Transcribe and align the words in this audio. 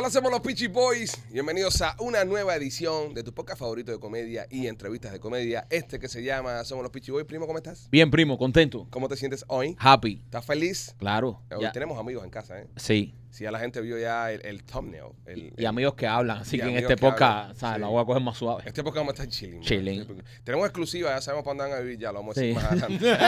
Hola, 0.00 0.10
somos 0.10 0.30
los 0.30 0.40
Peachy 0.42 0.68
Boys. 0.68 1.20
Bienvenidos 1.32 1.82
a 1.82 1.96
una 1.98 2.24
nueva 2.24 2.54
edición 2.54 3.14
de 3.14 3.24
tu 3.24 3.34
podcast 3.34 3.58
favorito 3.58 3.90
de 3.90 3.98
comedia 3.98 4.46
y 4.48 4.68
entrevistas 4.68 5.10
de 5.10 5.18
comedia. 5.18 5.66
Este 5.70 5.98
que 5.98 6.06
se 6.06 6.22
llama 6.22 6.62
Somos 6.62 6.84
los 6.84 6.92
Peachy 6.92 7.10
Boys. 7.10 7.26
Primo, 7.26 7.48
¿cómo 7.48 7.58
estás? 7.58 7.88
Bien, 7.90 8.08
primo, 8.08 8.38
contento. 8.38 8.86
¿Cómo 8.90 9.08
te 9.08 9.16
sientes 9.16 9.44
hoy? 9.48 9.74
Happy. 9.80 10.20
¿Estás 10.24 10.44
feliz? 10.44 10.94
Claro. 10.98 11.42
Hoy 11.50 11.62
Ya- 11.62 11.72
tenemos 11.72 11.98
amigos 11.98 12.22
en 12.22 12.30
casa, 12.30 12.60
¿eh? 12.60 12.68
Sí. 12.76 13.12
Si 13.30 13.44
ya 13.44 13.50
la 13.50 13.58
gente 13.60 13.80
vio 13.82 13.98
ya 13.98 14.32
el, 14.32 14.40
el 14.44 14.64
thumbnail. 14.64 15.12
El, 15.26 15.52
Y 15.56 15.64
amigos 15.66 15.94
que 15.94 16.06
hablan. 16.06 16.38
Así 16.38 16.56
Y 16.56 16.60
que 16.60 16.66
en 16.66 16.78
este 16.78 16.96
podcast, 16.96 17.60
¿sabes? 17.60 17.76
sí. 17.76 17.80
La 17.82 17.88
voy 17.88 18.02
a 18.02 18.06
coger 18.06 18.22
más 18.22 18.36
suave. 18.38 18.62
Este 18.66 18.82
podcast 18.82 19.06
vamos 19.06 19.20
a 19.20 19.22
estar 19.22 19.28
chilling. 19.28 19.58
¿no? 19.60 19.64
Chilling. 19.64 20.00
Sí, 20.00 20.04
porque 20.06 20.22
Tenemos 20.44 20.66
exclusiva, 20.66 21.10
ya 21.10 21.20
sabemos 21.20 21.44
para 21.44 21.56
dónde 21.58 21.70
van 21.74 21.80
a 21.80 21.84
vivir, 21.84 21.98
ya 22.00 22.08
lo 22.10 22.20
vamos 22.20 22.36
a 22.36 22.40
decir 22.40 22.58
Sí. 22.58 22.64
más 22.64 22.72
adelante. 22.72 23.08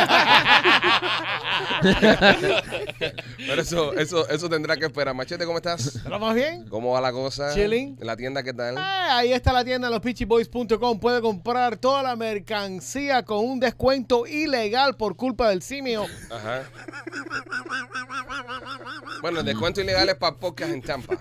Pero 3.46 3.62
eso, 3.62 3.94
eso, 3.94 4.28
eso 4.28 4.48
tendrá 4.48 4.76
que 4.76 4.86
esperar. 4.86 5.14
Machete, 5.14 5.44
¿cómo 5.44 5.58
estás? 5.58 5.98
¿Pero 6.02 6.18
más 6.18 6.34
bien? 6.34 6.68
¿Cómo 6.68 6.92
va 6.92 7.00
la 7.00 7.12
cosa? 7.12 7.54
Chilling. 7.54 7.96
¿En 8.00 8.06
la 8.06 8.16
tienda 8.16 8.42
qué 8.42 8.52
tal? 8.52 8.76
Ah, 8.78 9.18
ahí 9.18 9.32
está 9.32 9.52
la 9.52 9.64
tienda 9.64 9.90
lospitchyboys.com. 9.90 11.00
Puede 11.00 11.20
comprar 11.20 11.76
toda 11.76 12.02
la 12.02 12.16
mercancía 12.16 13.24
con 13.24 13.44
un 13.44 13.60
descuento 13.60 14.26
ilegal 14.26 14.96
por 14.96 15.16
culpa 15.16 15.48
del 15.50 15.62
simio. 15.62 16.06
Ajá. 16.30 16.62
Bueno, 19.22 19.40
el 19.40 19.46
descuento 19.46 19.80
ilegal 19.80 19.89
es 19.90 20.14
para 20.16 20.36
podcast 20.36 20.72
en 20.72 20.82
Tampa. 20.82 21.18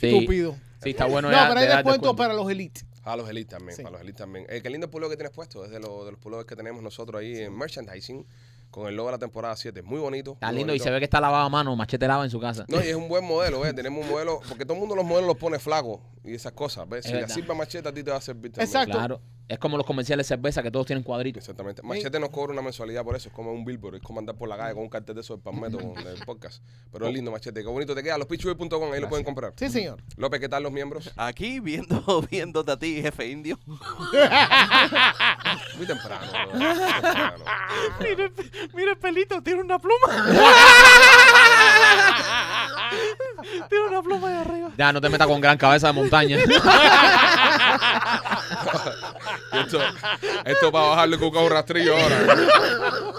Sí. 0.00 0.08
Estúpido. 0.16 0.56
Sí, 0.82 0.90
está 0.90 1.06
bueno 1.06 1.30
No, 1.30 1.36
ya 1.36 1.48
pero 1.48 1.60
hay 1.60 1.66
de 1.66 1.74
descuento 1.74 2.14
para 2.16 2.34
los 2.34 2.50
elite. 2.50 2.82
A 3.04 3.16
los 3.16 3.28
elites 3.28 3.56
también, 3.58 3.76
Sí. 3.76 3.82
para 3.82 3.92
los 3.92 4.00
elites 4.02 4.18
también. 4.18 4.46
Eh, 4.48 4.60
qué 4.62 4.70
lindo 4.70 4.90
pullover 4.90 5.10
que 5.12 5.16
tienes 5.16 5.32
puesto, 5.34 5.64
es 5.64 5.70
de, 5.70 5.78
lo- 5.80 6.04
de 6.04 6.12
los 6.12 6.20
pullovers 6.20 6.46
que 6.46 6.56
tenemos 6.56 6.82
nosotros 6.82 7.20
ahí 7.20 7.38
en 7.38 7.56
merchandising 7.56 8.24
con 8.70 8.88
el 8.88 8.96
logo 8.96 9.08
de 9.08 9.12
la 9.12 9.18
temporada 9.18 9.54
7. 9.56 9.82
Muy 9.82 10.00
bonito. 10.00 10.32
Está 10.32 10.48
muy 10.48 10.56
lindo 10.58 10.74
y 10.74 10.78
se 10.78 10.90
ve 10.90 10.98
que 10.98 11.04
está 11.04 11.20
lavado 11.20 11.44
a 11.44 11.48
mano. 11.48 11.76
Machete 11.76 12.08
lava 12.08 12.24
en 12.24 12.30
su 12.30 12.40
casa. 12.40 12.64
No, 12.68 12.82
y 12.82 12.88
es 12.88 12.94
un 12.96 13.08
buen 13.08 13.24
modelo, 13.24 13.60
¿ves? 13.60 13.74
Tenemos 13.74 14.04
un 14.04 14.10
modelo, 14.10 14.40
porque 14.48 14.64
todo 14.64 14.74
el 14.74 14.80
mundo 14.80 14.96
los 14.96 15.04
modelos 15.04 15.28
los 15.28 15.36
pone 15.36 15.58
flacos 15.58 16.00
y 16.24 16.34
esas 16.34 16.52
cosas, 16.52 16.88
¿ves? 16.88 17.04
Es 17.04 17.10
Si 17.12 17.16
le 17.16 17.28
sirve 17.28 17.52
a 17.52 17.56
Machete, 17.56 17.88
a 17.88 17.92
ti 17.94 18.02
te 18.02 18.10
va 18.10 18.16
a 18.16 18.20
servir 18.20 18.52
también. 18.52 18.66
Exacto. 18.68 18.92
Claro. 18.98 19.20
Es 19.46 19.58
como 19.58 19.76
los 19.76 19.84
comerciales 19.84 20.26
de 20.26 20.34
cerveza 20.36 20.62
que 20.62 20.70
todos 20.70 20.86
tienen 20.86 21.02
cuadritos. 21.02 21.42
Exactamente. 21.42 21.82
Machete 21.82 22.18
nos 22.18 22.30
cobra 22.30 22.52
una 22.52 22.62
mensualidad 22.62 23.04
por 23.04 23.14
eso, 23.14 23.28
es 23.28 23.34
como 23.34 23.52
un 23.52 23.62
billboard, 23.64 23.96
es 23.96 24.02
como 24.02 24.18
andar 24.18 24.36
por 24.36 24.48
la 24.48 24.56
calle 24.56 24.72
con 24.72 24.84
un 24.84 24.88
cartel 24.88 25.14
de 25.14 25.20
esos 25.20 25.36
del 25.36 25.42
palmeto 25.44 25.78
con 25.78 25.98
el 26.06 26.16
podcast. 26.24 26.62
Pero 26.90 27.06
es 27.06 27.12
lindo, 27.14 27.30
Machete, 27.30 27.60
qué 27.60 27.68
bonito 27.68 27.94
te 27.94 28.02
queda. 28.02 28.16
Los 28.16 28.26
pichuy.com, 28.26 28.92
ahí 28.92 29.00
lo 29.00 29.08
pueden 29.08 29.24
comprar. 29.24 29.52
Sí, 29.56 29.68
señor. 29.68 30.02
López, 30.16 30.40
¿qué 30.40 30.48
tal 30.48 30.62
los 30.62 30.72
miembros? 30.72 31.12
Aquí 31.16 31.60
viendo, 31.60 32.22
viéndote 32.30 32.72
a 32.72 32.78
ti, 32.78 33.02
jefe 33.02 33.26
indio. 33.28 33.58
Muy 35.76 35.86
temprano. 35.86 36.26
muy 36.52 36.60
temprano. 36.60 37.44
mira, 38.00 38.30
mira 38.74 38.90
el 38.92 38.98
pelito, 38.98 39.42
tiene 39.42 39.60
una 39.60 39.78
pluma. 39.78 40.06
tiene 43.68 43.86
una 43.88 44.02
pluma 44.02 44.28
ahí 44.28 44.34
arriba. 44.36 44.70
Ya, 44.78 44.92
no 44.92 45.00
te 45.00 45.08
metas 45.08 45.26
con 45.26 45.40
gran 45.40 45.58
cabeza 45.58 45.88
de 45.88 45.92
montaña. 45.92 46.38
Esto, 49.52 49.80
esto 50.44 50.72
para 50.72 50.88
bajarle 50.88 51.18
con 51.18 51.36
un 51.36 51.50
rastrillo 51.50 51.96
ahora. 51.96 52.36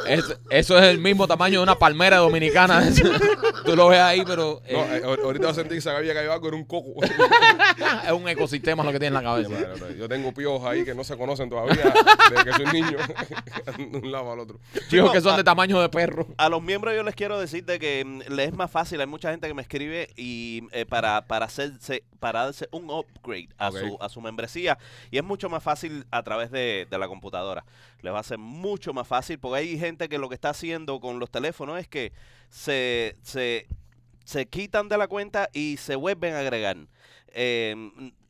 Es- 0.08 0.38
eso 0.50 0.78
es 0.78 0.84
el 0.86 1.00
mismo 1.00 1.28
tamaño 1.28 1.60
de 1.60 1.64
una 1.64 1.76
palmera 1.76 2.18
dominicana. 2.18 2.84
Tú 3.66 3.76
lo 3.76 3.88
ves 3.88 4.00
ahí, 4.00 4.24
pero 4.26 4.62
eh, 4.66 4.74
No, 4.74 4.96
eh, 4.96 5.02
ahor- 5.04 5.24
ahorita 5.24 5.54
sentí 5.54 5.76
que 5.76 5.82
se 5.82 5.90
había 5.90 6.14
caído 6.14 6.32
algo 6.34 6.48
en 6.50 6.54
un 6.56 6.66
coco. 6.66 6.94
es 8.06 8.12
un 8.12 8.28
ecosistema 8.30 8.84
lo 8.84 8.92
que 8.92 9.00
tiene 9.00 9.18
en 9.18 9.24
la 9.24 9.30
cabeza. 9.30 9.50
Yo 9.98 10.08
tengo 10.08 10.34
piojos 10.34 10.68
ahí 10.70 10.84
que 10.86 10.94
no 10.94 11.04
se 11.04 11.18
conocen 11.18 11.50
todavía 11.50 11.94
desde 12.30 12.44
que 12.46 12.54
soy 12.54 12.66
niño. 12.74 12.98
de 13.78 13.98
un 13.98 14.12
lado 14.12 14.32
al 14.32 14.40
otro. 14.40 14.60
Chicos 14.90 15.12
que 15.12 15.22
son 15.22 15.36
de 15.38 15.44
tamaño 15.44 15.80
de 15.82 15.90
perro. 15.90 16.28
A 16.38 16.50
los 16.50 16.62
miembros 16.62 16.94
yo 16.96 17.04
les 17.04 17.16
quiero 17.16 17.40
decir 17.40 17.66
de 17.66 17.80
que 17.80 18.04
mm, 18.06 18.34
les 18.34 18.50
es 18.50 18.54
más 18.54 18.70
fácil. 18.70 19.02
Hay 19.02 19.08
mucha 19.08 19.32
gente 19.32 19.48
que 19.48 19.54
me 19.54 19.62
escribe 19.64 20.10
y 20.16 20.64
eh, 20.72 20.86
para, 20.86 21.26
para 21.26 21.46
hacerse 21.46 22.04
para 22.20 22.46
darse 22.46 22.68
un 22.72 22.90
upgrade 22.90 23.50
a, 23.58 23.70
Ok. 23.70 23.78
su, 23.78 23.98
a 24.02 24.10
su 24.10 24.22
membresía. 24.22 24.78
Y 25.12 25.18
es 25.18 25.24
mucho 25.24 25.50
más 25.50 25.62
fácil 25.62 26.05
a 26.12 26.24
través 26.24 26.52
de, 26.52 26.88
de 26.90 26.98
la 26.98 27.08
computadora. 27.08 27.66
Les 28.02 28.14
va 28.14 28.20
a 28.20 28.24
ser 28.24 28.38
mucho 28.38 28.94
más 28.94 29.08
fácil 29.08 29.40
porque 29.40 29.60
hay 29.60 29.80
gente 29.80 30.10
que 30.10 30.18
lo 30.18 30.30
que 30.30 30.36
está 30.36 30.50
haciendo 30.50 31.00
con 31.00 31.20
los 31.20 31.30
teléfonos 31.30 31.80
es 31.80 31.88
que 31.88 32.14
se, 32.50 33.16
se, 33.22 33.68
se 34.24 34.46
quitan 34.48 34.90
de 34.90 34.98
la 34.98 35.08
cuenta 35.08 35.50
y 35.54 35.78
se 35.78 35.96
vuelven 35.96 36.34
a 36.34 36.40
agregar. 36.40 36.78
Eh, 37.28 37.76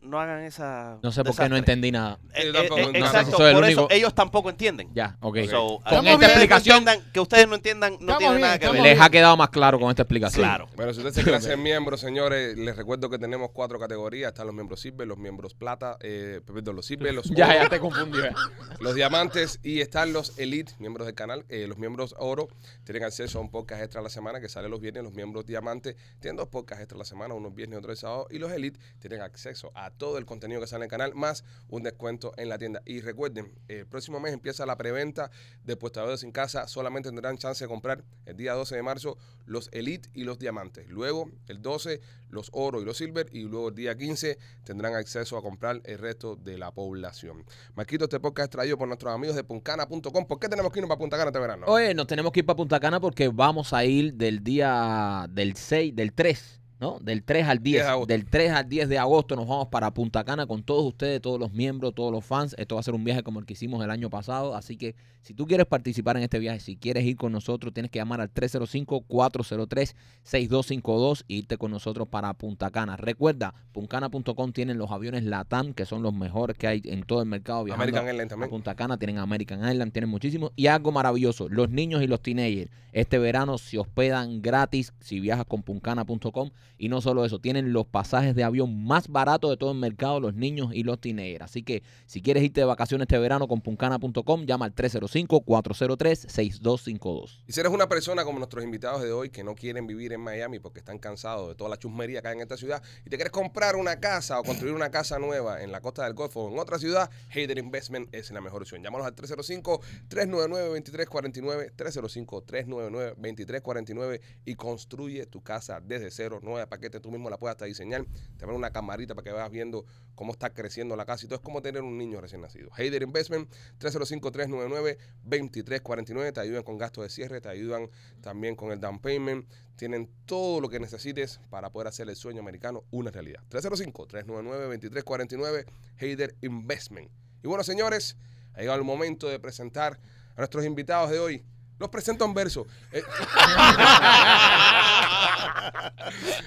no 0.05 0.19
hagan 0.19 0.43
esa. 0.43 0.99
No 1.03 1.11
sé 1.11 1.23
por 1.23 1.35
qué 1.35 1.49
no 1.49 1.57
entendí 1.57 1.91
nada. 1.91 2.19
Eh, 2.33 2.51
tampoco 2.53 2.79
eh, 2.79 2.91
exacto, 2.95 3.47
el 3.47 3.53
por 3.55 3.63
único- 3.63 3.81
eso 3.81 3.87
ellos 3.91 4.13
tampoco 4.13 4.49
entienden. 4.49 4.89
Ya, 4.93 5.17
ok. 5.21 5.37
So, 5.49 5.79
Con 5.87 6.05
esta 6.07 6.13
ustedes 6.15 6.31
explicación- 6.31 6.85
que 7.13 7.19
ustedes 7.19 7.47
no 7.47 7.55
entiendan 7.55 7.93
no 7.93 7.97
Estamos 8.13 8.17
tiene 8.19 8.33
bien, 8.35 8.41
nada 8.41 8.59
que 8.59 8.69
ver. 8.69 8.81
Les 8.81 8.99
ha 9.01 9.09
quedado 9.09 9.37
más 9.37 9.49
claro 9.49 9.79
con 9.79 9.89
esta 9.89 10.03
explicación. 10.03 10.43
Claro. 10.45 10.67
Bueno, 10.75 10.93
si 10.93 10.99
usted 10.99 11.11
se 11.13 11.23
quiere 11.23 11.37
hacer 11.37 11.57
miembro, 11.57 11.97
señores, 11.97 12.57
les 12.57 12.75
recuerdo 12.75 13.09
que 13.09 13.17
tenemos 13.19 13.49
cuatro 13.51 13.79
categorías. 13.79 14.29
Están 14.29 14.47
los 14.47 14.55
miembros 14.55 14.79
silver, 14.79 15.07
los 15.07 15.17
miembros 15.17 15.53
plata, 15.53 15.97
eh, 16.01 16.41
perdón, 16.45 16.75
los 16.75 16.85
silver, 16.85 17.13
los 17.13 17.25
Ya, 17.35 17.47
oro, 17.47 17.55
ya 17.63 17.69
te 17.69 17.79
confundí. 17.79 18.19
eh. 18.19 18.31
los 18.79 18.95
diamantes 18.95 19.59
y 19.63 19.81
están 19.81 20.13
los 20.13 20.37
elite, 20.39 20.73
miembros 20.79 21.05
del 21.07 21.15
canal. 21.15 21.45
Eh, 21.49 21.65
los 21.67 21.77
miembros 21.77 22.15
oro 22.17 22.47
tienen 22.83 23.03
acceso 23.03 23.39
a 23.39 23.41
un 23.41 23.49
podcast 23.49 23.81
extra 23.81 24.01
a 24.01 24.03
la 24.03 24.09
semana 24.09 24.39
que 24.39 24.49
sale 24.49 24.69
los 24.69 24.79
viernes. 24.79 25.03
Los 25.03 25.13
miembros 25.13 25.45
diamantes 25.45 25.95
tienen 26.19 26.35
dos 26.37 26.47
podcasts 26.47 26.81
extra 26.83 26.95
a 26.97 26.99
la 26.99 27.05
semana, 27.05 27.33
unos 27.33 27.53
viernes 27.55 27.77
y 27.77 27.79
otros 27.79 27.99
sábados. 27.99 28.27
Y 28.31 28.39
los 28.39 28.51
elite 28.51 28.79
tienen 28.99 29.21
acceso 29.21 29.71
a 29.75 29.91
todo 29.97 30.17
el 30.17 30.25
contenido 30.25 30.61
que 30.61 30.67
sale 30.67 30.83
en 30.83 30.87
el 30.87 30.89
canal, 30.89 31.15
más 31.15 31.43
un 31.69 31.83
descuento 31.83 32.33
en 32.37 32.49
la 32.49 32.57
tienda. 32.57 32.81
Y 32.85 33.01
recuerden, 33.01 33.53
el 33.67 33.85
próximo 33.87 34.19
mes 34.19 34.33
empieza 34.33 34.65
la 34.65 34.77
preventa 34.77 35.31
de 35.63 35.77
Puestadores 35.77 36.21
sin 36.21 36.31
Casa. 36.31 36.67
Solamente 36.67 37.09
tendrán 37.09 37.37
chance 37.37 37.63
de 37.63 37.67
comprar 37.67 38.03
el 38.25 38.37
día 38.37 38.53
12 38.53 38.75
de 38.75 38.83
marzo 38.83 39.17
los 39.45 39.69
elite 39.71 40.09
y 40.13 40.23
los 40.23 40.39
diamantes. 40.39 40.87
Luego, 40.89 41.29
el 41.47 41.61
12, 41.61 42.01
los 42.29 42.49
oro 42.53 42.81
y 42.81 42.85
los 42.85 42.97
silver. 42.97 43.27
Y 43.31 43.43
luego, 43.43 43.69
el 43.69 43.75
día 43.75 43.95
15, 43.95 44.37
tendrán 44.63 44.95
acceso 44.95 45.37
a 45.37 45.41
comprar 45.41 45.81
el 45.83 45.97
resto 45.97 46.35
de 46.35 46.57
la 46.57 46.71
población. 46.71 47.45
Marquito, 47.75 48.05
este 48.05 48.19
podcast 48.19 48.45
es 48.45 48.49
traído 48.51 48.77
por 48.77 48.87
nuestros 48.87 49.13
amigos 49.13 49.35
de 49.35 49.43
puncana.com. 49.43 50.25
¿Por 50.25 50.39
qué 50.39 50.49
tenemos 50.49 50.71
que 50.71 50.79
irnos 50.79 50.89
para 50.89 50.99
Punta 50.99 51.17
Cana 51.17 51.29
este 51.29 51.39
verano? 51.39 51.65
Oye, 51.67 51.93
nos 51.93 52.07
tenemos 52.07 52.31
que 52.31 52.39
ir 52.39 52.45
para 52.45 52.57
Punta 52.57 52.79
Cana 52.79 52.99
porque 52.99 53.27
vamos 53.27 53.73
a 53.73 53.85
ir 53.85 54.13
del 54.13 54.43
día 54.43 55.27
del 55.29 55.55
6, 55.55 55.95
del 55.95 56.13
3, 56.13 56.61
¿no? 56.79 56.99
Del 56.99 57.23
3 57.23 57.47
al 57.47 57.59
10 57.59 57.63
10. 57.63 57.83
de 57.83 57.89
agosto. 57.89 58.07
Del 58.07 58.25
3 58.25 58.51
al 58.51 58.69
10 58.69 58.89
de 58.89 58.97
agosto 58.97 59.35
nos 59.35 59.47
vamos 59.47 59.67
para 59.67 59.93
Punta 59.93 60.23
Cana 60.23 60.45
con 60.45 60.63
todos 60.63 60.85
ustedes, 60.85 61.21
todos 61.21 61.39
los 61.39 61.51
miembros, 61.51 61.93
todos 61.95 62.11
los 62.11 62.25
fans. 62.25 62.55
Esto 62.57 62.75
va 62.75 62.81
a 62.81 62.83
ser 62.83 62.93
un 62.93 63.03
viaje 63.03 63.23
como 63.23 63.39
el 63.39 63.45
que 63.45 63.53
hicimos 63.53 63.83
el 63.83 63.91
año 63.91 64.09
pasado. 64.09 64.55
Así 64.55 64.77
que 64.77 64.95
si 65.21 65.33
tú 65.33 65.47
quieres 65.47 65.65
participar 65.65 66.17
en 66.17 66.23
este 66.23 66.37
viaje, 66.37 66.59
si 66.59 66.77
quieres 66.77 67.03
ir 67.03 67.15
con 67.15 67.31
nosotros, 67.31 67.73
tienes 67.73 67.91
que 67.91 67.99
llamar 67.99 68.21
al 68.21 68.31
305-403-6252 68.33 71.23
e 71.27 71.33
irte 71.33 71.57
con 71.57 71.71
nosotros 71.71 72.07
para 72.07 72.33
Punta 72.33 72.69
Cana. 72.69 72.95
Recuerda, 72.95 73.53
puncana.com 73.71 74.51
tienen 74.51 74.77
los 74.77 74.91
aviones 74.91 75.23
LATAM, 75.23 75.73
que 75.73 75.85
son 75.85 76.03
los 76.03 76.13
mejores 76.13 76.57
que 76.57 76.67
hay 76.67 76.81
en 76.85 77.03
todo 77.03 77.21
el 77.21 77.27
mercado. 77.27 77.63
viajando 77.63 77.83
American 77.83 78.07
Airlines 78.07 78.27
a 78.27 78.29
también. 78.29 78.49
Punta 78.51 78.75
Cana, 78.75 78.97
tienen 78.97 79.17
American 79.17 79.67
Island, 79.67 79.91
tienen 79.91 80.09
muchísimos. 80.09 80.51
Y 80.55 80.67
algo 80.67 80.91
maravilloso, 80.91 81.49
los 81.49 81.69
niños 81.69 82.03
y 82.03 82.07
los 82.07 82.21
teenagers, 82.21 82.69
este 82.91 83.17
verano 83.17 83.57
se 83.57 83.77
hospedan 83.77 84.41
gratis 84.41 84.93
si 84.99 85.19
viajas 85.19 85.45
con 85.45 85.63
puncana.com. 85.63 86.51
Y 86.77 86.89
no 86.89 87.01
solo 87.01 87.25
eso, 87.25 87.39
tienen 87.39 87.73
los 87.73 87.85
pasajes 87.85 88.35
de 88.35 88.43
avión 88.43 88.85
más 88.85 89.07
baratos 89.07 89.49
de 89.49 89.57
todo 89.57 89.71
el 89.71 89.79
mercado, 89.79 90.19
los 90.19 90.33
niños 90.33 90.71
y 90.73 90.83
los 90.83 90.99
teenagers. 90.99 91.45
Así 91.45 91.63
que 91.63 91.83
si 92.05 92.21
quieres 92.21 92.43
irte 92.43 92.59
de 92.61 92.65
vacaciones 92.65 93.05
este 93.05 93.17
verano 93.17 93.47
con 93.47 93.61
puncana.com, 93.61 94.45
llama 94.45 94.65
al 94.65 94.75
305-403-6252. 94.75 97.43
Y 97.47 97.53
si 97.53 97.59
eres 97.59 97.71
una 97.71 97.87
persona 97.87 98.23
como 98.23 98.39
nuestros 98.39 98.63
invitados 98.63 99.01
de 99.01 99.11
hoy 99.11 99.29
que 99.29 99.43
no 99.43 99.53
quieren 99.55 99.87
vivir 99.87 100.13
en 100.13 100.21
Miami 100.21 100.59
porque 100.59 100.79
están 100.79 100.99
cansados 100.99 101.49
de 101.49 101.55
toda 101.55 101.69
la 101.69 101.77
chusmería 101.77 102.21
que 102.21 102.27
hay 102.27 102.35
en 102.35 102.41
esta 102.41 102.57
ciudad 102.57 102.83
y 103.05 103.09
te 103.09 103.17
quieres 103.17 103.31
comprar 103.31 103.75
una 103.75 103.99
casa 103.99 104.39
o 104.39 104.43
construir 104.43 104.73
una 104.73 104.91
casa 104.91 105.19
nueva 105.19 105.61
en 105.61 105.71
la 105.71 105.81
costa 105.81 106.03
del 106.03 106.13
Golfo 106.13 106.41
o 106.41 106.51
en 106.51 106.59
otra 106.59 106.77
ciudad, 106.79 107.09
Hayden 107.33 107.57
Investment 107.57 108.13
es 108.13 108.31
la 108.31 108.41
mejor 108.41 108.63
opción. 108.63 108.83
Llámanos 108.83 109.07
al 109.07 109.15
305-399-2349, 109.15 111.71
305-399-2349 111.75 114.19
y 114.45 114.55
construye 114.55 115.25
tu 115.25 115.41
casa 115.41 115.79
desde 115.81 116.11
cero, 116.11 116.39
nueva 116.41 116.64
paquete, 116.67 116.99
tú 116.99 117.11
mismo 117.11 117.29
la 117.29 117.37
puedes 117.37 117.57
diseñar. 117.57 118.05
Te 118.37 118.45
van 118.45 118.55
una 118.55 118.71
camarita 118.71 119.15
para 119.15 119.23
que 119.23 119.31
vayas 119.31 119.51
viendo 119.51 119.85
cómo 120.15 120.31
está 120.31 120.53
creciendo 120.53 120.95
la 120.95 121.05
casa 121.05 121.25
y 121.25 121.27
todo 121.27 121.35
es 121.37 121.41
como 121.41 121.61
tener 121.61 121.81
un 121.81 121.97
niño 121.97 122.21
recién 122.21 122.39
nacido. 122.41 122.69
Hayden 122.73 123.03
Investment, 123.03 123.51
305-399-2349, 123.79 126.33
te 126.33 126.39
ayudan 126.39 126.63
con 126.63 126.77
gastos 126.77 127.03
de 127.03 127.09
cierre, 127.09 127.41
te 127.41 127.49
ayudan 127.49 127.89
también 128.21 128.55
con 128.55 128.71
el 128.71 128.79
down 128.79 128.99
payment, 128.99 129.49
tienen 129.75 130.09
todo 130.25 130.61
lo 130.61 130.69
que 130.69 130.79
necesites 130.79 131.41
para 131.49 131.71
poder 131.71 131.87
hacer 131.87 132.07
el 132.09 132.15
sueño 132.15 132.41
americano 132.41 132.83
una 132.91 133.09
realidad. 133.11 133.41
305-399-2349, 133.49 135.65
Hayden 135.99 136.35
Investment. 136.41 137.09
Y 137.43 137.47
bueno, 137.47 137.63
señores, 137.63 138.15
ha 138.53 138.59
llegado 138.59 138.77
el 138.79 138.85
momento 138.85 139.27
de 139.27 139.39
presentar 139.39 139.99
a 140.35 140.41
nuestros 140.41 140.65
invitados 140.65 141.11
de 141.11 141.19
hoy. 141.19 141.45
Los 141.77 141.89
presento 141.89 142.23
en 142.23 142.33
verso. 142.33 142.65
Eh, 142.93 143.03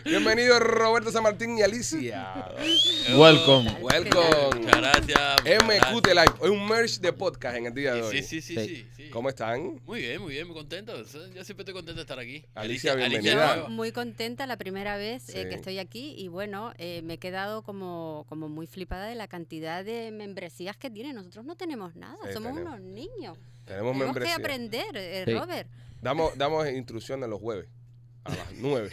Bienvenido 0.04 0.58
Roberto 0.58 1.12
San 1.12 1.22
Martín 1.22 1.58
y 1.58 1.62
Alicia. 1.62 2.48
Welcome. 3.14 3.70
Welcome. 3.82 4.56
Muchas 4.56 4.80
gracias. 4.80 5.20
MQT 5.44 6.06
Live. 6.06 6.32
Es 6.42 6.48
un 6.48 6.66
merch 6.66 6.98
de 7.00 7.12
podcast 7.12 7.56
en 7.58 7.66
el 7.66 7.74
día 7.74 7.92
de 7.94 8.02
hoy. 8.02 8.22
Sí, 8.22 8.40
sí, 8.40 8.40
sí, 8.40 8.86
Sí. 8.96 9.10
¿Cómo 9.10 9.28
están? 9.28 9.80
Muy 9.84 10.00
bien, 10.00 10.22
muy 10.22 10.32
bien, 10.32 10.46
muy 10.46 10.56
contento. 10.56 10.96
Yo 10.96 11.04
siempre 11.44 11.62
estoy 11.62 11.74
contento 11.74 11.96
de 11.96 12.00
estar 12.02 12.18
aquí. 12.18 12.44
Alicia, 12.54 12.92
Alicia 12.92 13.08
bienvenida. 13.08 13.68
Muy 13.68 13.92
contenta 13.92 14.46
la 14.46 14.56
primera 14.56 14.96
vez 14.96 15.28
eh, 15.30 15.46
que 15.48 15.56
estoy 15.56 15.78
aquí 15.78 16.14
y 16.16 16.28
bueno, 16.28 16.72
eh, 16.78 17.02
me 17.02 17.14
he 17.14 17.18
quedado 17.18 17.62
como, 17.62 18.24
como 18.30 18.48
muy 18.48 18.66
flipada 18.66 19.04
de 19.06 19.14
la 19.14 19.28
cantidad 19.28 19.84
de 19.84 20.10
membresías 20.10 20.76
que 20.78 20.88
tiene. 20.90 21.12
Nosotros 21.12 21.44
no 21.44 21.54
tenemos 21.54 21.94
nada, 21.96 22.16
Sí, 22.26 22.32
somos 22.32 22.54
tenemos. 22.54 22.78
unos 22.78 22.80
niños. 22.80 23.36
Tenemos 23.68 23.92
Tenemos 23.96 24.16
que 24.18 24.32
aprender, 24.32 24.96
eh, 24.96 25.22
Sí. 25.26 25.34
Robert. 25.34 25.68
Damos, 26.00 26.36
damos 26.38 26.68
instrucciones 26.70 27.28
los 27.28 27.40
jueves 27.40 27.68
a 28.24 28.30
las 28.30 28.52
9. 28.56 28.90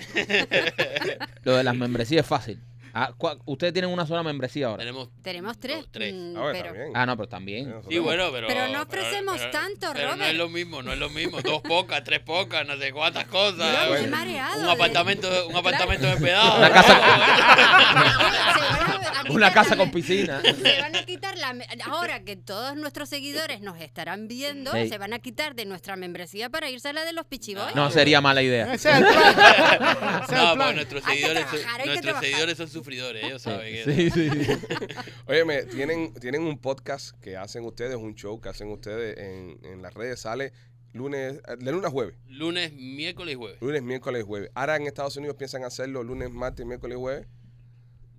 Lo 1.44 1.56
de 1.58 1.64
las 1.64 1.76
membresías 1.76 2.22
es 2.24 2.28
fácil. 2.28 2.62
Ah, 2.98 3.12
¿cuál- 3.18 3.40
Ustedes 3.44 3.74
tienen 3.74 3.92
una 3.92 4.06
sola 4.08 4.24
membresía 4.24 4.68
ahora. 4.68 4.80
Tenemos 4.80 5.10
Tenemos 5.22 5.60
tres, 5.60 5.80
No, 5.80 5.86
tres. 5.92 6.14
mm, 6.14 6.38
A 6.38 6.46
ver, 6.46 6.54
pero 6.54 6.66
también. 6.74 6.92
Ah, 6.96 7.06
no, 7.06 7.18
pero 7.18 7.28
también. 7.28 7.76
Sí, 7.90 8.00
bueno, 8.00 8.30
pero. 8.32 8.48
Pero 8.48 8.68
no 8.70 8.84
ofrecemos 8.84 9.52
tanto, 9.52 9.88
pero 9.94 10.08
no 10.08 10.14
Robert. 10.14 10.32
es 10.32 10.38
lo 10.38 10.48
mismo, 10.48 10.82
no 10.82 10.94
es 10.94 11.00
lo 11.00 11.10
mismo. 11.10 11.42
Dos 11.42 11.62
pocas, 11.62 12.06
tres 12.06 12.22
pocas, 12.22 12.66
no 12.66 12.78
sé 12.78 12.94
cuántas 12.94 13.26
cosas. 13.28 13.90
Me 13.92 14.00
he 14.00 14.08
mareado. 14.08 14.60
un 14.62 14.66
de- 14.68 14.72
apartamento, 14.72 15.48
un 15.48 15.56
apartamento 15.58 16.08
de 16.08 16.16
pedazo. 16.16 16.58
Una 16.58 16.72
casa- 16.72 16.96
Se 18.54 18.60
van 18.62 18.85
a- 19.08 19.32
Una 19.32 19.54
casa 19.54 19.72
la 19.72 19.78
con 19.78 19.92
piscina. 19.92 20.42
Se 20.62 20.82
van 20.82 20.96
a 20.96 21.06
quitar 21.06 21.38
la. 21.38 21.54
me- 21.54 21.66
Ahora 21.86 22.24
que 22.24 22.36
todos 22.36 22.76
nuestros 22.76 23.10
seguidores 23.10 23.62
nos 23.62 23.80
estarán 23.82 24.28
viendo, 24.28 24.72
Sí. 24.72 24.90
se 24.90 24.98
van 24.98 25.14
a 25.14 25.20
quitar 25.20 25.56
de 25.56 25.66
nuestra 25.66 25.96
membresía 25.96 26.50
para 26.50 26.70
irse 26.70 26.90
a 26.90 26.94
la 26.94 27.06
de 27.06 27.14
los 27.14 27.26
Pichiboy. 27.26 27.74
No 27.76 27.90
sería 27.92 28.22
mala 28.22 28.42
idea. 28.42 28.74
Ese 28.74 28.90
es 28.90 28.96
el 28.98 29.06
plan. 29.06 29.36
Ese 30.24 30.34
es 30.36 30.40
el 30.42 30.46
No, 30.48 30.54
plan. 30.54 30.58
pues 30.58 30.76
nuestros 30.76 31.06
Hay 31.06 31.16
que 31.18 31.22
seguidores, 31.22 31.50
son, 31.50 31.60
trabajar, 31.60 31.82
hay 31.82 31.84
que 31.84 31.86
nuestros 31.88 32.04
trabajar. 32.04 32.26
seguidores 32.26 32.58
son 32.58 32.70
sufridores, 32.70 33.24
ellos 33.24 33.42
saben. 33.42 33.74
que- 33.74 33.84
Sí, 33.96 34.10
sí, 34.12 34.30
sí. 34.46 34.96
Óyeme, 35.28 35.64
tienen, 35.64 36.14
tienen 36.16 36.42
un 36.44 36.58
podcast 36.60 37.20
que 37.22 37.38
hacen 37.38 37.64
ustedes, 37.66 37.96
un 37.96 38.16
show 38.16 38.40
que 38.40 38.50
hacen 38.50 38.70
ustedes 38.70 39.18
en, 39.18 39.60
en 39.66 39.82
las 39.82 39.94
redes. 39.94 40.20
Sale 40.22 40.54
lunes, 40.94 41.42
de 41.60 41.72
lunes 41.72 41.88
a 41.88 41.92
jueves. 41.92 42.16
Lunes, 42.28 42.72
miércoles 42.74 43.34
y 43.34 43.36
jueves. 43.38 43.58
Lunes, 43.62 43.82
miércoles 43.84 44.22
y 44.24 44.26
jueves. 44.26 44.50
Ahora 44.56 44.76
en 44.78 44.88
Estados 44.88 45.18
Unidos 45.18 45.36
piensan 45.38 45.64
hacerlo 45.64 46.04
lunes, 46.04 46.30
martes, 46.32 46.66
miércoles 46.66 46.98
y 46.98 47.00
jueves. 47.00 47.28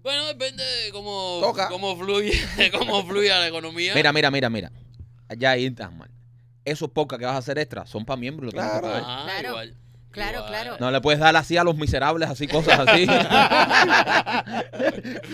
Bueno, 0.07 0.25
depende 0.29 0.63
de 0.63 0.93
cómo, 0.93 1.41
Toca. 1.43 1.67
cómo 1.69 1.97
fluye, 1.97 2.31
cómo 2.79 3.05
fluye 3.05 3.29
la 3.29 3.49
economía. 3.49 3.93
Mira, 3.93 4.13
mira, 4.13 4.31
mira, 4.31 4.49
mira. 4.49 4.71
Ya 5.37 5.51
ahí 5.51 5.67
estás 5.67 5.93
mal. 5.93 6.09
Esos 6.65 6.89
podcasts 6.93 7.19
que 7.19 7.27
vas 7.27 7.35
a 7.35 7.39
hacer 7.39 7.59
extra 7.59 7.85
son 7.87 8.05
para 8.05 8.17
miembros. 8.17 8.47
lo 8.47 8.53
tienes 8.53 8.71
que 8.73 8.79
Claro. 8.79 8.87
pagar. 8.87 9.03
Ah, 9.05 9.23
Claro. 9.25 9.49
igual. 9.49 9.77
Claro, 10.17 10.47
claro. 10.47 10.77
No 10.81 10.91
le 10.91 11.01
puedes 11.03 11.21
dar 11.21 11.37
así 11.37 11.59
a 11.59 11.65
los 11.65 11.77
miserables, 11.77 12.29
así 12.31 12.49
cosas 12.49 12.81
así. 12.81 13.07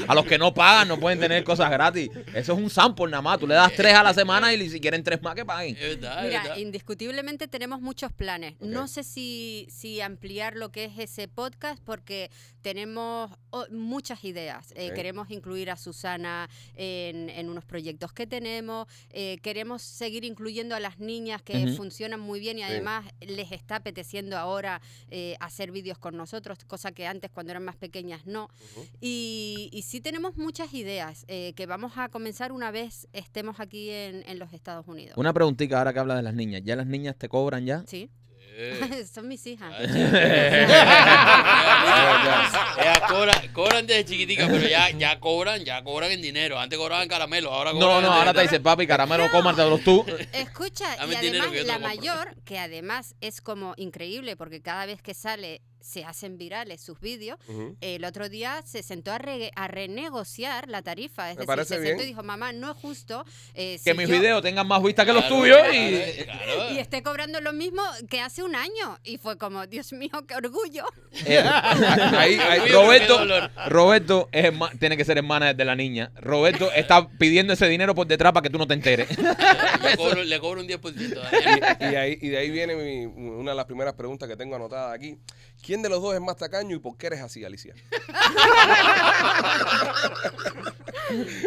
a 0.09 0.15
los 0.15 0.25
que 0.27 0.39
no 0.39 0.53
pagan 0.53 0.89
no 0.89 0.99
pueden 0.99 1.21
tener 1.21 1.45
cosas 1.45 1.71
gratis. 1.71 2.11
Eso 2.35 2.55
es 2.55 2.59
un 2.59 2.69
sample 2.69 3.07
nada 3.07 3.23
más. 3.23 3.39
Tú 3.39 3.47
le 3.47 3.55
das 3.55 3.73
tres 3.77 3.95
a 3.95 4.03
la 4.03 4.13
semana 4.13 4.53
y 4.53 4.69
si 4.69 4.81
quieren 4.81 5.05
tres 5.05 5.23
más 5.23 5.37
que 5.37 5.45
paguen. 5.45 5.77
Es 5.77 6.01
verdad, 6.01 6.25
es 6.25 6.29
Mira, 6.31 6.43
verdad. 6.43 6.57
indiscutiblemente 6.57 7.47
tenemos 7.47 7.81
muchos 7.81 8.13
planes. 8.13 8.55
No 8.61 8.89
sé 8.89 9.05
si, 9.05 9.69
si 9.71 10.01
ampliar 10.01 10.57
lo 10.57 10.73
que 10.73 10.87
es 10.87 10.99
ese 10.99 11.29
podcast 11.29 11.81
porque 11.85 12.31
tenemos 12.63 13.31
muchas 13.71 14.25
ideas. 14.25 14.73
Eh, 14.77 14.93
queremos 14.95 15.31
incluir 15.31 15.71
a 15.71 15.77
Susana 15.77 16.49
en, 16.75 17.31
en 17.31 17.49
unos 17.49 17.65
proyectos 17.65 18.13
que 18.13 18.27
tenemos. 18.27 18.89
Eh, 19.11 19.39
queremos 19.43 19.83
seguir 19.83 20.25
incluyendo 20.25 20.75
a 20.75 20.81
las 20.81 20.99
niñas 20.99 21.43
que 21.43 21.69
funcionan 21.77 22.19
muy 22.21 22.41
bien 22.41 22.59
y 22.59 22.63
además 22.63 23.05
les 23.21 23.53
está 23.53 23.77
apeteciendo 23.77 24.37
ahora 24.39 24.72
eh, 25.11 25.37
hacer 25.41 25.73
vídeos 25.73 25.99
con 25.99 26.17
nosotros, 26.17 26.59
cosa 26.67 26.93
que 26.93 27.07
antes 27.07 27.31
cuando 27.31 27.51
eran 27.53 27.65
más 27.65 27.77
pequeñas 27.77 28.27
no. 28.27 28.49
Y 29.01 29.85
sí 29.87 30.01
tenemos 30.01 30.37
muchas 30.37 30.73
ideas 30.75 31.25
eh, 31.29 31.53
que 31.55 31.67
vamos 31.67 31.93
a 31.97 32.09
comenzar 32.09 32.53
una 32.53 32.71
vez 32.71 33.09
estemos 33.13 33.61
aquí 33.61 33.91
en, 33.91 34.23
en 34.27 34.39
los 34.39 34.53
Estados 34.53 34.87
Unidos. 34.87 35.17
Una 35.17 35.33
preguntita 35.33 35.79
ahora 35.79 35.93
que 35.93 35.99
habla 35.99 36.17
de 36.17 36.23
las 36.23 36.35
niñas. 36.35 36.63
¿Ya 36.65 36.77
las 36.77 36.87
niñas 36.87 37.17
te 37.17 37.29
cobran 37.29 37.67
ya? 37.67 37.85
Sí, 37.87 38.11
Eh. 38.55 39.05
son 39.13 39.29
mis 39.29 39.47
hijas. 39.47 39.73
Ellas 42.79 43.01
cobran, 43.09 43.53
cobran 43.53 43.87
desde 43.87 44.05
chiquiticas, 44.05 44.49
pero 44.51 44.69
ya, 44.69 44.91
ya 44.91 45.19
cobran, 45.19 45.65
ya 45.65 45.83
cobran 45.83 46.11
en 46.11 46.21
dinero. 46.23 46.59
Antes 46.59 46.79
cobraban 46.79 47.09
caramelo, 47.09 47.51
ahora 47.53 47.73
cobran 47.73 47.89
No, 47.89 48.01
no, 48.01 48.13
ahora 48.13 48.33
te 48.33 48.41
dinero. 48.41 48.51
dice, 48.53 48.61
papi, 48.61 48.87
caramelo, 48.87 49.31
cómatelos 49.31 49.83
tú. 49.83 50.05
Escucha, 50.33 50.97
Dame 50.97 51.15
y 51.15 51.17
además 51.17 51.67
la 51.67 51.79
mayor, 51.79 52.35
que 52.45 52.59
además 52.59 53.15
es 53.21 53.41
como 53.41 53.75
increíble 53.77 54.37
porque 54.37 54.61
cada 54.61 54.87
vez 54.87 55.03
que 55.03 55.15
sale 55.15 55.63
se 55.83 56.05
hacen 56.05 56.39
virales 56.39 56.81
sus 56.81 57.01
vídeos, 57.01 57.39
el 57.81 58.05
otro 58.05 58.29
día 58.29 58.63
se 58.65 58.83
sentó 58.83 59.13
a, 59.13 59.19
re- 59.19 59.51
a 59.55 59.69
renegociar 59.69 60.69
la 60.69 60.83
tarifa. 60.83 61.31
Es 61.31 61.37
Me 61.37 61.41
decir, 61.41 61.47
parece 61.47 61.69
se 61.69 61.75
sentó 61.83 61.97
bien. 61.97 62.01
y 62.01 62.07
dijo, 62.11 62.23
mamá, 62.23 62.53
no 62.53 62.71
es 62.71 62.77
justo 62.77 63.25
eh, 63.55 63.79
Que 63.85 63.93
si 63.93 63.97
mis 63.99 64.09
yo- 64.09 64.15
videos 64.15 64.43
tengan 64.43 64.67
más 64.67 64.83
vistas 64.83 65.05
que 65.07 65.13
los 65.13 65.29
tuyos 65.29 65.59
claro, 65.59 65.75
y... 65.75 66.15
claro. 66.25 66.73
Y 66.75 66.79
esté 66.79 67.03
cobrando 67.03 67.41
lo 67.41 67.53
mismo 67.53 67.83
que 68.09 68.21
hace 68.21 68.43
un 68.43 68.55
año. 68.55 68.99
Y 69.05 69.19
fue 69.19 69.37
como, 69.39 69.67
Dios 69.67 69.93
mío, 69.93 70.11
qué 70.27 70.35
orgullo. 70.37 70.85
Eh, 71.27 71.39
ahí, 71.43 72.35
ahí, 72.39 72.61
Qué 72.67 72.73
Roberto. 72.73 73.21
Roberto 73.69 74.29
es 74.33 74.53
tiene 74.79 74.97
que 74.97 75.05
ser 75.05 75.19
hermana 75.19 75.55
de 75.55 75.65
la 75.65 75.75
niña. 75.77 76.13
Roberto 76.17 76.71
está 76.73 77.09
pidiendo 77.19 77.53
ese 77.53 77.67
dinero 77.69 77.95
por 77.95 78.07
detrás 78.07 78.33
para 78.33 78.43
que 78.43 78.51
tú 78.51 78.59
no 78.59 78.67
te 78.67 78.75
enteres. 78.75 79.09
Le 79.83 79.97
cobro, 79.97 80.23
le 80.23 80.39
cobro 80.41 80.61
un 80.61 80.69
10%. 80.69 80.83
Daniel. 80.83 81.77
Y, 81.81 81.85
y 81.85 81.97
ahí, 81.97 82.19
y 82.21 82.29
de 82.29 82.39
ahí 82.39 82.51
viene 82.51 82.77
mi- 82.77 83.07
una 83.07 83.51
de 83.51 83.57
las 83.57 83.65
primeras 83.67 83.95
preguntas 83.95 84.29
que 84.29 84.37
tengo 84.37 84.55
anotadas 84.57 84.95
aquí. 84.95 85.17
¿Quién 85.63 85.81
de 85.83 85.89
los 85.89 86.03
dos 86.03 86.15
es 86.15 86.21
más 86.21 86.37
tacaño 86.37 86.75
y 86.77 86.81
por 86.81 86.97
qué 86.97 87.07
eres 87.07 87.21
así, 87.21 87.45
Alicia? 87.45 87.75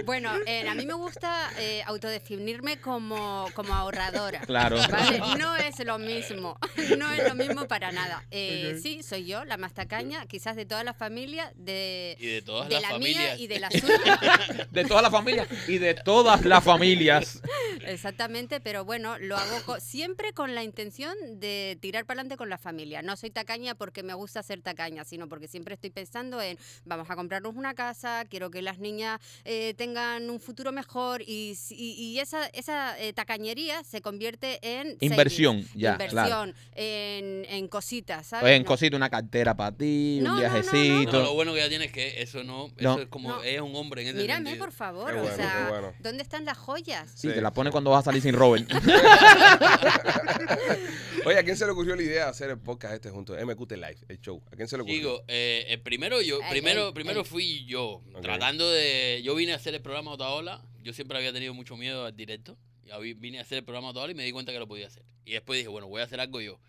Bueno, 0.05 0.29
eh, 0.45 0.67
a 0.67 0.75
mí 0.75 0.85
me 0.85 0.93
gusta 0.93 1.49
eh, 1.57 1.81
autodefinirme 1.87 2.79
como, 2.79 3.49
como 3.55 3.73
ahorradora. 3.73 4.41
Claro. 4.41 4.77
¿vale? 4.91 5.19
No 5.39 5.55
es 5.55 5.79
lo 5.83 5.97
mismo, 5.97 6.59
no 6.97 7.11
es 7.11 7.27
lo 7.27 7.33
mismo 7.35 7.67
para 7.67 7.91
nada. 7.91 8.23
Eh, 8.31 8.79
Sí, 8.81 9.01
soy 9.01 9.25
yo, 9.25 9.43
la 9.45 9.57
más 9.57 9.73
tacaña, 9.73 10.25
quizás 10.27 10.55
de 10.55 10.65
toda 10.65 10.83
la 10.83 10.93
familia, 10.93 11.51
de, 11.55 12.15
Y 12.19 12.27
de 12.27 12.41
todas 12.43 12.69
de 12.69 12.75
las 12.79 12.91
la 12.91 12.99
mía 12.99 13.13
familias. 13.15 13.39
y 13.39 13.47
de 13.47 13.59
la 13.59 13.71
suya. 13.71 14.67
De 14.69 14.85
toda 14.85 15.01
la 15.01 15.09
familia 15.09 15.47
y 15.67 15.77
de 15.79 15.95
todas 15.95 16.45
las 16.45 16.63
familias. 16.63 17.41
Exactamente, 17.85 18.59
pero 18.59 18.85
bueno, 18.85 19.17
lo 19.17 19.35
hago 19.37 19.61
co- 19.65 19.79
siempre 19.79 20.33
con 20.33 20.53
la 20.53 20.63
intención 20.63 21.15
de 21.39 21.77
tirar 21.81 22.05
para 22.05 22.19
adelante 22.21 22.37
con 22.37 22.49
la 22.49 22.57
familia. 22.59 23.01
No 23.01 23.15
soy 23.15 23.31
tacaña 23.31 23.73
porque 23.75 24.03
me 24.05 24.13
gusta 24.13 24.43
ser 24.43 24.61
tacaña, 24.61 25.03
sino 25.03 25.27
porque 25.27 25.47
siempre 25.47 25.73
estoy 25.73 25.89
pensando 25.89 26.41
en 26.41 26.57
vamos 26.85 27.09
a 27.09 27.15
comprarnos 27.15 27.55
una 27.55 27.73
casa, 27.73 28.25
quiero 28.29 28.49
que 28.51 28.61
las 28.61 28.79
niñas 28.79 29.19
eh, 29.43 29.73
tengan 29.77 30.29
un 30.29 30.39
futuro 30.39 30.71
mejor 30.71 31.21
y, 31.21 31.55
si- 31.55 31.75
y, 31.75 31.91
y 32.13 32.19
esa, 32.19 32.45
esa 32.47 32.97
eh, 32.99 33.13
tacañería 33.13 33.83
se 33.83 34.01
convierte 34.01 34.59
en 34.61 34.97
Inversión, 35.01 35.65
ya, 35.75 35.93
inversión, 35.93 36.25
claro. 36.25 36.53
en, 36.75 37.45
en 37.49 37.67
cositas, 37.67 38.31
en 38.33 38.61
No. 38.63 38.67
cosita, 38.67 38.95
una 38.95 39.09
cartera 39.09 39.55
para 39.55 39.71
ti, 39.75 40.19
No, 40.21 40.35
un 40.35 40.41
no, 40.41 40.43
no, 40.43 40.45
no. 40.47 40.61
viajecito. 40.61 41.11
No, 41.11 41.19
lo 41.23 41.33
bueno 41.33 41.53
que 41.53 41.59
ya 41.59 41.69
tienes 41.69 41.87
es 41.87 41.93
que 41.93 42.21
eso 42.21 42.43
no, 42.43 42.67
eso 42.77 43.01
es 43.01 43.07
como, 43.07 43.29
No. 43.29 43.43
es 43.43 43.59
un 43.59 43.75
hombre 43.75 44.03
en 44.03 44.09
ese 44.09 44.17
Mírame, 44.19 44.49
sentido. 44.51 44.65
por 44.65 44.73
favor, 44.73 45.13
o 45.15 45.35
sea, 45.35 45.67
bueno. 45.69 45.93
¿dónde 45.99 46.21
están 46.23 46.45
las 46.45 46.57
joyas? 46.57 47.09
Sí, 47.15 47.27
Sí. 47.29 47.33
te 47.33 47.41
la 47.41 47.51
pone 47.51 47.71
cuando 47.71 47.89
vas 47.89 48.01
a 48.01 48.05
salir 48.05 48.21
sin 48.21 48.35
Robert. 48.35 48.69
Oye, 51.25 51.39
¿a 51.39 51.43
quién 51.43 51.57
se 51.57 51.65
le 51.65 51.71
ocurrió 51.71 51.95
la 51.95 52.03
idea 52.03 52.25
de 52.25 52.29
hacer 52.29 52.51
el 52.51 52.59
podcast 52.59 52.93
este 52.93 53.09
junto? 53.09 53.33
MQT 53.33 53.71
Live, 53.73 53.94
el 54.07 54.19
show. 54.21 54.41
¿A 54.51 54.55
quién 54.55 54.67
se 54.67 54.75
le 54.77 54.83
ocurrió? 54.83 54.97
Digo, 54.97 55.23
eh, 55.27 55.65
eh, 55.69 55.77
primero 55.77 56.21
yo, 56.21 56.41
El- 56.41 56.49
primero, 56.49 56.87
el- 56.89 56.93
primero 56.93 57.19
el- 57.21 57.25
fui 57.25 57.65
yo, 57.65 58.03
Ok. 58.13 58.21
tratando 58.21 58.69
de, 58.69 59.21
yo 59.23 59.35
vine 59.35 59.53
a 59.53 59.55
hacer 59.55 59.73
el 59.75 59.81
programa 59.81 60.11
Otaola, 60.11 60.63
yo 60.83 60.93
siempre 60.93 61.17
había 61.17 61.31
tenido 61.33 61.53
mucho 61.53 61.77
miedo 61.77 62.05
al 62.05 62.15
directo, 62.15 62.57
y 62.85 62.91
ahí 62.91 63.13
vine 63.13 63.39
a 63.39 63.41
hacer 63.41 63.57
el 63.59 63.63
programa 63.63 63.89
Otaola 63.89 64.11
y 64.11 64.15
me 64.15 64.23
di 64.23 64.31
cuenta 64.31 64.51
que 64.51 64.59
lo 64.59 64.67
podía 64.67 64.87
hacer. 64.87 65.03
Y 65.25 65.31
después 65.31 65.57
dije, 65.57 65.69
bueno, 65.69 65.87
voy 65.87 66.01
a 66.01 66.03
hacer 66.05 66.19
algo 66.19 66.39
yo. 66.41 66.59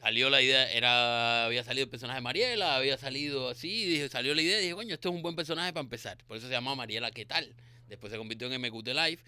Salió 0.00 0.28
la 0.28 0.42
idea, 0.42 0.70
era, 0.72 1.46
había 1.46 1.64
salido 1.64 1.84
el 1.84 1.90
personaje 1.90 2.18
de 2.18 2.22
Mariela, 2.22 2.76
había 2.76 2.98
salido 2.98 3.48
así, 3.48 3.84
y 3.84 3.86
dije, 3.86 4.08
salió 4.08 4.34
la 4.34 4.42
idea 4.42 4.58
y 4.58 4.62
dije, 4.62 4.74
coño, 4.74 4.94
esto 4.94 5.08
es 5.08 5.14
un 5.14 5.22
buen 5.22 5.34
personaje 5.36 5.72
para 5.72 5.82
empezar. 5.82 6.18
Por 6.26 6.36
eso 6.36 6.46
se 6.46 6.52
llamaba 6.52 6.76
Mariela, 6.76 7.10
¿qué 7.10 7.24
tal? 7.24 7.54
Después 7.88 8.12
se 8.12 8.18
convirtió 8.18 8.46
en 8.52 8.60
MQT 8.60 8.88
Live. 8.88 9.18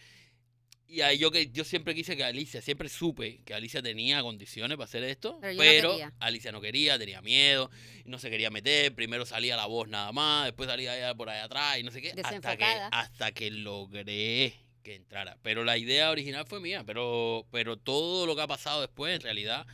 Y 0.91 1.03
ahí 1.03 1.19
yo 1.19 1.31
que 1.31 1.51
yo 1.51 1.65
siempre 1.65 1.95
quise 1.95 2.17
que 2.17 2.25
Alicia, 2.25 2.63
siempre 2.63 2.89
supe 2.89 3.43
que 3.45 3.53
Alicia 3.53 3.83
tenía 3.83 4.23
condiciones 4.23 4.79
para 4.79 4.87
hacer 4.87 5.05
esto, 5.05 5.39
Pero 5.43 5.99
no. 5.99 6.13
Alicia 6.19 6.51
no 6.51 6.63
quería, 6.63 6.99
tenía 6.99 7.21
miedo, 7.21 7.71
no 8.07 8.19
se 8.19 8.31
quería 8.31 8.51
meter, 8.51 8.95
primero 8.95 9.27
salía 9.27 9.55
la 9.55 9.67
voz 9.67 9.87
nada 9.87 10.13
más, 10.13 10.47
después 10.47 10.67
salía 10.67 10.97
ella 10.97 11.15
por 11.15 11.29
allá 11.29 11.45
atrás 11.45 11.79
y 11.79 11.83
no 11.83 11.91
sé 11.91 12.01
qué, 12.01 12.15
hasta 12.25 12.57
que, 12.57 12.65
hasta 12.65 13.33
que 13.33 13.51
logré 13.51 14.55
que 14.83 14.95
entrara. 14.95 15.37
Pero 15.43 15.63
la 15.63 15.77
idea 15.77 16.11
original 16.11 16.47
fue 16.47 16.59
mía, 16.59 16.85
pero, 16.87 17.47
pero 17.51 17.77
todo 17.77 18.25
lo 18.25 18.35
que 18.35 18.43
ha 18.43 18.47
pasado 18.47 18.81
después 18.81 19.15
en 19.15 19.21
realidad 19.21 19.67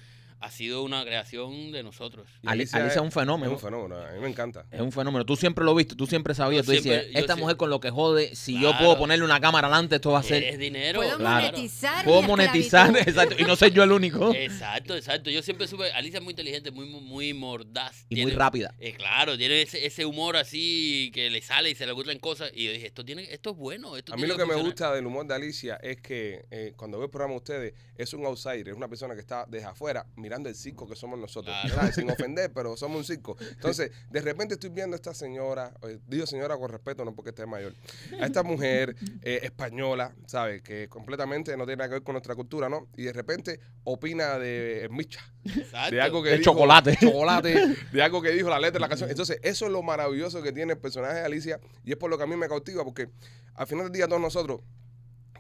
ha 0.44 0.50
sido 0.50 0.82
una 0.82 1.04
creación 1.04 1.72
de 1.72 1.82
nosotros. 1.82 2.26
Alicia 2.44 2.86
es 2.86 2.96
un 2.98 3.08
Es 3.08 3.14
fenómeno. 3.14 3.52
un 3.52 3.58
fenómeno, 3.58 3.96
a 3.96 4.12
mí 4.12 4.20
me 4.20 4.28
encanta. 4.28 4.66
Es 4.70 4.80
un 4.80 4.92
fenómeno. 4.92 5.24
Tú 5.24 5.36
siempre 5.36 5.64
lo 5.64 5.74
viste, 5.74 5.94
tú 5.94 6.06
siempre 6.06 6.34
sabías. 6.34 6.66
Yo 6.66 6.74
tú 6.74 6.82
siempre- 6.82 7.12
yo 7.12 7.18
esta 7.18 7.36
mujer 7.36 7.56
con 7.56 7.70
lo 7.70 7.80
que 7.80 7.90
jode, 7.90 8.34
si 8.36 8.60
yo 8.60 8.76
puedo 8.78 8.98
ponerle 8.98 9.24
una 9.24 9.40
cámara 9.40 9.68
adelante, 9.68 9.96
esto 9.96 10.10
va 10.10 10.20
a 10.20 10.22
ser. 10.22 10.42
Es 10.44 10.58
dinero. 10.58 11.00
Puedo 11.00 11.16
Claro. 11.18 11.46
monetizar. 11.46 12.04
Puedo 12.04 12.22
monetizar, 12.22 12.86
esclavitud. 12.88 13.08
exacto. 13.10 13.34
Y 13.42 13.44
no 13.46 13.56
soy 13.56 13.70
yo 13.70 13.82
el 13.82 13.92
único. 13.92 14.32
Exacto, 14.34 14.94
exacto. 14.96 15.30
Yo 15.30 15.42
siempre 15.42 15.66
supe, 15.66 15.90
Alicia 15.92 16.18
es 16.18 16.24
muy 16.24 16.32
inteligente, 16.32 16.70
muy, 16.70 16.86
muy, 16.86 17.32
mordaz. 17.32 18.04
Y 18.10 18.16
Tiene- 18.16 18.32
muy 18.32 18.38
rápida. 18.38 18.74
Eh, 18.78 18.92
claro, 18.94 19.38
tiene 19.38 19.62
ese, 19.62 19.86
ese 19.86 20.04
humor 20.04 20.36
así 20.36 21.10
que 21.14 21.30
le 21.30 21.40
sale 21.40 21.70
y 21.70 21.74
se 21.74 21.86
le 21.86 21.92
ocurren 21.92 22.18
cosas. 22.18 22.50
Y 22.54 22.64
yo 22.66 22.72
dije, 22.72 22.86
esto 22.86 23.04
tiene, 23.04 23.22
esto 23.32 23.50
es 23.50 23.56
bueno. 23.56 23.96
Esto 23.96 24.12
A 24.12 24.16
mí 24.16 24.26
lo 24.26 24.36
que 24.36 24.44
me 24.44 24.54
gusta 24.56 24.92
del 24.94 25.06
humor 25.06 25.26
de 25.26 25.34
Alicia 25.34 25.76
es 25.82 26.00
que 26.00 26.44
eh, 26.50 26.72
cuando 26.76 26.98
veo 26.98 27.06
el 27.06 27.10
programa 27.10 27.32
de 27.32 27.38
ustedes, 27.38 27.74
es 27.96 28.12
un 28.12 28.26
outsider, 28.26 28.68
es 28.68 28.74
una 28.74 28.88
persona 28.88 29.14
que 29.14 29.20
está 29.20 29.46
desde 29.48 29.66
afuera 29.66 30.04
mirando 30.16 30.33
el 30.50 30.54
circo 30.56 30.88
que 30.88 30.96
somos 30.96 31.18
nosotros. 31.18 31.54
Claro. 31.62 31.74
¿sabes? 31.76 31.94
Sin 31.94 32.10
ofender, 32.10 32.52
pero 32.52 32.76
somos 32.76 32.98
un 32.98 33.04
circo. 33.04 33.36
Entonces, 33.50 33.90
de 34.10 34.20
repente 34.20 34.54
estoy 34.54 34.70
viendo 34.70 34.94
a 34.94 34.96
esta 34.96 35.14
señora, 35.14 35.72
eh, 35.82 35.98
digo 36.06 36.26
señora 36.26 36.56
con 36.56 36.70
respeto, 36.70 37.04
no 37.04 37.14
porque 37.14 37.30
esté 37.30 37.46
mayor, 37.46 37.74
a 38.20 38.26
esta 38.26 38.42
mujer 38.42 38.96
eh, 39.22 39.40
española, 39.42 40.14
¿sabes? 40.26 40.62
Que 40.62 40.88
completamente 40.88 41.56
no 41.56 41.64
tiene 41.64 41.76
nada 41.76 41.88
que 41.88 41.94
ver 41.94 42.02
con 42.02 42.14
nuestra 42.14 42.34
cultura, 42.34 42.68
¿no? 42.68 42.88
Y 42.96 43.04
de 43.04 43.12
repente 43.12 43.60
opina 43.84 44.38
de 44.38 44.88
Micha, 44.90 45.20
Exacto. 45.44 45.94
de 45.94 46.00
algo 46.00 46.22
que 46.22 46.30
De 46.30 46.38
dijo- 46.38 46.52
chocolate. 46.52 46.96
chocolate, 47.00 47.76
de 47.92 48.02
algo 48.02 48.22
que 48.22 48.30
dijo 48.30 48.48
la 48.50 48.58
letra 48.58 48.74
de 48.74 48.80
la 48.80 48.88
canción. 48.90 49.10
Entonces, 49.10 49.38
eso 49.42 49.66
es 49.66 49.72
lo 49.72 49.82
maravilloso 49.82 50.42
que 50.42 50.52
tiene 50.52 50.72
el 50.72 50.78
personaje 50.78 51.14
de 51.14 51.24
Alicia 51.24 51.60
y 51.84 51.92
es 51.92 51.96
por 51.96 52.10
lo 52.10 52.16
que 52.18 52.24
a 52.24 52.26
mí 52.26 52.36
me 52.36 52.48
cautiva, 52.48 52.84
porque 52.84 53.08
al 53.54 53.66
final 53.66 53.84
del 53.86 53.92
día 53.92 54.08
todos 54.08 54.20
nosotros 54.20 54.60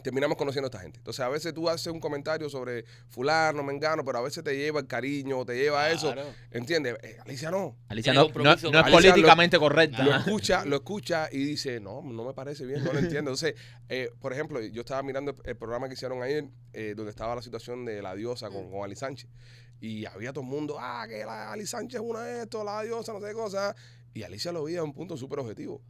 terminamos 0.04 0.36
conociendo 0.36 0.66
a 0.66 0.68
esta 0.68 0.80
gente. 0.80 0.98
Entonces, 0.98 1.20
a 1.24 1.28
veces 1.30 1.54
tú 1.54 1.68
haces 1.68 1.86
un 1.86 1.98
comentario 1.98 2.50
sobre 2.50 2.84
fulano, 3.08 3.62
mengano, 3.62 4.04
pero 4.04 4.18
a 4.18 4.20
veces 4.20 4.44
te 4.44 4.54
lleva 4.54 4.78
el 4.78 4.86
cariño, 4.86 5.46
te 5.46 5.56
lleva 5.56 5.84
a 5.84 5.90
eso. 5.90 6.14
¿Entiendes? 6.50 6.96
Eh, 7.02 7.16
Alicia 7.24 7.50
no. 7.50 7.74
Alicia 7.88 8.12
no, 8.12 8.28
no, 8.28 8.52
es 8.52 8.64
Alicia 8.64 8.84
políticamente 8.84 9.58
correcta. 9.58 10.04
Lo 10.04 10.14
escucha, 10.14 10.64
lo 10.66 10.76
escucha 10.76 11.28
y 11.32 11.42
dice, 11.44 11.80
no, 11.80 12.02
no 12.02 12.22
me 12.22 12.34
parece 12.34 12.66
bien, 12.66 12.84
no 12.84 12.92
lo 12.92 12.98
entiendo. 12.98 13.30
Entonces, 13.30 13.54
eh, 13.88 14.10
por 14.20 14.34
ejemplo, 14.34 14.60
yo 14.60 14.82
estaba 14.82 15.02
mirando 15.02 15.34
el, 15.42 15.56
programa 15.56 15.88
que 15.88 15.94
hicieron 15.94 16.22
ayer, 16.22 16.44
eh, 16.74 16.92
donde 16.94 17.10
estaba 17.10 17.34
la 17.34 17.42
situación 17.42 17.86
de 17.86 18.02
la 18.02 18.14
diosa 18.14 18.50
con, 18.50 18.70
con 18.70 18.84
Ali 18.84 18.96
Sánchez. 18.96 19.30
Y 19.80 20.04
había 20.04 20.34
todo 20.34 20.44
el 20.44 20.50
mundo, 20.50 20.76
ah, 20.78 21.06
que 21.08 21.24
la 21.24 21.50
Ali 21.50 21.66
Sánchez 21.66 22.02
es 22.02 22.06
una 22.06 22.20
de 22.20 22.42
esto, 22.42 22.62
la 22.62 22.82
diosa, 22.82 23.14
no 23.14 23.20
sé 23.20 23.28
qué 23.28 23.32
cosa. 23.32 23.74
Y 24.12 24.22
Alicia 24.22 24.52
lo 24.52 24.64
veía 24.64 24.78
de 24.78 24.84
un 24.84 24.92
punto 24.92 25.16
súper 25.16 25.38
objetivo. 25.38 25.80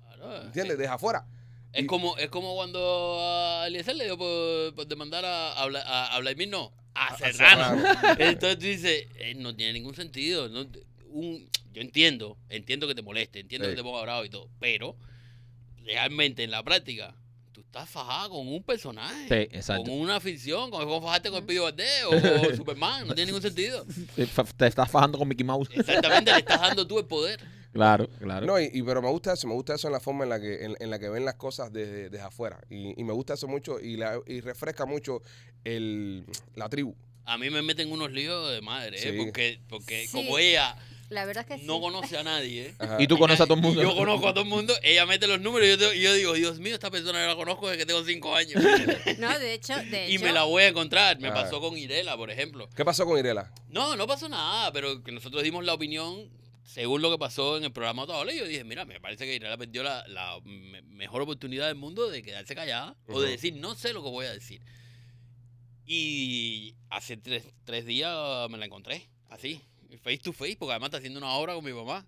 ¿Entiendes? 0.44 0.78
Desde 0.78 0.92
afuera. 0.92 1.26
Es 1.75 1.83
Y- 1.85 1.87
como, 1.87 2.16
es 2.16 2.28
como 2.31 2.54
cuando 2.54 3.19
a 3.21 3.66
Eliezer 3.66 3.97
le 3.97 4.04
dio 4.04 4.16
por, 4.16 4.75
por 4.75 4.87
demandar 4.87 5.25
a, 5.25 5.52
a, 5.52 5.64
a, 5.64 6.14
a 6.16 6.21
Vladimir, 6.21 6.49
no, 6.49 6.73
a 6.95 7.09
A 7.09 7.19
Serrano. 7.19 7.83
Serrano. 7.83 8.16
Entonces 8.21 8.59
tú 8.59 8.64
dices, 8.66 9.07
eh, 9.19 9.35
no 9.37 9.54
tiene 9.54 9.73
ningún 9.75 9.95
sentido. 9.95 10.49
no- 10.49 10.66
un, 11.11 11.49
yo 11.73 11.81
entiendo, 11.83 12.37
entiendo 12.49 12.87
que 12.88 12.95
te 12.95 13.02
moleste, 13.02 13.40
entiendo 13.40 13.66
Sí. 13.66 13.73
que 13.73 13.76
te 13.76 13.83
ponga 13.83 14.02
bravo 14.02 14.25
y 14.25 14.31
todo, 14.31 14.49
pero 14.61 14.97
realmente 15.85 16.43
en 16.45 16.50
la 16.50 16.62
práctica, 16.62 17.14
tú 17.52 17.61
estás 17.61 17.88
fajada 17.88 18.28
con 18.28 18.47
un 18.49 18.62
personaje. 18.62 19.26
Sí, 19.28 19.57
exacto. 19.57 19.85
Con 19.90 20.00
una 20.00 20.21
ficción, 20.21 20.71
como 20.71 20.85
como 20.85 21.02
fajaste 21.02 21.31
con 21.31 21.40
el 21.40 21.45
Pío 21.45 21.64
Valdés 21.64 22.04
o 22.07 22.11
con 22.47 22.57
Superman, 22.57 23.07
no 23.09 23.14
tiene 23.14 23.26
ningún 23.33 23.43
sentido. 23.43 23.85
Te 24.57 24.66
estás 24.66 24.90
fajando 24.90 25.19
con 25.19 25.28
Mickey 25.28 25.45
Mouse. 25.45 25.69
Exactamente, 25.73 26.33
le 26.33 26.38
estás 26.38 26.61
dando 26.61 26.87
tú 26.87 26.99
el 26.99 27.07
poder. 27.07 27.40
Claro, 27.75 28.09
claro. 28.21 28.47
No, 28.47 28.59
y, 28.59 28.71
y- 28.73 28.83
pero 28.83 29.02
me 29.02 29.11
gusta 29.11 29.33
eso, 29.35 29.47
me 29.47 29.52
gusta 29.54 29.75
eso 29.75 29.88
en 29.88 29.93
la 29.93 30.00
forma 30.00 30.25
en 30.25 30.31
la 30.31 30.40
que, 30.40 30.64
en, 30.64 30.76
en 30.81 30.90
la 30.90 30.99
que 30.99 31.09
ven 31.11 31.25
las 31.26 31.35
cosas 31.35 31.71
desde, 31.73 32.09
desde 32.09 32.25
afuera. 32.25 32.59
Y, 32.71 32.99
y 32.99 33.04
me 33.04 33.12
gusta 33.12 33.35
eso 33.35 33.49
mucho 33.49 33.78
y, 33.81 33.97
la- 33.97 34.21
y 34.26 34.40
refresca 34.40 34.87
mucho 34.87 35.21
el, 35.64 36.25
la 36.54 36.69
tribu. 36.69 36.95
A 37.26 37.37
mí 37.38 37.50
me 37.50 37.62
meten 37.62 37.90
unos 37.90 38.12
líos 38.12 38.50
de 38.52 38.61
madre, 38.61 38.97
¿eh? 39.02 39.16
Porque, 39.25 39.59
porque 39.69 40.07
Sí. 40.07 40.12
como 40.12 40.38
ella 40.38 40.76
La 41.09 41.25
verdad 41.25 41.47
es 41.49 41.59
que 41.61 41.66
no 41.66 41.76
sí. 41.76 41.81
conoce 41.81 42.19
a 42.19 42.23
nadie, 42.23 42.66
¿eh? 42.69 42.75
Y 42.99 43.07
tú 43.07 43.16
conoces 43.19 43.40
a 43.40 43.45
todo 43.47 43.54
el 43.54 43.62
mundo. 43.62 43.81
Y 43.81 43.85
Yo 43.85 43.95
conozco 43.97 44.28
a 44.28 44.35
todo 44.35 44.45
el 44.45 44.50
mundo, 44.50 44.75
ella 44.83 45.07
mete 45.07 45.26
los 45.26 45.40
números 45.40 45.66
y 45.66 45.71
yo, 45.71 45.78
te- 45.78 45.97
y 45.97 46.02
yo 46.02 46.12
digo, 46.14 46.33
Dios 46.35 46.59
mío, 46.61 46.75
esta 46.75 46.90
persona 46.90 47.23
yo 47.23 47.26
la 47.28 47.37
conozco 47.37 47.66
desde 47.69 47.78
que 47.78 47.87
tengo 47.87 48.04
cinco 48.04 48.35
años. 48.37 48.62
No, 49.19 49.38
de 49.38 49.54
hecho, 49.54 49.75
de 49.90 50.11
y 50.11 50.14
hecho, 50.16 50.25
me 50.25 50.33
la 50.33 50.45
voy 50.45 50.64
a 50.64 50.69
encontrar. 50.69 51.19
Me 51.19 51.28
Ah. 51.28 51.35
pasó 51.35 51.61
con 51.61 51.76
Irela, 51.78 52.16
por 52.16 52.31
ejemplo. 52.31 52.69
¿Qué 52.76 52.85
pasó 52.85 53.07
con 53.07 53.19
Irela? 53.19 53.50
No, 53.71 53.97
no 53.97 54.07
pasó 54.07 54.28
nada, 54.28 54.71
pero 54.73 55.02
que 55.02 55.11
nosotros 55.12 55.43
dimos 55.43 55.64
la 55.64 55.75
opinión 55.75 56.28
según 56.64 57.02
lo 57.02 57.11
que 57.11 57.18
pasó 57.18 57.56
en 57.56 57.64
el 57.64 57.73
programa. 57.73 58.04
Y 58.33 58.38
yo 58.38 58.47
dije, 58.47 58.64
mira, 58.64 58.85
me 58.85 59.00
parece 59.00 59.25
que 59.26 59.35
Irela 59.37 59.56
perdió 59.56 59.83
la, 59.83 60.06
la 60.09 60.38
me- 60.44 60.83
mejor 60.83 61.23
oportunidad 61.23 61.66
del 61.68 61.76
mundo 61.76 62.09
de 62.11 62.23
quedarse 62.23 62.54
callada 62.54 62.97
o 63.06 63.21
de 63.21 63.30
decir, 63.30 63.54
no 63.54 63.75
sé 63.75 63.92
lo 63.92 64.02
que 64.02 64.11
voy 64.11 64.26
a 64.26 64.33
decir. 64.33 64.61
Y 65.87 66.75
hace 66.88 67.16
tres, 67.16 67.44
tres 67.64 67.85
días 67.85 68.49
me 68.50 68.56
la 68.59 68.64
encontré, 68.66 69.09
así, 69.28 69.61
face 70.02 70.18
to 70.18 70.33
face, 70.33 70.56
porque 70.59 70.73
además 70.73 70.88
está 70.88 70.99
haciendo 70.99 71.18
una 71.18 71.33
obra 71.35 71.54
con 71.54 71.64
mi 71.64 71.73
mamá. 71.73 72.06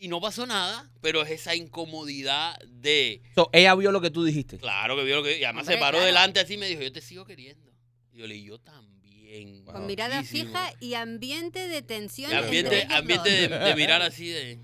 Y 0.00 0.08
no 0.08 0.20
pasó 0.20 0.46
nada, 0.46 0.90
pero 1.02 1.22
es 1.22 1.30
esa 1.30 1.54
incomodidad 1.56 2.56
de, 2.66 3.20
So, 3.34 3.50
ella 3.52 3.74
vio 3.74 3.90
lo 3.92 4.00
que 4.00 4.10
tú 4.10 4.24
dijiste. 4.24 4.56
claro 4.58 4.96
que 4.96 5.02
vio 5.02 5.16
lo 5.16 5.22
que... 5.24 5.38
Y 5.40 5.44
además 5.44 5.62
Hombre, 5.64 5.74
se 5.74 5.80
paró 5.80 5.98
claro. 5.98 6.06
delante 6.06 6.40
así 6.40 6.54
y 6.54 6.58
me 6.58 6.68
dijo, 6.68 6.80
yo 6.82 6.92
te 6.92 7.00
sigo 7.00 7.24
queriendo. 7.26 7.67
Y 8.18 8.20
yo 8.22 8.26
le 8.26 8.34
dije, 8.34 8.46
yo 8.48 8.58
también. 8.58 9.62
con 9.62 9.86
mirada 9.86 10.16
muchísimo". 10.16 10.50
fija 10.50 10.72
y 10.80 10.94
ambiente 10.94 11.68
de 11.68 11.82
tensión. 11.82 12.32
Y 12.32 12.34
ambiente, 12.34 12.88
ambiente 12.90 13.30
de, 13.30 13.48
de 13.48 13.74
mirar 13.76 14.02
así 14.02 14.28
de... 14.28 14.58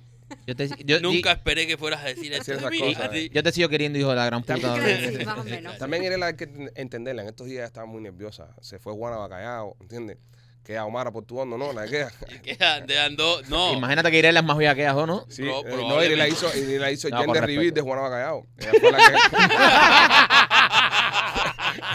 Yo 0.45 0.57
te, 0.57 0.69
yo, 0.85 0.99
Nunca 1.01 1.31
esperé 1.31 1.69
que 1.69 1.77
fueras 1.77 2.03
a 2.03 2.07
decir 2.07 2.33
esas 2.33 2.69
mí, 2.69 2.81
cosas. 2.81 3.11
así. 3.11 3.31
yo 3.33 3.43
te 3.45 3.53
sigo 3.53 3.69
queriendo, 3.69 3.97
hijo 3.97 4.11
de 4.11 4.17
la 4.17 4.27
gran 4.27 4.43
puta. 4.43 4.57
Claro, 4.59 4.83
sí, 4.85 5.19
más 5.25 5.39
o 5.39 5.45
menos. 5.45 5.79
También 5.79 6.03
Irela 6.03 6.27
hay 6.27 6.35
que 6.37 6.49
entenderla. 6.75 7.23
En 7.23 7.29
estos 7.29 7.47
días 7.47 7.65
estaba 7.65 7.87
muy 7.87 8.03
nerviosa. 8.03 8.49
Se 8.61 8.81
fue 8.81 8.93
Juana 8.93 9.19
Bacallao, 9.19 9.77
¿entiendes? 9.81 10.19
Queda 10.65 10.85
Omara 10.85 11.13
por 11.13 11.25
tu 11.25 11.39
hondo, 11.39 11.57
¿no? 11.57 11.73
La 11.73 11.87
queda. 11.87 12.11
No, 13.49 13.73
Imagínate 13.75 14.11
que 14.11 14.19
Irela 14.19 14.41
es 14.41 14.47
más 14.47 14.59
vieja 14.59 14.75
que 14.75 14.81
ella, 14.81 14.97
¿o 14.97 15.07
no? 15.07 15.27
Sí, 15.29 15.43
Pro- 15.43 15.61
eh, 15.61 15.63
no, 15.69 15.77
probablemente. 15.77 16.07
Irela 16.07 16.29
hizo, 16.29 16.57
Irela 16.59 16.91
hizo 16.91 17.09
No, 17.11 17.21
Jen 17.33 17.47
de 17.47 17.71
de 17.71 17.81
Juana 17.81 18.03
Bacallao. 18.03 18.47
Ella 18.59 18.73
fue 18.81 18.91
la 18.91 18.99
que... 18.99 19.15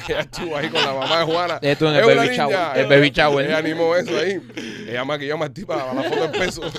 ella 0.08 0.20
estuvo 0.22 0.56
ahí 0.58 0.70
con 0.70 0.82
la 0.82 0.94
mamá 0.94 1.20
de 1.20 1.26
Juana. 1.26 1.60
Estuvo 1.62 1.90
en 1.90 1.96
el 1.96 2.02
Es 2.10 2.16
baby 2.16 2.36
shower, 2.36 2.78
el 2.78 2.88
baby 2.88 3.10
shower. 3.12 3.46
Ella 3.46 3.58
animó 3.58 3.96
eso 3.96 4.18
ahí. 4.18 4.42
Ella 4.88 5.06
maquilló 5.06 5.36
a 5.36 5.38
Martí 5.38 5.66
para 5.66 5.94
la 5.94 6.04
foto 6.04 6.28
del 6.28 6.32
peso. 6.32 6.62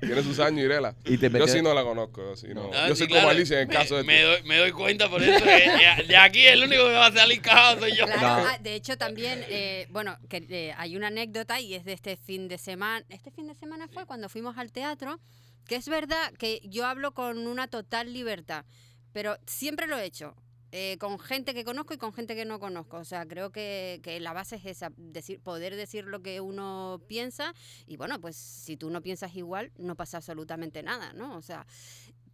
Tiene 0.00 0.22
sus 0.22 0.38
años, 0.40 0.64
Irela. 0.64 0.94
Y 1.04 1.18
te 1.18 1.30
Yo 1.30 1.46
sí 1.46 1.60
no 1.62 1.74
la 1.74 1.82
conozco. 1.82 2.22
Yo, 2.22 2.36
sí 2.36 2.48
no. 2.54 2.70
Ah, 2.74 2.88
yo 2.88 2.94
sí, 2.94 3.00
soy 3.00 3.08
claro. 3.08 3.22
como 3.22 3.30
Alicia 3.32 3.56
en 3.56 3.62
el 3.62 3.68
Me- 3.68 3.74
caso 3.74 3.96
de 3.96 4.04
me, 4.04 4.22
doy, 4.22 4.42
me 4.44 4.56
doy 4.56 4.72
cuenta 4.72 5.08
por 5.08 5.22
eso 5.22 5.44
que 5.44 6.04
de, 6.06 6.16
aquí 6.16 6.46
el 6.46 6.62
único 6.62 6.84
que 6.84 6.92
va 6.92 7.06
a 7.06 7.12
salir 7.12 7.40
cagado 7.42 7.80
soy 7.80 7.96
yo. 7.96 8.04
Claro, 8.06 8.20
No. 8.20 8.48
ah, 8.48 8.58
de 8.60 8.74
hecho 8.74 8.96
también, 8.96 9.44
eh, 9.48 9.86
bueno, 9.90 10.16
que, 10.28 10.44
eh, 10.48 10.74
hay 10.76 10.96
una 10.96 11.08
anécdota 11.08 11.60
y 11.60 11.74
es 11.74 11.84
de 11.84 11.92
este 11.92 12.16
fin 12.16 12.48
de 12.48 12.58
semana. 12.58 13.04
Este 13.08 13.30
fin 13.30 13.46
de 13.46 13.54
semana 13.54 13.88
fue 13.88 14.06
cuando 14.06 14.28
fuimos 14.28 14.56
al 14.58 14.72
teatro, 14.72 15.18
que 15.66 15.76
es 15.76 15.88
verdad 15.88 16.32
que 16.38 16.60
yo 16.64 16.86
hablo 16.86 17.12
con 17.12 17.46
una 17.46 17.68
total 17.68 18.12
libertad, 18.12 18.64
pero 19.12 19.36
siempre 19.46 19.86
lo 19.86 19.98
he 19.98 20.04
hecho. 20.04 20.34
Eh, 20.72 20.96
con 20.98 21.18
gente 21.18 21.54
que 21.54 21.64
conozco 21.64 21.94
y 21.94 21.98
con 21.98 22.12
gente 22.12 22.34
que 22.36 22.44
no 22.44 22.58
conozco. 22.60 22.98
O 22.98 23.04
sea, 23.04 23.26
creo 23.26 23.50
que, 23.50 24.00
que 24.02 24.20
la 24.20 24.32
base 24.32 24.56
es 24.56 24.66
esa, 24.66 24.92
decir, 24.96 25.40
poder 25.40 25.74
decir 25.76 26.04
lo 26.04 26.20
que 26.22 26.40
uno 26.40 27.00
piensa. 27.08 27.54
Y 27.86 27.96
bueno, 27.96 28.20
pues 28.20 28.36
si 28.36 28.76
tú 28.76 28.90
no 28.90 29.00
piensas 29.02 29.34
igual, 29.34 29.72
no 29.78 29.94
pasa 29.96 30.18
absolutamente 30.18 30.82
nada, 30.82 31.12
¿no? 31.14 31.36
O 31.36 31.42
sea, 31.42 31.66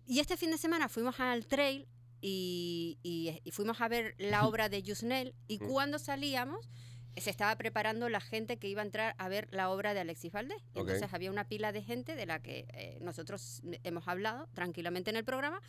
y 0.06 0.18
este 0.20 0.36
fin 0.36 0.50
de 0.50 0.58
semana 0.58 0.88
fuimos 0.88 1.18
al 1.20 1.46
trail 1.46 1.86
y, 2.20 2.98
y- 3.02 3.40
y 3.44 3.50
fuimos 3.50 3.80
a 3.80 3.88
ver 3.88 4.14
la 4.18 4.46
obra 4.46 4.68
de 4.68 4.82
Yusnel 4.82 5.34
y 5.46 5.58
cuando 5.58 5.98
salíamos 5.98 6.68
se 7.16 7.30
estaba 7.30 7.54
preparando 7.56 8.08
la 8.08 8.20
gente 8.20 8.56
que 8.58 8.66
iba 8.66 8.82
a 8.82 8.84
entrar 8.84 9.14
a 9.18 9.28
ver 9.28 9.46
la 9.52 9.70
obra 9.70 9.94
de 9.94 10.00
Alexis 10.00 10.32
Valdés. 10.32 10.60
Entonces 10.80 11.12
había 11.14 11.30
una 11.30 11.46
pila 11.46 11.70
de 11.70 11.80
gente 11.80 12.16
de 12.16 12.26
la 12.26 12.42
que 12.42 12.66
eh, 12.72 12.98
nosotros 13.02 13.62
hemos 13.84 14.08
hablado 14.08 14.48
tranquilamente 14.52 15.10
en 15.10 15.16
el 15.16 15.24
programa. 15.24 15.60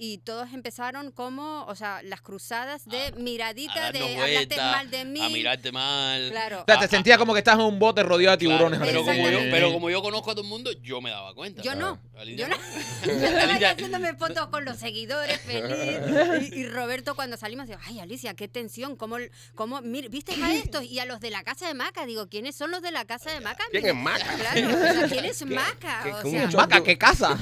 Y 0.00 0.18
todos 0.18 0.52
empezaron 0.52 1.10
como, 1.10 1.64
o 1.66 1.74
sea, 1.74 2.02
las 2.04 2.20
cruzadas 2.20 2.84
de 2.86 3.06
A- 3.06 3.10
miradita, 3.16 3.86
a 3.88 3.92
de 3.92 4.14
vuelta, 4.14 4.70
mal 4.70 4.90
de 4.90 5.04
mí. 5.04 5.20
A 5.20 5.28
mirarte 5.28 5.72
mal. 5.72 6.28
Claro. 6.30 6.60
O 6.60 6.64
sea, 6.66 6.78
te 6.78 6.86
sentías 6.86 7.18
como 7.18 7.32
que 7.32 7.38
estás 7.40 7.56
en 7.56 7.62
un 7.62 7.80
bote 7.80 8.04
rodeado 8.04 8.36
de 8.36 8.44
Claro, 8.46 8.58
tiburones. 8.70 8.78
pero, 8.78 9.00
así. 9.00 9.18
como 9.18 9.30
yo, 9.30 9.38
pero 9.50 9.72
como 9.72 9.90
yo 9.90 10.00
conozco 10.00 10.30
a 10.30 10.34
todo 10.34 10.42
el 10.44 10.48
mundo, 10.48 10.70
yo 10.82 11.00
me 11.00 11.10
daba 11.10 11.34
cuenta. 11.34 11.62
Yo 11.62 11.74
no. 11.74 11.98
Yo 12.36 12.46
no. 12.46 12.56
Yo 13.04 13.12
estaba 13.12 13.70
haciéndome 13.70 14.14
fotos 14.14 14.46
con 14.48 14.64
los 14.64 14.76
seguidores, 14.78 15.40
feliz. 15.40 16.52
Y, 16.52 16.60
y 16.60 16.66
Roberto, 16.68 17.16
cuando 17.16 17.36
salimos, 17.36 17.66
digo, 17.66 17.80
ay, 17.86 17.98
Alicia, 18.00 18.34
qué 18.34 18.46
tensión. 18.46 18.94
¿Cómo, 18.96 19.16
cómo 19.56 19.80
mir- 19.82 20.10
¿Viste 20.10 20.32
a 20.42 20.54
estos? 20.54 20.84
Y 20.84 21.00
a 21.00 21.06
los 21.06 21.18
de 21.20 21.30
la 21.30 21.42
casa 21.42 21.66
de 21.66 21.74
Maca. 21.74 22.06
Digo, 22.06 22.28
¿quiénes 22.28 22.54
son 22.54 22.70
los 22.70 22.82
de 22.82 22.92
la 22.92 23.04
casa 23.04 23.32
de 23.32 23.40
Maca? 23.40 23.64
¿Quién 23.72 23.86
es 23.86 23.94
Maca? 23.96 24.34
Claro, 24.36 24.68
o 24.68 24.78
sea, 24.78 25.08
¿quién 25.08 25.24
es 25.24 25.44
Maca? 25.46 26.00
qué- 26.04 26.12
O 26.12 26.22
sea, 26.30 26.46
Maca, 26.52 26.82
¿qué 26.84 26.96
casa? 26.96 27.36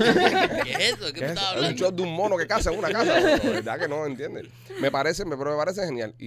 ¿Qué 0.65 0.73
es 0.73 0.79
eso? 0.95 1.05
¿De 1.05 1.13
¿Qué 1.13 1.21
¿Qué 1.21 1.27
me 1.27 1.27
es 1.27 1.33
estás 1.33 1.45
eso? 1.45 1.51
Es 1.51 1.53
un 1.53 1.57
hablando? 1.57 1.79
show 1.79 1.91
de 1.93 2.03
un 2.03 2.13
mono 2.15 2.37
que 2.39 2.46
caza 2.47 2.73
en 2.73 2.79
una 2.79 2.91
casa. 2.91 3.15
Verdad 3.45 3.79
que 3.79 3.89
no, 3.89 4.07
¿entiendes? 4.07 4.47
Me 4.81 4.91
parece, 4.91 5.25
me, 5.25 5.37
me 5.37 5.45
parece 5.57 5.85
genial. 5.85 6.15
Y, 6.19 6.27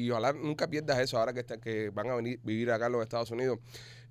y, 0.00 0.02
y 0.04 0.10
ojalá 0.10 0.32
nunca 0.32 0.68
pierdas 0.68 0.98
eso 1.00 1.18
ahora 1.18 1.32
que, 1.32 1.40
está- 1.40 1.58
que 1.58 1.90
van 1.90 2.08
a 2.10 2.14
venir 2.14 2.40
vivir 2.42 2.70
acá 2.70 2.86
en 2.86 2.92
los 2.92 3.02
Estados 3.02 3.30
Unidos. 3.30 3.58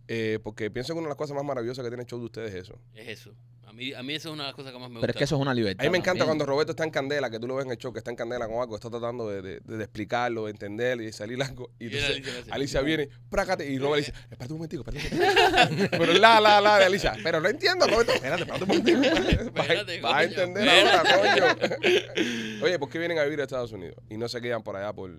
Eh, 0.07 0.39
porque 0.43 0.71
pienso 0.71 0.93
que 0.93 0.99
una 0.99 1.07
de 1.07 1.11
las 1.11 1.17
cosas 1.17 1.35
más 1.35 1.45
maravillosas 1.45 1.83
que 1.83 1.89
tiene 1.89 2.01
el 2.03 2.07
show 2.09 2.17
de 2.19 2.25
ustedes 2.25 2.53
es 2.53 2.63
eso. 2.63 2.79
Es 2.95 3.07
eso. 3.09 3.35
A 3.79 3.81
mí, 3.81 3.93
a 3.93 4.03
mí 4.03 4.13
eso 4.13 4.27
es 4.29 4.33
una 4.33 4.43
de 4.43 4.47
las 4.49 4.55
cosas 4.55 4.73
que 4.73 4.77
más 4.79 4.89
me 4.89 4.95
gusta. 4.95 5.01
Pero 5.01 5.11
es 5.11 5.17
que 5.17 5.23
eso 5.23 5.35
es 5.37 5.41
una 5.41 5.53
libertad. 5.53 5.85
A 5.85 5.87
mí 5.87 5.91
me 5.91 5.97
encanta 5.99 6.19
también. 6.19 6.27
cuando 6.27 6.45
Roberto 6.45 6.71
está 6.73 6.83
en 6.83 6.91
candela, 6.91 7.29
que 7.29 7.39
tú 7.39 7.47
lo 7.47 7.55
ves 7.55 7.65
en 7.65 7.71
el 7.71 7.77
show, 7.77 7.93
que 7.93 7.99
está 7.99 8.11
en 8.11 8.17
candela 8.17 8.45
con 8.47 8.59
algo, 8.61 8.75
está 8.75 8.89
tratando 8.89 9.29
de, 9.29 9.41
de- 9.41 9.59
de 9.61 9.83
explicarlo, 9.83 10.45
de 10.45 10.51
entender 10.51 10.99
y 10.99 11.05
de 11.05 11.13
salir 11.13 11.41
algo. 11.41 11.71
Y 11.79 11.85
Y 11.85 11.97
entonces 11.97 12.45
Alicia 12.51 12.81
viene, 12.81 13.07
prácate, 13.29 13.69
y 13.71 13.79
Robert 13.79 14.05
dice, 14.05 14.13
espérate 14.29 14.51
un 14.53 14.57
momentico, 14.59 14.83
espérate 14.85 15.15
un 15.15 15.21
momentico. 15.21 15.87
Pero 15.97 16.13
la, 16.13 16.41
la, 16.41 16.59
la 16.59 16.77
de 16.79 16.85
Alicia, 16.85 17.15
pero 17.23 17.39
no 17.39 17.47
entiendo, 17.47 17.87
Roberto, 17.87 18.11
espérate, 18.11 18.41
espérate 18.43 18.63
un 18.65 18.67
momentico. 18.69 19.01
Espérate, 19.59 20.01
Vas 20.01 20.13
a 20.13 20.23
entender 20.25 20.69
ahora, 20.69 21.03
coño. 21.57 21.79
Oye, 22.65 22.79
¿por 22.79 22.89
qué 22.89 22.99
vienen 22.99 23.17
a 23.19 23.23
vivir 23.23 23.39
a 23.39 23.43
Estados 23.43 23.71
Unidos 23.71 23.95
y 24.09 24.17
no 24.17 24.27
se 24.27 24.41
quedan 24.41 24.61
por 24.61 24.75
allá 24.75 24.91
por, 24.91 25.09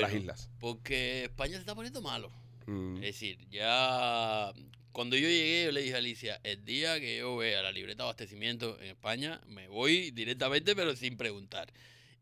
las 0.00 0.12
islas? 0.12 0.50
Porque 0.58 1.24
España 1.24 1.52
se 1.54 1.60
está 1.60 1.74
poniendo 1.76 2.02
malo. 2.02 2.32
Mm. 2.66 2.96
Es 2.96 3.02
decir, 3.02 3.38
ya 3.50 4.52
cuando 4.94 5.16
yo 5.16 5.28
llegué, 5.28 5.64
yo 5.64 5.72
le 5.72 5.82
dije 5.82 5.94
a 5.96 5.98
Alicia, 5.98 6.40
el 6.44 6.64
día 6.64 7.00
que 7.00 7.18
yo 7.18 7.36
vea 7.36 7.62
la 7.62 7.72
libreta 7.72 8.04
de 8.04 8.08
abastecimiento 8.10 8.78
en 8.80 8.90
España, 8.90 9.40
me 9.48 9.66
voy 9.66 10.12
directamente, 10.12 10.76
pero 10.76 10.94
sin 10.94 11.16
preguntar. 11.16 11.68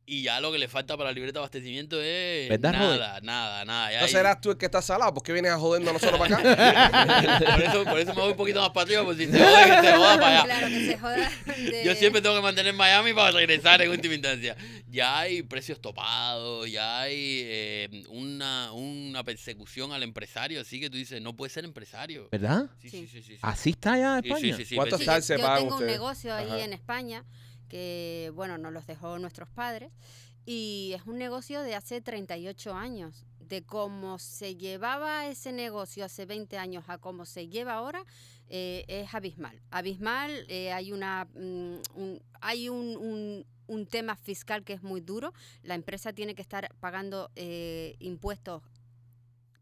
Y 0.05 0.23
ya 0.23 0.41
lo 0.41 0.51
que 0.51 0.59
le 0.59 0.67
falta 0.67 0.97
para 0.97 1.11
la 1.11 1.15
libreta 1.15 1.35
de 1.35 1.39
abastecimiento 1.39 2.03
es 2.03 2.49
¿Verdad, 2.49 2.73
nada, 2.73 3.21
nada, 3.23 3.65
nada. 3.65 3.93
Ya 3.93 4.01
¿No 4.03 4.09
serás 4.09 4.41
tú 4.41 4.51
el 4.51 4.57
que 4.59 4.67
está 4.67 4.83
salado? 4.83 5.15
¿Por 5.15 5.23
qué 5.23 5.33
vienes 5.33 5.53
a 5.53 5.59
jodernos 5.59 5.91
a 5.91 5.93
nosotros 5.93 6.19
para 6.19 6.37
acá? 6.39 7.39
por, 7.55 7.63
eso, 7.63 7.85
por 7.85 7.99
eso 8.01 8.15
me 8.15 8.21
voy 8.21 8.31
un 8.33 8.37
poquito 8.37 8.61
más 8.61 8.71
para 8.71 8.83
arriba, 8.85 9.05
por 9.05 9.17
si 9.17 9.27
se 9.27 9.39
joda, 9.39 9.65
que 9.81 9.87
se 9.87 9.93
joda 9.97 10.15
para 10.21 10.27
allá. 10.41 10.45
Claro, 10.45 10.67
que 10.67 10.87
se 10.87 10.99
joda. 10.99 11.31
de- 11.57 11.85
Yo 11.85 11.95
siempre 11.95 12.21
tengo 12.21 12.35
que 12.35 12.43
mantener 12.43 12.75
Miami 12.75 13.13
para 13.15 13.31
regresar 13.31 13.81
en 13.81 13.91
última 13.91 14.15
instancia. 14.15 14.57
Ya 14.91 15.21
hay 15.21 15.43
precios 15.45 15.81
topados, 15.81 16.69
ya 16.71 17.01
hay 17.03 17.15
eh, 17.45 18.03
una, 18.09 18.73
una 18.73 19.23
persecución 19.23 19.93
al 19.93 20.03
empresario, 20.03 20.61
así 20.61 20.81
que 20.81 20.91
tú 20.91 20.97
dices, 20.97 21.23
no 21.23 21.37
puedes 21.37 21.53
ser 21.53 21.65
empresario. 21.65 22.29
¿Verdad? 22.33 22.67
Sí, 22.81 22.91
Sí. 22.91 22.99
sí, 22.99 23.07
sí, 23.07 23.23
sí. 23.23 23.33
sí. 23.35 23.39
Así 23.41 23.71
está 23.71 23.97
ya 23.97 24.19
España. 24.19 24.41
sí, 24.41 24.53
sí, 24.55 24.65
sí, 24.65 24.75
¿Cuántos 24.75 24.99
Sí, 24.99 25.07
persigue- 25.07 25.13
tal 25.15 25.23
se 25.23 25.37
yo 25.39 25.43
pagan 25.43 25.59
tengo 25.59 25.69
un 25.69 25.75
ustedes? 25.75 25.93
negocio 25.93 26.35
ahí 26.35 26.47
Ajá. 26.49 26.65
en 26.65 26.73
España 26.73 27.25
que, 27.73 28.31
bueno, 28.35 28.59
nos 28.59 28.71
los 28.71 28.87
dejó 28.87 29.19
nuestros 29.19 29.49
padres 29.49 29.91
y 30.45 30.93
es 30.95 31.07
un 31.07 31.17
negocio 31.17 31.63
de 31.63 31.75
hace 31.75 32.03
38 32.03 32.75
años. 32.75 33.25
De 33.41 33.63
cómo 33.63 34.19
se 34.19 34.57
llevaba 34.57 35.27
ese 35.27 35.53
negocio 35.53 36.05
hace 36.05 36.27
20 36.27 36.59
años 36.59 36.85
a 36.89 36.99
cómo 36.99 37.25
se 37.25 37.49
lleva 37.49 37.75
ahora, 37.75 38.05
eh, 38.49 38.85
es 38.89 39.15
abismal. 39.15 39.61
Abismal, 39.71 40.45
eh, 40.49 40.71
hay, 40.73 40.93
una, 40.93 41.27
mm, 41.35 41.77
un, 41.95 42.23
hay 42.43 42.69
un, 42.69 43.45
un- 43.67 43.87
tema 43.87 44.17
fiscal 44.17 44.65
que 44.65 44.75
es 44.75 44.83
muy 44.83 45.01
duro. 45.01 45.33
La 45.63 45.75
empresa 45.75 46.13
tiene 46.13 46.35
que 46.35 46.43
estar 46.43 46.69
pagando 46.79 47.31
eh, 47.37 47.97
impuestos 48.01 48.63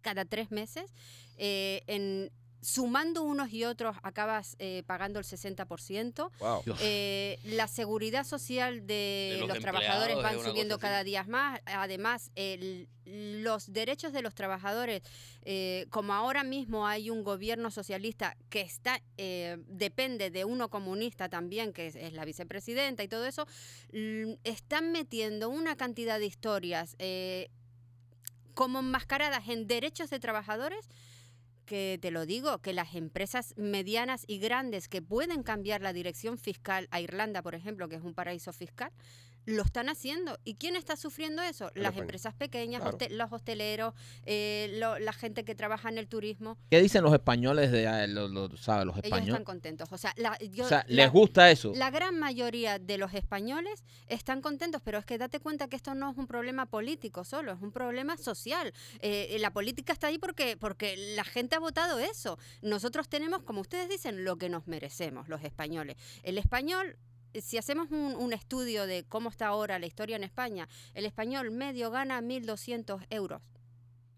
cada 0.00 0.24
tres 0.24 0.50
meses. 0.50 0.92
En, 1.36 2.30
sumando 2.62 3.22
unos 3.22 3.50
y 3.52 3.64
otros, 3.64 3.96
acabas 4.02 4.54
eh, 4.58 4.82
pagando 4.86 5.18
el 5.18 5.24
60%. 5.24 6.30
Wow. 6.40 6.62
Eh, 6.80 7.38
la 7.44 7.66
seguridad 7.68 8.24
social 8.24 8.86
de, 8.86 9.30
De 9.34 9.36
los 9.40 9.48
los, 9.48 9.58
trabajadores 9.60 10.16
van 10.16 10.38
subiendo 10.42 10.78
cada 10.78 11.02
día 11.04 11.24
más. 11.24 11.60
Además, 11.64 12.30
el- 12.34 12.88
los 13.06 13.72
derechos 13.72 14.12
de 14.12 14.22
los 14.22 14.34
trabajadores, 14.36 15.02
eh, 15.42 15.86
como 15.90 16.12
ahora 16.12 16.44
mismo 16.44 16.86
hay 16.86 17.10
un 17.10 17.24
gobierno 17.24 17.70
socialista 17.72 18.36
que 18.50 18.60
está 18.60 19.00
eh, 19.16 19.56
depende 19.66 20.30
de 20.30 20.44
uno 20.44 20.68
comunista 20.68 21.28
también, 21.28 21.72
que 21.72 21.88
es, 21.88 21.96
es 21.96 22.12
la 22.12 22.24
vicepresidenta 22.24 23.02
y 23.02 23.08
todo 23.08 23.26
eso, 23.26 23.46
l- 23.90 24.38
están 24.44 24.92
metiendo 24.92 25.48
una 25.48 25.76
cantidad 25.76 26.20
de 26.20 26.26
historias 26.26 26.94
eh, 27.00 27.48
como 28.54 28.78
enmascaradas 28.80 29.48
en 29.48 29.66
derechos 29.66 30.10
de 30.10 30.20
trabajadores 30.20 30.88
que 31.70 32.00
te 32.02 32.10
lo 32.10 32.26
digo, 32.26 32.58
que 32.58 32.72
las 32.72 32.96
empresas 32.96 33.54
medianas 33.56 34.24
y 34.26 34.40
grandes 34.40 34.88
que 34.88 35.02
pueden 35.02 35.44
cambiar 35.44 35.82
la 35.82 35.92
dirección 35.92 36.36
fiscal 36.36 36.88
a 36.90 37.00
Irlanda, 37.00 37.42
por 37.42 37.54
ejemplo, 37.54 37.88
que 37.88 37.94
es 37.94 38.02
un 38.02 38.12
paraíso 38.12 38.52
fiscal, 38.52 38.90
lo 39.46 39.62
están 39.62 39.88
haciendo. 39.88 40.38
¿Y 40.44 40.54
quién 40.54 40.76
está 40.76 40.96
sufriendo 40.96 41.42
eso? 41.42 41.64
Las 41.74 41.86
España. 41.92 42.00
empresas 42.00 42.34
pequeñas, 42.34 42.82
Claro. 42.82 42.96
hoste- 42.96 43.10
los 43.10 43.32
hosteleros, 43.32 43.94
eh, 44.26 44.70
lo- 44.78 44.98
la 44.98 45.12
gente 45.12 45.44
que 45.44 45.54
trabaja 45.54 45.88
en 45.88 45.98
el 45.98 46.08
turismo. 46.08 46.56
¿Qué 46.70 46.80
dicen 46.80 47.02
los 47.02 47.12
españoles 47.12 47.72
de 47.72 47.84
eh, 47.84 48.06
los, 48.08 48.30
los- 48.30 48.60
¿sabes? 48.60 48.86
Los 48.86 48.94
Ellos 48.96 49.04
están 49.04 49.18
españoles? 49.20 49.44
contentos. 49.46 49.88
O 49.92 49.98
sea, 49.98 50.12
la, 50.16 50.38
yo- 50.38 50.64
O 50.64 50.68
sea, 50.68 50.84
la- 50.88 51.04
¿les 51.04 51.12
gusta 51.12 51.50
eso? 51.50 51.72
la 51.74 51.90
gran 51.90 52.18
mayoría 52.18 52.78
de 52.78 52.98
los 52.98 53.14
españoles 53.14 53.82
están 54.06 54.40
contentos, 54.40 54.80
pero 54.84 54.98
es 54.98 55.04
que 55.04 55.18
date 55.18 55.40
cuenta 55.40 55.68
que 55.68 55.76
esto 55.76 55.94
no 55.94 56.10
es 56.10 56.16
un 56.18 56.26
problema 56.26 56.66
político 56.66 57.24
solo, 57.24 57.52
es 57.52 57.60
un 57.62 57.72
problema 57.72 58.16
social. 58.16 58.72
Eh, 59.00 59.36
la 59.40 59.52
política 59.52 59.92
está 59.92 60.08
ahí 60.08 60.18
porque, 60.18 60.56
porque 60.56 60.96
la 61.16 61.24
gente 61.24 61.56
ha 61.56 61.60
votado 61.60 61.98
eso. 61.98 62.38
Nosotros 62.62 63.08
tenemos, 63.08 63.42
como 63.42 63.60
ustedes 63.60 63.88
dicen, 63.88 64.24
lo 64.24 64.36
que 64.36 64.48
nos 64.48 64.66
merecemos, 64.66 65.28
los 65.28 65.42
españoles. 65.42 65.96
El 66.22 66.38
español, 66.38 66.88
eh, 66.90 66.96
si 67.40 67.58
hacemos 67.58 67.90
un, 67.90 68.14
un 68.16 68.32
estudio 68.32 68.86
de 68.86 69.04
cómo 69.04 69.28
está 69.30 69.46
ahora 69.48 69.78
la 69.78 69.86
historia 69.86 70.16
en 70.16 70.24
España, 70.24 70.68
el 70.94 71.04
español 71.06 71.50
medio 71.50 71.90
gana 71.90 72.20
1.200 72.20 73.06
euros 73.10 73.40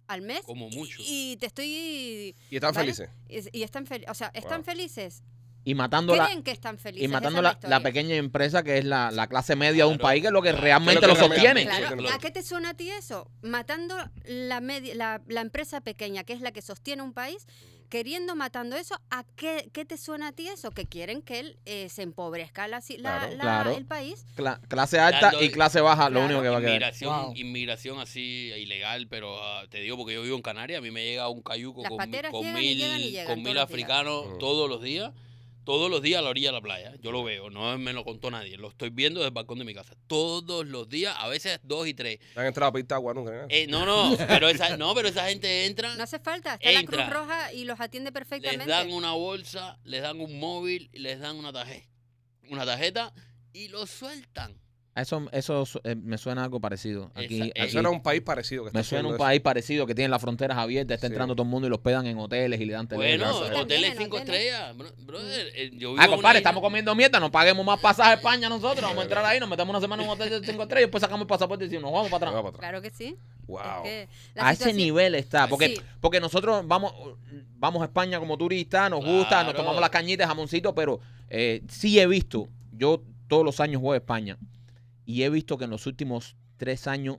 al 0.08 0.22
mes. 0.22 0.42
Como 0.42 0.68
mucho. 0.70 1.00
Y, 1.00 1.32
y 1.32 1.36
te 1.36 1.46
estoy... 1.46 2.34
Y 2.50 2.54
están 2.56 2.72
¿Vale? 2.74 2.92
felices. 2.94 3.10
Y, 3.52 3.58
y 3.60 3.62
están, 3.62 3.86
fel- 3.86 4.04
o 4.08 4.14
sea, 4.14 4.30
están 4.34 4.58
Wow. 4.62 4.64
felices. 4.66 5.22
Y 5.64 5.76
matando 5.76 6.16
la, 6.16 6.24
Creen 6.24 6.42
que 6.42 6.50
están 6.50 6.76
felices. 6.76 7.04
y 7.04 7.08
matando 7.08 7.40
la, 7.40 7.56
la 7.62 7.80
pequeña 7.80 8.16
empresa 8.16 8.64
que 8.64 8.78
es 8.78 8.84
la, 8.84 9.12
la 9.12 9.28
clase 9.28 9.54
media 9.54 9.84
de 9.84 9.90
un 9.92 9.98
país 9.98 10.20
que 10.20 10.26
es 10.26 10.32
lo 10.32 10.42
que 10.42 10.48
claro. 10.50 10.62
realmente 10.64 11.00
Que 11.00 11.06
lo 11.06 11.14
sostiene. 11.14 11.64
Claro. 11.66 11.96
¿a 12.12 12.18
qué 12.18 12.32
te 12.32 12.42
suena 12.42 12.70
a 12.70 12.74
ti 12.74 12.90
eso? 12.90 13.30
Matando 13.42 13.96
la, 14.24 14.60
media, 14.60 14.94
la, 14.96 15.22
la 15.28 15.40
empresa 15.40 15.80
pequeña, 15.80 16.24
que 16.24 16.32
es 16.32 16.40
la 16.40 16.50
que 16.50 16.62
sostiene 16.62 17.02
un 17.02 17.12
país, 17.12 17.46
queriendo, 17.92 18.34
matando 18.34 18.74
eso, 18.74 18.94
¿a 19.10 19.22
qué, 19.36 19.68
qué 19.74 19.84
te 19.84 19.98
suena 19.98 20.28
a 20.28 20.32
ti 20.32 20.48
eso? 20.48 20.70
Que 20.70 20.86
quieren 20.86 21.20
que 21.20 21.40
él 21.40 21.58
eh, 21.66 21.90
se 21.90 22.00
empobrezca 22.00 22.66
la, 22.66 22.78
la- 22.80 22.96
Claro. 22.96 23.30
la- 23.36 23.42
Claro. 23.42 23.76
el 23.76 23.84
país. 23.84 24.24
Cla- 24.34 24.58
clase 24.66 24.98
alta 24.98 25.20
Dando- 25.30 25.42
y 25.42 25.50
clase 25.50 25.82
baja, 25.82 26.08
lo 26.08 26.24
único 26.24 26.40
que 26.40 26.48
va 26.48 26.56
a 26.56 26.60
quedar. 26.60 26.70
Inmigración, 26.72 27.22
Wow. 27.26 27.32
inmigración 27.36 28.00
así 28.00 28.50
ilegal, 28.56 29.08
pero 29.08 29.42
ah, 29.44 29.66
te 29.68 29.80
digo 29.80 29.98
porque 29.98 30.14
yo 30.14 30.22
vivo 30.22 30.36
en 30.36 30.40
Canarias, 30.42 30.78
a 30.78 30.80
mí 30.80 30.90
me 30.90 31.04
llega 31.04 31.28
un 31.28 31.42
cayuco 31.42 31.82
Las 31.82 31.90
con, 31.90 32.00
y 32.62 32.66
mil, 32.68 32.78
llegan 32.78 33.00
y 33.02 33.10
llegan 33.10 33.26
con 33.26 33.34
todos 33.34 33.44
mil 33.44 33.54
los 33.54 33.54
días. 33.54 33.64
africanos 33.70 34.26
Ujú. 34.26 34.38
todos 34.38 34.70
los 34.70 34.80
días, 34.82 35.12
todos 35.64 35.90
los 35.90 36.02
días 36.02 36.18
a 36.18 36.22
la 36.22 36.30
orilla 36.30 36.48
de 36.48 36.52
la 36.52 36.60
playa. 36.60 36.92
Yo 37.00 37.12
lo 37.12 37.22
veo, 37.24 37.50
no 37.50 37.76
me 37.78 37.92
lo 37.92 38.04
contó 38.04 38.30
nadie, 38.30 38.56
lo 38.56 38.68
estoy 38.68 38.90
viendo 38.90 39.20
desde 39.20 39.28
el 39.28 39.34
balcón 39.34 39.58
de 39.58 39.64
mi 39.64 39.74
casa. 39.74 39.94
Todos 40.06 40.66
los 40.66 40.88
días, 40.88 41.14
a 41.18 41.28
veces 41.28 41.60
dos 41.62 41.86
y 41.86 41.94
tres. 41.94 42.18
No 42.34 42.40
han 42.42 42.48
entrado 42.48 42.70
a 42.70 42.72
pedir 42.72 42.86
agua 42.92 43.14
nunca. 43.14 43.32
¿no? 43.32 43.46
Eh, 43.48 43.66
no, 43.68 43.86
no, 43.86 44.16
pero 44.28 44.48
esa, 44.48 44.76
no, 44.76 44.94
pero 44.94 45.08
esa 45.08 45.28
gente 45.28 45.66
entra, 45.66 45.94
No 45.96 46.02
hace 46.02 46.18
falta, 46.18 46.54
está 46.54 46.70
la 46.72 46.80
Entra. 46.80 47.04
Cruz 47.06 47.14
Roja 47.16 47.52
y 47.52 47.64
los 47.64 47.80
atiende 47.80 48.10
les 48.10 48.14
perfectamente. 48.14 48.66
dan 48.66 48.92
una 48.92 49.12
bolsa, 49.12 49.78
les 49.84 50.02
dan 50.02 50.20
un 50.20 50.38
móvil, 50.38 50.90
y 50.92 50.98
les 50.98 51.20
dan 51.20 51.36
una 51.36 51.52
tarjeta, 51.52 51.88
una 52.48 52.64
tarjeta 52.64 53.12
y 53.52 53.68
los 53.68 53.90
sueltan. 53.90 54.61
Eso, 54.94 55.26
eso 55.32 55.64
eh, 55.84 55.94
me 55.94 56.18
suena 56.18 56.44
algo 56.44 56.60
parecido. 56.60 57.10
Aquí, 57.14 57.36
Esa- 57.36 57.44
aquí 57.46 57.52
Eso 57.54 57.78
era 57.80 57.88
un 57.88 58.02
país 58.02 58.20
parecido 58.20 58.62
que 58.64 58.68
está 58.68 58.78
me 58.80 58.84
suena 58.84 59.08
un 59.08 59.14
eso. 59.14 59.18
país 59.24 59.40
parecido 59.40 59.86
que 59.86 59.94
tiene 59.94 60.10
las 60.10 60.20
fronteras 60.20 60.58
abiertas, 60.58 60.96
está 60.96 61.06
Sí. 61.06 61.12
entrando 61.14 61.34
todo 61.34 61.44
el 61.44 61.48
mundo 61.48 61.66
y 61.66 61.70
los 61.70 61.78
pedan 61.78 62.06
en 62.06 62.18
hoteles 62.18 62.60
y 62.60 62.66
le 62.66 62.74
dan 62.74 62.86
teléfono. 62.86 63.32
Bueno, 63.40 63.60
hoteles 63.60 63.94
cinco 63.96 64.18
estrellas, 64.18 64.76
bro- 64.76 64.92
brother. 64.98 65.46
eh, 65.54 65.70
yo 65.72 65.92
vivo 65.94 65.96
Ah, 65.98 66.08
compadre, 66.08 66.40
isla- 66.40 66.50
estamos 66.50 66.62
comiendo 66.62 66.94
mierda, 66.94 67.18
no 67.20 67.30
paguemos 67.30 67.64
más 67.64 67.80
pasaje 67.80 68.10
a 68.10 68.14
España 68.16 68.50
nosotros, 68.50 68.82
vamos 68.82 68.98
a 68.98 69.02
entrar 69.04 69.24
ahí, 69.24 69.40
nos 69.40 69.48
metemos 69.48 69.70
una 69.70 69.80
semana 69.80 70.02
en 70.02 70.08
un 70.10 70.14
hotel 70.14 70.28
de 70.42 70.46
cinco 70.46 70.62
estrellas 70.64 70.82
y 70.82 70.86
después 70.88 71.00
sacamos 71.00 71.22
el 71.22 71.26
pasaporte 71.28 71.64
y 71.64 71.68
decimos, 71.68 71.84
nos 71.84 71.92
vamos 71.94 72.10
para 72.10 72.28
atrás. 72.28 72.32
para 72.42 72.48
atrás. 72.50 72.60
Claro 72.60 72.82
que 72.82 72.90
sí. 72.90 73.16
Wow. 73.46 73.60
Es 73.60 73.82
que 73.84 74.08
la 74.34 74.48
A 74.48 74.52
ese 74.52 74.74
nivel 74.74 75.14
está, 75.14 75.46
porque, 75.48 75.68
Sí. 75.68 75.80
porque 76.02 76.20
nosotros 76.20 76.66
vamos, 76.68 76.92
vamos 77.56 77.80
a 77.80 77.86
España 77.86 78.18
como 78.18 78.36
turistas, 78.36 78.90
nos 78.90 79.02
gusta, 79.02 79.42
nos 79.42 79.54
tomamos 79.54 79.80
las 79.80 79.88
cañitas, 79.90 80.28
jamoncito, 80.28 80.74
pero 80.74 81.00
eh, 81.30 81.62
sí 81.70 81.98
he 81.98 82.06
visto, 82.06 82.48
yo 82.72 83.02
todos 83.26 83.42
los 83.42 83.58
años 83.60 83.80
voy 83.80 83.94
a 83.94 83.96
España 83.96 84.36
y 85.12 85.22
he 85.24 85.30
visto 85.30 85.58
que 85.58 85.64
en 85.64 85.70
los 85.70 85.86
últimos 85.86 86.36
tres 86.56 86.86
años, 86.86 87.18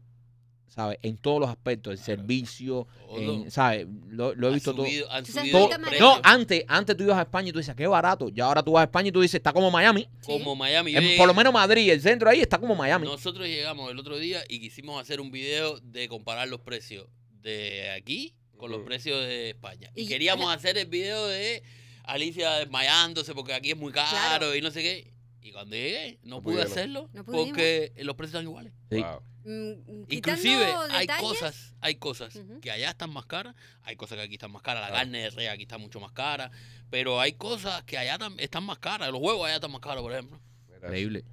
¿sabes? 0.68 0.98
En 1.04 1.18
todos 1.18 1.40
los 1.40 1.50
aspectos, 1.50 1.92
el 1.94 2.00
servicio, 2.00 2.88
en- 3.16 3.52
¿sabes? 3.52 3.86
Lo, 4.10 4.34
lo 4.34 4.50
he 4.50 4.54
visto 4.54 4.74
todo. 4.74 4.86
han 5.12 5.24
subido 5.26 5.70
no, 6.00 6.20
antes, 6.24 6.64
antes 6.68 6.98
tú 6.98 7.04
ibas 7.04 7.18
a 7.20 7.24
España 7.24 7.50
y 7.50 7.52
tú 7.52 7.60
dices, 7.60 7.76
qué 7.76 7.86
barato. 7.86 8.30
Y 8.34 8.40
ahora 8.42 8.64
tú 8.64 8.72
vas 8.72 8.82
a 8.82 8.86
España 8.86 9.10
y 9.10 9.12
tú 9.12 9.22
dices, 9.22 9.36
está 9.36 9.54
como 9.54 9.70
Miami. 9.70 10.08
Sí. 10.22 10.26
como 10.26 10.56
Miami. 10.56 10.96
En- 10.96 11.18
por 11.18 11.28
lo 11.28 11.34
menos 11.34 11.54
Madrid, 11.54 11.90
el 11.92 12.02
centro 12.02 12.30
ahí 12.30 12.40
está 12.42 12.58
como 12.58 12.74
Miami. 12.76 13.06
Nosotros 13.06 13.46
llegamos 13.48 13.92
el 13.92 14.00
otro 14.00 14.18
día 14.18 14.44
y 14.50 14.60
quisimos 14.60 15.00
hacer 15.00 15.22
un 15.22 15.32
video 15.32 15.80
de 15.82 16.08
comparar 16.08 16.48
los 16.48 16.62
precios 16.62 17.08
de 17.42 17.92
aquí 17.92 18.34
con 18.58 18.72
los 18.72 18.80
Ujú. 18.80 18.88
precios 18.88 19.20
de 19.20 19.50
España. 19.52 19.92
Y, 19.94 20.04
Y- 20.04 20.08
queríamos 20.08 20.52
hacer 20.56 20.78
el 20.78 20.88
video 20.88 21.28
de 21.28 21.62
Alicia 22.06 22.52
desmayándose 22.54 23.34
porque 23.36 23.54
aquí 23.54 23.72
es 23.72 23.78
muy 23.78 23.92
caro 23.92 24.10
Claro. 24.10 24.56
y 24.56 24.62
no 24.62 24.72
sé 24.72 24.82
qué. 24.82 25.13
Y 25.44 25.52
cuando 25.52 25.76
llegué, 25.76 26.20
no, 26.24 26.38
No 26.38 26.42
pude 26.42 26.54
pudieron. 26.56 26.72
hacerlo 26.72 27.10
No 27.14 27.26
porque 27.26 27.92
los 27.98 28.16
precios 28.16 28.36
están 28.40 28.46
iguales. 28.46 28.74
Sí. 28.90 29.02
Wow. 29.02 29.22
Mm, 29.46 30.06
Inclusive 30.08 30.66
hay 30.90 31.02
detalles, 31.02 31.22
cosas, 31.22 31.76
hay 31.82 31.96
cosas 31.96 32.40
que 32.62 32.72
allá 32.72 32.90
están 32.92 33.10
más 33.10 33.26
caras, 33.26 33.56
hay 33.82 33.98
cosas 33.98 34.18
que 34.18 34.24
aquí 34.24 34.36
están 34.36 34.52
más 34.52 34.62
caras, 34.62 34.82
la 34.84 34.88
Claro. 34.88 35.02
carne 35.04 35.18
de 35.24 35.30
res 35.32 35.50
aquí 35.50 35.64
está 35.64 35.78
mucho 35.78 36.00
más 36.00 36.14
cara, 36.14 36.50
pero 36.90 37.20
hay 37.20 37.34
cosas 37.34 37.84
que 37.84 37.98
allá 37.98 38.18
están 38.38 38.64
más 38.64 38.80
caras, 38.80 39.12
los 39.12 39.20
huevos 39.22 39.46
allá 39.46 39.56
están 39.56 39.72
más 39.72 39.82
caros, 39.82 40.02
por 40.02 40.14
ejemplo. 40.14 40.40
Increíble. 40.78 41.26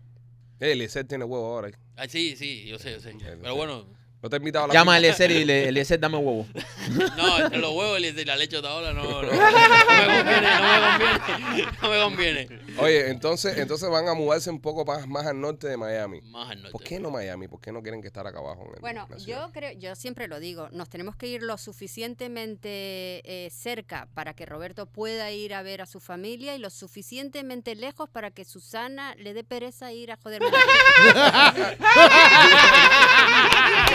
Eh, 0.59 0.73
Eliezer 0.73 1.07
tiene 1.07 1.25
huevo 1.25 1.47
ahora. 1.55 1.69
ahí. 1.69 1.75
Ah, 1.97 2.09
sí, 2.09 2.35
sí, 2.37 2.67
yo 2.67 2.79
sé, 2.81 2.91
yo 2.93 3.01
sé. 3.01 3.15
Pero 3.41 3.55
bueno, 3.55 3.87
No 4.23 4.29
te 4.29 4.37
he 4.37 4.39
invitado 4.39 4.67
a 4.67 4.69
la 4.69 4.75
Llama 4.75 4.93
a? 4.95 4.99
Eliezer 4.99 5.31
y 5.31 5.45
le, 5.47 5.69
Eliezer, 5.69 5.99
dame 5.99 6.19
huevo. 6.19 6.47
no, 7.17 7.39
entre 7.39 7.59
los 7.59 7.73
huevos 7.73 7.99
y 8.01 8.25
la 8.25 8.37
leche 8.37 8.61
de 8.61 8.69
ahora 8.69 8.93
no, 8.93 9.03
no, 9.03 9.23
no 9.23 9.33
me 9.33 9.39
conviene, 9.39 10.51
no 10.51 10.69
me 10.69 10.81
conviene, 10.91 11.67
no 11.81 11.89
me 11.91 12.03
conviene. 12.03 12.49
Oye, 12.79 13.09
entonces, 13.11 13.57
entonces 13.57 13.89
van 13.89 14.09
a 14.09 14.15
mudarse 14.15 14.51
un 14.51 14.61
poco 14.61 14.85
más, 14.85 15.07
más 15.09 15.27
al 15.27 15.41
norte 15.41 15.69
de 15.69 15.79
Miami. 15.79 16.21
Más 16.23 16.51
al 16.51 16.59
norte. 16.59 16.73
¿Por 16.73 16.83
qué 16.83 17.01
no 17.01 17.11
Miami? 17.11 17.49
¿Por 17.49 17.61
qué 17.63 17.73
no 17.73 17.81
quieren 17.83 18.03
que 18.03 18.09
estar 18.09 18.27
acá 18.27 18.41
abajo? 18.41 18.67
en 18.67 18.75
el- 18.75 18.81
Bueno, 18.81 19.09
en 19.11 19.25
yo 19.25 19.51
creo, 19.53 19.73
yo 19.79 19.95
siempre 19.95 20.29
lo 20.29 20.39
digo, 20.39 20.69
nos 20.71 20.91
tenemos 20.91 21.17
que 21.17 21.27
ir 21.27 21.43
lo 21.43 21.57
suficientemente 21.57 23.23
eh, 23.25 23.49
cerca 23.51 24.07
para 24.13 24.35
que 24.35 24.45
Roberto 24.45 24.85
pueda 24.85 25.31
ir 25.31 25.55
a 25.55 25.63
ver 25.63 25.81
a 25.81 25.87
su 25.87 25.99
familia 25.99 26.55
y 26.55 26.59
lo 26.59 26.69
suficientemente 26.69 27.75
lejos 27.75 28.11
para 28.11 28.31
que 28.31 28.45
Susana 28.45 29.15
le 29.15 29.33
dé 29.33 29.45
pereza 29.45 29.93
ir 29.93 30.13
a 30.13 30.17
joderme. 30.17 30.49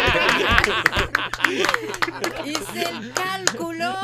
hice 2.46 2.82
el 2.90 3.12
cálculo, 3.14 3.96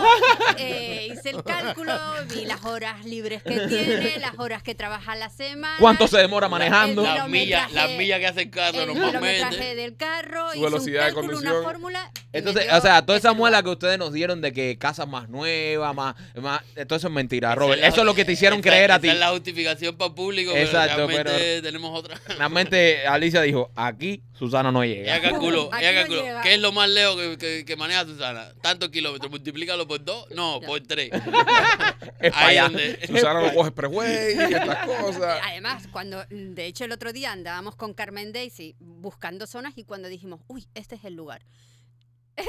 eh, 0.57 1.07
hice 1.11 1.29
el 1.31 1.43
cálculo, 1.43 1.93
vi 2.33 2.45
las 2.45 2.63
horas 2.65 3.05
libres 3.05 3.43
que 3.43 3.59
tiene, 3.67 4.17
las 4.19 4.33
horas 4.37 4.63
que 4.63 4.75
trabaja 4.75 5.15
la 5.15 5.29
semana. 5.29 5.75
¿Cuánto 5.79 6.07
se 6.07 6.17
demora 6.17 6.47
manejando? 6.49 7.03
Las 7.03 7.27
millas, 7.29 7.71
las 7.73 7.89
millas 7.91 8.19
que 8.19 8.27
hace 8.27 8.41
el 8.43 8.49
carro 8.49 8.81
el 8.81 8.87
normalmente. 8.87 9.75
del 9.75 9.95
carro, 9.97 10.51
Su 10.53 10.61
velocidad 10.61 11.05
de 11.07 11.11
una 11.13 11.21
conducción. 11.21 11.63
fórmula. 11.63 12.11
Entonces, 12.33 12.67
o 12.71 12.81
sea, 12.81 13.05
toda 13.05 13.17
esa 13.17 13.33
muela 13.33 13.61
que 13.63 13.69
ustedes 13.69 13.97
nos 13.97 14.13
dieron 14.13 14.41
de 14.41 14.53
que 14.53 14.77
casas 14.77 15.07
más 15.07 15.29
nuevas, 15.29 15.93
más, 15.95 16.15
más, 16.41 16.61
todo 16.87 16.97
eso 16.97 17.07
es 17.07 17.13
mentira, 17.13 17.55
Robert. 17.55 17.79
Esa 17.79 17.87
Eso 17.89 17.99
es 18.01 18.05
lo 18.05 18.15
que 18.15 18.25
te 18.25 18.31
hicieron 18.33 18.59
esa- 18.59 18.69
creer 18.69 18.91
a 18.91 18.95
esa 18.95 19.01
ti. 19.01 19.09
es 19.09 19.19
la 19.19 19.29
justificación 19.31 19.97
para 19.97 20.09
el 20.09 20.15
público, 20.15 20.51
Exacto, 20.55 21.07
pero 21.07 21.31
pero- 21.31 21.61
tenemos 21.61 21.97
otra. 21.97 22.19
Realmente 22.37 23.05
Alicia 23.05 23.41
dijo, 23.41 23.69
aquí 23.75 24.23
Susana 24.41 24.71
no 24.71 24.83
llega. 24.83 25.03
Ella 25.15 25.21
calculó, 25.29 25.69
Aquí 25.71 25.85
ella 25.85 25.91
no 25.93 25.99
calculó. 26.01 26.21
llega. 26.23 26.41
¿Qué 26.41 26.53
es 26.55 26.59
lo 26.59 26.71
más 26.71 26.89
lejos 26.89 27.15
que, 27.15 27.37
que- 27.37 27.63
que 27.65 27.75
maneja 27.75 28.05
Susana? 28.05 28.51
Tantos 28.59 28.89
kilómetros, 28.89 29.29
multiplícalo 29.29 29.87
por 29.87 30.03
dos, 30.03 30.25
no, 30.31 30.59
Ya. 30.59 30.67
por 30.67 30.81
tres. 30.81 31.11
Es 32.19 32.33
Ahí 32.35 32.57
allá. 32.57 32.63
donde- 32.69 33.05
Susana 33.07 33.41
no 33.41 33.53
coge 33.53 33.69
expressway 33.69 34.35
y 34.35 34.53
estas 34.53 34.87
cosas. 35.01 35.39
Además, 35.47 35.87
cuando, 35.91 36.23
de 36.29 36.65
hecho, 36.65 36.85
el 36.85 36.91
otro 36.91 37.13
día 37.13 37.31
andábamos 37.31 37.75
con 37.75 37.93
Carmen 37.93 38.31
Daisy 38.33 38.75
buscando 38.79 39.45
zonas 39.45 39.73
y 39.77 39.83
cuando 39.83 40.07
dijimos, 40.07 40.41
uy, 40.47 40.67
este 40.73 40.95
es 40.95 41.03
el 41.05 41.13
lugar. 41.13 41.45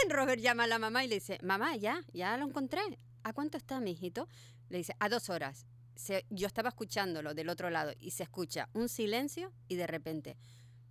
Robert 0.08 0.40
llama 0.40 0.64
a 0.64 0.66
la 0.68 0.78
mamá 0.78 1.04
y 1.04 1.08
le 1.08 1.16
dice, 1.16 1.38
mamá, 1.42 1.76
ya, 1.76 2.00
ya 2.14 2.36
lo 2.38 2.46
encontré. 2.46 2.80
¿A 3.24 3.34
cuánto 3.34 3.58
está, 3.58 3.80
mi 3.80 3.90
hijito? 3.92 4.28
Le 4.70 4.78
dice, 4.78 4.94
a 4.98 5.10
dos 5.10 5.28
horas. 5.28 5.66
Se- 5.94 6.24
yo 6.30 6.46
estaba 6.46 6.70
escuchándolo 6.70 7.34
del 7.34 7.50
otro 7.50 7.68
lado 7.68 7.92
y 8.00 8.12
se 8.12 8.22
escucha 8.22 8.70
un 8.72 8.88
silencio 8.88 9.52
y 9.68 9.74
de 9.76 9.86
repente, 9.86 10.38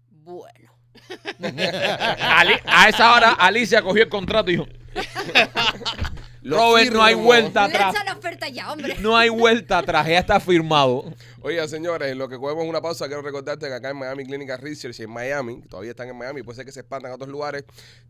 bueno. 0.10 0.78
A 2.66 2.90
esa 2.90 3.14
hora 3.14 3.32
Alicia 3.32 3.82
cogió 3.82 4.04
el 4.04 4.10
contrato 4.10 4.52
y 4.52 4.58
dijo, 4.58 4.68
Lo 6.44 6.58
Robert, 6.58 6.92
no 6.92 7.04
hay 7.04 7.14
vuelta 7.14 7.66
atrás. 7.66 7.94
Lanza 7.94 8.04
la 8.04 8.14
oferta 8.18 8.50
ya, 8.50 8.72
hombre. 8.72 8.96
No 9.00 9.16
hay 9.16 9.30
vuelta 9.30 9.78
atrás, 9.78 10.08
ya 10.08 10.18
está 10.18 10.40
firmado. 10.40 11.04
Oiga, 11.42 11.68
señores, 11.68 12.12
en 12.12 12.18
lo 12.18 12.28
que 12.28 12.38
cogemos 12.38 12.66
una 12.66 12.82
pausa, 12.82 13.06
quiero 13.06 13.22
recordarte 13.22 13.68
que 13.68 13.74
acá 13.74 13.92
en 13.92 13.98
Miami 13.98 14.26
Clinical 14.26 14.58
Research 14.58 15.00
y 15.00 15.04
en 15.04 15.12
Miami, 15.12 15.62
que 15.62 15.68
todavía 15.68 15.92
están 15.92 16.10
en 16.10 16.18
Miami, 16.18 16.42
puede 16.42 16.56
ser 16.56 16.66
que 16.66 16.72
se 16.72 16.80
expandan 16.80 17.12
a 17.12 17.16
otros 17.16 17.30
lugares, 17.30 17.64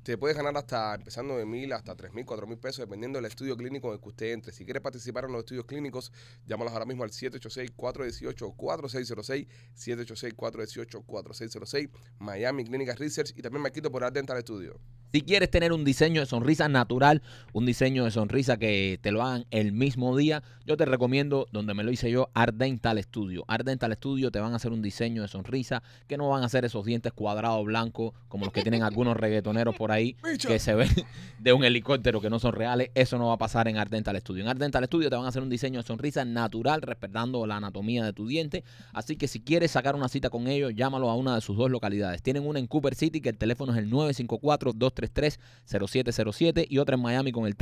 te 0.03 0.17
puedes 0.17 0.37
ganar 0.37 0.55
hasta, 0.55 0.95
empezando 0.95 1.37
de 1.37 1.45
mil 1.45 1.73
hasta 1.73 1.93
tres 1.93 2.13
mil, 2.13 2.25
cuatro 2.25 2.47
mil 2.47 2.57
pesos, 2.57 2.79
dependiendo 2.79 3.19
del 3.19 3.25
estudio 3.25 3.57
clínico 3.57 3.89
en 3.89 3.95
el 3.95 3.99
que 3.99 4.07
usted 4.07 4.31
entre. 4.31 4.53
Si 4.53 4.63
quiere 4.63 4.79
participar 4.79 5.25
en 5.25 5.33
los 5.33 5.39
estudios 5.39 5.65
clínicos, 5.65 6.13
llámalos 6.45 6.71
ahora 6.71 6.85
mismo 6.85 7.03
al 7.03 7.11
786-418-4606, 7.11 9.47
786-418-4606, 9.75 11.89
Miami 12.19 12.63
Clinical 12.63 12.95
Research 12.95 13.33
y 13.35 13.41
también 13.41 13.61
me 13.61 13.73
quito 13.73 13.91
por 13.91 14.05
Art 14.05 14.15
Dental 14.15 14.39
Studio. 14.41 14.79
Si 15.13 15.21
quieres 15.21 15.51
tener 15.51 15.73
un 15.73 15.83
diseño 15.83 16.21
de 16.21 16.25
sonrisa 16.25 16.69
natural, 16.69 17.21
un 17.51 17.65
diseño 17.65 18.05
de 18.05 18.11
sonrisa 18.11 18.20
que 18.27 18.99
te 19.01 19.11
lo 19.11 19.23
hagan 19.23 19.45
el 19.51 19.71
mismo 19.71 20.15
día, 20.15 20.43
yo 20.65 20.77
te 20.77 20.85
recomiendo 20.85 21.47
donde 21.51 21.73
me 21.73 21.83
lo 21.83 21.91
hice 21.91 22.11
yo, 22.11 22.29
Art 22.33 22.55
Dental 22.55 23.01
Studio. 23.01 23.43
Art 23.47 23.65
Dental 23.65 23.93
Studio 23.93 24.31
te 24.31 24.39
van 24.39 24.53
a 24.53 24.55
hacer 24.55 24.71
un 24.71 24.81
diseño 24.81 25.21
de 25.21 25.27
sonrisa 25.27 25.83
que 26.07 26.17
no 26.17 26.29
van 26.29 26.43
a 26.43 26.45
hacer 26.45 26.65
esos 26.65 26.85
dientes 26.85 27.11
cuadrados 27.13 27.65
blancos 27.65 28.13
como 28.27 28.45
los 28.45 28.53
que 28.53 28.61
tienen 28.61 28.83
algunos 28.83 29.17
reggaetoneros 29.17 29.75
por 29.75 29.91
ahí 29.91 30.15
que 30.47 30.59
se 30.59 30.75
ven 30.75 30.89
de 31.39 31.53
un 31.53 31.63
helicóptero 31.63 32.21
que 32.21 32.29
no 32.29 32.37
son 32.39 32.53
reales. 32.53 32.91
Eso 32.95 33.17
no 33.17 33.27
va 33.27 33.33
a 33.33 33.37
pasar 33.37 33.67
en 33.67 33.77
Art 33.77 33.91
Dental 33.91 34.17
Studio. 34.19 34.43
En 34.43 34.49
Art 34.49 34.59
Dental 34.59 34.83
Studio 34.85 35.09
te 35.09 35.15
van 35.15 35.25
a 35.25 35.29
hacer 35.29 35.41
un 35.41 35.49
diseño 35.49 35.79
de 35.79 35.87
sonrisa 35.87 36.25
natural 36.25 36.81
respetando 36.81 37.45
la 37.47 37.57
anatomía 37.57 38.05
de 38.05 38.13
tu 38.13 38.27
diente. 38.27 38.63
Así 38.93 39.15
que 39.15 39.27
si 39.27 39.41
quieres 39.41 39.71
sacar 39.71 39.95
una 39.95 40.09
cita 40.09 40.29
con 40.29 40.47
ellos, 40.47 40.73
llámalo 40.75 41.09
a 41.09 41.15
una 41.15 41.33
de 41.35 41.41
sus 41.41 41.57
dos 41.57 41.71
localidades. 41.71 42.21
Tienen 42.21 42.45
una 42.45 42.59
en 42.59 42.67
Cooper 42.67 42.93
City 42.95 43.21
que 43.21 43.29
el 43.29 43.37
teléfono 43.37 43.71
es 43.73 43.79
el 43.79 43.89
954-233-0707 43.89 46.67
y 46.69 46.77
otra 46.77 46.95
en 46.95 47.01
Miami 47.01 47.31
con 47.31 47.45
el 47.45 47.55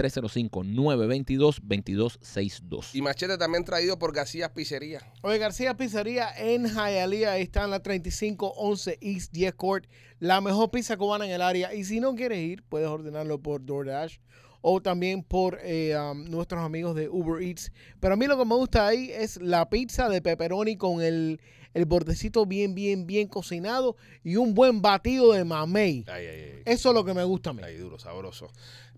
305-922-2262. 0.50 2.94
Y 2.94 3.02
Machete 3.02 3.38
también 3.38 3.64
traído 3.64 3.98
por 4.00 4.14
García 4.14 4.54
Pizzería. 4.54 5.02
Oye, 5.22 5.38
García 5.38 5.78
Pizzería 5.78 6.30
en 6.38 6.68
Hialeah, 6.68 7.32
ahí 7.34 7.44
está 7.44 7.64
en 7.64 7.72
la 7.72 7.82
3511 7.82 8.98
East 9.02 9.32
10 9.32 9.54
Court, 9.56 9.88
la 10.20 10.42
mejor 10.42 10.70
pizza 10.72 10.98
cubana 10.98 11.26
en 11.26 11.32
el 11.32 11.42
área. 11.42 11.74
Y 11.74 11.86
si 11.86 12.00
no 12.00 12.16
quieres 12.16 12.40
ir, 12.40 12.64
puedes 12.64 12.88
ordenarlo 12.88 13.42
por 13.42 13.66
DoorDash 13.66 14.20
o 14.62 14.82
también 14.82 15.24
por 15.24 15.60
eh, 15.64 15.98
um, 15.98 16.26
nuestros 16.26 16.64
amigos 16.64 16.96
de 16.96 17.10
Uber 17.10 17.42
Eats. 17.42 17.72
Pero 18.00 18.14
a 18.14 18.18
mí 18.18 18.28
lo 18.28 18.38
que 18.38 18.46
me 18.46 18.56
gusta 18.56 18.88
ahí 18.88 19.10
es 19.12 19.38
la 19.38 19.70
pizza 19.70 20.10
de 20.10 20.22
pepperoni 20.22 20.76
con 20.76 21.02
el, 21.02 21.40
el 21.74 21.86
bordecito 21.86 22.46
bien, 22.46 22.76
bien, 22.76 23.08
bien 23.08 23.28
cocinado 23.28 23.96
y 24.24 24.36
un 24.36 24.54
buen 24.54 24.82
batido 24.82 25.34
de 25.34 25.46
mamey. 25.46 26.06
Ay, 26.08 26.26
ay, 26.26 26.42
ay. 26.42 26.62
Eso 26.66 26.90
es 26.90 26.96
lo 26.96 27.06
que 27.06 27.14
me 27.14 27.24
gusta 27.24 27.52
a 27.52 27.54
mí. 27.54 27.64
Ahí 27.64 27.78
duro, 27.78 28.00
sabroso. 28.00 28.52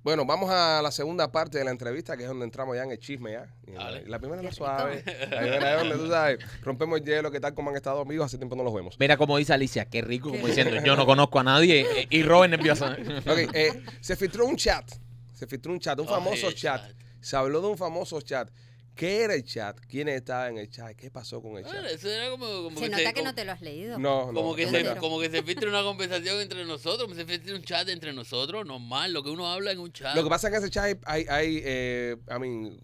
Bueno, 0.04 0.26
vamos 0.26 0.50
a 0.50 0.82
la 0.82 0.92
segunda 0.92 1.32
parte 1.32 1.60
de 1.60 1.64
la 1.64 1.70
entrevista, 1.70 2.18
que 2.18 2.24
es 2.24 2.30
donde 2.30 2.46
entramos 2.46 2.76
ya 2.76 2.84
en 2.84 2.92
el 2.92 2.98
chisme 2.98 3.34
ya. 3.34 3.54
La-. 3.68 4.02
La 4.08 4.20
primera 4.20 4.42
es 4.42 4.50
Qué 4.50 4.56
suave. 4.56 5.04
La 5.30 5.40
primera 5.40 5.74
es 5.74 5.80
donde 5.80 5.96
tú 6.04 6.10
sabes, 6.10 6.40
rompemos 6.64 7.00
el 7.00 7.06
hielo, 7.06 7.30
qué 7.30 7.40
tal, 7.40 7.54
cómo 7.54 7.70
han 7.70 7.76
estado 7.76 8.02
amigos, 8.02 8.26
hace 8.26 8.38
tiempo 8.38 8.56
no 8.56 8.64
los 8.64 8.74
vemos. 8.74 8.96
Mira 9.00 9.16
como 9.16 9.38
dice 9.38 9.54
Alicia, 9.54 9.86
qué 9.86 10.02
rico, 10.02 10.32
como 10.32 10.48
diciendo, 10.48 10.76
yo 10.84 10.96
no 10.96 11.06
conozco 11.06 11.40
a 11.40 11.44
nadie 11.44 11.82
eh, 11.82 12.08
y 12.10 12.24
Robert 12.24 12.52
nerviosa. 12.52 12.98
Ok, 13.28 13.54
eh, 13.54 13.84
se 14.00 14.16
filtró 14.16 14.46
un 14.46 14.56
chat, 14.56 14.90
se 15.34 15.46
filtró 15.46 15.72
un 15.72 15.80
chat, 15.80 16.00
un 16.00 16.08
famoso 16.08 16.52
chat. 16.52 16.82
chat. 16.82 16.96
Se 17.20 17.36
habló 17.36 17.62
de 17.62 17.68
un 17.68 17.78
famoso 17.78 18.20
chat. 18.22 18.50
¿Qué 18.96 19.22
era 19.22 19.34
el 19.34 19.44
chat? 19.44 19.80
¿Quiénes 19.88 20.16
estaban 20.16 20.52
en 20.52 20.58
el 20.60 20.70
chat? 20.70 20.96
¿Qué 20.96 21.10
pasó 21.10 21.42
con 21.42 21.58
el 21.58 21.64
Bueno, 21.64 21.82
chat? 21.82 21.92
eso 21.92 22.10
era 22.10 22.30
como, 22.30 22.46
como 22.64 22.78
Se 22.78 22.84
que 22.86 22.90
nota 22.90 22.98
se, 23.04 23.08
que 23.10 23.14
como, 23.14 23.26
no 23.26 23.36
te 23.36 23.46
lo 23.46 23.52
has 23.54 23.62
leído. 23.62 23.98
No, 24.00 24.28
no. 24.28 24.34
como 24.34 24.56
que 24.56 24.66
no, 24.66 24.72
se, 24.72 24.96
como 24.98 25.20
que 25.20 25.30
se 25.30 25.44
filtra 25.44 25.70
una 25.70 25.82
conversación 25.84 26.40
entre 26.42 26.66
nosotros, 26.66 27.10
se 27.16 27.26
filtra 27.26 27.56
un 27.56 27.64
chat 27.64 27.88
entre 27.90 28.14
nosotros, 28.14 28.66
normal, 28.66 29.14
lo 29.14 29.24
que 29.24 29.30
uno 29.30 29.48
habla 29.52 29.72
en 29.72 29.80
un 29.80 29.92
chat. 29.92 30.16
Lo 30.16 30.24
que 30.24 30.30
pasa 30.30 30.48
es 30.48 30.52
que 30.52 30.58
en 30.58 30.64
ese 30.64 30.72
chat 30.72 30.84
hay, 30.86 30.96
hay, 31.06 31.26
hay, 31.30 31.62
eh, 31.64 32.18
I 32.30 32.40
mean, 32.40 32.80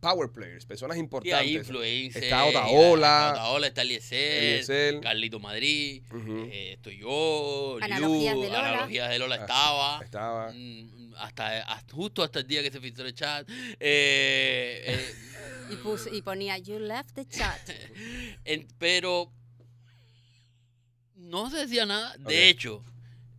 power 0.00 0.30
players, 0.30 0.66
personas 0.66 0.96
y 0.98 1.00
importantes. 1.00 1.38
hay 1.40 1.56
influencers. 1.56 2.24
Está 2.24 2.44
Otaola, 2.44 3.28
Está 3.28 3.32
Otaola, 3.32 3.66
está 3.68 3.82
Eliezer. 3.82 5.00
Carlito 5.00 5.38
Madrid, 5.40 6.02
eh, 6.50 6.72
estoy 6.74 6.98
yo, 6.98 7.78
Analogías 7.80 8.34
Liu, 8.34 8.42
de 8.42 8.48
Lola. 8.48 8.68
Analogías 8.68 9.08
de 9.10 9.18
Lola 9.18 9.34
Ah, 9.36 9.40
estaba. 9.40 10.04
Estaba. 10.04 10.52
Mm, 10.52 10.93
Hasta, 11.18 11.62
hasta- 11.62 11.94
justo 11.94 12.22
hasta 12.22 12.40
el 12.40 12.46
día 12.46 12.62
que 12.62 12.70
se 12.70 12.80
filtró 12.80 13.06
el 13.06 13.14
chat. 13.14 13.48
Eh, 13.48 14.82
eh, 14.86 15.14
Y, 15.70 15.76
puso- 15.76 16.10
y 16.12 16.20
ponía, 16.20 16.58
you 16.58 16.78
left 16.78 17.14
the 17.14 17.24
chat. 17.26 17.58
en- 18.44 18.68
pero 18.78 19.32
no 21.16 21.50
se 21.50 21.58
decía 21.58 21.86
nada. 21.86 22.14
De 22.18 22.48
hecho, 22.48 22.84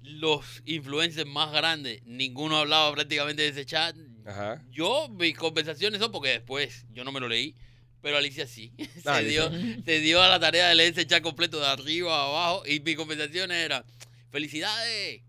los 0.02 0.62
influencers 0.66 1.28
más 1.28 1.52
grandes, 1.52 2.02
ninguno 2.04 2.58
hablaba 2.58 2.92
prácticamente 2.94 3.42
de 3.44 3.50
ese 3.50 3.66
chat. 3.66 3.96
Ajá. 4.26 4.64
Yo, 4.72 5.08
mis 5.10 5.36
conversaciones 5.38 6.00
son 6.02 6.12
porque 6.12 6.30
después 6.30 6.86
yo 6.94 7.04
no 7.04 7.12
me 7.12 7.20
lo 7.20 7.28
leí, 7.28 7.56
pero 8.02 8.18
Alicia 8.18 8.48
sí. 8.48 8.74
se, 9.04 9.10
Ah, 9.10 9.20
dio, 9.20 9.50
se 9.84 10.00
dio 10.00 10.22
a 10.22 10.28
la 10.30 10.40
tarea 10.40 10.70
de 10.70 10.76
leer 10.76 10.94
ese 10.94 11.06
chat 11.06 11.22
completo 11.22 11.60
de 11.60 11.68
arriba 11.68 12.16
a 12.22 12.26
abajo 12.26 12.64
y 12.66 12.80
mis 12.80 12.96
conversaciones 12.96 13.58
eran, 13.58 13.84
felicidades, 14.32 15.22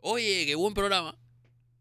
oye, 0.00 0.44
qué 0.46 0.54
buen 0.56 0.74
programa. 0.74 1.16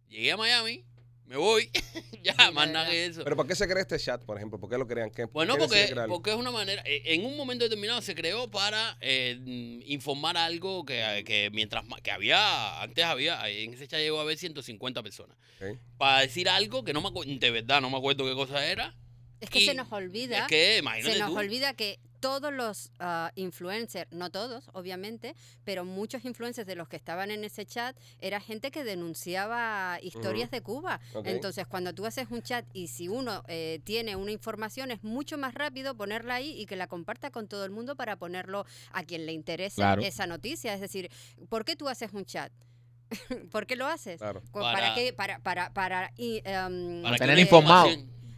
Llegué 0.09 0.31
a 0.31 0.37
Miami, 0.37 0.83
me 1.29 1.37
voy, 1.37 1.69
ya, 2.23 2.33
Sí, 2.33 2.53
más 2.53 2.67
nada 2.71 2.89
que 2.89 3.05
eso. 3.05 3.23
Pero 3.23 3.35
¿por 3.35 3.45
qué 3.45 3.53
se 3.53 3.67
crea 3.67 3.81
este 3.81 3.99
chat, 3.99 4.23
por 4.25 4.37
ejemplo? 4.37 4.59
¿Por 4.59 4.67
qué 4.67 4.79
lo 4.79 4.87
crean? 4.87 5.11
¿Qué, 5.11 5.25
Bueno, 5.25 5.55
qué 5.55 5.67
decide 5.67 6.07
porque, 6.07 6.31
es 6.31 6.35
una 6.35 6.49
manera, 6.49 6.81
eh, 6.85 7.03
en 7.05 7.23
un 7.23 7.37
momento 7.37 7.63
determinado 7.65 8.01
se 8.01 8.15
creó 8.15 8.49
para 8.49 8.97
eh, 9.01 9.37
mm, 9.39 9.81
informar 9.91 10.37
algo 10.37 10.83
que, 10.85 11.23
que 11.27 11.51
mientras 11.53 11.85
que 12.01 12.09
había, 12.09 12.81
antes 12.81 13.05
había, 13.05 13.47
en 13.47 13.75
ese 13.75 13.87
chat 13.87 13.99
llegó 13.99 14.17
a 14.17 14.23
haber 14.23 14.39
150 14.39 15.03
personas. 15.03 15.37
Para 15.99 16.21
decir 16.21 16.49
algo 16.49 16.83
que 16.83 16.93
no 16.93 17.01
me 17.01 17.09
acuerdo, 17.09 17.31
de 17.37 17.51
verdad 17.51 17.79
no 17.79 17.91
me 17.91 17.97
acuerdo 17.97 18.25
qué 18.25 18.33
cosa 18.33 18.65
era. 18.65 18.95
Es 19.39 19.51
que 19.51 19.59
Y 19.59 19.65
se 19.67 19.75
nos 19.75 19.91
olvida. 19.91 20.39
Es 20.39 20.47
que, 20.47 20.77
imagínate 20.79 21.13
Se 21.13 21.19
nos 21.19 21.29
tú. 21.29 21.37
olvida 21.37 21.73
que 21.75 21.99
todos 22.19 22.53
los 22.53 22.91
ah, 22.99 23.31
influencers, 23.35 24.11
no 24.11 24.29
todos, 24.29 24.69
obviamente, 24.73 25.35
pero 25.63 25.85
muchos 25.85 26.25
influencers 26.25 26.67
de 26.67 26.75
los 26.75 26.87
que 26.87 26.95
estaban 26.95 27.31
en 27.31 27.43
ese 27.43 27.65
chat 27.65 27.95
era 28.19 28.39
gente 28.39 28.71
que 28.71 28.83
denunciaba 28.83 29.99
historias 30.01 30.51
de 30.51 30.61
Cuba. 30.61 30.99
Entonces, 31.23 31.65
cuando 31.67 31.93
tú 31.93 32.05
haces 32.05 32.27
un 32.29 32.41
chat 32.41 32.65
y 32.73 32.87
si 32.87 33.07
uno 33.07 33.43
eh, 33.47 33.79
tiene 33.83 34.15
una 34.15 34.31
información, 34.31 34.91
es 34.91 35.03
mucho 35.03 35.37
más 35.37 35.53
rápido 35.53 35.95
ponerla 35.95 36.35
ahí 36.35 36.59
y 36.59 36.65
que 36.65 36.75
la 36.75 36.87
comparta 36.87 37.31
con 37.31 37.47
todo 37.47 37.65
el 37.65 37.71
mundo 37.71 37.95
para 37.95 38.15
ponerlo 38.17 38.65
a 38.91 39.03
quien 39.03 39.25
le 39.25 39.33
interese 39.33 39.75
Claro. 39.75 40.01
esa 40.01 40.27
noticia. 40.27 40.73
Es 40.73 40.81
decir, 40.81 41.09
¿por 41.49 41.65
qué 41.65 41.75
tú 41.75 41.87
haces 41.89 42.11
un 42.13 42.25
chat? 42.25 42.51
¿Por 43.51 43.65
qué 43.65 43.75
lo 43.75 43.87
haces? 43.87 44.19
Claro. 44.19 44.41
Para- 44.51 44.71
¿Para, 44.73 44.95
qué? 44.95 45.13
Para, 45.13 45.39
para, 45.39 45.73
para, 45.73 46.11
y, 46.17 46.41
em, 46.45 47.01
Para 47.01 47.15
que 47.15 47.19
Tener 47.19 47.39
informado. 47.39 47.89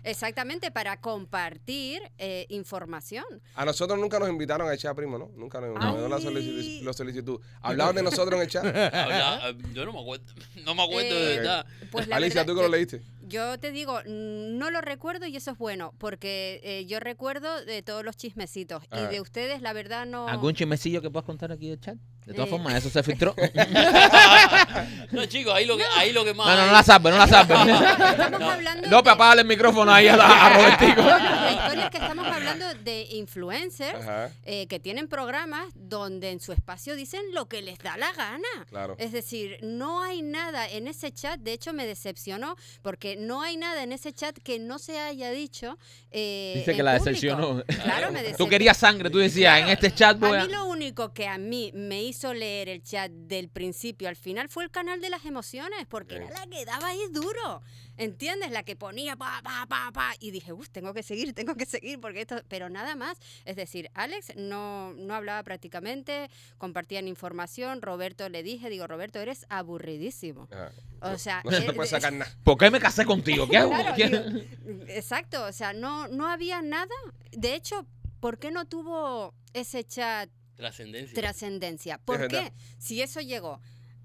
Exactamente, 0.03 0.71
para 0.71 0.99
compartir 0.99 2.01
eh, 2.17 2.45
información. 2.49 3.23
A 3.55 3.65
nosotros 3.65 3.99
nunca 3.99 4.19
nos 4.19 4.29
invitaron 4.29 4.67
al 4.67 4.77
chat, 4.77 4.95
primo, 4.95 5.17
¿no? 5.17 5.29
Nunca 5.35 5.61
nos 5.61 5.73
nos 5.79 5.97
dio 5.97 6.07
la 6.09 6.19
solicitud. 6.19 6.85
la 6.85 6.93
solicitud. 6.93 7.39
Hablaban 7.61 7.95
de 7.95 8.03
nosotros 8.03 8.33
en 8.35 8.41
el 8.41 8.47
chat. 8.47 8.65
Habla- 8.93 9.49
eh, 9.49 9.57
yo 9.73 9.85
no 9.85 9.93
me 9.93 10.01
acuerdo, 10.01 10.25
no 10.65 10.75
me 10.75 10.83
acuerdo 10.83 11.15
de 11.15 11.33
Eh, 11.33 11.37
verdad. 11.37 11.65
Pues 11.91 12.07
la 12.07 12.15
Alicia, 12.17 12.41
verdad, 12.41 12.53
tú 12.53 12.59
que 12.59 12.63
lo 12.63 12.69
leíste. 12.69 13.01
Yo 13.27 13.57
te 13.59 13.71
digo, 13.71 14.01
no 14.05 14.71
lo 14.71 14.81
recuerdo 14.81 15.25
y 15.25 15.35
eso 15.37 15.51
es 15.51 15.57
bueno, 15.57 15.93
porque 15.99 16.59
eh, 16.63 16.85
yo 16.85 16.99
recuerdo 16.99 17.63
de 17.63 17.81
todos 17.81 18.03
los 18.03 18.17
chismecitos 18.17 18.83
y 18.91 19.09
de 19.13 19.21
ustedes, 19.21 19.61
la 19.61 19.71
verdad, 19.71 20.05
no. 20.05 20.27
¿Algún 20.27 20.53
chismecillo 20.53 21.01
que 21.01 21.09
puedas 21.09 21.25
contar 21.25 21.51
aquí 21.51 21.69
del 21.69 21.79
chat? 21.79 21.95
De 22.25 22.33
todas 22.33 22.47
Eh. 22.47 22.51
formas, 22.51 22.75
eso 22.75 22.89
se 22.89 23.01
filtró. 23.03 23.33
No, 25.11 25.25
chicos, 25.25 25.53
ahí 25.53 25.65
lo 25.65 25.75
que, 25.77 25.83
ahí 25.97 26.13
lo 26.13 26.23
que 26.23 26.33
más. 26.33 26.47
No, 26.47 26.55
no, 26.55 26.65
no 26.67 26.71
la 26.71 26.83
salve, 26.83 27.11
no 27.11 27.17
la 27.17 27.27
salve. 27.27 27.53
Estamos 27.53 28.39
No. 28.39 28.49
hablando. 28.49 28.87
López, 28.89 29.03
de- 29.05 29.09
apágale 29.11 29.41
el 29.41 29.47
micrófono 29.47 29.91
ahí 29.93 30.07
a, 30.07 30.15
la- 30.15 30.45
a 30.45 30.49
Robertico. 30.55 31.01
La 31.01 31.51
historia 31.51 31.83
es 31.85 31.89
que 31.89 31.97
estamos 31.97 32.25
hablando 32.27 32.65
de 32.83 33.07
influencers 33.11 33.99
eh, 34.45 34.67
que 34.67 34.79
tienen 34.79 35.07
programas 35.09 35.65
donde 35.75 36.29
en 36.31 36.39
su 36.39 36.53
espacio 36.53 36.95
dicen 36.95 37.21
lo 37.33 37.47
que 37.47 37.61
les 37.61 37.77
da 37.79 37.97
la 37.97 38.11
gana. 38.13 38.47
claro. 38.69 38.95
Es 38.99 39.11
decir, 39.11 39.57
no 39.61 40.01
hay 40.01 40.21
nada 40.21 40.67
en 40.69 40.87
ese 40.87 41.11
chat, 41.11 41.39
de 41.39 41.53
hecho 41.53 41.73
me 41.73 41.85
decepcionó, 41.85 42.55
porque 42.81 43.15
no 43.17 43.41
hay 43.41 43.57
nada 43.57 43.83
en 43.83 43.91
ese 43.91 44.13
chat 44.13 44.37
que 44.37 44.59
no 44.59 44.79
se 44.79 44.97
haya 44.99 45.29
dicho. 45.31 45.77
eh, 46.11 46.53
Dice 46.57 46.71
en 46.71 46.77
que 46.77 46.83
la 46.83 46.91
público. 46.97 47.05
decepcionó. 47.09 47.63
Claro, 47.83 48.11
me 48.11 48.19
Tú 48.19 48.23
decepcionó. 48.23 48.49
querías 48.49 48.77
sangre, 48.77 49.09
tú 49.09 49.17
decías, 49.17 49.59
en 49.61 49.69
este 49.69 49.91
chat 49.93 50.17
voy 50.17 50.37
A 50.37 50.41
a... 50.41 50.45
mí 50.45 50.51
lo 50.53 50.65
único 50.67 51.13
que 51.13 51.27
a 51.27 51.37
mí 51.37 51.71
me 51.73 52.01
hizo 52.03 52.10
leer 52.33 52.69
el 52.69 52.83
chat 52.83 53.11
del 53.11 53.49
principio 53.49 54.07
al 54.09 54.15
final 54.15 54.49
fue 54.49 54.63
el 54.63 54.71
canal 54.71 55.01
de 55.01 55.09
las 55.09 55.25
emociones, 55.25 55.85
porque 55.87 56.15
era 56.15 56.29
la 56.29 56.47
que 56.47 56.65
daba 56.65 56.87
ahí 56.87 56.99
duro. 57.11 57.61
¿Entiendes? 57.97 58.51
La 58.51 58.63
que 58.63 58.75
ponía 58.75 59.15
pa, 59.15 59.41
pa, 59.43 59.65
pa, 59.67 59.91
pa. 59.93 60.13
Y 60.19 60.31
dije, 60.31 60.53
uff, 60.53 60.69
tengo 60.69 60.93
que 60.93 61.03
seguir, 61.03 61.33
tengo 61.33 61.55
que 61.55 61.65
seguir, 61.65 61.99
porque 61.99 62.21
esto. 62.21 62.41
Pero 62.47 62.69
nada 62.69 62.95
más. 62.95 63.17
Es 63.45 63.55
decir, 63.55 63.89
Alex 63.93 64.33
no, 64.35 64.93
no 64.93 65.13
hablaba 65.13 65.43
prácticamente, 65.43 66.29
compartían 66.57 67.07
información. 67.07 67.81
Roberto 67.81 68.27
le 68.29 68.41
dije, 68.43 68.69
digo, 68.69 68.87
Roberto, 68.87 69.19
eres 69.19 69.45
aburridísimo. 69.49 70.47
Ajá. 70.51 70.71
O 71.01 71.17
sea, 71.17 71.41
No 71.45 71.51
se 71.51 71.57
eh, 71.57 71.65
te 71.67 71.73
puede 71.73 71.87
eh, 71.87 71.91
sacar 71.91 72.13
nada. 72.13 72.31
¿Por 72.43 72.57
qué 72.57 72.71
me 72.71 72.79
casé 72.79 73.05
contigo? 73.05 73.47
¿Qué 73.47 73.57
hago? 73.57 73.71
Claro, 73.71 73.95
¿Qué- 73.95 74.07
digo, 74.07 74.83
exacto, 74.87 75.45
o 75.45 75.51
sea, 75.51 75.73
no, 75.73 76.07
no 76.07 76.27
había 76.27 76.61
nada. 76.61 76.93
De 77.31 77.55
hecho, 77.55 77.85
¿por 78.19 78.39
qué 78.39 78.51
no 78.51 78.65
tuvo 78.65 79.33
ese 79.53 79.83
chat 79.83 80.29
Trascendencia. 80.61 81.15
trascendencia? 81.15 81.97
¿Por 81.97 82.27
qué? 82.27 82.53
Si 82.77 83.01
eso 83.01 83.19
llegó 83.19 83.59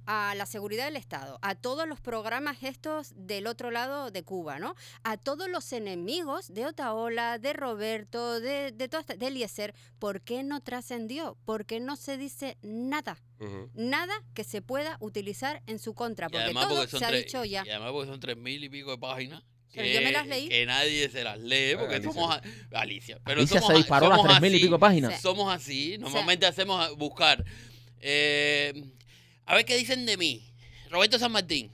a 0.08 0.36
la 0.36 0.46
seguridad 0.46 0.84
del 0.84 0.94
Estado, 0.94 1.36
a 1.42 1.56
todos 1.56 1.88
los 1.88 2.00
programas 2.00 2.58
estos 2.62 3.12
del 3.16 3.48
otro 3.48 3.72
lado 3.72 4.12
de 4.12 4.22
Cuba, 4.22 4.60
¿no? 4.60 4.76
A 5.02 5.16
todos 5.16 5.48
los 5.48 5.72
enemigos 5.72 6.54
de 6.54 6.64
Otaola, 6.64 7.38
de 7.40 7.52
Roberto, 7.52 8.38
de, 8.38 8.70
de, 8.70 8.88
toda 8.88 9.00
esta- 9.00 9.16
de 9.16 9.26
Eliezer, 9.26 9.74
¿por 9.98 10.20
qué 10.20 10.44
no 10.44 10.60
trascendió? 10.60 11.36
¿Por 11.44 11.66
qué 11.66 11.80
no 11.80 11.96
se 11.96 12.16
dice 12.18 12.56
nada? 12.62 13.18
Nada 13.74 14.14
que 14.32 14.44
se 14.44 14.62
pueda 14.62 14.96
utilizar 15.00 15.60
en 15.66 15.78
su 15.80 15.92
contra, 15.92 16.28
porque 16.28 16.44
además 16.44 16.68
todo 16.68 16.76
porque 16.76 16.90
son 16.92 17.00
se 17.00 17.06
ha 17.06 17.10
dicho 17.10 17.44
ya. 17.44 17.64
y 17.66 17.70
además 17.70 17.90
porque 17.92 18.08
son 18.10 18.20
tres 18.20 18.36
mil 18.36 18.62
y 18.64 18.68
pico 18.70 18.92
de 18.92 18.98
páginas. 18.98 19.42
Pero 19.76 19.88
yo 19.88 20.00
me 20.02 20.12
las 20.12 20.26
leí. 20.26 20.48
Que 20.48 20.66
nadie 20.66 21.08
se 21.08 21.22
las 21.22 21.38
lee 21.38 21.76
porque 21.78 21.96
Alicia. 21.96 22.12
somos 22.12 22.34
a- 22.36 22.42
Alicia. 22.80 23.20
Pero 23.24 23.40
Alicia 23.40 23.60
somos 23.60 23.72
se 23.74 23.78
disparó 23.78 24.08
las 24.08 24.22
tres 24.22 24.40
mil 24.40 24.52
y 24.52 24.56
así. 24.56 24.64
pico 24.64 24.78
páginas. 24.78 25.14
Sí. 25.14 25.20
Somos 25.22 25.54
así. 25.54 25.98
Normalmente 25.98 26.46
hacemos 26.46 26.96
buscar. 26.96 27.44
eh, 28.00 28.72
a 29.46 29.54
ver 29.54 29.64
qué 29.64 29.76
dicen 29.76 30.06
de 30.06 30.16
mí. 30.16 30.52
Roberto 30.90 31.18
San 31.18 31.32
Martín. 31.32 31.70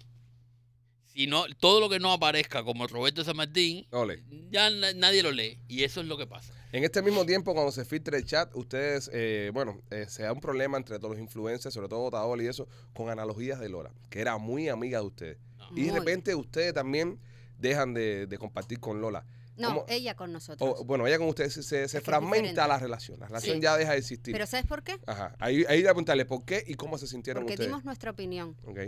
Si 1.07 1.27
no, 1.27 1.45
todo 1.61 1.79
lo 1.81 1.91
que 1.91 1.99
no 1.99 2.13
aparezca 2.13 2.65
como 2.65 2.87
Roberto 2.87 3.23
San 3.23 3.37
Martín, 3.37 3.87
Ole. 3.91 4.23
ya 4.51 4.71
na- 4.71 4.95
nadie 4.95 5.23
lo 5.23 5.31
lee. 5.31 5.59
Y 5.69 5.85
eso 5.85 6.01
es 6.01 6.07
lo 6.07 6.17
que 6.17 6.27
pasa. 6.27 6.55
En 6.73 6.85
este 6.85 7.03
mismo 7.03 7.27
tiempo, 7.27 7.53
cuando 7.53 7.71
se 7.71 7.85
filtre 7.85 8.17
el 8.17 8.25
chat, 8.25 8.51
ustedes, 8.55 9.11
eh, 9.13 9.51
bueno, 9.53 9.83
eh, 9.91 10.07
se 10.09 10.23
da 10.23 10.33
un 10.33 10.41
problema 10.41 10.79
entre 10.79 10.99
todos 10.99 11.11
los 11.11 11.21
influencers, 11.21 11.75
sobre 11.75 11.89
todo 11.89 12.11
Taola 12.11 12.43
y 12.43 12.47
eso, 12.47 12.67
con 12.95 13.11
analogías 13.11 13.61
de 13.61 13.69
Lola, 13.69 13.91
que 14.09 14.21
era 14.21 14.39
muy 14.39 14.71
amiga 14.71 15.01
de 15.01 15.07
ustedes. 15.07 15.39
No. 15.59 15.69
Y 15.77 15.83
de 15.85 15.93
repente 15.93 16.35
ustedes 16.35 16.73
también 16.73 17.19
dejan 17.63 17.95
de, 17.95 18.27
de 18.27 18.39
compartir 18.39 18.79
con 18.81 19.01
Lola. 19.01 19.25
No, 19.57 19.69
¿Cómo? 19.69 19.85
ella 19.89 20.15
con 20.15 20.33
nosotros. 20.33 20.77
O, 20.81 20.85
bueno, 20.85 21.07
ella 21.07 21.19
con 21.19 21.29
ustedes 21.29 21.53
se, 21.53 21.63
se, 21.89 22.01
fragmenta 22.01 22.37
diferente. 22.37 22.69
la 22.69 22.79
relación. 22.79 23.21
La 23.21 23.27
relación 23.27 23.57
Sí. 23.57 23.63
ya 23.63 23.77
deja 23.77 23.93
de 23.93 23.99
existir. 23.99 24.33
Pero 24.33 24.47
¿sabes 24.47 24.67
por 24.67 24.83
qué? 24.83 24.99
Ajá. 25.07 25.35
Ahí, 25.39 25.65
ahí 25.69 25.83
preguntarle 25.83 26.25
por 26.25 26.45
qué 26.45 26.65
y 26.67 26.75
cómo 26.75 26.97
se 26.99 27.07
sintieron 27.07 27.43
Porque 27.43 27.55
ustedes. 27.55 27.69
dimos 27.69 27.85
nuestra 27.85 28.11
opinión. 28.11 28.57
Ok. 28.65 28.79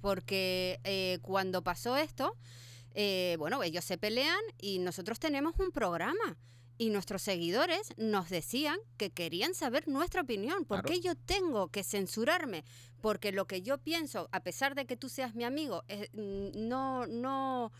Porque 0.00 0.80
eh, 0.84 1.18
cuando 1.22 1.62
pasó 1.64 1.96
esto, 1.96 2.36
eh, 2.94 3.36
bueno, 3.38 3.62
ellos 3.62 3.84
se 3.84 3.98
pelean 3.98 4.38
y 4.58 4.78
nosotros 4.78 5.18
tenemos 5.18 5.54
un 5.58 5.70
programa. 5.72 6.36
Y 6.78 6.90
nuestros 6.90 7.22
seguidores 7.22 7.92
nos 7.96 8.30
decían 8.30 8.78
que 8.96 9.10
querían 9.10 9.54
saber 9.54 9.88
nuestra 9.88 10.22
opinión. 10.22 10.64
¿Por 10.64 10.82
Claro. 10.82 10.88
qué 10.88 11.00
yo 11.00 11.14
tengo 11.16 11.68
que 11.68 11.82
censurarme? 11.82 12.64
Porque 13.00 13.32
lo 13.32 13.46
que 13.46 13.62
yo 13.62 13.78
pienso, 13.78 14.28
a 14.30 14.40
pesar 14.44 14.74
de 14.76 14.86
que 14.86 14.96
tú 14.96 15.08
seas 15.08 15.34
mi 15.34 15.42
amigo, 15.44 15.82
es- 15.88 16.08
mm, 16.12 16.68
no, 16.68 17.06
no, 17.08 17.72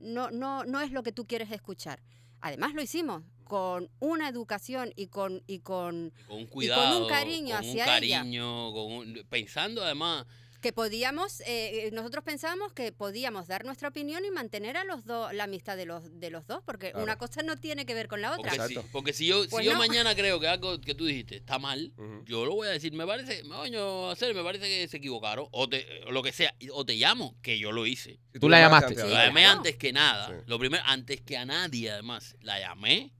no, 0.00 0.30
no, 0.30 0.64
no 0.64 0.80
es 0.82 0.92
lo 0.92 1.02
que 1.02 1.12
tú 1.12 1.26
quieres 1.26 1.50
escuchar. 1.50 2.02
Además 2.42 2.74
lo 2.74 2.82
hicimos 2.82 3.22
con 3.44 3.90
una 4.00 4.28
educación 4.28 4.92
y 4.96 5.06
con, 5.08 5.42
y 5.46 5.60
con 5.60 6.12
Con 6.26 6.38
un 6.38 6.46
cuidado. 6.46 7.06
cariño 7.08 7.56
con 7.56 7.64
un 7.64 7.70
hacia 7.70 7.84
ella. 7.84 8.18
cariño, 8.20 8.72
con 8.72 8.92
un- 8.92 9.26
pensando 9.30 9.82
además. 9.82 10.26
Que 10.62 10.72
podíamos, 10.72 11.42
eh, 11.44 11.90
nosotros 11.92 12.24
pensábamos 12.24 12.72
que 12.72 12.92
podíamos 12.92 13.48
dar 13.48 13.64
nuestra 13.64 13.88
opinión 13.88 14.24
y 14.24 14.30
mantener 14.30 14.76
a 14.76 14.84
los 14.84 15.04
dos 15.04 15.34
la 15.34 15.44
amistad 15.44 15.76
de 15.76 15.84
los 15.86 16.18
de 16.20 16.30
los 16.30 16.46
dos, 16.46 16.62
porque 16.64 16.90
Claro. 16.92 17.02
una 17.04 17.16
cosa 17.18 17.42
no 17.42 17.56
tiene 17.56 17.84
que 17.84 17.94
ver 17.94 18.06
con 18.08 18.22
la 18.22 18.30
otra. 18.30 18.50
Porque, 18.52 18.66
si, 18.68 18.72
Exacto. 18.74 18.88
porque 18.92 19.12
si 19.12 19.26
yo, 19.26 19.42
si 19.42 19.50
Pues 19.50 19.66
yo 19.66 19.76
mañana 19.76 20.14
creo 20.14 20.38
que 20.40 20.46
algo 20.48 20.80
que 20.80 20.94
tú 20.94 21.04
dijiste 21.04 21.36
está 21.36 21.58
mal, 21.58 21.92
yo 22.24 22.46
lo 22.46 22.54
voy 22.54 22.68
a 22.68 22.70
decir, 22.70 22.92
me 22.92 23.04
parece, 23.06 23.42
coño, 23.42 24.08
hacer, 24.10 24.34
me 24.34 24.42
parece 24.44 24.64
que 24.66 24.86
se 24.88 24.96
equivocaron, 24.98 25.46
o, 25.50 25.68
te, 25.68 25.84
o 26.06 26.12
lo 26.12 26.22
que 26.22 26.32
sea, 26.32 26.54
o 26.72 26.86
te 26.86 26.94
llamo, 26.94 27.36
que 27.42 27.58
yo 27.58 27.72
lo 27.72 27.84
hice. 27.84 28.20
Tú 28.40 28.48
la 28.48 28.60
llamaste 28.60 28.94
antes, 28.94 29.04
La 29.10 29.20
Sí. 29.20 29.26
llamé 29.26 29.44
antes 29.46 29.76
que 29.76 29.92
nada, 29.92 30.28
Sí. 30.28 30.44
lo 30.46 30.58
primero, 30.60 30.82
antes 30.86 31.20
que 31.20 31.36
a 31.36 31.44
nadie 31.44 31.90
además, 31.90 32.36
la 32.40 32.60
llamé, 32.60 33.12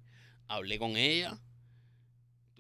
hablé 0.46 0.78
con 0.78 0.96
ella, 0.96 1.36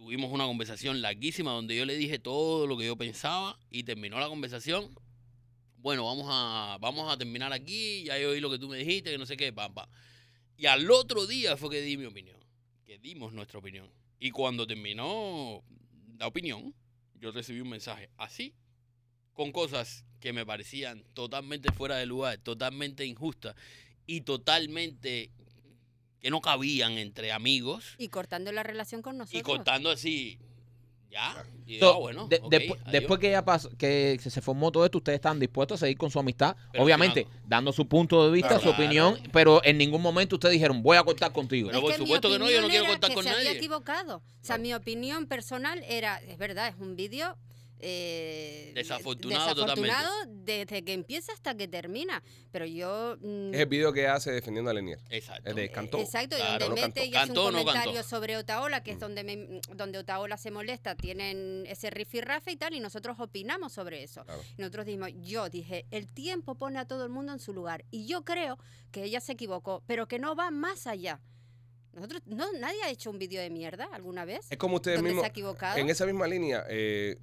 tuvimos 0.02 0.32
una 0.32 0.46
conversación 0.46 1.00
larguísima 1.00 1.52
donde 1.52 1.76
yo 1.76 1.84
le 1.84 1.94
dije 1.94 2.18
todo 2.18 2.66
lo 2.66 2.76
que 2.76 2.84
yo 2.84 2.96
pensaba 2.96 3.56
y 3.70 3.84
terminó 3.84 4.18
la 4.18 4.28
conversación. 4.28 4.90
Bueno, 5.76 6.04
vamos 6.04 6.26
a, 6.28 6.76
vamos 6.80 7.10
a 7.10 7.16
terminar 7.16 7.52
aquí, 7.52 8.02
ya 8.02 8.18
yo 8.18 8.30
oí 8.30 8.40
lo 8.40 8.50
que 8.50 8.58
tú 8.58 8.68
me 8.68 8.78
dijiste, 8.78 9.12
que 9.12 9.18
no 9.18 9.26
sé 9.26 9.36
qué, 9.36 9.52
pam, 9.52 9.72
pam. 9.72 9.88
Y 10.56 10.66
al 10.66 10.90
otro 10.90 11.24
día 11.28 11.56
fue 11.56 11.70
que 11.70 11.80
di 11.82 11.96
mi 11.96 12.06
opinión, 12.06 12.36
que 12.84 12.98
dimos 12.98 13.32
nuestra 13.32 13.60
opinión. 13.60 13.88
Y 14.18 14.32
cuando 14.32 14.66
terminó 14.66 15.62
la 16.18 16.26
opinión, 16.26 16.74
yo 17.20 17.30
recibí 17.30 17.60
un 17.60 17.70
mensaje 17.70 18.10
así, 18.16 18.54
con 19.34 19.52
cosas 19.52 20.04
que 20.18 20.32
me 20.32 20.44
parecían 20.44 21.04
totalmente 21.14 21.70
fuera 21.70 21.96
de 21.96 22.06
lugar, 22.06 22.38
totalmente 22.38 23.06
injustas 23.06 23.54
y 24.06 24.22
totalmente 24.22 25.30
que 26.22 26.30
no 26.30 26.40
cabían 26.40 26.92
entre 26.92 27.32
amigos 27.32 27.94
Y 27.98 28.08
cortando 28.08 28.52
la 28.52 28.62
relación 28.62 29.02
con 29.02 29.18
nosotros. 29.18 29.40
y 29.40 29.42
cortando 29.42 29.90
así, 29.90 30.38
ya. 31.10 31.44
Y 31.66 31.78
So, 31.78 31.94
ah, 31.94 31.98
bueno, 31.98 32.28
de- 32.28 32.36
adiós. 32.36 32.78
después 32.90 33.18
que 33.20 33.30
ya 33.30 33.44
pasó, 33.44 33.70
que 33.76 34.18
se 34.22 34.40
formó 34.40 34.70
todo 34.72 34.84
esto, 34.84 34.98
ustedes 34.98 35.16
estaban 35.16 35.38
dispuestos 35.40 35.78
a 35.78 35.86
seguir 35.86 35.98
con 35.98 36.10
su 36.10 36.18
amistad, 36.20 36.56
Pero 36.70 36.84
obviamente 36.84 37.24
claro. 37.24 37.40
dando 37.46 37.72
su 37.72 37.86
punto 37.88 38.24
de 38.24 38.30
vista, 38.32 38.48
Claro. 38.50 38.62
su 38.62 38.68
opinión, 38.70 39.18
pero 39.32 39.60
en 39.64 39.78
ningún 39.78 40.00
momento 40.00 40.36
ustedes 40.36 40.52
dijeron, 40.54 40.82
voy 40.82 40.96
a 40.96 41.02
cortar 41.02 41.32
contigo. 41.32 41.68
Pero 41.68 41.78
Es 41.80 41.84
por 41.84 41.94
supuesto 42.06 42.30
que 42.30 42.38
no, 42.38 42.48
yo 42.50 42.60
no 42.62 42.68
quiero 42.68 42.84
era 42.84 42.92
contar 42.92 43.10
que 43.10 43.14
con 43.14 43.24
se 43.24 43.30
había 43.30 43.44
nadie. 43.44 43.56
equivocado. 43.58 44.16
O 44.18 44.20
sea, 44.40 44.56
Claro. 44.56 44.62
mi 44.62 44.74
opinión 44.74 45.26
personal 45.26 45.82
era, 45.88 46.18
es 46.18 46.38
verdad, 46.38 46.68
es 46.68 46.76
un 46.78 46.94
vídeo 46.96 47.36
eh, 47.82 48.72
Desafortunado 48.74 49.54
desafortunado 49.54 50.12
desde 50.28 50.82
que 50.84 50.92
empieza 50.92 51.32
hasta 51.32 51.56
que 51.56 51.68
termina. 51.68 52.22
Pero 52.50 52.64
yo... 52.64 53.16
mm, 53.20 53.52
Es 53.54 53.60
el 53.60 53.66
video 53.66 53.92
que 53.92 54.06
hace 54.06 54.30
defendiendo 54.32 54.70
a 54.70 54.74
Lenier. 54.74 54.98
Exacto. 55.10 55.50
El 55.50 55.56
de 55.56 55.70
Cantó. 55.70 55.98
Exacto, 55.98 56.36
y 56.36 56.40
Claro, 56.40 56.66
donde 56.66 56.80
no 56.80 56.86
mete 56.88 57.06
y 57.06 57.14
hace 57.14 57.30
un 57.30 57.34
no 57.36 57.42
comentario 57.44 57.92
cantó. 57.94 58.08
sobre 58.08 58.36
Otaola, 58.36 58.82
que 58.82 58.92
es 58.92 58.96
Mm. 58.96 59.00
donde, 59.00 59.24
me- 59.24 59.60
donde 59.74 59.98
Otaola 59.98 60.36
se 60.36 60.50
molesta, 60.50 60.94
tienen 60.94 61.64
ese 61.66 61.90
rifirrafe 61.90 62.52
y 62.52 62.56
tal, 62.56 62.72
y 62.74 62.80
nosotros 62.80 63.16
opinamos 63.18 63.72
sobre 63.72 64.02
eso. 64.02 64.24
Claro. 64.24 64.40
Y 64.56 64.60
nosotros 64.62 64.86
dijimos, 64.86 65.10
yo 65.20 65.48
dije, 65.50 65.84
el 65.90 66.08
tiempo 66.08 66.54
pone 66.54 66.78
a 66.78 66.84
todo 66.86 67.02
el 67.04 67.10
mundo 67.10 67.32
en 67.32 67.38
su 67.40 67.52
lugar. 67.52 67.84
Y 67.90 68.06
yo 68.06 68.24
creo 68.24 68.58
que 68.90 69.04
ella 69.04 69.20
se 69.20 69.32
equivocó, 69.32 69.82
pero 69.86 70.06
que 70.08 70.18
no 70.18 70.34
va 70.36 70.50
más 70.50 70.86
allá. 70.86 71.20
Nosotros, 71.92 72.22
no, 72.24 72.50
nadie 72.54 72.82
ha 72.84 72.90
hecho 72.90 73.10
un 73.10 73.18
vídeo 73.18 73.40
de 73.42 73.50
mierda 73.50 73.86
alguna 73.92 74.24
vez. 74.24 74.46
Es 74.50 74.56
como 74.56 74.76
ustedes 74.76 75.02
mismos, 75.02 75.26
en 75.76 75.90
esa 75.90 76.06
misma 76.06 76.26
línea, 76.26 76.64
eh, 76.70 77.18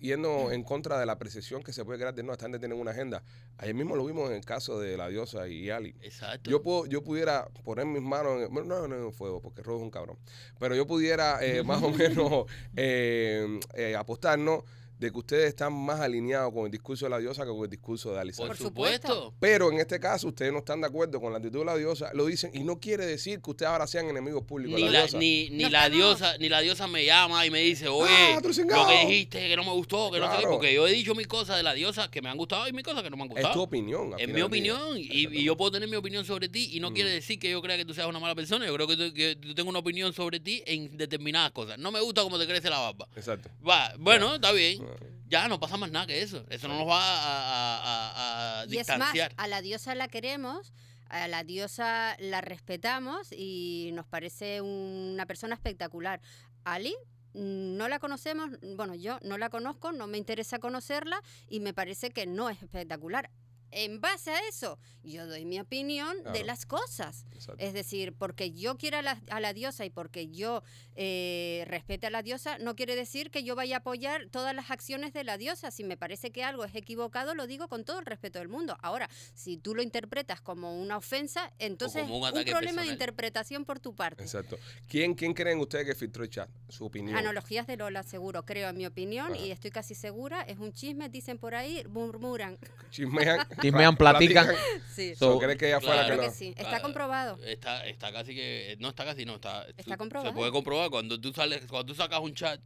yendo 0.00 0.50
en 0.50 0.62
contra 0.62 0.98
de 0.98 1.06
la 1.06 1.18
percepción 1.18 1.62
que 1.62 1.72
se 1.72 1.84
puede 1.84 1.98
crear 1.98 2.14
de 2.14 2.22
no, 2.22 2.32
esta 2.32 2.44
gente 2.44 2.58
tiene 2.58 2.74
una 2.74 2.92
agenda. 2.92 3.22
Ayer 3.58 3.74
mismo 3.74 3.96
lo 3.96 4.04
vimos 4.04 4.30
en 4.30 4.36
el 4.36 4.44
caso 4.44 4.78
de 4.78 4.96
la 4.96 5.08
diosa 5.08 5.48
y 5.48 5.70
Ali. 5.70 5.94
Exacto. 6.02 6.50
Yo, 6.50 6.62
puedo, 6.62 6.86
yo 6.86 7.02
pudiera 7.02 7.48
poner 7.64 7.86
mis 7.86 8.02
manos, 8.02 8.42
en, 8.42 8.52
bueno, 8.52 8.68
no, 8.68 8.88
no 8.88 8.96
en 8.96 9.12
fuego, 9.12 9.40
porque 9.40 9.62
Robo 9.62 9.78
es 9.78 9.84
un 9.84 9.90
cabrón, 9.90 10.18
pero 10.58 10.74
yo 10.74 10.86
pudiera 10.86 11.38
eh, 11.44 11.62
más 11.64 11.82
o 11.82 11.90
menos 11.90 12.46
eh, 12.76 13.60
eh, 13.74 13.96
apostarnos 13.96 14.64
de 14.98 15.12
que 15.12 15.18
ustedes 15.18 15.48
están 15.48 15.72
más 15.72 16.00
alineados 16.00 16.52
con 16.52 16.64
el 16.66 16.70
discurso 16.72 17.06
de 17.06 17.10
la 17.10 17.18
diosa 17.18 17.44
que 17.44 17.50
con 17.50 17.62
el 17.64 17.70
discurso 17.70 18.12
de 18.12 18.20
Alisa. 18.20 18.44
Por, 18.44 18.56
supuesto. 18.56 19.32
Pero 19.38 19.70
en 19.70 19.78
este 19.78 20.00
caso 20.00 20.28
ustedes 20.28 20.52
no 20.52 20.58
están 20.58 20.80
de 20.80 20.88
acuerdo 20.88 21.20
con 21.20 21.32
la 21.32 21.38
actitud 21.38 21.60
de 21.60 21.64
la 21.64 21.76
diosa, 21.76 22.10
lo 22.14 22.26
dicen 22.26 22.50
y 22.54 22.64
no 22.64 22.80
quiere 22.80 23.06
decir 23.06 23.40
que 23.40 23.50
ustedes 23.50 23.70
ahora 23.70 23.86
sean 23.86 24.08
enemigos 24.08 24.42
públicos 24.44 24.76
Ni 24.78 24.86
de 24.86 24.90
la, 24.90 24.98
la, 25.00 25.04
diosa. 25.04 25.18
ni, 25.18 25.50
ni 25.50 25.62
No 25.64 25.68
la 25.70 25.88
diosa 25.88 26.38
ni 26.38 26.48
la 26.48 26.60
diosa 26.60 26.86
me 26.88 27.04
llama 27.04 27.46
y 27.46 27.50
me 27.50 27.60
dice, 27.60 27.86
oye, 27.88 28.10
Ah, 28.12 28.40
lo 28.42 28.86
que 28.88 29.06
dijiste 29.06 29.48
que 29.48 29.56
no 29.56 29.64
me 29.64 29.72
gustó, 29.72 30.10
que 30.10 30.18
no 30.18 30.30
sé 30.34 30.40
qué, 30.42 30.46
porque 30.48 30.74
yo 30.74 30.86
he 30.88 30.92
dicho 30.92 31.14
mis 31.14 31.26
cosas 31.26 31.56
de 31.56 31.62
la 31.62 31.74
diosa 31.74 32.10
que 32.10 32.20
me 32.20 32.28
han 32.28 32.36
gustado 32.36 32.66
y 32.68 32.72
mis 32.72 32.82
cosas 32.84 33.02
que 33.02 33.10
no 33.10 33.16
me 33.16 33.22
han 33.22 33.28
es 33.30 33.34
gustado. 33.36 33.54
tu 33.54 33.62
opinión. 33.62 34.14
Es 34.18 34.28
mi 34.28 34.40
opinión 34.42 34.96
y, 34.98 35.28
y 35.28 35.44
yo 35.44 35.56
puedo 35.56 35.70
tener 35.72 35.88
mi 35.88 35.96
opinión 35.96 36.24
sobre 36.24 36.48
ti 36.48 36.70
y 36.72 36.80
no 36.80 36.90
Mm. 36.90 36.94
quiere 36.94 37.10
decir 37.10 37.38
que 37.38 37.50
yo 37.50 37.62
crea 37.62 37.76
que 37.76 37.84
tú 37.84 37.94
seas 37.94 38.06
una 38.08 38.18
mala 38.18 38.34
persona. 38.34 38.66
Yo 38.66 38.74
creo 38.74 38.86
que, 38.88 38.96
tú- 38.96 39.12
que 39.14 39.36
yo 39.40 39.54
tengo 39.54 39.70
una 39.70 39.78
opinión 39.78 40.12
sobre 40.12 40.40
ti 40.40 40.62
en 40.66 40.96
determinadas 40.96 41.52
cosas. 41.52 41.78
No 41.78 41.92
me 41.92 42.00
gusta 42.00 42.22
cómo 42.22 42.38
te 42.38 42.46
crece 42.46 42.68
la 42.70 42.78
barba. 42.78 43.06
Exacto. 43.14 43.48
Va, 43.66 43.92
bueno, 43.98 44.34
está 44.36 44.50
bien. 44.52 44.87
Ya 45.26 45.48
no 45.48 45.60
pasa 45.60 45.76
más 45.76 45.90
nada 45.90 46.06
que 46.06 46.22
eso. 46.22 46.44
Eso 46.48 46.68
no 46.68 46.78
nos 46.78 46.88
va 46.88 47.00
a, 47.02 47.78
a- 47.78 47.80
a- 47.80 48.60
a 48.62 48.64
Y 48.66 48.76
es 48.78 48.88
más, 48.88 48.98
distanciar. 48.98 49.32
a 49.36 49.46
la 49.48 49.60
diosa 49.62 49.94
la 49.94 50.08
queremos, 50.08 50.72
a 51.08 51.28
la 51.28 51.44
diosa 51.44 52.16
la 52.18 52.40
respetamos 52.40 53.32
y 53.32 53.90
nos 53.94 54.06
parece 54.06 54.60
una 54.60 55.26
persona 55.26 55.54
espectacular. 55.54 56.20
Ali, 56.64 56.94
no 57.34 57.88
la 57.88 57.98
conocemos, 57.98 58.50
bueno, 58.76 58.94
yo 58.94 59.18
no 59.22 59.38
la 59.38 59.48
conozco, 59.50 59.92
no 59.92 60.06
me 60.06 60.18
interesa 60.18 60.58
conocerla 60.58 61.22
y 61.48 61.60
me 61.60 61.72
parece 61.74 62.10
que 62.10 62.26
no 62.26 62.50
es 62.50 62.62
espectacular. 62.62 63.30
En 63.70 64.00
base 64.00 64.30
a 64.30 64.40
eso, 64.48 64.78
yo 65.02 65.26
doy 65.26 65.44
mi 65.44 65.60
opinión 65.60 66.16
de 66.32 66.44
las 66.44 66.66
cosas. 66.66 67.24
Exacto. 67.32 67.64
Es 67.64 67.72
decir, 67.72 68.12
porque 68.12 68.52
yo 68.52 68.76
quiera 68.76 69.00
a 69.00 69.02
la, 69.02 69.20
a 69.30 69.40
la 69.40 69.52
diosa 69.52 69.84
y 69.84 69.90
porque 69.90 70.28
yo 70.28 70.62
eh, 70.96 71.64
respete 71.66 72.06
a 72.06 72.10
la 72.10 72.22
diosa, 72.22 72.58
no 72.58 72.76
quiere 72.76 72.96
decir 72.96 73.30
que 73.30 73.44
yo 73.44 73.54
vaya 73.54 73.76
a 73.76 73.78
apoyar 73.78 74.28
todas 74.30 74.54
las 74.54 74.70
acciones 74.70 75.12
de 75.12 75.24
la 75.24 75.38
diosa. 75.38 75.70
Si 75.70 75.84
me 75.84 75.96
parece 75.96 76.30
que 76.30 76.44
algo 76.44 76.64
es 76.64 76.74
equivocado, 76.74 77.34
lo 77.34 77.46
digo 77.46 77.68
con 77.68 77.84
todo 77.84 77.98
el 77.98 78.06
respeto 78.06 78.38
del 78.38 78.48
mundo. 78.48 78.76
Ahora, 78.82 79.08
si 79.34 79.56
tú 79.56 79.74
lo 79.74 79.82
interpretas 79.82 80.40
como 80.40 80.78
una 80.78 80.96
ofensa, 80.96 81.52
entonces 81.58 82.04
un 82.08 82.18
un, 82.22 82.44
problema 82.44 82.82
de 82.82 82.88
interpretación 82.88 83.64
por 83.64 83.80
tu 83.80 83.94
parte. 83.94 84.22
Exacto. 84.22 84.58
¿Quién, 84.88 85.14
¿Quién 85.14 85.34
creen 85.34 85.58
ustedes 85.58 85.86
que 85.86 85.94
filtró 85.94 86.24
el 86.24 86.30
chat? 86.30 86.48
Su 86.68 86.86
opinión. 86.86 87.16
Analogías 87.16 87.66
de 87.66 87.76
Lola, 87.76 88.02
seguro, 88.02 88.44
creo, 88.44 88.68
en 88.68 88.76
mi 88.76 88.86
opinión, 88.86 89.32
Ajá. 89.32 89.42
y 89.42 89.50
estoy 89.50 89.70
casi 89.70 89.94
segura. 89.94 90.42
Es 90.42 90.58
un 90.58 90.72
chisme, 90.72 91.08
dicen 91.08 91.38
por 91.38 91.54
ahí, 91.54 91.84
murmuran. 91.88 92.58
Chismean. 92.90 93.46
Chismean, 93.60 93.96
platican. 93.96 94.48
Sí, 94.94 95.14
So, 95.14 95.32
So, 95.34 95.38
¿Crees 95.38 95.56
que 95.58 95.66
ella 95.68 95.80
fue 95.80 95.94
la 95.94 96.02
que 96.02 96.06
creo 96.12 96.16
lo- 96.22 96.28
que 96.28 96.30
sí. 96.34 96.48
Está 96.48 96.62
Claro. 96.64 96.82
comprobado. 96.82 97.38
Está, 97.44 97.86
está 97.86 98.12
casi 98.12 98.34
que. 98.34 98.76
No 98.80 98.88
está 98.88 99.04
casi, 99.04 99.24
no. 99.24 99.36
Está, 99.36 99.66
Está 99.68 99.82
tú- 99.94 99.98
comprobado. 99.98 100.30
Se 100.32 100.36
puede 100.36 100.50
comprobar 100.52 100.90
cuando 100.90 101.20
tú 101.20 101.32
sales, 101.32 101.60
cuando 101.68 101.86
tú 101.86 101.94
sacas 101.94 102.20
un 102.20 102.34
chat. 102.34 102.60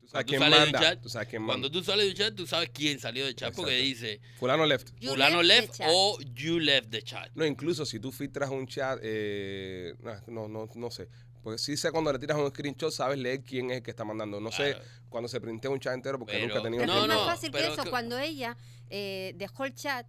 Tú 0.00 0.08
sabes 0.08 0.26
quién 0.26 0.42
un 0.42 0.48
manda. 0.50 0.80
chat, 0.80 1.00
Tú 1.02 1.08
sabes 1.10 1.28
quién 1.28 1.44
Cuando 1.44 1.70
tú 1.70 1.84
sales 1.84 2.06
de 2.06 2.10
un 2.12 2.16
chat, 2.16 2.34
tú 2.34 2.46
sabes 2.46 2.70
quién 2.72 2.98
salió 2.98 3.26
del 3.26 3.34
chat 3.36 3.54
porque 3.54 3.76
dice 3.76 4.20
Fulano 4.38 4.64
left. 4.64 4.88
You 4.98 5.10
fulano 5.10 5.42
left 5.42 5.80
o 5.86 6.18
you 6.34 6.58
left 6.58 6.90
the 6.90 7.02
chat. 7.02 7.30
No, 7.34 7.44
incluso 7.44 7.84
si 7.84 8.00
tú 8.00 8.10
filtras 8.10 8.48
un 8.50 8.66
chat, 8.66 8.98
eh, 9.02 9.94
no, 10.28 10.48
no, 10.48 10.66
no 10.74 10.90
sé. 10.90 11.08
Porque 11.42 11.58
sí 11.58 11.76
sé 11.76 11.92
cuando 11.92 12.10
le 12.12 12.18
tiras 12.18 12.36
un 12.38 12.48
screenshot, 12.48 12.90
sabes 12.90 13.18
leer 13.18 13.42
quién 13.42 13.70
es 13.70 13.76
el 13.78 13.82
que 13.82 13.90
está 13.90 14.04
mandando. 14.04 14.40
No 14.40 14.50
sé 14.50 14.76
cuando 15.10 15.28
se 15.28 15.40
printea 15.40 15.70
un 15.70 15.78
chat 15.78 15.92
entero 15.94 16.18
porque 16.18 16.32
Pero- 16.34 16.46
nunca 16.48 16.60
he 16.60 16.62
tenido 16.62 16.82
Pero 16.84 16.94
No, 16.94 17.02
es 17.02 17.08
más 17.08 17.26
fácil 17.26 17.50
que 17.52 17.66
eso. 17.66 17.84
que- 17.84 17.90
Cuando 17.90 18.18
ella 18.18 18.56
eh, 18.90 19.34
dejó 19.36 19.66
el 19.66 19.74
chat, 19.74 20.06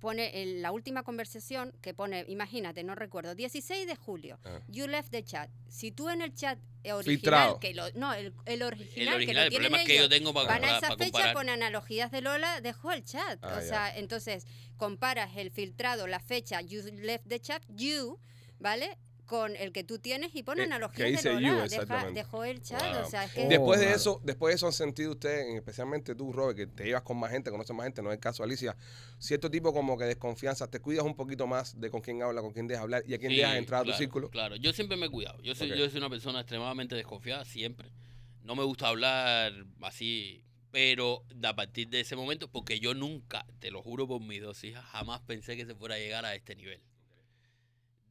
pone 0.00 0.42
en 0.42 0.62
la 0.62 0.70
última 0.72 1.02
conversación 1.02 1.72
que 1.82 1.92
pone, 1.94 2.24
imagínate, 2.28 2.84
no 2.84 2.94
recuerdo, 2.94 3.34
16 3.34 3.86
de 3.86 3.96
julio, 3.96 4.38
Ah. 4.44 4.60
you 4.68 4.86
left 4.86 5.10
the 5.10 5.22
chat. 5.24 5.50
Si 5.68 5.90
tú 5.92 6.08
en 6.08 6.22
el 6.22 6.32
chat 6.34 6.58
original, 6.84 7.04
Filtrado. 7.04 7.60
que 7.60 7.74
lo, 7.74 7.90
no, 7.94 8.14
el, 8.14 8.32
el 8.46 8.62
original, 8.62 9.08
El 9.08 9.14
original, 9.14 9.18
que 9.18 9.30
el 9.30 9.36
lo 9.36 9.48
tienen 9.50 9.50
problema 9.50 9.78
es 9.78 9.86
que 9.86 9.94
yo 9.96 10.04
ellos, 10.04 10.10
tengo 10.10 10.32
para, 10.32 10.46
van 10.48 10.58
a 10.58 10.66
para, 10.66 10.78
esa 10.78 10.88
fecha 10.96 11.04
comparar. 11.10 11.34
con 11.34 11.48
analogías 11.50 12.10
de 12.10 12.20
Lola, 12.22 12.60
dejó 12.60 12.92
el 12.92 13.04
chat. 13.04 13.38
Ah, 13.42 13.56
o 13.56 13.60
ya. 13.60 13.66
sea, 13.66 13.96
entonces 13.98 14.46
comparas 14.76 15.36
el 15.36 15.50
filtrado, 15.50 16.06
la 16.06 16.20
fecha, 16.20 16.60
you 16.62 16.80
left 16.92 17.26
the 17.28 17.40
chat, 17.40 17.62
you, 17.68 18.18
¿vale? 18.58 18.96
Con 19.28 19.54
el 19.56 19.72
que 19.72 19.84
tú 19.84 19.98
tienes 19.98 20.34
y 20.34 20.42
pone 20.42 20.62
Que- 20.62 20.64
analogías 20.72 21.06
que 21.06 21.10
dice 21.12 21.28
de 21.28 21.42
you. 21.42 21.54
Deja- 21.68 22.10
dejó 22.10 22.44
el 22.44 22.62
chat, 22.62 22.80
Wow. 22.80 23.02
o 23.06 23.10
sea, 23.10 23.24
es 23.24 23.32
que... 23.32 23.44
Oh. 23.44 23.48
Después 23.48 23.78
de 23.78 23.86
claro. 23.86 23.96
eso, 24.00 24.20
después 24.24 24.50
de 24.52 24.56
eso 24.56 24.66
han 24.66 24.72
sentido 24.72 25.10
ustedes, 25.12 25.54
especialmente 25.54 26.14
tú, 26.14 26.32
Robert, 26.32 26.56
que 26.56 26.66
te 26.66 26.84
llevas 26.86 27.02
con 27.02 27.18
más 27.18 27.30
gente, 27.30 27.50
conoces 27.50 27.76
más 27.76 27.84
gente, 27.84 28.00
no 28.02 28.08
es 28.10 28.14
el 28.14 28.20
caso 28.20 28.42
Alicia, 28.42 28.74
cierto 29.18 29.50
tipo 29.50 29.72
como 29.72 29.96
que 29.98 30.04
desconfianza, 30.06 30.66
te 30.70 30.80
cuidas 30.80 31.04
un 31.04 31.14
poquito 31.14 31.46
más 31.46 31.78
de 31.78 31.90
con 31.90 32.00
quién 32.00 32.22
habla, 32.22 32.40
con 32.40 32.52
quién 32.52 32.66
dejas 32.66 32.82
hablar 32.84 33.02
y 33.06 33.12
a 33.14 33.18
quién 33.18 33.30
Sí, 33.32 33.36
dejas 33.36 33.56
entrar 33.56 33.82
a 33.82 33.84
tu 33.84 33.92
círculo. 33.92 34.30
Claro, 34.30 34.56
yo 34.56 34.72
siempre 34.72 34.96
me 34.96 35.06
he 35.06 35.10
cuidado. 35.10 35.38
Yo 35.42 35.54
soy, 35.54 35.68
yo 35.76 35.88
soy 35.90 35.98
una 35.98 36.08
persona 36.10 36.40
extremadamente 36.40 36.94
desconfiada, 36.94 37.44
siempre. 37.44 37.90
No 38.42 38.56
me 38.56 38.64
gusta 38.64 38.88
hablar 38.88 39.52
así, 39.82 40.42
pero 40.70 41.22
a 41.42 41.54
partir 41.54 41.88
de 41.90 42.00
ese 42.00 42.16
momento, 42.16 42.48
porque 42.48 42.80
yo 42.80 42.94
nunca, 42.94 43.44
te 43.58 43.70
lo 43.70 43.82
juro 43.82 44.08
por 44.08 44.22
mis 44.22 44.40
dos 44.40 44.64
hijas, 44.64 44.84
jamás 44.86 45.20
pensé 45.20 45.54
que 45.54 45.66
se 45.66 45.74
fuera 45.74 45.96
a 45.96 45.98
llegar 45.98 46.24
a 46.24 46.34
este 46.34 46.56
nivel. 46.56 46.80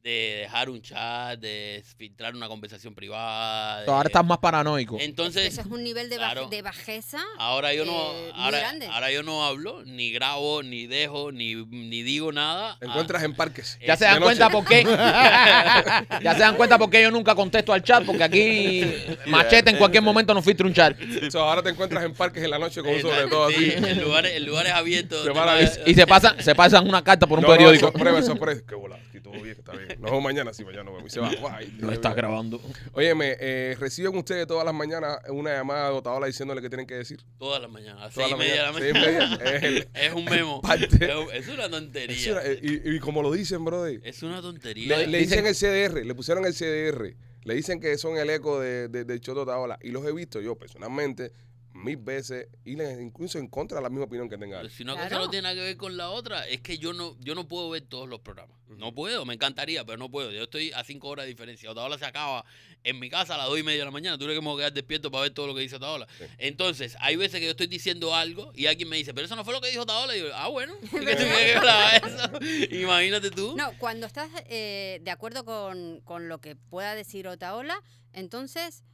De 0.02 0.38
dejar 0.42 0.70
un 0.70 0.80
chat, 0.80 1.38
de 1.40 1.82
filtrar 1.98 2.34
una 2.34 2.46
conversación 2.48 2.94
privada. 2.94 3.82
de- 3.82 3.90
ahora 3.90 4.06
estás 4.06 4.24
más 4.24 4.38
paranoico. 4.38 4.96
Entonces, 5.00 5.46
Eso 5.52 5.60
es 5.62 5.66
un 5.66 5.82
nivel 5.82 6.08
de, 6.08 6.16
baje- 6.18 6.32
claro. 6.34 6.48
de 6.48 6.62
bajeza. 6.62 7.18
Ahora 7.36 7.74
yo 7.74 7.84
no, 7.84 8.12
eh, 8.14 8.32
ahora, 8.34 9.10
yo 9.10 9.22
no 9.22 9.44
hablo, 9.44 9.82
ni 9.84 10.10
grabo, 10.12 10.62
ni 10.62 10.86
dejo, 10.86 11.32
ni, 11.32 11.56
ni 11.56 12.02
digo 12.02 12.30
nada. 12.32 12.76
Te 12.78 12.86
encuentras 12.86 13.22
en 13.24 13.34
parques. 13.34 13.78
Ya 13.84 13.96
se 13.96 14.04
dan 14.04 14.22
cuenta 14.22 14.48
por 14.48 14.64
qué. 14.64 14.84
ya 16.22 16.32
se 16.34 16.40
dan 16.40 16.56
cuenta 16.56 16.78
por 16.78 16.90
qué 16.90 17.02
yo 17.02 17.10
nunca 17.10 17.34
contesto 17.34 17.72
al 17.72 17.82
chat, 17.82 18.04
porque 18.04 18.24
aquí 18.24 18.84
Machete 19.26 19.70
en 19.70 19.76
cualquier 19.76 20.02
momento 20.02 20.32
nos 20.32 20.44
filtra 20.44 20.66
un 20.66 20.74
chat. 20.74 20.96
So, 21.30 21.40
ahora 21.40 21.62
te 21.62 21.70
encuentras 21.70 22.04
en 22.04 22.14
parques 22.14 22.42
en 22.42 22.50
la 22.50 22.58
noche 22.58 22.80
con 22.82 22.94
un 22.94 23.00
sobre 23.02 23.26
todo 23.28 23.48
sí, 23.50 23.72
así. 23.76 23.84
en 23.90 24.00
lugares, 24.00 24.32
en 24.36 24.46
lugares 24.46 24.72
abiertos. 24.72 25.24
Se 25.24 25.34
no 25.34 25.88
Y 25.90 25.94
se 25.94 26.06
pasan, 26.06 26.42
se 26.42 26.54
pasan 26.54 26.88
una 26.88 27.02
carta 27.02 27.26
por 27.26 27.38
un 27.38 27.42
No, 27.42 27.48
no, 27.48 27.54
periódico. 27.54 27.90
sorpresa, 27.90 28.22
sorpresa. 28.22 28.62
Qué 28.68 28.74
bola. 28.74 28.96
Aquí 29.08 29.20
todo 29.20 29.32
bien, 29.34 29.56
está 29.58 29.72
bien. 29.72 29.87
Nos 30.00 30.10
vemos 30.10 30.22
mañana, 30.22 30.52
sí, 30.54 30.64
mañana 30.64 30.84
nos 30.84 30.94
vemos. 30.94 31.10
Y 31.10 31.14
se 31.14 31.20
va. 31.20 31.30
Guay, 31.34 31.76
No 31.78 31.92
está 31.92 32.14
grabando. 32.14 32.60
Óyeme, 32.92 33.36
eh, 33.40 33.76
reciben 33.78 34.16
ustedes 34.16 34.46
todas 34.46 34.64
las 34.64 34.74
mañanas 34.74 35.18
una 35.28 35.52
llamada 35.54 35.90
de 35.90 35.96
Otaola 35.96 36.26
diciéndole 36.26 36.60
que 36.60 36.68
tienen 36.68 36.86
que 36.86 36.94
decir. 36.94 37.20
Todas 37.38 37.60
las 37.62 37.70
mañanas, 37.70 38.02
a 38.04 38.10
seis 38.10 38.28
y 38.30 38.34
media 38.36 38.54
de 38.54 38.62
la 38.62 38.72
mañana. 38.72 39.00
media. 39.38 39.56
Es 39.56 39.62
el- 39.62 39.88
Es 39.94 40.12
un 40.12 40.24
memo. 40.24 40.60
Parte. 40.62 40.86
Es, 41.04 41.14
un- 41.16 41.32
es 41.32 41.48
una 41.48 41.68
tontería. 41.70 42.40
Eh, 42.44 42.58
y, 42.62 42.96
y 42.96 43.00
como 43.00 43.22
lo 43.22 43.32
dicen, 43.32 43.64
brother. 43.64 44.00
Es 44.04 44.22
una 44.22 44.40
tontería. 44.40 44.98
Le, 44.98 45.06
le 45.06 45.18
Dicen- 45.20 45.46
el 45.46 45.54
CDR, 45.54 46.04
le 46.04 46.14
pusieron 46.14 46.44
el 46.46 46.54
CDR. 46.54 47.14
Le 47.44 47.54
dicen 47.54 47.80
que 47.80 47.96
son 47.96 48.18
el 48.18 48.28
eco 48.28 48.60
de, 48.60 48.88
de, 48.88 49.20
Choto 49.20 49.42
Otaola. 49.42 49.78
Y 49.82 49.90
los 49.90 50.04
he 50.04 50.12
visto 50.12 50.40
yo 50.40 50.56
personalmente 50.56 51.32
mil 51.78 51.96
veces. 51.96 52.48
Y 52.64 52.80
incluso 52.82 53.38
en 53.38 53.48
contra 53.48 53.78
de 53.78 53.82
la 53.82 53.88
misma 53.90 54.04
opinión 54.04 54.28
que 54.28 54.36
tenga 54.38 54.68
si 54.68 54.82
una 54.82 54.94
Claro. 54.94 55.08
cosa 55.08 55.20
no 55.24 55.30
tiene 55.30 55.42
nada 55.42 55.54
que 55.54 55.60
ver 55.62 55.76
con 55.76 55.96
la 55.96 56.10
otra, 56.10 56.46
es 56.46 56.60
que 56.60 56.78
yo 56.78 56.92
no, 56.92 57.16
yo 57.20 57.34
no 57.34 57.48
puedo 57.48 57.70
ver 57.70 57.82
todos 57.82 58.08
los 58.08 58.20
programas. 58.20 58.56
No 58.68 58.94
puedo, 58.94 59.24
me 59.24 59.34
encantaría, 59.34 59.84
pero 59.84 59.96
no 59.96 60.10
puedo. 60.10 60.30
Yo 60.30 60.42
estoy 60.42 60.72
a 60.72 60.84
cinco 60.84 61.08
horas 61.08 61.24
de 61.24 61.30
diferencia. 61.30 61.70
Otaola 61.70 61.96
se 61.98 62.04
acaba 62.04 62.44
en 62.84 62.98
mi 62.98 63.08
casa 63.08 63.34
a 63.34 63.38
las 63.38 63.46
dos 63.46 63.58
y 63.58 63.62
media 63.62 63.80
de 63.80 63.84
la 63.86 63.90
mañana. 63.90 64.18
Tú 64.18 64.24
crees 64.24 64.38
que 64.38 64.42
me 64.44 64.50
voy 64.50 64.56
a 64.60 64.64
quedar 64.66 64.72
despierto 64.74 65.10
para 65.10 65.22
ver 65.22 65.32
todo 65.32 65.46
lo 65.46 65.54
que 65.54 65.62
dice 65.62 65.76
Otaola. 65.76 66.06
Sí. 66.18 66.24
Entonces, 66.36 66.96
hay 67.00 67.16
veces 67.16 67.40
que 67.40 67.46
yo 67.46 67.52
estoy 67.52 67.66
diciendo 67.66 68.14
algo 68.14 68.52
y 68.54 68.66
alguien 68.66 68.88
me 68.88 68.96
dice, 68.96 69.14
pero 69.14 69.24
eso 69.24 69.36
no 69.36 69.44
fue 69.44 69.54
lo 69.54 69.60
que 69.62 69.70
dijo 69.70 69.82
Otaola. 69.82 70.14
Y 70.16 70.20
yo, 70.20 70.26
ah, 70.34 70.48
bueno. 70.48 70.74
¿y 70.82 70.88
qué 70.90 71.16
tú 71.16 71.22
quieres 71.24 71.60
que 71.60 72.06
eso? 72.08 72.74
Imagínate 72.82 73.30
tú. 73.30 73.56
No, 73.56 73.72
cuando 73.78 74.06
estás 74.06 74.28
eh, 74.48 75.00
de 75.02 75.10
acuerdo 75.10 75.44
con, 75.46 76.00
con 76.02 76.28
lo 76.28 76.40
que 76.40 76.54
pueda 76.54 76.94
decir 76.94 77.26
Otaola, 77.26 77.82
entonces 78.12 78.84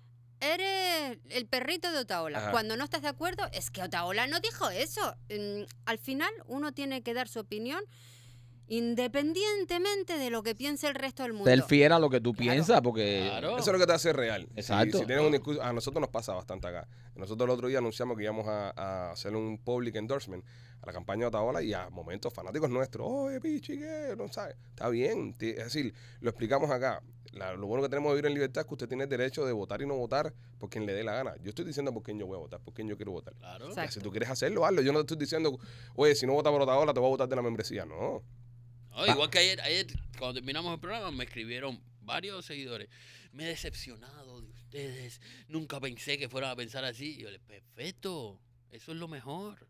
eres 0.53 1.19
el 1.31 1.47
perrito 1.47 1.91
de 1.93 1.99
Otaola. 1.99 2.39
Ajá. 2.39 2.51
Cuando 2.51 2.77
no 2.77 2.85
estás 2.85 3.03
de 3.03 3.09
acuerdo, 3.09 3.45
es 3.53 3.71
que 3.71 3.83
Otaola 3.83 4.27
no 4.27 4.41
dijo 4.41 4.69
eso. 4.71 5.17
Al 5.87 5.99
final, 5.99 6.31
uno 6.47 6.73
tiene 6.73 7.03
que 7.03 7.15
dar 7.15 7.29
su 7.29 7.41
opinión 7.41 7.83
independientemente 8.67 10.17
de 10.17 10.31
lo 10.31 10.43
que 10.43 10.55
piense 10.55 10.87
el 10.89 10.95
resto 10.95 11.23
del 11.23 11.33
mundo. 11.33 11.51
Ser 11.51 11.63
fiel 11.65 11.93
a 11.93 11.99
lo 11.99 12.09
que 12.09 12.21
tú 12.21 12.33
Claro. 12.33 12.53
piensas, 12.53 12.81
porque 12.81 13.27
Claro. 13.29 13.59
Eso 13.59 13.71
es 13.71 13.73
lo 13.75 13.79
que 13.79 13.87
te 13.87 13.93
hace 13.93 14.13
real. 14.13 14.47
Si- 14.55 14.61
Exacto. 14.61 14.99
Si, 15.01 15.07
tienes 15.07 15.25
un 15.25 15.33
discurso, 15.33 15.63
a 15.63 15.73
nosotros 15.73 16.01
nos 16.01 16.11
pasa 16.11 16.33
bastante 16.33 16.67
acá. 16.69 16.87
Nosotros 17.15 17.47
el 17.47 17.51
otro 17.55 17.69
día 17.69 17.79
anunciamos 17.79 18.17
que 18.17 18.23
íbamos 18.25 18.47
a, 18.49 18.71
a 18.71 19.11
hacer 19.13 19.35
un 19.37 19.59
public 19.59 19.97
endorsement 19.97 20.45
a 20.83 20.87
la 20.87 20.93
campaña 20.93 21.21
de 21.21 21.27
Otaola 21.27 21.63
y 21.63 21.73
a 21.75 21.89
momentos 21.91 22.33
fanáticos 22.33 22.71
nuestros. 22.71 23.07
Oye, 23.09 23.41
pichi, 23.41 23.79
¿qué? 23.79 24.15
No 24.17 24.29
sabes. 24.29 24.57
Está 24.71 24.89
bien. 24.89 25.35
Es 25.41 25.57
decir, 25.57 25.95
lo 26.21 26.31
explicamos 26.31 26.71
acá. 26.71 27.03
La- 27.35 27.55
lo 27.55 27.66
bueno 27.66 27.83
que 27.83 27.88
tenemos 27.88 28.11
de 28.11 28.14
vivir 28.16 28.27
en 28.27 28.35
libertad 28.35 28.62
es 28.62 28.66
que 28.68 28.75
usted 28.75 28.88
tiene 28.88 29.05
el 29.05 29.11
derecho 29.11 29.44
de 29.44 29.53
votar 29.53 29.83
y 29.83 29.87
no 29.87 29.97
votar 29.97 30.33
por 30.59 30.70
quien 30.70 30.87
le 30.87 30.92
dé 30.94 31.03
la 31.05 31.14
gana. 31.14 31.35
Yo 31.42 31.51
estoy 31.51 31.64
diciendo 31.64 31.92
por 31.92 32.03
quién 32.03 32.18
yo 32.18 32.27
voy 32.27 32.37
a 32.37 32.40
votar, 32.40 32.61
por 32.61 32.73
quién 32.75 32.88
yo 32.88 32.97
quiero 32.97 33.12
votar. 33.12 33.35
Claro. 33.35 33.68
Exacto. 33.68 33.92
Si 33.92 34.01
tú 34.01 34.11
quieres 34.11 34.29
hacerlo, 34.31 34.64
hazlo. 34.64 34.83
Yo 34.83 34.92
no 34.92 35.01
te 35.01 35.12
estoy 35.14 35.18
diciendo, 35.18 35.59
oye, 35.97 36.14
si 36.14 36.27
no 36.27 36.33
votas 36.35 36.53
por 36.53 36.62
Otaola, 36.62 36.94
te 36.94 37.01
voy 37.01 37.09
a 37.09 37.11
votar 37.11 37.29
de 37.29 37.37
la 37.37 37.42
membresía. 37.42 37.85
No. 37.85 38.23
No, 38.97 39.07
igual 39.07 39.29
que 39.31 39.38
ayer, 39.40 39.61
ayer, 39.61 39.87
cuando 40.18 40.35
terminamos 40.35 40.73
el 40.73 40.79
programa, 40.81 41.11
me 41.11 41.25
escribieron 41.25 41.81
varios 42.03 42.44
seguidores. 42.47 42.88
Me 43.33 43.44
he 43.44 43.49
decepcionado 43.49 44.40
de 44.40 44.49
ustedes. 44.51 45.20
Nunca 45.49 45.81
pensé 45.81 46.16
que 46.18 46.29
fueran 46.29 46.51
a 46.51 46.57
pensar 46.57 46.85
así. 46.85 47.16
Y 47.18 47.23
yo 47.23 47.31
le 47.31 47.40
perfecto. 47.40 48.38
Eso 48.70 48.92
es 48.92 48.99
lo 48.99 49.09
mejor. 49.09 49.66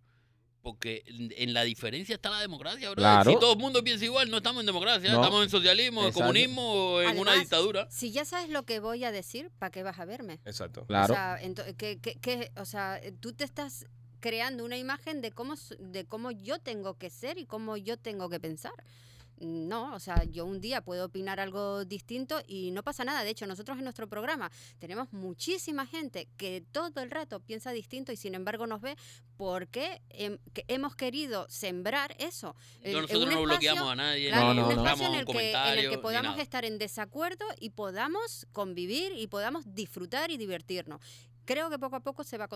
Porque 0.64 1.04
en 1.06 1.32
en 1.36 1.52
la 1.52 1.62
diferencia 1.62 2.14
está 2.14 2.30
la 2.30 2.40
democracia, 2.40 2.88
bro. 2.90 2.96
Claro. 2.96 3.30
Si 3.30 3.38
todo 3.38 3.52
el 3.52 3.58
mundo 3.58 3.84
piensa 3.84 4.04
igual, 4.06 4.30
no 4.30 4.38
estamos 4.38 4.60
en 4.60 4.66
democracia. 4.66 5.12
No. 5.12 5.20
Estamos 5.20 5.44
en 5.44 5.50
socialismo, 5.50 6.00
en 6.00 6.06
Exacto. 6.08 6.20
comunismo 6.26 6.62
o 6.72 7.00
en 7.02 7.10
una 7.18 7.32
Además, 7.32 7.38
dictadura. 7.40 7.86
Si 7.90 8.10
ya 8.12 8.24
sabes 8.24 8.48
lo 8.48 8.62
que 8.64 8.80
voy 8.80 9.04
a 9.04 9.12
decir, 9.12 9.50
¿para 9.58 9.70
qué 9.70 9.82
vas 9.82 9.98
a 10.00 10.06
verme? 10.06 10.40
Exacto. 10.46 10.86
Claro. 10.86 11.12
O 11.12 11.16
sea, 11.16 11.38
ento- 11.42 11.76
que, 11.76 11.98
que- 12.00 12.14
que- 12.14 12.50
o 12.56 12.64
sea, 12.64 12.98
tú 13.20 13.34
te 13.34 13.44
estás 13.44 13.86
creando 14.20 14.64
una 14.64 14.78
imagen 14.78 15.20
de 15.20 15.32
cómo, 15.32 15.54
de 15.78 16.06
cómo 16.06 16.30
yo 16.30 16.58
tengo 16.58 16.96
que 16.96 17.10
ser 17.10 17.36
y 17.36 17.44
cómo 17.44 17.76
yo 17.76 17.98
tengo 17.98 18.30
que 18.30 18.40
pensar. 18.40 18.72
No, 19.40 19.94
o 19.94 19.98
sea, 20.00 20.24
yo 20.24 20.46
un 20.46 20.60
día 20.60 20.80
puedo 20.80 21.06
opinar 21.06 21.40
algo 21.40 21.84
distinto 21.84 22.40
y 22.46 22.70
no 22.70 22.82
pasa 22.82 23.04
nada. 23.04 23.24
De 23.24 23.30
hecho, 23.30 23.46
nosotros 23.46 23.76
en 23.78 23.84
nuestro 23.84 24.08
programa 24.08 24.50
tenemos 24.78 25.12
muchísima 25.12 25.86
gente 25.86 26.28
que 26.36 26.62
todo 26.72 27.02
el 27.02 27.10
rato 27.10 27.40
piensa 27.40 27.72
distinto 27.72 28.12
y 28.12 28.16
sin 28.16 28.34
embargo 28.34 28.66
nos 28.66 28.80
ve 28.80 28.96
porque 29.36 30.00
hem- 30.10 30.38
que 30.52 30.64
hemos 30.68 30.94
querido 30.94 31.46
sembrar 31.48 32.14
eso. 32.18 32.54
En 32.82 32.92
nosotros 32.92 33.24
un 33.24 33.24
no 33.24 33.30
espacio- 33.30 33.44
bloqueamos 33.44 33.90
a 33.92 33.96
nadie, 33.96 34.28
Claro, 34.28 34.46
No, 34.46 34.54
no, 34.54 34.68
un 34.68 34.74
no. 34.76 34.82
espacio 34.84 35.06
en 35.08 35.14
el, 35.14 35.26
que, 35.26 35.50
en 35.52 35.78
el 35.78 35.90
que 35.90 35.98
podamos 35.98 36.38
estar 36.38 36.64
en 36.64 36.78
desacuerdo 36.78 37.44
y 37.58 37.70
podamos 37.70 38.46
convivir 38.52 39.12
y 39.16 39.26
podamos 39.26 39.74
disfrutar 39.74 40.30
y 40.30 40.36
divertirnos. 40.36 41.00
Creo 41.44 41.68
que 41.68 41.78
poco 41.78 41.96
a 41.96 42.00
poco 42.00 42.24
se 42.24 42.38
va, 42.38 42.48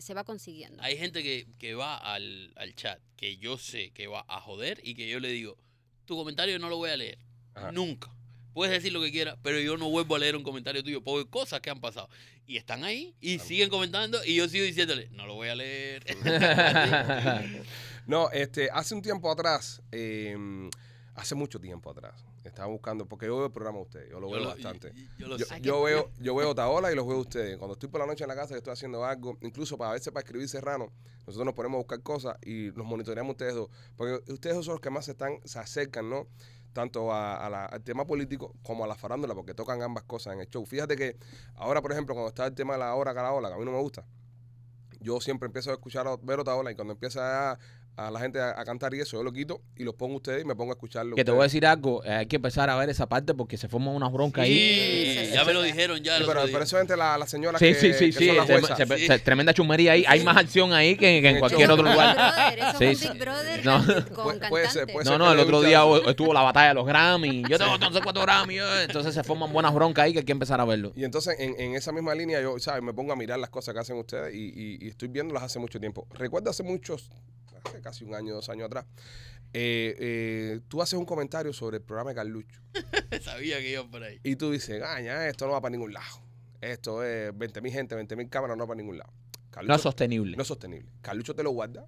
se 0.00 0.14
va 0.14 0.24
consiguiendo. 0.24 0.82
Hay 0.82 0.98
gente 0.98 1.22
que, 1.22 1.46
que 1.58 1.74
va 1.74 1.96
al, 1.96 2.52
al 2.56 2.74
chat 2.74 3.00
que 3.16 3.38
yo 3.38 3.56
sé 3.56 3.90
que 3.92 4.06
va 4.06 4.24
a 4.28 4.38
joder 4.40 4.80
y 4.84 4.94
que 4.94 5.08
yo 5.08 5.18
le 5.18 5.28
digo, 5.30 5.56
tu 6.12 6.18
comentario 6.18 6.58
no 6.58 6.68
lo 6.68 6.76
voy 6.76 6.90
a 6.90 6.96
leer. 6.96 7.18
Ajá. 7.54 7.72
Nunca. 7.72 8.10
Puedes 8.52 8.74
decir 8.74 8.92
lo 8.92 9.00
que 9.00 9.10
quieras, 9.10 9.38
pero 9.42 9.58
yo 9.60 9.78
no 9.78 9.88
vuelvo 9.88 10.14
a 10.14 10.18
leer 10.18 10.36
un 10.36 10.42
comentario 10.42 10.84
tuyo 10.84 11.02
por 11.02 11.28
cosas 11.30 11.60
que 11.62 11.70
han 11.70 11.80
pasado. 11.80 12.10
Y 12.46 12.58
están 12.58 12.84
ahí 12.84 13.14
y 13.18 13.38
siguen 13.38 13.70
comentando 13.70 14.22
y 14.26 14.34
yo 14.34 14.46
sigo 14.46 14.66
diciéndole, 14.66 15.08
no 15.12 15.26
lo 15.26 15.34
voy 15.34 15.48
a 15.48 15.54
leer. 15.54 16.04
No, 18.04 18.30
este, 18.32 18.68
hace 18.72 18.96
un 18.96 19.00
tiempo 19.00 19.30
atrás, 19.30 19.80
eh, 19.92 20.36
hace 21.14 21.36
mucho 21.36 21.60
tiempo 21.60 21.88
atrás, 21.88 22.24
estaba 22.48 22.68
buscando, 22.68 23.06
porque 23.06 23.26
yo 23.26 23.36
veo 23.36 23.46
el 23.46 23.52
programa 23.52 23.78
de 23.78 23.84
ustedes, 23.84 24.10
yo 24.10 24.20
lo 24.20 24.28
Yo 24.28 24.34
veo 24.34 24.44
lo- 24.44 24.48
bastante. 24.50 24.92
y- 24.94 25.00
y- 25.02 25.10
yo 25.18 25.28
lo 25.28 25.36
Yo, 25.36 25.44
sé. 25.46 25.60
Veo, 25.60 26.10
yo 26.20 26.34
veo 26.34 26.54
Taola 26.54 26.90
y 26.92 26.94
los 26.94 27.06
veo 27.06 27.18
ustedes. 27.18 27.56
Cuando 27.58 27.74
estoy 27.74 27.88
por 27.88 28.00
la 28.00 28.06
noche 28.06 28.24
en 28.24 28.28
la 28.28 28.34
casa 28.34 28.54
que 28.54 28.58
estoy 28.58 28.72
haciendo 28.72 29.04
algo, 29.04 29.36
incluso 29.42 29.76
para 29.78 29.90
a 29.90 29.94
veces 29.94 30.12
para 30.12 30.24
escribir 30.24 30.48
Serrano, 30.48 30.90
nosotros 31.26 31.44
nos 31.46 31.54
ponemos 31.54 31.76
a 31.76 31.78
buscar 31.78 32.02
cosas 32.02 32.36
y 32.44 32.70
nos 32.74 32.84
monitoreamos 32.86 33.32
ustedes 33.32 33.54
dos. 33.54 33.70
Porque 33.96 34.32
ustedes 34.32 34.56
dos 34.56 34.64
son 34.66 34.74
los 34.74 34.80
que 34.80 34.90
más 34.90 35.04
se 35.04 35.12
están, 35.12 35.38
se 35.44 35.58
acercan, 35.58 36.10
¿no? 36.10 36.26
Tanto 36.72 37.12
a- 37.12 37.44
a 37.46 37.50
la- 37.50 37.66
al 37.66 37.82
tema 37.82 38.06
político 38.06 38.54
como 38.62 38.84
a 38.84 38.86
la 38.86 38.94
farándula, 38.94 39.34
porque 39.34 39.52
tocan 39.54 39.82
ambas 39.82 40.04
cosas 40.04 40.34
en 40.34 40.40
el 40.40 40.48
show. 40.48 40.64
Fíjate 40.64 40.96
que 40.96 41.16
ahora, 41.56 41.82
por 41.82 41.92
ejemplo, 41.92 42.14
cuando 42.14 42.28
está 42.30 42.46
el 42.46 42.54
tema 42.54 42.72
de 42.74 42.80
la 42.80 42.94
hora 42.94 43.12
caraola, 43.14 43.48
que 43.48 43.54
a 43.54 43.58
mí 43.58 43.64
no 43.64 43.72
me 43.72 43.78
gusta, 43.80 44.04
yo 45.00 45.20
siempre 45.20 45.46
empiezo 45.46 45.70
a 45.70 45.74
escuchar 45.74 46.06
a 46.08 46.16
ver 46.16 46.40
Otaola 46.40 46.70
y 46.70 46.74
cuando 46.74 46.92
empieza 46.94 47.52
a, 47.52 47.58
a 47.96 48.10
la 48.10 48.20
gente 48.20 48.40
a, 48.40 48.58
a 48.58 48.64
cantar 48.64 48.94
y 48.94 49.00
eso, 49.00 49.18
yo 49.18 49.22
lo 49.22 49.32
quito 49.32 49.60
y 49.76 49.84
los 49.84 49.94
pongo 49.94 50.14
a 50.14 50.16
ustedes 50.16 50.42
y 50.42 50.46
me 50.46 50.54
pongo 50.56 50.72
a 50.72 50.74
escucharlo. 50.74 51.14
Que 51.14 51.24
te 51.24 51.30
voy 51.30 51.40
a 51.40 51.42
decir 51.44 51.66
algo, 51.66 52.02
eh, 52.04 52.10
hay 52.12 52.26
que 52.26 52.36
empezar 52.36 52.70
a 52.70 52.76
ver 52.76 52.88
esa 52.88 53.06
parte 53.08 53.34
porque 53.34 53.56
se 53.58 53.68
forma 53.68 53.90
una 53.90 54.08
bronca 54.08 54.42
ahí. 54.42 54.54
Sí, 55.26 55.30
ya 55.34 55.40
sí. 55.42 55.46
me 55.46 55.52
lo 55.52 55.62
dijeron 55.62 56.02
ya. 56.02 56.16
pero, 56.26 56.42
día. 56.44 56.52
pero 56.52 56.64
eso 56.64 56.78
entre 56.80 56.96
la- 56.96 57.18
las 57.18 57.28
señoras 57.30 57.58
Sí, 57.58 57.66
que, 57.66 57.74
sí, 57.74 57.92
sí, 57.92 58.06
que 58.06 58.12
sí. 58.12 58.26
son 58.28 58.36
las 58.38 58.46
se- 58.46 58.58
juezas. 58.60 58.78
se- 58.78 58.96
Sí. 58.98 59.06
se- 59.06 59.18
tremenda 59.18 59.52
chumería 59.52 59.92
ahí. 59.92 60.04
Hay 60.08 60.24
más 60.24 60.36
acción 60.38 60.72
ahí 60.72 60.96
que, 60.96 61.20
que 61.20 61.28
en 61.28 61.38
cualquier 61.38 61.70
otro 61.70 61.84
lugar. 61.90 62.16
Brother, 62.16 62.58
eso 62.58 62.78
Sí, 62.78 62.84
es 62.86 62.98
sí. 62.98 63.06
un 63.08 63.12
Big 63.12 63.22
Brother 63.22 63.64
No. 63.66 63.84
con 64.14 64.38
Puede- 64.48 64.70
ser, 64.70 64.86
puede 64.86 65.04
No, 65.04 65.10
ser 65.10 65.18
no, 65.18 65.26
que 65.26 65.32
el 65.34 65.40
otro 65.40 65.60
día 65.62 65.82
estuvo 66.06 66.32
la 66.32 66.42
batalla 66.42 66.68
de 66.68 66.74
los 66.74 66.86
Grammy. 66.86 67.42
Yo 67.48 67.58
tengo 67.58 67.76
no 67.78 67.92
sé 67.92 68.00
cuántos 68.00 68.24
Grammy. 68.24 68.56
Entonces 68.84 69.14
se 69.14 69.22
forman 69.22 69.52
buenas 69.52 69.74
broncas 69.74 70.04
ahí 70.06 70.12
que 70.14 70.20
hay 70.20 70.24
que 70.24 70.32
empezar 70.32 70.60
a 70.60 70.64
verlo. 70.64 70.92
Y 70.96 71.04
entonces 71.04 71.36
en, 71.38 71.60
en 71.60 71.74
esa 71.74 71.92
misma 71.92 72.14
línea 72.14 72.40
yo, 72.40 72.58
¿sabes? 72.58 72.82
Me 72.82 72.94
pongo 72.94 73.12
a 73.12 73.16
mirar 73.16 73.38
las 73.38 73.50
cosas 73.50 73.74
que 73.74 73.80
hacen 73.80 73.96
ustedes 73.98 74.34
y, 74.34 74.38
y- 74.48 74.78
y 74.80 74.88
estoy 74.88 75.08
viéndolas 75.08 75.42
hace 75.42 75.58
mucho 75.58 75.78
tiempo. 75.78 76.06
Recuerdo 76.14 76.48
hace 76.50 76.62
muchos, 76.62 77.10
casi 77.82 78.04
un 78.04 78.14
año, 78.14 78.34
dos 78.34 78.48
años 78.48 78.66
atrás, 78.66 78.84
eh, 79.54 79.94
eh, 79.98 80.60
tú 80.68 80.80
haces 80.82 80.98
un 80.98 81.04
comentario 81.04 81.52
sobre 81.52 81.76
el 81.78 81.82
programa 81.82 82.10
de 82.10 82.16
Carlucho 82.16 82.60
Sabía 83.22 83.58
que 83.58 83.70
iban 83.72 83.90
por 83.90 84.02
ahí. 84.02 84.18
y 84.22 84.36
tú 84.36 84.50
dices, 84.50 84.80
gaña, 84.80 85.28
esto 85.28 85.46
no 85.46 85.52
va 85.52 85.60
para 85.60 85.72
ningún 85.72 85.92
lado. 85.92 86.22
Esto 86.60 87.02
es 87.04 87.36
20 87.36 87.60
mil 87.60 87.72
gente, 87.72 87.94
20 87.94 88.16
mil 88.16 88.28
cámaras, 88.30 88.56
no 88.56 88.62
va 88.64 88.68
para 88.68 88.78
ningún 88.80 88.98
lado. 88.98 89.12
Carlucho- 89.50 89.68
No 89.68 89.74
es 89.74 89.82
sostenible. 89.82 90.36
no 90.36 90.42
es 90.42 90.48
sostenible. 90.48 90.90
Carlucho 91.02 91.34
te 91.34 91.42
lo 91.42 91.50
guarda 91.50 91.86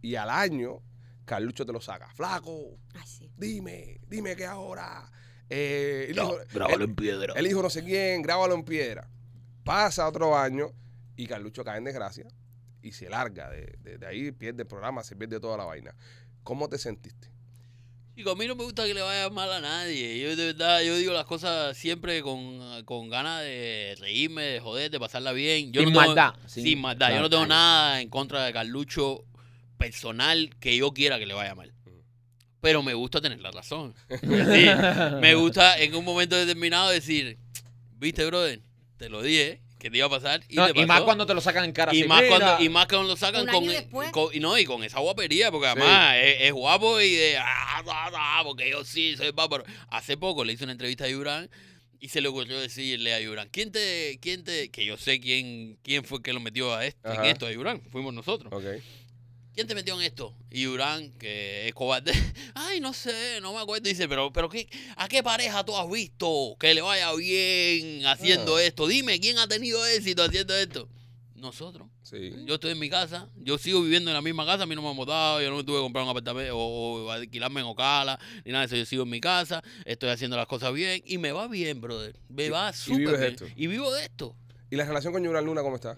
y 0.00 0.14
al 0.14 0.30
año 0.30 0.80
Carlucho 1.24 1.66
te 1.66 1.72
lo 1.72 1.80
saca. 1.80 2.08
Flaco, 2.14 2.78
sí. 3.06 3.30
dime, 3.36 4.00
dime 4.08 4.36
que 4.36 4.46
ahora. 4.46 5.10
Eh, 5.50 6.06
el 6.10 6.16
hijo- 6.16 6.38
Grábalo 6.52 6.76
el- 6.84 6.90
en 6.90 6.94
piedra. 6.96 7.34
el 7.36 7.46
hijo 7.46 7.60
no 7.62 7.68
sé 7.70 7.82
quién, 7.84 8.22
grábalo 8.22 8.54
en 8.54 8.64
piedra. 8.64 9.10
Pasa 9.64 10.06
otro 10.08 10.36
año 10.36 10.70
y 11.16 11.26
Carlucho 11.26 11.64
cae 11.64 11.78
en 11.78 11.84
desgracia 11.84 12.26
y 12.84 12.92
se 12.92 13.08
larga. 13.08 13.50
De, 13.50 13.76
de- 13.82 13.98
de 13.98 14.06
ahí 14.06 14.30
pierde 14.32 14.62
el 14.62 14.68
programa, 14.68 15.02
se 15.02 15.16
pierde 15.16 15.40
toda 15.40 15.56
la 15.56 15.64
vaina. 15.64 15.94
¿Cómo 16.42 16.68
te 16.68 16.78
sentiste? 16.78 17.30
Chico, 18.16 18.30
a 18.30 18.36
mí 18.36 18.46
no 18.46 18.54
me 18.54 18.62
gusta 18.62 18.86
que 18.86 18.94
le 18.94 19.00
vaya 19.02 19.28
mal 19.30 19.50
a 19.52 19.60
nadie. 19.60 20.20
Yo 20.20 20.36
de 20.36 20.46
verdad, 20.52 20.82
yo 20.82 20.96
digo 20.96 21.12
las 21.12 21.24
cosas 21.24 21.76
siempre 21.76 22.22
con, 22.22 22.84
con 22.84 23.08
ganas 23.08 23.40
de 23.42 23.96
reírme, 23.98 24.42
de 24.42 24.60
joder, 24.60 24.88
de 24.90 25.00
pasarla 25.00 25.32
bien. 25.32 25.72
Yo 25.72 25.80
Sin 25.80 25.92
no 25.92 25.98
tengo- 26.00 26.14
maldad. 26.14 26.34
Sin, 26.46 26.80
maldad. 26.80 27.10
Yo 27.12 27.20
no 27.20 27.28
tengo 27.30 27.46
nada 27.46 28.00
en 28.00 28.08
contra 28.10 28.44
de 28.44 28.52
Carlucho 28.52 29.24
personal 29.78 30.50
que 30.60 30.76
yo 30.76 30.92
quiera 30.92 31.18
que 31.18 31.26
le 31.26 31.34
vaya 31.34 31.54
mal. 31.56 31.72
Pero 32.60 32.82
me 32.82 32.94
gusta 32.94 33.20
tener 33.20 33.40
la 33.40 33.50
razón. 33.50 33.94
Sí, 34.08 34.66
me 35.20 35.34
gusta 35.34 35.78
en 35.78 35.94
un 35.96 36.04
momento 36.04 36.36
determinado 36.36 36.90
decir, 36.90 37.36
viste, 37.96 38.24
brother, 38.26 38.62
te 38.96 39.08
lo 39.08 39.22
dije, 39.22 39.60
que 39.84 39.90
te 39.90 39.98
iba 39.98 40.06
a 40.06 40.10
pasar. 40.10 40.42
Y, 40.48 40.56
No, 40.56 40.72
te 40.72 40.80
y 40.80 40.86
más 40.86 40.96
pasó". 40.96 41.04
cuando 41.04 41.26
te 41.26 41.34
lo 41.34 41.42
sacan 41.42 41.62
en 41.66 41.72
cara 41.72 41.94
y 41.94 42.00
así, 42.00 42.08
más, 42.08 42.22
mira. 42.22 42.38
cuando, 42.38 42.64
y 42.64 42.68
más 42.70 42.86
cuando 42.86 43.06
lo 43.08 43.16
sacan 43.16 43.46
con, 43.46 44.32
y 44.34 44.40
no 44.40 44.56
y 44.58 44.64
con 44.64 44.82
esa 44.82 44.98
guapería 45.00 45.50
porque 45.52 45.66
además 45.66 46.16
es, 46.22 46.36
es 46.40 46.52
guapo 46.54 46.98
y 47.02 47.12
de 47.14 47.36
ah, 47.36 47.82
ah, 47.86 48.10
ah, 48.16 48.40
porque 48.44 48.70
yo 48.70 48.82
sí 48.82 49.14
soy 49.14 49.30
bárbaro 49.32 49.62
hace 49.90 50.16
poco 50.16 50.42
le 50.42 50.54
hice 50.54 50.64
una 50.64 50.72
entrevista 50.72 51.04
a 51.04 51.08
Yurán 51.10 51.50
y 52.00 52.08
se 52.08 52.22
le 52.22 52.28
ocurrió 52.28 52.58
decirle 52.58 53.12
a 53.12 53.20
Yurán 53.20 53.50
quién 53.52 53.72
te 53.72 54.18
quién 54.22 54.42
te 54.42 54.70
que 54.70 54.86
yo 54.86 54.96
sé 54.96 55.20
quién 55.20 55.76
quién 55.82 56.02
fue 56.02 56.22
que 56.22 56.32
lo 56.32 56.40
metió 56.40 56.74
a 56.74 56.86
esto, 56.86 57.12
en 57.12 57.24
esto 57.26 57.46
a 57.46 57.52
Yurán 57.52 57.82
fuimos 57.92 58.14
nosotros 58.14 58.50
Ok. 58.54 58.64
Quién 59.54 59.66
te 59.66 59.74
metió 59.74 59.94
en 59.94 60.02
esto 60.02 60.34
y 60.50 60.62
Yurán 60.62 61.10
que 61.12 61.68
es 61.68 61.74
cobarde 61.74 62.12
ay 62.54 62.80
no 62.80 62.92
sé 62.92 63.38
no 63.40 63.52
me 63.54 63.60
acuerdo 63.60 63.88
dice 63.88 64.08
pero 64.08 64.32
pero 64.32 64.48
qué 64.48 64.68
a 64.96 65.08
qué 65.08 65.22
pareja 65.22 65.64
tú 65.64 65.76
has 65.76 65.88
visto 65.90 66.56
que 66.58 66.74
le 66.74 66.80
vaya 66.82 67.12
bien 67.14 68.04
haciendo 68.06 68.56
Ah. 68.56 68.62
esto 68.62 68.86
dime 68.86 69.20
quién 69.20 69.38
ha 69.38 69.46
tenido 69.48 69.84
éxito 69.86 70.22
haciendo 70.24 70.54
esto 70.56 70.88
nosotros 71.36 71.88
Sí. 72.02 72.32
yo 72.46 72.54
estoy 72.56 72.72
en 72.72 72.78
mi 72.78 72.90
casa, 72.90 73.28
yo 73.36 73.56
sigo 73.56 73.80
viviendo 73.80 74.10
en 74.10 74.14
la 74.14 74.20
misma 74.20 74.44
casa, 74.44 74.64
a 74.64 74.66
mí 74.66 74.74
no 74.74 74.82
me 74.82 74.90
han 74.90 74.94
mudado, 74.96 75.40
yo 75.40 75.48
no 75.50 75.56
me 75.56 75.64
tuve 75.64 75.76
que 75.78 75.82
comprar 75.82 76.04
un 76.04 76.10
apartamento 76.10 76.54
o, 76.56 77.04
o 77.06 77.10
alquilarme 77.10 77.60
en 77.60 77.66
Ocala, 77.66 78.20
ni 78.44 78.52
nada 78.52 78.60
de 78.60 78.66
eso, 78.66 78.76
yo 78.76 78.84
sigo 78.84 79.02
en 79.04 79.08
mi 79.08 79.20
casa, 79.22 79.62
estoy 79.86 80.10
haciendo 80.10 80.36
las 80.36 80.46
cosas 80.46 80.72
bien 80.74 81.02
y 81.06 81.16
me 81.16 81.32
va 81.32 81.48
bien, 81.48 81.80
brother, 81.80 82.14
me 82.28 82.44
Y- 82.46 82.48
va 82.50 82.74
súper 82.74 83.18
bien. 83.18 83.22
esto. 83.22 83.46
Y 83.56 83.68
vivo 83.68 83.90
de 83.90 84.04
esto. 84.04 84.36
¿Y 84.70 84.76
la 84.76 84.84
relación 84.84 85.14
con 85.14 85.24
Yurán 85.24 85.46
Luna 85.46 85.62
cómo 85.62 85.76
está? 85.76 85.96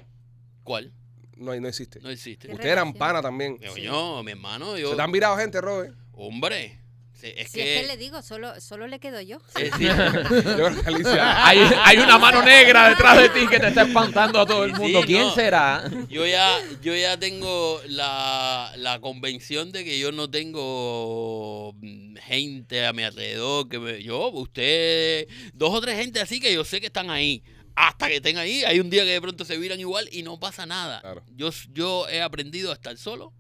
¿Cuál? 0.63 0.93
No, 1.37 1.53
hay- 1.53 1.61
no 1.61 1.69
existe. 1.69 2.01
No 2.01 2.11
existe. 2.11 2.49
¿Qué 2.49 2.55
Ustedes 2.55 2.73
eran 2.73 2.93
pana 2.95 3.21
también. 3.23 3.59
Yo, 3.61 3.75
Sí. 3.75 3.83
yo, 3.83 4.23
mi 4.25 4.33
hermano, 4.33 4.77
yo, 4.79 4.91
Se 4.91 4.97
te 4.97 5.03
han 5.03 5.13
virado 5.13 5.37
gente, 5.37 5.61
Robert. 5.61 5.95
hombre, 6.13 6.81
sí, 7.13 7.27
es 7.37 7.51
Si 7.51 7.59
que... 7.59 7.75
es 7.77 7.81
que 7.83 7.87
le 7.89 7.97
digo, 7.99 8.23
solo, 8.23 8.59
solo 8.61 8.87
le 8.87 8.99
quedo 9.01 9.21
yo. 9.21 9.39
es 9.55 9.71
decir, 9.73 9.89
Yo 9.89 10.57
creo 10.57 10.83
que 10.83 10.89
Alicia. 10.89 11.47
Hay, 11.47 11.59
hay 11.85 11.99
una 11.99 12.17
mano 12.19 12.43
negra 12.43 12.89
detrás 12.89 13.19
de 13.21 13.29
ti 13.29 13.47
que 13.49 13.59
te 13.61 13.69
está 13.69 13.83
espantando 13.83 14.41
a 14.41 14.47
todo 14.47 14.65
el 14.65 14.75
Sí, 14.75 14.81
mundo. 14.81 15.03
¿Quién 15.05 15.23
no. 15.25 15.35
será? 15.35 15.85
Yo 16.09 16.27
ya, 16.27 16.59
yo 16.83 16.95
ya 16.95 17.19
tengo 17.19 17.81
la, 17.87 18.73
la 18.77 18.99
convención 19.01 19.73
de 19.73 19.85
que 19.85 19.99
yo 19.99 20.13
no 20.13 20.31
tengo 20.31 21.75
mm, 21.81 22.17
gente 22.17 22.87
a 22.87 22.93
mi 22.93 23.03
alrededor. 23.03 23.69
que 23.69 23.79
me- 23.79 24.03
Yo, 24.03 24.29
usted, 24.31 25.27
dos 25.53 25.71
o 25.75 25.81
tres 25.81 25.97
gente 25.99 26.21
así 26.21 26.41
que 26.41 26.53
yo 26.55 26.65
sé 26.65 26.81
que 26.81 26.87
están 26.87 27.11
ahí. 27.11 27.43
Hasta 27.77 28.09
que 28.09 28.17
estén 28.17 28.39
ahí, 28.39 28.65
hay 28.65 28.81
un 28.81 28.89
día 28.91 29.05
que 29.05 29.11
de 29.11 29.21
pronto 29.21 29.45
se 29.45 29.59
viran 29.59 29.79
igual 29.79 30.09
y 30.11 30.23
no 30.23 30.41
pasa 30.41 30.65
nada. 30.67 31.01
Claro. 31.03 31.23
Yo, 31.37 31.51
yo 31.73 32.09
he 32.09 32.23
aprendido 32.23 32.71
a 32.71 32.75
estar 32.75 32.97
solo, 32.97 33.33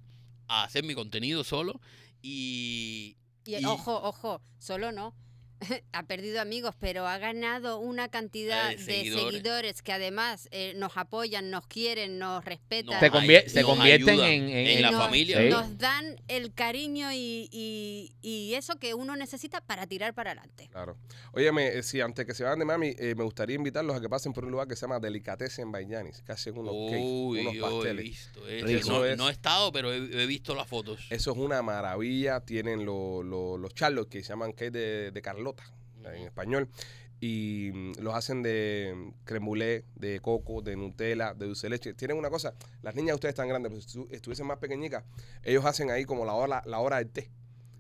a 0.46 0.64
hacer 0.64 0.84
mi 0.84 0.94
contenido 0.94 1.42
solo 1.42 1.80
y... 2.22 3.16
Y, 3.46 3.56
Y- 3.56 3.64
ojo, 3.64 3.94
ojo, 4.02 4.40
solo 4.58 4.92
no. 4.92 5.14
ha 5.92 6.02
perdido 6.04 6.40
amigos, 6.40 6.74
pero 6.78 7.06
ha 7.06 7.18
ganado 7.18 7.78
una 7.78 8.08
cantidad 8.08 8.72
Eh, 8.72 8.76
de 8.76 8.82
seguidores. 8.84 9.24
seguidores, 9.24 9.82
que 9.82 9.92
además 9.92 10.48
eh, 10.50 10.72
nos 10.76 10.96
apoyan, 10.96 11.50
nos 11.50 11.66
quieren, 11.66 12.18
nos 12.18 12.44
respetan. 12.44 12.92
nos 12.92 13.00
Se 13.00 13.10
convier- 13.10 13.62
convierten 13.64 14.20
en- 14.20 14.48
en- 14.48 14.66
en 14.66 14.82
la 14.82 14.90
nos, 14.90 15.02
familia. 15.04 15.40
Sí. 15.42 15.48
nos 15.48 15.78
dan 15.78 16.16
el 16.28 16.52
cariño 16.54 17.12
y, 17.12 17.48
y- 17.52 18.12
y 18.22 18.54
eso 18.54 18.76
que 18.76 18.94
uno 18.94 19.16
necesita 19.16 19.60
para 19.60 19.86
tirar 19.86 20.14
para 20.14 20.32
adelante. 20.32 20.68
Claro. 20.70 20.96
Óyeme, 21.32 21.68
eh, 21.68 21.82
si 21.82 22.00
antes 22.00 22.26
que 22.26 22.34
se 22.34 22.44
vayan 22.44 22.58
de 22.58 22.64
mami, 22.64 22.94
eh, 22.98 23.14
me 23.16 23.24
gustaría 23.24 23.56
invitarlos 23.56 23.96
a 23.96 24.00
que 24.00 24.08
pasen 24.08 24.32
por 24.32 24.44
un 24.44 24.50
lugar 24.50 24.68
que 24.68 24.76
se 24.76 24.82
llama 24.82 25.00
Delicatessen 25.00 25.72
by 25.72 25.86
Yanis, 25.86 26.22
que 26.22 26.32
hacen 26.32 26.56
unos 26.58 26.74
cakes, 26.90 27.02
unos 27.02 27.54
he 27.54 27.60
pasteles. 27.60 28.04
visto. 28.04 28.40
No, 28.40 28.98
no 29.16 29.28
he 29.28 29.30
es- 29.30 29.36
estado, 29.36 29.72
pero 29.72 29.92
he, 29.92 29.96
he 30.22 30.26
visto 30.26 30.54
las 30.54 30.66
fotos. 30.68 31.06
Eso 31.10 31.32
es 31.32 31.36
una 31.38 31.62
maravilla. 31.62 32.40
Tienen 32.40 32.84
lo- 32.84 33.22
lo- 33.22 33.56
los 33.58 33.74
charlos 33.74 34.06
que 34.06 34.22
se 34.22 34.30
llaman 34.30 34.52
cake 34.52 34.70
de, 34.72 35.10
de 35.10 35.22
Carlota 35.54 36.14
en 36.16 36.22
español. 36.24 36.68
Y 37.20 37.70
mm, 37.72 37.92
los 38.00 38.14
hacen 38.14 38.42
de 38.42 38.92
mm, 38.94 39.24
creme 39.24 39.46
brûlée, 39.46 39.84
de 39.94 40.20
coco, 40.20 40.60
de 40.60 40.76
Nutella, 40.76 41.32
de 41.34 41.46
dulce 41.46 41.66
de 41.66 41.70
leche. 41.70 41.94
Tienen 41.94 42.16
una 42.18 42.28
cosa, 42.30 42.54
las 42.82 42.94
niñas 42.94 43.12
de 43.12 43.14
ustedes 43.14 43.32
están 43.32 43.48
grandes, 43.48 43.70
pero 43.72 43.80
si 43.82 43.98
estu- 43.98 44.08
estuviesen 44.10 44.46
más 44.46 44.58
pequeñicas, 44.58 45.02
ellos 45.42 45.64
hacen 45.64 45.90
ahí 45.90 46.04
como 46.04 46.24
la 46.26 46.34
hora, 46.34 46.62
la 46.66 46.78
hora 46.80 46.98
del 46.98 47.08
té. 47.10 47.30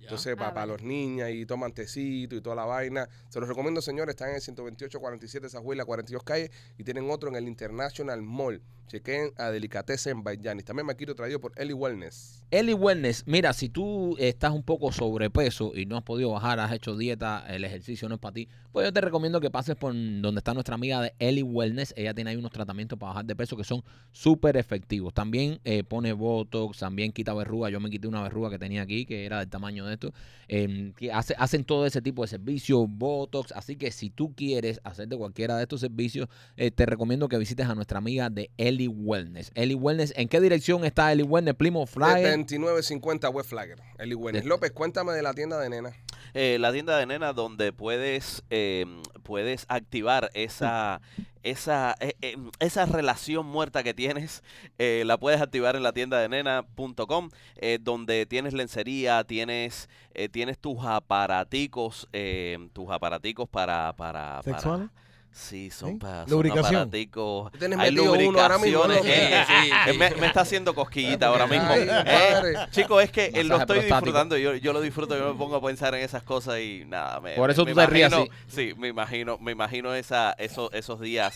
Entonces, 0.00 0.34
Ah, 0.34 0.36
para, 0.38 0.50
vale. 0.52 0.72
los 0.72 0.82
niñas 0.82 1.30
y 1.32 1.44
toman 1.46 1.72
tecito 1.72 2.36
y 2.36 2.40
toda 2.40 2.54
la 2.56 2.64
vaina. 2.64 3.08
Se 3.28 3.40
los 3.40 3.48
recomiendo, 3.48 3.82
señores. 3.82 4.12
Están 4.14 4.28
en 4.30 4.36
el 4.36 4.40
128-47 4.40 5.48
Sajuela, 5.48 5.84
42 5.84 6.22
calle. 6.22 6.50
Y 6.78 6.84
tienen 6.84 7.10
otro 7.10 7.28
en 7.28 7.34
el 7.34 7.48
International 7.48 8.22
Mall, 8.22 8.62
Chequen 8.86 9.32
a 9.36 9.50
Delicatessen 9.50 10.22
by 10.22 10.36
Giannis. 10.40 10.64
También 10.64 10.86
me 10.86 10.94
quiero 10.96 11.14
traído 11.14 11.40
por 11.40 11.52
Eli 11.56 11.72
Wellness. 11.72 12.44
Eli 12.50 12.72
Wellness, 12.74 13.24
mira, 13.26 13.52
si 13.52 13.68
tú 13.68 14.14
estás 14.18 14.52
un 14.52 14.62
poco 14.62 14.92
sobrepeso 14.92 15.72
y 15.74 15.86
no 15.86 15.96
has 15.96 16.04
podido 16.04 16.30
bajar, 16.30 16.60
has 16.60 16.72
hecho 16.72 16.96
dieta, 16.96 17.44
el 17.48 17.64
ejercicio 17.64 18.08
no 18.08 18.14
es 18.14 18.20
para 18.20 18.34
ti, 18.34 18.48
pues 18.70 18.86
yo 18.86 18.92
te 18.92 19.00
recomiendo 19.00 19.40
que 19.40 19.50
pases 19.50 19.74
por 19.74 19.92
donde 19.92 20.38
está 20.38 20.54
nuestra 20.54 20.76
amiga 20.76 21.00
de 21.02 21.12
Eli 21.18 21.42
Wellness. 21.42 21.94
Ella 21.96 22.14
tiene 22.14 22.30
ahí 22.30 22.36
unos 22.36 22.52
tratamientos 22.52 22.96
para 22.98 23.10
bajar 23.10 23.24
de 23.24 23.34
peso 23.34 23.56
que 23.56 23.64
son 23.64 23.82
súper 24.12 24.56
efectivos. 24.56 25.12
También 25.14 25.58
eh, 25.64 25.82
pone 25.82 26.12
Botox, 26.12 26.78
también 26.78 27.10
quita 27.12 27.34
verruga. 27.34 27.68
Yo 27.70 27.80
me 27.80 27.90
quité 27.90 28.06
una 28.06 28.22
verruga 28.22 28.50
que 28.50 28.58
tenía 28.58 28.82
aquí, 28.82 29.04
que 29.06 29.24
era 29.26 29.40
del 29.40 29.48
tamaño 29.48 29.84
de 29.86 29.94
esto. 29.94 30.12
Em, 30.48 30.92
que 30.92 31.10
hace- 31.10 31.34
hacen 31.38 31.64
todo 31.64 31.86
ese 31.86 32.00
tipo 32.00 32.22
de 32.22 32.28
servicios, 32.28 32.86
Botox. 32.88 33.50
Así 33.52 33.74
que 33.74 33.90
si 33.90 34.10
tú 34.10 34.32
quieres 34.36 34.80
hacerte 34.84 35.16
cualquiera 35.16 35.56
de 35.56 35.62
estos 35.62 35.80
servicios, 35.80 36.28
eh, 36.56 36.70
te 36.70 36.86
recomiendo 36.86 37.28
que 37.28 37.38
visites 37.38 37.66
a 37.66 37.74
nuestra 37.74 37.98
amiga 37.98 38.30
de 38.30 38.50
Eli 38.56 38.75
Wellness. 38.86 39.50
Eli 39.54 39.74
Wellness, 39.74 40.12
¿en 40.16 40.28
qué 40.28 40.40
dirección 40.40 40.84
está 40.84 41.10
Eli 41.10 41.22
Wellness? 41.22 41.54
De 41.58 41.86
Flyer. 41.86 42.36
2950 42.36 43.30
West 43.30 43.48
Flagger. 43.50 43.78
Eli 43.98 44.14
Wellness. 44.14 44.42
De- 44.44 44.48
López, 44.48 44.70
cuéntame 44.72 45.12
de 45.12 45.22
la 45.22 45.32
tienda 45.34 45.58
de 45.58 45.70
nena. 45.70 45.92
Eh, 46.34 46.58
la 46.60 46.70
tienda 46.72 46.98
de 46.98 47.06
nena 47.06 47.32
donde 47.32 47.72
puedes 47.72 48.42
eh, 48.50 48.84
puedes 49.22 49.64
activar 49.68 50.30
esa 50.34 51.00
esa 51.42 51.94
eh, 52.00 52.14
eh, 52.20 52.36
esa 52.58 52.84
relación 52.84 53.46
muerta 53.46 53.82
que 53.82 53.94
tienes 53.94 54.42
eh, 54.78 55.04
la 55.06 55.16
puedes 55.16 55.40
activar 55.40 55.76
en 55.76 55.82
la 55.82 55.92
tienda 55.92 56.18
de 56.18 56.28
nena.com 56.28 57.30
eh, 57.56 57.78
donde 57.80 58.26
tienes 58.26 58.52
lencería 58.52 59.24
tienes 59.24 59.88
eh, 60.12 60.28
tienes 60.28 60.58
tus 60.58 60.84
aparaticos 60.84 62.08
eh, 62.12 62.58
tus 62.72 62.90
aparaticos 62.90 63.48
para 63.48 63.94
para, 63.96 64.40
para- 64.42 64.42
¿Sexuales? 64.42 64.88
Sí 65.36 65.70
son, 65.70 65.92
¿Sí? 65.92 65.96
para 65.98 66.26
son 66.26 66.50
aparaticos 66.50 67.52
hay 67.60 67.68
metido 67.92 68.12
uno 68.14 68.40
ahora 68.40 68.58
mismo, 68.58 68.86
¿no? 68.86 68.94
lubricaciones 68.94 69.04
eh, 69.04 69.44
sí, 69.46 69.70
eh, 69.70 69.92
sí. 69.92 69.98
me, 69.98 70.10
me 70.16 70.26
está 70.26 70.40
haciendo 70.40 70.74
cosquillita 70.74 71.26
ahora 71.26 71.46
mismo 71.46 71.68
Ay, 71.68 71.86
Eh. 71.88 72.54
Chicos, 72.70 73.04
es 73.04 73.10
que 73.10 73.26
eh, 73.26 73.44
lo 73.44 73.56
estoy 73.58 73.78
prostático. 73.78 73.84
disfrutando, 73.96 74.36
yo, 74.38 74.54
yo 74.54 74.72
lo 74.72 74.80
disfruto, 74.80 75.16
yo 75.16 75.32
me 75.32 75.38
pongo 75.38 75.56
a 75.56 75.62
pensar 75.62 75.94
en 75.94 76.02
esas 76.02 76.22
cosas 76.22 76.58
y 76.60 76.84
nada, 76.86 77.20
me, 77.20 77.32
Por 77.34 77.50
eso 77.50 77.64
me 77.64 77.72
tú 77.72 77.76
te 77.78 77.86
ríes 77.86 78.12
Sí, 78.48 78.72
me 78.78 78.88
imagino, 78.88 79.36
me 79.38 79.52
imagino 79.52 79.94
esa, 79.94 80.32
esos, 80.38 80.72
esos 80.72 81.00
días 81.00 81.34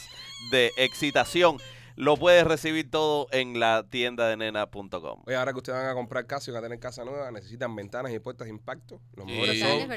de 0.51 0.71
excitación. 0.77 1.59
Lo 1.97 2.17
puedes 2.17 2.45
recibir 2.47 2.91
todo 2.91 3.27
en 3.33 3.59
la 3.61 3.87
tienda 3.89 4.29
de 4.29 4.37
nena.com. 4.37 5.23
Oye, 5.27 5.37
ahora 5.37 5.53
que 5.53 5.59
ustedes 5.59 5.79
van 5.79 5.89
a 5.89 5.95
comprar 5.95 6.27
casa 6.27 6.51
y 6.51 6.55
van 6.55 6.63
a 6.65 6.67
tener 6.67 6.79
casa 6.81 7.05
nueva, 7.05 7.31
necesitan 7.31 7.75
ventanas 7.77 8.13
y 8.13 8.19
puertas 8.19 8.47
de 8.47 8.51
impacto. 8.51 9.01
Los 9.15 9.27
Sí, 9.27 9.33
mejores 9.33 9.59
son. 9.61 9.89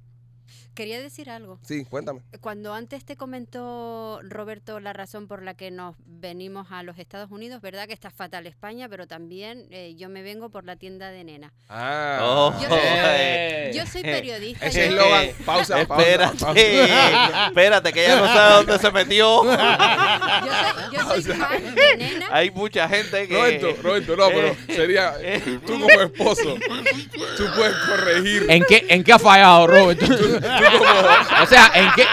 Quería 0.78 1.02
decir 1.02 1.32
algo. 1.32 1.58
Sí, 1.64 1.86
cuéntame. 1.86 2.22
Cuando 2.40 2.72
antes 2.72 3.04
te 3.04 3.16
comentó 3.18 4.20
Roberto 4.22 4.80
la 4.80 4.94
razón 4.94 5.28
por 5.28 5.42
la 5.42 5.56
que 5.56 5.72
nos 5.72 5.96
venimos 6.06 6.68
a 6.72 6.84
los 6.84 7.00
Estados 7.00 7.32
Unidos, 7.32 7.64
¿verdad? 7.64 7.88
Que 7.88 7.94
está 7.94 8.12
fatal 8.12 8.46
España, 8.46 8.88
pero 8.88 9.08
también 9.08 9.66
eh, 9.72 9.96
yo 9.98 10.08
me 10.08 10.22
vengo 10.22 10.52
por 10.52 10.66
la 10.66 10.76
tienda 10.76 11.10
de 11.10 11.24
nena. 11.24 11.52
Ah. 11.68 12.20
Oh, 12.22 12.54
Yo- 12.62 12.68
eh, 12.72 13.72
Yo 13.76 13.88
soy 13.88 14.04
periodista. 14.04 14.68
Ese 14.68 14.92
yo- 14.92 14.98
eslogan. 14.98 15.28
Pausa, 15.46 15.88
pausa, 15.88 16.04
Espérate, 16.04 16.38
pausa. 16.38 16.62
espérate, 17.48 17.94
que 17.94 18.06
ella 18.06 18.16
no 18.18 18.28
sabe 18.28 18.54
dónde 18.58 18.78
se 18.78 18.92
metió. 18.92 19.44
Yo 19.48 20.52
soy, 20.54 20.94
yo 20.94 21.02
soy 21.02 21.22
fan 21.24 21.76
de 21.76 21.98
nena. 21.98 22.28
Hay 22.32 22.52
mucha 22.52 22.88
gente 22.88 23.28
que... 23.28 23.34
Roberto, 23.34 23.82
Roberto, 23.82 24.16
no, 24.16 24.28
pero 24.28 24.56
sería 24.68 25.16
tú 25.66 25.74
como 25.80 25.90
esposo, 25.90 26.56
tú 27.38 27.44
puedes 27.56 27.76
corregir. 27.88 28.46
¿En 28.50 28.64
qué, 28.66 28.86
¿En 28.90 29.04
qué 29.04 29.14
ha 29.14 29.20
fallado, 29.20 29.68
O 31.42 31.46
sea, 31.46 31.72
¿en 31.74 31.92
qué, 31.94 32.08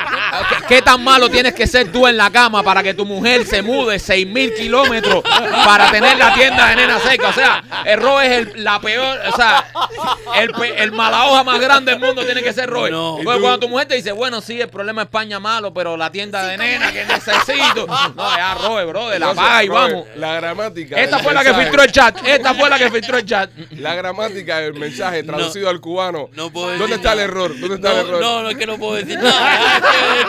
qué, 0.68 0.82
tan 0.82 1.03
malo 1.03 1.28
tienes 1.30 1.55
que 1.55 1.66
ser 1.66 1.91
tú 1.93 2.07
en 2.07 2.16
la 2.16 2.30
cama 2.30 2.62
para 2.62 2.82
que 2.82 2.95
tu 2.95 3.05
mujer 3.05 3.47
se 3.47 3.62
mude 3.62 3.99
6 3.99 4.26
mil 4.26 4.55
kilómetros 4.55 5.22
para 5.64 5.91
tener 5.91 6.16
la 6.18 6.35
tienda 6.35 6.68
de 6.68 6.76
nena 6.76 6.99
seca? 7.01 7.28
O 7.28 7.32
sea, 7.32 7.62
el 7.85 8.01
es 8.22 8.30
el- 8.30 8.64
la 8.64 8.80
peor, 8.80 9.18
o 9.32 9.37
sea, 9.37 9.64
el, 10.37 10.53
el 10.76 10.93
mala 10.93 11.26
hoja 11.26 11.45
más 11.45 11.61
grande 11.61 11.93
del 11.93 12.01
mundo 12.01 12.24
tiene 12.24 12.43
que 12.43 12.53
ser 12.53 12.68
Robert. 12.68 12.93
No. 12.93 13.18
Cuando 13.24 13.59
tu 13.61 13.68
mujer 13.68 13.89
te 13.89 13.95
dice, 13.97 14.12
bueno, 14.12 14.41
sí, 14.41 14.61
el 14.61 14.68
problema 14.68 15.03
es 15.03 15.07
España 15.07 15.39
malo, 15.41 15.72
pero 15.72 15.97
la 15.97 16.11
tienda 16.11 16.45
de 16.47 16.57
nena 16.57 16.93
que 16.93 17.05
necesito. 17.05 17.87
No, 18.14 18.37
ya, 18.37 18.55
Robert, 18.55 18.89
bro, 18.89 19.09
de 19.09 19.18
la 19.18 19.35
paga 19.35 19.64
y 19.64 19.68
vamos. 19.68 20.07
La 20.16 20.35
gramática. 20.35 20.97
Esta 20.97 21.18
fue 21.18 21.32
la 21.35 21.45
que 21.45 21.55
filtró 21.55 21.82
el 21.82 21.93
chat. 21.93 22.16
Esta 22.26 22.55
fue 22.55 22.68
la 22.70 22.78
que 22.78 22.91
filtró 22.91 23.18
el 23.18 23.24
chat. 23.26 23.51
La 23.72 23.95
gramática 23.95 24.59
del 24.61 24.74
mensaje 24.74 25.22
traducido 25.22 25.68
al 25.68 25.80
cubano. 25.80 26.28
No 26.32 26.51
puedo 26.51 26.68
¿Dónde 26.70 26.85
decir 26.87 26.97
está 26.97 27.12
el 27.12 27.18
error? 27.20 27.59
¿Dónde 27.59 27.76
está 27.76 27.91
el 27.91 27.97
No, 27.97 28.03
error? 28.03 28.20
no, 28.20 28.43
no 28.43 28.51
es 28.51 28.57
que 28.57 28.66
no 28.66 28.78
puedo 28.78 28.95
decir 28.95 29.18
nada. 29.18 30.24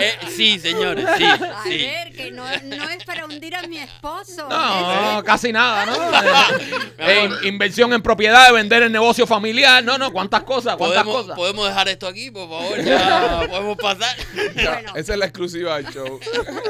Eh, 0.00 0.18
sí, 0.34 0.58
señores, 0.58 1.06
sí, 1.16 1.24
A 1.24 1.62
sí. 1.64 1.78
ver, 1.78 2.12
que 2.12 2.30
no, 2.30 2.44
no 2.44 2.88
es 2.88 3.04
para 3.04 3.24
hundir 3.26 3.54
a 3.56 3.62
mi 3.62 3.78
esposo. 3.78 4.48
No, 4.48 5.22
casi 5.24 5.52
nada, 5.52 5.86
¿no? 5.86 5.92
Eh, 6.98 7.24
in- 7.42 7.48
inversión 7.48 7.92
en 7.92 8.00
propiedad, 8.02 8.52
vender 8.52 8.82
el 8.84 8.92
negocio 8.92 9.26
familiar. 9.26 9.82
No, 9.82 9.98
no, 9.98 10.12
cuántas 10.12 10.42
cosas, 10.44 10.76
cuántas 10.76 11.02
¿Podemos, 11.02 11.22
cosas. 11.22 11.36
podemos 11.36 11.68
dejar 11.68 11.88
esto 11.88 12.06
aquí, 12.06 12.30
por 12.30 12.48
favor. 12.48 12.80
Ya 12.84 13.46
podemos 13.50 13.76
pasar. 13.76 14.16
Ya, 14.54 14.72
Bueno. 14.74 14.92
Esa 14.96 15.12
es 15.14 15.18
la 15.18 15.24
exclusiva 15.26 15.76
del 15.76 15.92
show. 15.92 16.20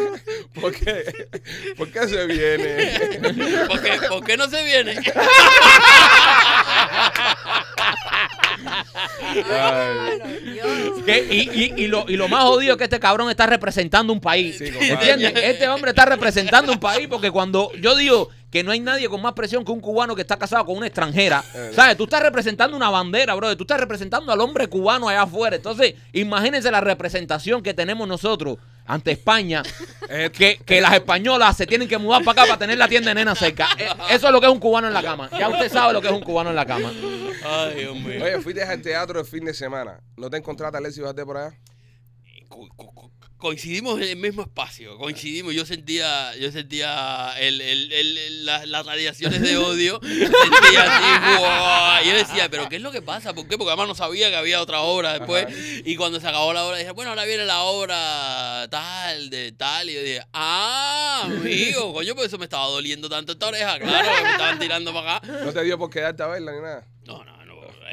¿Por 0.61 0.73
qué? 0.75 1.29
¿Por 1.77 1.91
qué 1.91 2.09
se 2.09 2.27
viene? 2.27 3.19
¿Por 3.67 3.83
qué, 3.83 3.93
por 4.09 4.25
qué 4.25 4.37
no 4.37 4.49
se 4.49 4.63
viene? 4.65 4.97
Que- 11.05 11.27
y, 11.31 11.51
y- 11.51 11.85
y 11.85 11.87
lo, 11.89 12.05
y 12.09 12.17
lo 12.17 12.29
más 12.29 12.45
jodido 12.45 12.73
es 12.73 12.79
que 12.79 12.85
este 12.85 13.01
cabrón 13.01 13.31
está 13.31 13.47
representando 13.47 14.13
un 14.13 14.21
país. 14.21 14.59
Sí. 14.59 14.65
¿Entiendes? 14.67 15.33
Este 15.37 15.69
hombre 15.69 15.91
está 15.91 16.05
representando 16.05 16.73
un 16.73 16.79
país 16.81 17.09
porque 17.09 17.31
cuando 17.31 17.71
yo 17.81 17.97
digo 17.97 18.29
que 18.51 18.63
no 18.63 18.71
hay 18.71 18.81
nadie 18.81 19.09
con 19.09 19.21
más 19.23 19.33
presión 19.33 19.65
que 19.65 19.73
un 19.73 19.81
cubano 19.81 20.15
que 20.15 20.21
está 20.23 20.37
casado 20.39 20.67
con 20.67 20.77
una 20.77 20.87
extranjera, 20.87 21.43
Eh. 21.55 21.71
¿sabes? 21.75 21.97
Tú 21.97 22.05
estás 22.05 22.23
representando 22.23 22.77
una 22.77 22.91
bandera, 22.91 23.35
brother. 23.35 23.57
Tú 23.57 23.65
estás 23.65 23.81
representando 23.81 24.31
al 24.31 24.41
hombre 24.41 24.69
cubano 24.69 25.09
allá 25.09 25.23
afuera. 25.23 25.57
Entonces, 25.57 25.95
imagínense 26.13 26.71
la 26.71 26.81
representación 26.83 27.63
que 27.63 27.73
tenemos 27.75 28.07
nosotros 28.07 28.59
ante 28.87 29.13
España, 29.13 29.63
Eh, 30.09 30.31
que, 30.31 30.59
que 30.59 30.81
las 30.81 30.93
españolas 30.93 31.57
se 31.57 31.67
tienen 31.67 31.89
que 31.89 31.97
mudar 31.97 32.23
para 32.23 32.43
acá 32.43 32.49
para 32.49 32.59
tener 32.59 32.77
la 32.77 32.87
tienda 32.89 33.11
de 33.11 33.15
nena 33.15 33.35
cerca. 33.35 33.69
Eh, 33.79 33.89
Eso 34.11 34.27
es 34.27 34.33
lo 34.33 34.41
que 34.41 34.47
es 34.47 34.53
un 34.53 34.59
cubano 34.61 34.89
en 34.89 34.93
la 34.93 35.03
cama. 35.03 35.31
Ya 35.39 35.49
usted 35.49 35.71
sabe 35.73 35.93
lo 35.95 36.03
que 36.03 36.09
es 36.09 36.13
un 36.13 36.21
cubano 36.23 36.51
en 36.51 36.57
la 36.57 36.67
cama. 36.67 36.93
Ay, 37.45 37.75
Dios 37.77 37.97
mío. 37.97 38.23
Oye, 38.23 38.41
fuiste 38.43 38.63
al 38.63 38.83
teatro 38.83 39.21
el 39.21 39.27
fin 39.27 39.45
de 39.45 39.55
semana. 39.55 40.01
¿No 40.17 40.29
te 40.29 40.37
encontraste 40.37 40.77
a 40.77 40.81
Alessio 40.81 41.05
Valdés 41.05 41.25
por 41.25 41.37
allá? 41.39 41.57
Co- 43.43 43.49
co- 43.49 43.51
co- 43.51 43.53
coincidimos 43.53 43.97
en 44.01 44.09
el 44.09 44.17
mismo 44.17 44.43
espacio, 44.43 44.97
coincidimos, 44.99 45.53
yo 45.55 45.67
sentía, 45.67 46.35
yo 46.37 46.51
sentía 46.53 47.35
el, 47.39 47.61
el- 47.61 47.93
el- 47.93 48.19
el- 48.19 48.47
la- 48.47 48.67
las 48.67 48.87
radiaciones 48.87 49.41
de 49.43 49.57
odio, 49.57 50.01
sentía 50.03 50.85
así, 50.87 52.07
y 52.07 52.11
yo 52.11 52.17
decía, 52.17 52.49
pero 52.51 52.69
¿qué 52.69 52.77
es 52.77 52.83
lo 52.83 52.93
que 52.93 53.03
pasa? 53.03 53.35
¿Por 53.35 53.47
qué? 53.49 53.59
Porque 53.59 53.71
además 53.71 53.89
no 53.89 53.95
sabía 53.95 54.31
que 54.31 54.37
había 54.37 54.61
otra 54.63 54.81
obra 54.81 55.19
después, 55.19 55.47
y 55.85 55.97
cuando 55.97 56.21
se 56.21 56.27
acabó 56.29 56.53
la 56.53 56.65
obra 56.65 56.79
dije, 56.79 56.91
bueno, 56.93 57.11
ahora 57.11 57.25
viene 57.25 57.45
la 57.45 57.61
obra 57.63 58.69
tal, 58.71 59.31
de 59.31 59.53
tal, 59.53 59.91
y 59.91 59.95
yo 59.95 60.03
dije, 60.03 60.23
ah, 60.33 61.23
amigo, 61.25 61.93
coño, 61.95 62.15
por 62.15 62.25
eso 62.25 62.39
me 62.39 62.45
estaba 62.45 62.67
doliendo 62.67 63.09
tanto 63.09 63.33
esta 63.33 63.49
oreja, 63.49 63.79
claro, 63.79 64.09
me 64.23 64.31
estaban 64.31 64.59
tirando 64.59 64.93
para 64.95 65.17
acá. 65.17 65.27
¿No 65.45 65.53
te 65.53 65.63
dio 65.65 65.79
por 65.79 65.91
quedarte 65.91 66.23
a 66.23 66.27
verla 66.29 66.53
ni 66.53 66.61
nada? 66.61 66.87
No, 67.05 67.25
no. 67.25 67.42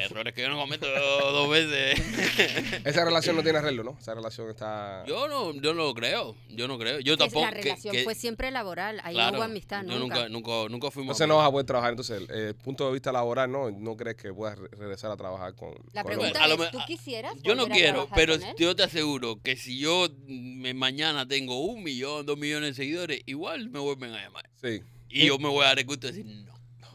Errores 0.04 0.34
que 0.34 0.42
yo 0.42 0.48
no 0.48 0.58
cometo 0.58 0.86
dos 1.32 1.48
veces. 1.50 2.00
Esa 2.84 3.04
relación 3.04 3.36
no 3.36 3.42
tiene 3.42 3.58
arreglo, 3.58 3.82
¿no? 3.84 3.96
Esa 4.00 4.14
relación 4.14 4.48
está... 4.50 5.04
Yo 5.06 5.28
no, 5.28 5.52
yo 5.54 5.74
no 5.74 5.84
lo 5.84 5.94
creo. 5.94 6.36
Yo 6.48 6.68
no 6.68 6.78
creo. 6.78 7.00
Yo 7.00 7.16
tampoco. 7.16 7.44
la 7.46 7.52
que- 7.52 7.62
relación 7.62 7.94
que- 7.94 8.04
fue 8.04 8.14
siempre 8.14 8.50
laboral. 8.50 9.00
Ahí 9.04 9.14
claro, 9.14 9.32
no 9.32 9.38
hubo 9.38 9.44
amistad 9.44 9.84
yo 9.84 9.98
nunca. 9.98 10.28
nunca, 10.28 10.50
nunca, 10.68 10.90
fuimos. 10.90 11.08
Entonces 11.14 11.28
no 11.28 11.36
vas 11.36 11.48
a 11.48 11.50
poder 11.50 11.66
trabajar. 11.66 11.90
Entonces, 11.90 12.22
el, 12.28 12.30
el 12.36 12.54
punto 12.54 12.86
de 12.86 12.92
vista 12.92 13.12
laboral, 13.12 13.50
¿no? 13.50 13.70
¿No 13.70 13.96
crees 13.96 14.16
que 14.16 14.32
puedas 14.32 14.58
re- 14.58 14.68
regresar 14.72 15.10
a 15.10 15.16
trabajar 15.16 15.54
con... 15.54 15.74
La 15.92 16.02
con 16.02 16.12
el 16.12 16.18
pregunta 16.18 16.46
lo 16.48 16.54
es, 16.54 16.60
me- 16.60 16.66
¿tú 16.70 16.78
quisieras 16.86 17.34
Yo 17.42 17.54
no 17.54 17.66
quiero, 17.68 18.08
pero 18.14 18.34
yo 18.56 18.74
te 18.76 18.82
aseguro 18.82 19.40
que 19.42 19.56
si 19.56 19.78
yo 19.78 20.08
mm, 20.26 20.74
mañana 20.74 21.26
tengo 21.26 21.58
un 21.60 21.82
millón, 21.82 22.26
dos 22.26 22.38
millones 22.38 22.70
de 22.70 22.82
seguidores, 22.82 23.22
igual 23.26 23.70
me 23.70 23.78
vuelven 23.78 24.14
a 24.14 24.22
llamar. 24.22 24.48
Sí. 24.60 24.80
Y 25.08 25.26
yo 25.26 25.38
me 25.38 25.48
voy 25.48 25.64
a 25.64 25.68
dar 25.68 25.78
el 25.80 25.86
gusto 25.86 26.06
de 26.06 26.12
decir 26.12 26.26
no. 26.26 26.50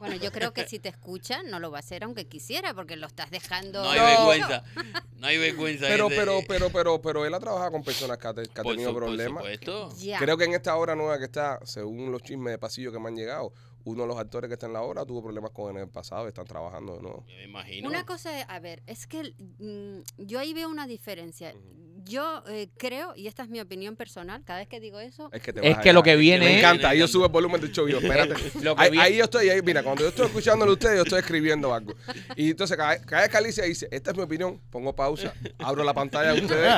Bueno, 0.05 0.21
yo 0.23 0.31
creo 0.31 0.53
que 0.53 0.67
si 0.67 0.79
te 0.79 0.89
escuchan 0.89 1.49
no 1.49 1.59
lo 1.59 1.71
va 1.71 1.77
a 1.77 1.79
hacer 1.79 2.03
aunque 2.03 2.27
quisiera 2.27 2.73
porque 2.73 2.95
lo 2.95 3.07
estás 3.07 3.31
dejando... 3.31 3.83
No 3.83 3.89
hay 3.89 3.99
No. 3.99 4.05
vergüenza. 4.27 4.63
No 5.17 5.27
hay 5.27 5.37
vergüenza. 5.37 5.85
Pero, 5.87 6.09
gente. 6.09 6.21
pero, 6.23 6.39
pero, 6.47 6.69
pero, 6.69 7.01
pero 7.01 7.25
él 7.25 7.33
ha 7.33 7.39
trabajado 7.39 7.71
con 7.71 7.83
personas 7.83 8.17
que 8.17 8.27
ha, 8.27 8.33
que 8.33 8.45
tenido 8.47 8.89
su- 8.89 8.93
por 8.93 9.03
problemas. 9.05 9.43
supuesto. 9.43 9.89
Creo 10.19 10.37
que 10.37 10.43
en 10.45 10.53
esta 10.53 10.75
obra 10.75 10.95
nueva 10.95 11.17
que 11.17 11.25
está, 11.25 11.59
según 11.65 12.11
los 12.11 12.21
chismes 12.21 12.51
de 12.51 12.57
pasillo 12.59 12.91
que 12.91 12.99
me 12.99 13.07
han 13.09 13.15
llegado, 13.15 13.51
uno 13.85 14.01
de 14.03 14.07
los 14.07 14.17
actores 14.17 14.47
que 14.49 14.53
está 14.55 14.65
en 14.65 14.73
la 14.73 14.81
obra 14.81 15.05
tuvo 15.05 15.23
problemas 15.23 15.51
con 15.51 15.69
él 15.71 15.77
en 15.77 15.83
el 15.83 15.89
pasado 15.89 16.25
y 16.25 16.29
están 16.29 16.45
trabajando 16.45 16.95
de 16.97 17.01
nuevo. 17.01 17.23
Me 17.27 17.43
imagino. 17.43 17.87
Una 17.87 18.05
cosa 18.05 18.39
es, 18.39 18.45
a 18.49 18.59
ver, 18.59 18.83
es 18.87 19.07
que 19.07 19.33
mm, 19.59 19.99
yo 20.25 20.39
ahí 20.39 20.53
veo 20.53 20.69
una 20.69 20.87
diferencia. 20.87 21.53
Yo 22.07 22.43
eh, 22.47 22.69
creo, 22.77 23.15
y 23.15 23.25
esta 23.25 23.41
es 23.41 23.49
mi 23.49 23.59
opinión 23.59 23.95
personal, 23.95 24.43
cada 24.43 24.59
vez 24.59 24.67
que 24.67 24.79
digo 24.79 24.99
eso, 24.99 25.29
Es 25.31 25.41
que, 25.41 25.51
te 25.53 25.59
Es 25.65 25.71
vas 25.71 25.79
a 25.79 25.81
que 25.81 25.91
lo 25.93 26.03
que 26.03 26.15
viene 26.15 26.45
Me 26.45 26.57
encanta. 26.59 26.89
Ahí 26.89 26.99
yo 26.99 27.07
subo 27.07 27.25
el 27.25 27.31
volumen 27.31 27.59
del 27.61 27.71
show 27.71 27.87
yo, 27.87 27.97
espérate. 28.03 28.35
Lo 28.61 28.75
que 28.75 28.81
Ahí, 28.83 28.91
viene- 28.91 29.05
ahí 29.05 29.17
yo 29.17 29.23
estoy, 29.23 29.49
ahí, 29.49 29.61
mira, 29.63 29.81
cuando 29.81 30.03
yo 30.03 30.09
estoy 30.09 30.27
escuchándolo 30.27 30.71
a 30.71 30.73
ustedes, 30.73 30.97
yo 30.97 31.03
estoy 31.03 31.19
escribiendo 31.19 31.73
algo. 31.73 31.93
Y 32.35 32.51
entonces 32.51 32.77
cada, 32.77 32.99
cada 33.01 33.21
vez 33.23 33.31
que 33.31 33.37
Alicia 33.37 33.63
dice, 33.63 33.87
esta 33.91 34.11
es 34.11 34.17
mi 34.17 34.23
opinión, 34.23 34.61
pongo 34.69 34.95
pausa, 34.95 35.33
abro 35.57 35.83
la 35.83 35.93
pantalla 35.95 36.33
de 36.33 36.41
ustedes 36.41 36.71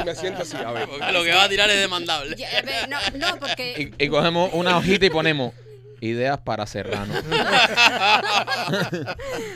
y 0.00 0.04
me 0.04 0.14
siento 0.14 0.42
así, 0.42 0.56
a 0.56 0.70
ver. 0.72 0.88
Porque 0.88 1.12
lo 1.12 1.22
que 1.24 1.30
va 1.34 1.44
a 1.44 1.48
tirar 1.50 1.68
es 1.70 1.78
demandable. 1.80 2.34
Ya, 2.36 2.48
a 2.58 2.62
ver, 2.62 2.88
no, 2.88 2.98
no, 3.18 3.38
porque 3.38 3.92
Y, 3.98 4.04
y 4.04 4.08
cogemos 4.08 4.50
una 4.54 4.76
hojita 4.78 5.04
y 5.06 5.10
ponemos 5.10 5.52
ideas 6.02 6.40
para 6.40 6.66
Serrano. 6.66 7.14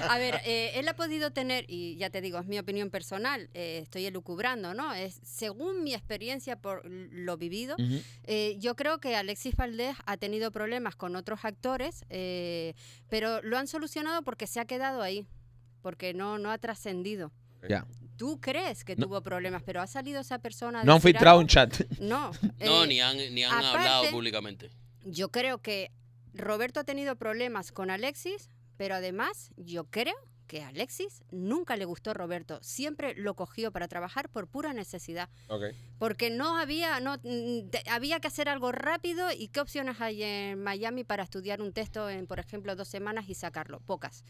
A 0.08 0.18
ver, 0.18 0.40
eh, 0.44 0.72
él 0.74 0.88
ha 0.88 0.94
podido 0.94 1.32
tener, 1.32 1.64
y 1.68 1.96
ya 1.96 2.10
te 2.10 2.20
digo, 2.20 2.38
es 2.38 2.46
mi 2.46 2.58
opinión 2.58 2.90
personal, 2.90 3.50
eh, 3.54 3.80
estoy 3.82 4.06
elucubrando, 4.06 4.74
¿no? 4.74 4.92
Es 4.94 5.20
según 5.22 5.82
mi 5.84 5.94
experiencia 5.94 6.56
por 6.56 6.82
lo 6.86 7.36
vivido, 7.36 7.76
eh, 8.24 8.56
yo 8.58 8.76
creo 8.76 8.98
que 8.98 9.16
Alexis 9.16 9.56
Valdés 9.56 9.96
ha 10.06 10.16
tenido 10.16 10.50
problemas 10.50 10.96
con 10.96 11.16
otros 11.16 11.44
actores, 11.44 12.04
eh, 12.10 12.74
pero 13.08 13.42
lo 13.42 13.58
han 13.58 13.66
solucionado 13.66 14.22
porque 14.22 14.46
se 14.46 14.60
ha 14.60 14.64
quedado 14.64 15.02
ahí, 15.02 15.26
porque 15.82 16.14
no, 16.14 16.38
no 16.38 16.50
ha 16.50 16.58
trascendido. 16.58 17.32
Ya. 17.68 17.86
Tú 18.16 18.40
crees 18.40 18.84
que 18.84 18.96
No. 18.96 19.06
tuvo 19.06 19.22
problemas, 19.22 19.62
pero 19.62 19.80
ha 19.82 19.86
salido 19.86 20.20
esa 20.20 20.38
persona. 20.38 20.84
No 20.84 20.94
han 20.94 21.00
filtrado 21.02 21.38
un 21.38 21.46
chat. 21.48 21.74
No. 21.98 22.30
No, 22.60 22.86
ni 22.86 23.00
han, 23.00 23.16
ni 23.34 23.42
han 23.42 23.52
aparte- 23.52 23.66
hablado 23.78 24.10
públicamente. 24.10 24.70
Yo 25.04 25.30
creo 25.30 25.58
que 25.58 25.90
Roberto 26.36 26.80
ha 26.80 26.84
tenido 26.84 27.16
problemas 27.16 27.72
con 27.72 27.90
Alexis, 27.90 28.50
pero 28.76 28.94
además 28.94 29.50
yo 29.56 29.84
creo 29.90 30.16
que 30.46 30.62
a 30.62 30.68
Alexis 30.68 31.22
nunca 31.30 31.76
le 31.76 31.84
gustó 31.84 32.14
Roberto. 32.14 32.58
Siempre 32.62 33.14
lo 33.14 33.34
cogió 33.34 33.72
para 33.72 33.88
trabajar 33.88 34.28
por 34.28 34.46
pura 34.46 34.72
necesidad. 34.72 35.28
Porque 35.98 36.30
no 36.30 36.56
había, 36.56 37.00
no, 37.00 37.16
mm, 37.22 37.68
había 37.90 38.20
que 38.20 38.28
hacer 38.28 38.48
algo 38.48 38.72
rápido 38.72 39.30
y 39.32 39.48
qué 39.48 39.60
opciones 39.60 40.00
hay 40.00 40.22
en 40.22 40.62
Miami 40.62 41.04
para 41.04 41.24
estudiar 41.24 41.60
un 41.60 41.72
texto 41.72 42.08
en, 42.08 42.26
por 42.26 42.38
ejemplo, 42.38 42.76
dos 42.76 42.88
semanas 42.88 43.28
y 43.28 43.34
sacarlo. 43.34 43.80
Pocas. 43.80 44.24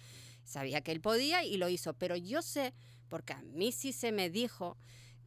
Sabía 0.44 0.80
que 0.80 0.92
él 0.92 1.00
podía 1.00 1.44
y 1.44 1.56
lo 1.56 1.68
hizo. 1.68 1.94
Pero 1.94 2.16
yo 2.16 2.42
sé, 2.42 2.72
porque 3.08 3.34
a 3.34 3.42
mí 3.42 3.72
sí 3.72 3.92
se 3.92 4.12
me 4.12 4.30
dijo 4.30 4.78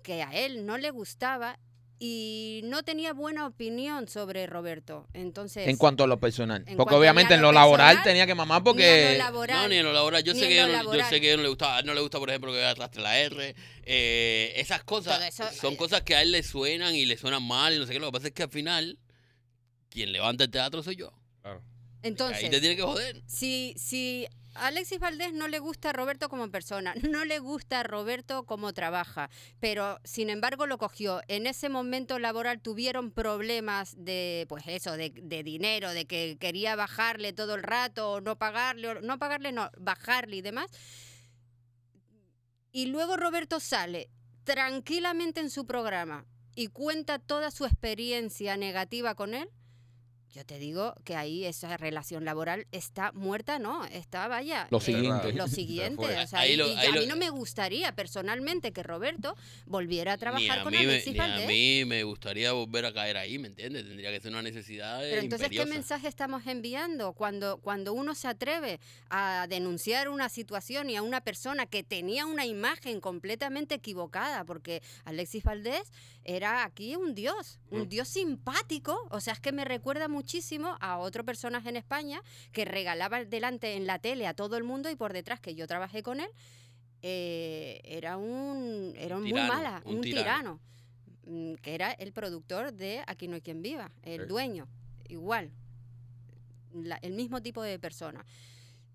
que 0.02 0.24
a 0.24 0.32
él 0.32 0.66
no 0.66 0.78
le 0.78 0.92
gustaba 0.92 1.60
y 2.02 2.62
no 2.64 2.84
tenía 2.84 3.12
buena 3.12 3.46
opinión 3.46 4.08
sobre 4.08 4.48
Roberto. 4.48 5.06
Entonces, 5.14 5.68
En 5.68 5.76
cuanto 5.76 6.06
a 6.06 6.08
lo 6.08 6.18
personal. 6.20 6.64
En 6.66 6.78
Porque 6.78 6.96
obviamente 6.96 7.34
en 7.34 7.42
lo 7.42 7.48
lo 7.48 7.52
laboral 7.60 7.88
personal, 7.88 8.04
tenía 8.04 8.26
que 8.26 8.36
mamar 8.36 8.62
ni 8.62 8.66
porque... 8.66 9.16
laboral, 9.18 9.62
No, 9.64 9.68
ni 9.68 9.76
en 9.76 9.84
lo 9.86 9.92
laboral. 9.92 10.24
Yo 10.24 10.34
ni 10.34 10.40
sé, 10.40 10.46
en 10.46 10.52
que 10.52 10.78
no- 10.78 10.96
yo 10.96 11.04
sé 11.06 11.20
que 11.20 11.30
a 11.30 11.34
él 11.34 11.38
no 11.38 11.44
le 11.44 11.50
gusta, 11.50 11.76
a 11.76 11.80
él 11.82 11.86
no 11.86 11.94
le 11.94 12.00
gusta, 12.00 12.18
por 12.20 12.30
ejemplo, 12.30 12.54
que 12.54 12.64
arrastre 12.64 13.02
la 13.02 13.20
R. 13.20 13.54
Eh, 13.84 14.54
esas 14.56 14.82
cosas 14.84 15.22
eso, 15.28 15.44
son 15.52 15.74
eh, 15.74 15.78
cosas 15.78 16.02
que 16.04 16.16
a 16.16 16.22
él 16.22 16.32
le 16.32 16.42
suenan 16.42 16.96
y 16.96 17.06
le 17.06 17.18
suenan 17.18 17.44
mal 17.46 17.74
y 17.74 17.80
no 17.80 17.86
sé 17.86 17.92
qué. 17.94 18.00
Lo 18.00 18.08
que 18.08 18.14
pasa 18.14 18.28
es 18.28 18.34
que 18.34 18.44
al 18.44 18.50
final, 18.52 18.98
quien 19.90 20.14
levanta 20.14 20.46
el 20.46 20.52
teatro 20.52 20.82
soy 20.82 20.96
yo. 20.96 21.12
Claro. 21.42 21.62
entonces 22.02 22.44
Ahí 22.46 22.50
te 22.50 22.60
tiene 22.62 22.76
que 22.78 22.82
joder. 22.84 23.22
si, 23.28 23.74
si 23.78 24.26
Alexis 24.60 25.00
Valdés 25.00 25.34
no 25.34 25.48
le 25.48 25.60
gusta 25.60 25.90
a 25.90 25.94
Roberto 25.94 26.30
como 26.30 26.52
persona, 26.52 26.94
no 27.10 27.26
le 27.26 27.40
gusta 27.40 27.80
a 27.80 27.84
Roberto 27.84 28.46
como 28.46 28.74
trabaja, 28.74 29.30
pero 29.60 30.00
sin 30.04 30.30
embargo 30.30 30.68
lo 30.68 30.78
cogió. 30.78 31.22
En 31.28 31.48
ese 31.48 31.70
momento 31.70 32.20
laboral 32.20 32.62
tuvieron 32.62 33.12
problemas 33.12 33.96
de, 33.98 34.46
pues 34.50 34.64
eso, 34.68 34.98
de, 34.98 35.10
dinero, 35.44 35.92
de 35.92 36.06
que 36.06 36.38
quería 36.40 36.76
bajarle 36.76 37.34
todo 37.34 37.56
el 37.56 37.64
rato, 37.64 38.12
o 38.14 38.22
no 38.22 38.38
pagarle, 38.38 38.90
o 38.90 39.02
no 39.02 39.18
pagarle, 39.18 39.52
no, 39.52 39.70
bajarle 39.78 40.38
y 40.38 40.42
demás. 40.42 40.70
Y 42.72 42.88
luego 42.88 43.18
Roberto 43.18 43.60
sale 43.60 44.10
tranquilamente 44.44 45.40
en 45.40 45.50
su 45.50 45.66
programa 45.66 46.26
y 46.56 46.68
cuenta 46.68 47.20
toda 47.20 47.52
su 47.52 47.66
experiencia 47.66 48.58
negativa 48.58 49.16
con 49.16 49.34
él. 49.34 49.50
Yo 50.36 50.46
te 50.46 50.60
digo 50.60 50.94
que 51.04 51.16
ahí 51.16 51.44
esa 51.46 51.76
relación 51.78 52.24
laboral 52.24 52.68
está 52.72 53.12
muerta, 53.14 53.58
¿no? 53.58 53.84
Está, 53.86 54.28
vaya. 54.28 54.68
Lo 54.70 54.78
eh, 54.78 54.82
siguiente. 54.82 55.34
Lo 55.34 55.48
Se 55.50 55.56
siguiente. 55.56 56.04
o 56.06 56.28
sea, 56.28 56.40
Ahí 56.42 56.54
y- 56.54 56.56
lo- 56.56 56.68
y 56.68 56.76
ahí 56.76 56.88
a 56.88 56.92
lo- 56.92 57.02
mí 57.02 57.08
no 57.08 57.16
me 57.16 57.30
gustaría 57.32 57.96
personalmente 57.96 58.72
que 58.72 58.84
Roberto 58.84 59.36
volviera 59.66 60.14
a 60.14 60.18
trabajar 60.18 60.60
a, 60.60 60.64
con 60.64 60.72
mí 60.72 60.78
me, 60.78 60.84
Alexis 60.86 61.14
ni 61.14 61.20
a 61.20 61.28
Valdés. 61.28 61.48
mí 61.48 61.84
me 61.86 62.04
gustaría 62.04 62.52
volver 62.52 62.86
a 62.86 62.94
caer 62.94 63.18
ahí, 63.18 63.40
¿me 63.40 63.48
entiendes? 63.48 63.88
Tendría 63.88 64.12
que 64.12 64.20
ser 64.22 64.32
una 64.32 64.44
necesidad 64.44 65.00
Pero 65.00 65.20
entonces, 65.22 65.50
¿qué 65.50 65.66
mensaje 65.66 66.08
estamos 66.08 66.46
enviando 66.46 67.14
cuando, 67.14 67.58
cuando 67.58 67.94
uno 67.94 68.14
se 68.14 68.28
atreve 68.28 68.80
a 69.10 69.48
denunciar 69.50 70.10
una 70.10 70.30
situación 70.30 70.92
y 70.92 70.96
a 70.96 71.02
una 71.02 71.22
persona 71.22 71.66
que 71.66 71.82
tenía 71.82 72.28
una 72.28 72.46
imagen 72.46 73.00
completamente 73.02 73.74
equivocada? 73.76 74.44
Porque 74.46 74.84
Alexis 75.06 75.44
Valdés 75.44 75.92
era 76.24 76.64
aquí 76.66 76.96
un 76.96 77.16
dios, 77.16 77.60
un 77.72 77.82
Mm. 77.84 77.90
dios 77.90 78.08
simpático. 78.10 79.08
O 79.10 79.20
sea, 79.22 79.34
es 79.34 79.40
que 79.40 79.52
me 79.52 79.66
recuerda 79.66 80.08
muchísimo 80.24 80.76
a 80.82 80.98
otro 80.98 81.24
personaje 81.24 81.70
en 81.70 81.78
España 81.78 82.22
que 82.52 82.66
regalaba 82.66 83.24
delante 83.24 83.76
en 83.78 83.88
la 83.88 84.00
tele 84.00 84.28
a 84.28 84.34
todo 84.34 84.58
el 84.58 84.66
mundo 84.66 84.90
y 84.90 84.96
por 84.98 85.14
detrás, 85.14 85.40
que 85.40 85.56
yo 85.56 85.66
trabajé 85.66 86.04
con 86.04 86.20
él, 86.20 86.28
eh, 87.02 87.80
era 87.86 88.18
un, 88.18 88.94
era 88.98 89.16
Un 89.16 89.24
muy 89.24 89.32
mala, 89.42 89.82
un 89.86 89.96
un, 89.96 90.02
tirano. 90.02 90.60
tirano, 91.24 91.54
mm, 91.54 91.54
que 91.62 91.74
era 91.74 91.92
el 91.94 92.12
productor 92.12 92.74
de 92.74 93.02
Aquí 93.08 93.30
no 93.30 93.36
hay 93.36 93.42
quien 93.42 93.62
viva, 93.62 93.90
el 94.04 94.28
dueño, 94.28 94.68
igual, 95.08 95.52
la- 96.74 97.00
el 97.02 97.14
mismo 97.14 97.42
tipo 97.42 97.64
de 97.64 97.80
persona. 97.80 98.26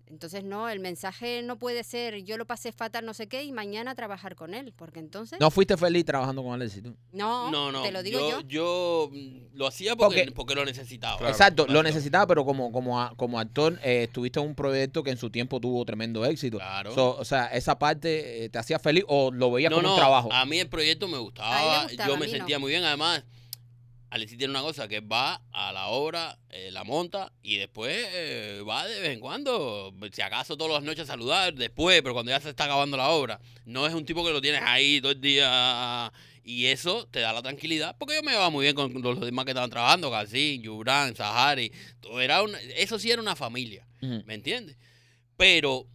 Entonces, 0.07 0.43
no, 0.43 0.69
el 0.69 0.79
mensaje 0.79 1.41
no 1.41 1.57
puede 1.57 1.83
ser 1.83 2.23
yo 2.23 2.37
lo 2.37 2.45
pasé 2.45 2.71
fatal, 2.71 3.05
no 3.05 3.13
sé 3.13 3.27
qué, 3.27 3.43
y 3.43 3.51
mañana 3.51 3.95
trabajar 3.95 4.35
con 4.35 4.53
él, 4.53 4.71
porque 4.75 4.99
entonces, 4.99 5.39
No 5.39 5.49
fuiste 5.49 5.75
feliz 5.77 6.05
trabajando 6.05 6.43
con 6.43 6.53
Alexis. 6.53 6.83
tú? 6.83 6.95
no, 7.11 7.49
No, 7.49 7.71
no, 7.71 7.81
te 7.81 7.91
lo 7.91 8.03
digo 8.03 8.19
yo. 8.19 8.41
yo. 8.41 9.09
mm, 9.11 9.55
lo 9.55 9.67
hacía 9.67 9.95
porque, 9.95 10.17
Porque- 10.19 10.31
porque 10.33 10.55
lo 10.55 10.63
necesitaba. 10.65 11.17
Claro. 11.17 11.31
Exacto, 11.31 11.65
lo 11.67 11.81
necesitaba, 11.81 12.27
pero 12.27 12.45
como, 12.45 12.71
como, 12.71 13.09
como 13.17 13.39
actor 13.39 13.79
eh, 13.83 14.03
estuviste 14.03 14.39
en 14.39 14.47
un 14.47 14.55
proyecto 14.55 15.01
que 15.03 15.11
en 15.11 15.17
su 15.17 15.29
tiempo 15.29 15.59
tuvo 15.59 15.83
tremendo 15.85 16.23
éxito. 16.25 16.57
Claro. 16.57 16.93
So, 16.93 17.15
o 17.17 17.25
sea, 17.25 17.47
esa 17.47 17.79
parte 17.79 18.45
eh, 18.45 18.49
te 18.49 18.59
hacía 18.59 18.77
feliz 18.79 19.03
o 19.07 19.31
lo 19.31 19.51
veías 19.51 19.71
no, 19.71 19.77
como 19.77 19.87
no, 19.87 19.93
un 19.95 19.99
trabajo. 19.99 20.31
a 20.31 20.45
mí 20.45 20.59
el 20.59 20.67
proyecto 20.69 21.07
me 21.07 21.15
A 21.17 21.19
gustaba, 21.19 21.87
yo 21.87 22.13
a 22.13 22.17
me 22.17 22.25
no. 22.27 22.31
sentía 22.31 22.59
muy 22.59 22.71
bien. 22.71 22.83
Además, 22.83 23.23
Alexis 24.15 24.37
tiene 24.37 24.51
una 24.51 24.61
cosa 24.61 24.87
que 24.87 25.01
va 25.01 25.41
a 25.51 25.71
la 25.73 25.87
obra, 25.87 26.37
eh, 26.49 26.71
la 26.71 26.83
monta 26.83 27.31
y 27.43 27.57
después 27.57 27.93
eh, 28.13 28.61
va 28.67 28.85
de 28.87 28.99
vez 29.01 29.09
en 29.11 29.19
cuando, 29.19 29.93
si 30.11 30.21
acaso 30.21 30.55
todas 30.57 30.73
las 30.73 30.83
noches 30.83 31.03
a 31.03 31.07
saludar, 31.07 31.53
después, 31.53 32.01
pero 32.01 32.13
cuando 32.13 32.31
ya 32.31 32.39
se 32.39 32.49
está 32.49 32.63
acabando 32.65 32.97
la 32.97 33.09
obra. 33.09 33.39
No 33.65 33.85
es 33.85 33.93
un 33.93 34.05
tipo 34.05 34.25
que 34.25 34.31
lo 34.31 34.41
tienes 34.41 34.61
ahí 34.63 35.01
todo 35.01 35.11
el 35.11 35.21
día 35.21 36.11
y 36.43 36.67
eso 36.67 37.07
te 37.07 37.19
da 37.21 37.33
la 37.33 37.41
tranquilidad, 37.41 37.95
porque 37.97 38.15
yo 38.15 38.23
me 38.23 38.31
llevaba 38.31 38.49
muy 38.51 38.63
bien 38.63 38.75
con 38.75 38.93
los 39.01 39.19
demás 39.19 39.45
que 39.45 39.51
estaban 39.51 39.69
trabajando, 39.69 40.09
Casín, 40.11 40.61
Yubran, 40.61 41.15
Sahari, 41.15 41.71
todo 41.99 42.21
era 42.21 42.41
una- 42.43 42.59
eso 42.61 42.97
sí 42.99 43.11
era 43.11 43.21
una 43.21 43.35
familia. 43.35 43.85
¿Me 44.25 44.35
entiendes? 44.35 44.77
Pero 45.37 45.87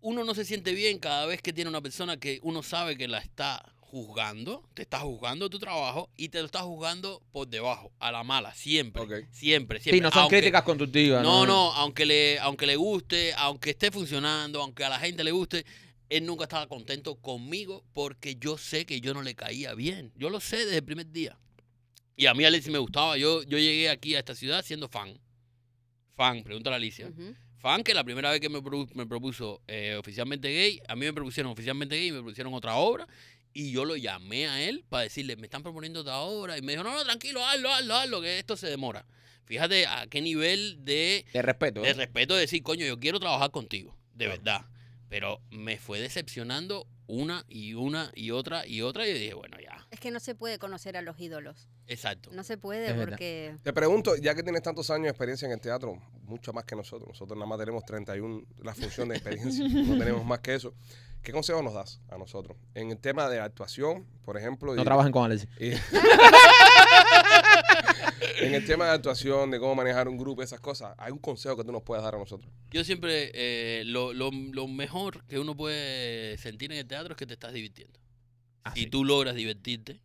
uno 0.00 0.24
no 0.24 0.34
se 0.34 0.44
siente 0.44 0.72
bien 0.72 0.98
cada 0.98 1.26
vez 1.26 1.42
que 1.42 1.52
tiene 1.52 1.68
una 1.68 1.80
persona 1.82 2.16
que 2.18 2.38
uno 2.42 2.62
sabe 2.62 2.96
que 2.96 3.08
la 3.08 3.18
está 3.18 3.62
juzgando, 3.90 4.62
te 4.74 4.82
está 4.82 5.00
juzgando 5.00 5.50
tu 5.50 5.58
trabajo 5.58 6.08
y 6.16 6.28
te 6.28 6.38
lo 6.40 6.46
está 6.46 6.60
juzgando 6.60 7.22
por 7.32 7.48
debajo, 7.48 7.92
a 7.98 8.12
la 8.12 8.22
mala, 8.24 8.54
siempre, 8.54 9.02
Ok. 9.02 9.12
siempre, 9.32 9.80
siempre. 9.80 9.92
Sí, 9.98 10.00
no 10.00 10.10
son 10.10 10.22
Aunque- 10.22 10.36
críticas 10.38 10.62
constructivas. 10.62 11.22
No, 11.22 11.44
no, 11.46 11.72
aunque 11.72 12.06
le, 12.06 12.38
aunque 12.38 12.66
le 12.66 12.76
guste, 12.76 13.32
aunque 13.36 13.70
esté 13.70 13.90
funcionando, 13.90 14.62
aunque 14.62 14.84
a 14.84 14.88
la 14.88 14.98
gente 14.98 15.24
le 15.24 15.32
guste, 15.32 15.64
él 16.08 16.24
nunca 16.26 16.44
estaba 16.44 16.66
contento 16.68 17.16
conmigo 17.16 17.84
porque 17.92 18.36
yo 18.36 18.56
sé 18.58 18.86
que 18.86 19.00
yo 19.00 19.12
no 19.14 19.22
le 19.22 19.34
caía 19.34 19.74
bien. 19.74 20.12
Yo 20.16 20.30
lo 20.30 20.40
sé 20.40 20.58
desde 20.58 20.76
el 20.78 20.84
primer 20.84 21.10
día. 21.10 21.38
Y 22.16 22.26
a 22.26 22.34
mí 22.34 22.44
Alexis 22.44 22.72
me 22.72 22.78
gustaba. 22.78 23.16
Yo, 23.16 23.42
yo 23.44 23.58
llegué 23.58 23.88
aquí 23.88 24.14
a 24.14 24.18
esta 24.18 24.34
ciudad 24.34 24.64
siendo 24.64 24.88
fan. 24.88 25.18
Fan, 26.16 26.42
pregúntale 26.42 26.74
a 26.74 26.76
Alicia. 26.78 27.10
Fan, 27.58 27.82
que 27.84 27.94
la 27.94 28.04
primera 28.04 28.30
vez 28.30 28.40
que 28.40 28.48
me, 28.48 28.58
propu- 28.60 28.90
me 28.94 29.06
propuso 29.06 29.62
eh, 29.66 29.96
oficialmente 29.98 30.48
gay, 30.48 30.80
a 30.88 30.96
mí 30.96 31.06
me 31.06 31.12
propusieron 31.12 31.52
oficialmente 31.52 31.96
gay 31.96 32.08
y 32.08 32.12
me 32.12 32.18
propusieron 32.18 32.52
otra 32.54 32.74
obra. 32.76 33.06
Y 33.52 33.72
yo 33.72 33.84
lo 33.84 33.96
llamé 33.96 34.46
a 34.48 34.60
él 34.62 34.84
para 34.88 35.02
decirle, 35.04 35.36
me 35.36 35.46
están 35.46 35.62
proponiendo 35.62 36.00
otra 36.00 36.18
obra. 36.20 36.56
Y 36.56 36.62
me 36.62 36.72
dijo, 36.72 36.84
no, 36.84 36.94
no, 36.94 37.04
tranquilo, 37.04 37.44
hazlo, 37.44 37.72
hazlo, 37.72 37.94
hazlo, 37.94 38.20
que 38.20 38.38
esto 38.38 38.56
se 38.56 38.68
demora. 38.68 39.04
Fíjate 39.44 39.86
a 39.86 40.06
qué 40.06 40.20
nivel 40.20 40.84
de, 40.84 41.24
De 41.32 41.42
respeto. 41.42 41.82
de 41.82 41.90
¿eh? 41.90 41.94
respeto 41.94 42.34
de 42.34 42.42
decir, 42.42 42.62
coño, 42.62 42.86
yo 42.86 43.00
quiero 43.00 43.18
trabajar 43.18 43.50
contigo, 43.50 43.96
de 44.14 44.28
verdad. 44.28 44.66
Pero 45.08 45.40
me 45.50 45.76
fue 45.78 45.98
decepcionando 46.00 46.86
una 47.08 47.44
y 47.48 47.74
una 47.74 48.12
y 48.14 48.30
otra 48.30 48.64
y 48.64 48.82
otra. 48.82 49.08
Y 49.08 49.12
yo 49.12 49.18
dije, 49.18 49.34
bueno, 49.34 49.56
ya, 49.60 49.84
Es 49.90 49.98
que 49.98 50.12
no 50.12 50.20
se 50.20 50.36
puede 50.36 50.60
conocer 50.60 50.96
a 50.96 51.02
los 51.02 51.18
ídolos. 51.18 51.66
exacto. 51.88 52.30
No 52.32 52.44
se 52.44 52.56
puede 52.58 52.86
Es 52.90 52.96
verdad. 52.96 53.08
porque... 53.08 53.56
Te 53.64 53.72
pregunto, 53.72 54.14
ya 54.16 54.36
que 54.36 54.44
tienes 54.44 54.62
tantos 54.62 54.88
años 54.90 55.06
de 55.06 55.10
experiencia 55.10 55.46
en 55.46 55.52
el 55.52 55.60
teatro, 55.60 56.00
mucho 56.22 56.52
más 56.52 56.62
que 56.64 56.76
nosotros, 56.76 57.08
nosotros 57.08 57.36
nada 57.36 57.48
más 57.48 57.58
tenemos 57.58 57.84
31 57.84 58.44
la 58.62 58.72
función 58.76 59.08
de 59.08 59.16
experiencia, 59.16 59.66
no 59.68 59.98
tenemos 59.98 60.24
más 60.24 60.38
que 60.38 60.54
eso. 60.54 60.72
¿Qué 61.22 61.32
consejo 61.32 61.62
nos 61.62 61.74
das 61.74 62.00
a 62.08 62.16
nosotros? 62.18 62.56
En 62.74 62.90
el 62.90 62.98
tema 62.98 63.28
de 63.28 63.40
actuación, 63.40 64.06
por 64.24 64.36
ejemplo. 64.38 64.74
No 64.74 64.82
y- 64.82 64.84
trabajen 64.84 65.12
con 65.12 65.24
Alexis. 65.24 65.48
y- 65.60 65.72
en 68.44 68.54
el 68.54 68.64
tema 68.64 68.86
de 68.86 68.92
actuación, 68.92 69.50
de 69.50 69.58
cómo 69.60 69.74
manejar 69.74 70.08
un 70.08 70.16
grupo, 70.16 70.42
esas 70.42 70.60
cosas, 70.60 70.94
¿hay 70.98 71.12
un 71.12 71.18
consejo 71.18 71.56
que 71.56 71.64
tú 71.64 71.72
nos 71.72 71.82
puedas 71.82 72.02
dar 72.04 72.14
a 72.14 72.18
nosotros? 72.18 72.50
Yo 72.70 72.84
siempre, 72.84 73.30
eh, 73.34 73.82
lo, 73.84 74.12
lo, 74.12 74.30
lo 74.30 74.66
mejor 74.66 75.24
que 75.26 75.38
uno 75.38 75.56
puede 75.56 76.38
sentir 76.38 76.72
en 76.72 76.78
el 76.78 76.86
teatro 76.86 77.12
es 77.12 77.16
que 77.18 77.26
te 77.26 77.34
estás 77.34 77.52
divirtiendo. 77.52 77.98
Así. 78.64 78.80
Si 78.84 78.90
tú 78.90 79.04
logras 79.04 79.34
divertirte 79.34 80.00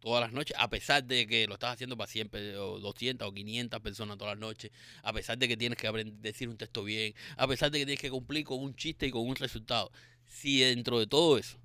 todas 0.00 0.22
las 0.22 0.32
noches, 0.32 0.56
a 0.58 0.68
pesar 0.68 1.04
de 1.04 1.26
que 1.26 1.46
lo 1.46 1.54
estás 1.54 1.74
haciendo 1.74 1.96
para 1.96 2.10
siempre, 2.10 2.56
o 2.56 2.78
200 2.80 3.28
o 3.28 3.32
500 3.32 3.80
personas 3.80 4.18
todas 4.18 4.34
las 4.34 4.40
noches, 4.40 4.70
a 5.02 5.12
pesar 5.12 5.38
de 5.38 5.46
que 5.46 5.56
tienes 5.56 5.78
que 5.78 5.86
aprender, 5.86 6.14
decir 6.16 6.48
un 6.48 6.56
texto 6.56 6.82
bien, 6.82 7.14
a 7.36 7.46
pesar 7.46 7.70
de 7.70 7.78
que 7.78 7.86
tienes 7.86 8.00
que 8.00 8.10
cumplir 8.10 8.44
con 8.44 8.60
un 8.60 8.74
chiste 8.74 9.06
y 9.06 9.10
con 9.10 9.26
un 9.26 9.36
resultado, 9.36 9.92
si 10.26 10.60
dentro 10.60 10.98
de 10.98 11.06
todo 11.06 11.38
eso 11.38 11.58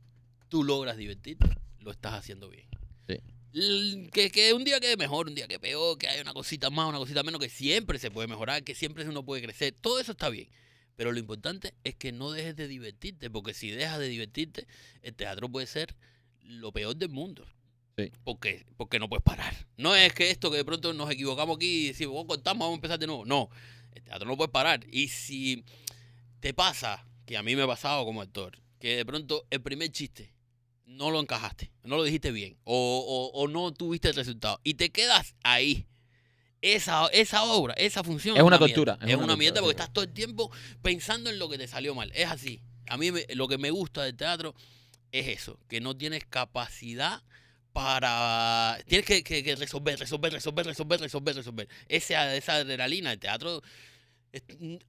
tú 0.50 0.64
logras 0.64 0.98
divertirte, 0.98 1.48
lo 1.80 1.92
estás 1.92 2.14
haciendo 2.14 2.50
bien. 2.50 2.68
Sí. 3.08 4.10
Que, 4.12 4.30
que 4.32 4.54
un 4.54 4.66
día 4.66 4.80
quede 4.80 4.98
mejor, 4.98 5.28
un 5.28 5.36
día 5.36 5.48
que 5.48 5.60
peor, 5.60 5.98
que 5.98 6.10
haya 6.10 6.22
una 6.22 6.34
cosita 6.34 6.70
más, 6.70 6.90
una 6.90 6.98
cosita 6.98 7.24
menos, 7.24 7.40
que 7.40 7.50
siempre 7.50 8.00
se 8.00 8.12
puede 8.12 8.28
mejorar, 8.28 8.64
que 8.64 8.76
siempre 8.76 9.08
uno 9.08 9.24
puede 9.24 9.42
crecer, 9.42 9.74
todo 9.80 10.00
eso 10.00 10.12
está 10.12 10.30
bien. 10.30 10.50
Pero 10.98 11.12
lo 11.12 11.20
importante 11.20 11.74
es 11.84 11.96
que 11.96 12.12
no 12.12 12.32
dejes 12.32 12.56
de 12.56 12.68
divertirte, 12.68 13.30
porque 13.30 13.54
si 13.54 13.70
dejas 13.72 14.00
de 14.00 14.08
divertirte, 14.08 14.68
el 15.02 15.14
teatro 15.14 15.50
puede 15.50 15.68
ser 15.68 15.96
lo 16.42 16.72
peor 16.72 16.96
del 16.96 17.10
mundo. 17.10 17.46
Sí. 17.98 18.12
Porque, 18.24 18.66
porque 18.78 19.00
no 19.00 19.08
puedes 19.08 19.24
parar. 19.24 19.54
No 19.78 19.96
es 19.96 20.14
que 20.14 20.30
esto 20.30 20.52
que 20.52 20.58
de 20.58 20.66
pronto 20.66 20.94
nos 20.94 21.10
equivocamos 21.10 21.56
aquí 21.56 21.86
y 21.86 21.88
decimos, 21.88 22.16
oh, 22.18 22.28
cortamos, 22.28 22.60
vamos 22.66 22.74
a 22.74 22.76
empezar 22.76 23.00
de 23.00 23.08
nuevo. 23.08 23.26
No, 23.26 23.50
el 23.94 24.04
teatro 24.04 24.28
no 24.28 24.36
puede 24.36 24.50
parar. 24.50 24.86
Y 24.92 25.08
si 25.08 25.64
te 26.42 26.54
pasa, 26.54 27.06
que 27.26 27.38
a 27.38 27.44
mí 27.44 27.56
me 27.56 27.62
ha 27.64 27.68
pasado 27.68 28.04
como 28.04 28.22
actor, 28.22 28.60
que 28.80 28.98
de 28.98 29.06
pronto 29.06 29.46
el 29.50 29.62
primer 29.62 29.92
chiste 29.92 30.34
no 30.86 31.10
lo 31.10 31.20
encajaste, 31.22 31.72
no 31.84 31.96
lo 31.96 32.04
dijiste 32.04 32.32
bien, 32.32 32.58
o, 32.66 32.76
o- 33.34 33.42
o 33.42 33.48
no 33.48 33.74
tuviste 33.74 34.10
el 34.10 34.16
resultado, 34.16 34.60
y 34.64 34.76
te 34.76 34.92
quedas 34.92 35.36
ahí. 35.44 35.88
Esa, 36.62 37.08
esa 37.08 37.44
obra, 37.44 37.74
esa 37.76 38.04
función 38.04 38.36
Es 38.38 38.42
una 38.44 38.58
mierda. 38.58 38.74
tortura, 38.74 38.98
Es, 39.02 39.10
es 39.10 39.16
una, 39.16 39.26
una 39.26 39.36
mierda 39.38 39.56
tortura, 39.56 39.62
porque 39.62 39.78
sí. 39.78 39.82
estás 39.84 39.94
todo 39.94 40.04
el 40.04 40.14
tiempo 40.14 40.52
pensando 40.82 41.30
en 41.30 41.38
lo 41.40 41.48
que 41.48 41.58
te 41.60 41.68
salió 41.68 41.94
mal. 41.96 42.12
Es 42.16 42.28
así. 42.30 42.62
A 42.88 42.98
mí 42.98 43.12
me- 43.12 43.26
lo 43.36 43.48
que 43.48 43.58
me 43.58 43.70
gusta 43.72 44.04
del 44.04 44.16
teatro 44.18 44.56
es 45.12 45.28
eso, 45.28 45.60
que 45.68 45.80
no 45.80 45.96
tienes 45.96 46.26
capacidad 46.26 47.22
para... 47.76 48.78
Tienes 48.88 49.06
que, 49.06 49.22
que- 49.24 49.44
que 49.44 49.56
resolver, 49.58 50.00
resolver, 50.00 50.32
resolver, 50.32 50.66
resolver, 50.66 51.00
resolver, 51.02 51.36
resolver. 51.36 51.68
Esa, 51.90 52.34
esa 52.36 52.56
adrenalina, 52.56 53.12
el 53.12 53.20
teatro... 53.20 53.62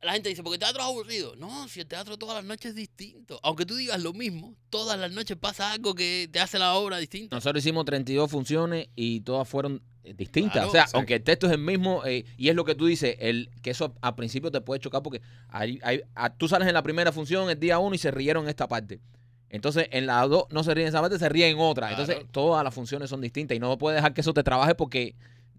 La 0.00 0.12
gente 0.14 0.28
dice, 0.28 0.42
porque 0.42 0.54
el 0.56 0.60
teatro 0.60 0.80
es 0.82 0.88
aburrido. 0.88 1.36
No, 1.36 1.68
si 1.68 1.78
el 1.80 1.86
teatro 1.86 2.16
todas 2.16 2.34
las 2.36 2.44
noches 2.44 2.70
es 2.70 2.74
distinto. 2.74 3.38
Aunque 3.44 3.64
tú 3.64 3.76
digas 3.76 4.02
lo 4.02 4.12
mismo, 4.12 4.56
todas 4.70 4.98
las 4.98 5.12
noches 5.12 5.36
pasa 5.36 5.70
algo 5.72 5.94
que 5.94 6.28
te 6.32 6.40
hace 6.40 6.58
la 6.58 6.74
obra 6.74 6.98
distinta. 6.98 7.36
Nosotros 7.36 7.62
hicimos 7.64 7.84
32 7.84 8.28
funciones 8.28 8.88
y 8.96 9.20
todas 9.20 9.48
fueron 9.48 9.82
distintas. 10.02 10.52
Claro, 10.54 10.68
o 10.68 10.72
sea, 10.72 10.86
sí. 10.88 10.92
aunque 10.96 11.14
el 11.14 11.22
texto 11.22 11.46
es 11.46 11.52
el 11.52 11.58
mismo, 11.60 12.04
eh, 12.04 12.24
y 12.36 12.48
es 12.48 12.56
lo 12.56 12.64
que 12.64 12.74
tú 12.74 12.86
dices, 12.86 13.14
el, 13.20 13.50
que 13.62 13.70
eso 13.70 13.94
al 14.00 14.16
principio 14.16 14.50
te 14.50 14.60
puede 14.62 14.80
chocar 14.80 15.02
porque 15.04 15.20
hay, 15.48 15.78
hay- 15.84 16.00
a- 16.16 16.34
tú 16.34 16.48
sales 16.48 16.66
en 16.66 16.74
la 16.74 16.82
primera 16.82 17.12
función 17.12 17.48
el 17.48 17.60
día 17.60 17.78
uno 17.78 17.94
y 17.94 17.98
se 17.98 18.10
rieron 18.10 18.48
esta 18.48 18.66
parte. 18.66 18.98
Entonces, 19.50 19.88
en 19.92 20.06
la 20.06 20.26
dos 20.26 20.44
no 20.50 20.64
se 20.64 20.74
ríen 20.74 20.86
en 20.86 20.88
esa 20.90 21.00
parte, 21.00 21.18
se 21.18 21.28
ríen 21.28 21.50
en 21.56 21.58
otra. 21.60 21.88
Claro. 21.88 22.02
Entonces, 22.02 22.26
todas 22.32 22.64
las 22.64 22.74
funciones 22.74 23.08
son 23.10 23.20
distintas 23.20 23.56
y 23.56 23.60
no 23.60 23.76
puedes 23.78 23.96
dejar 23.96 24.12
que 24.14 24.20
eso 24.20 24.34
te 24.34 24.42
trabaje 24.42 24.74
porque 24.74 25.14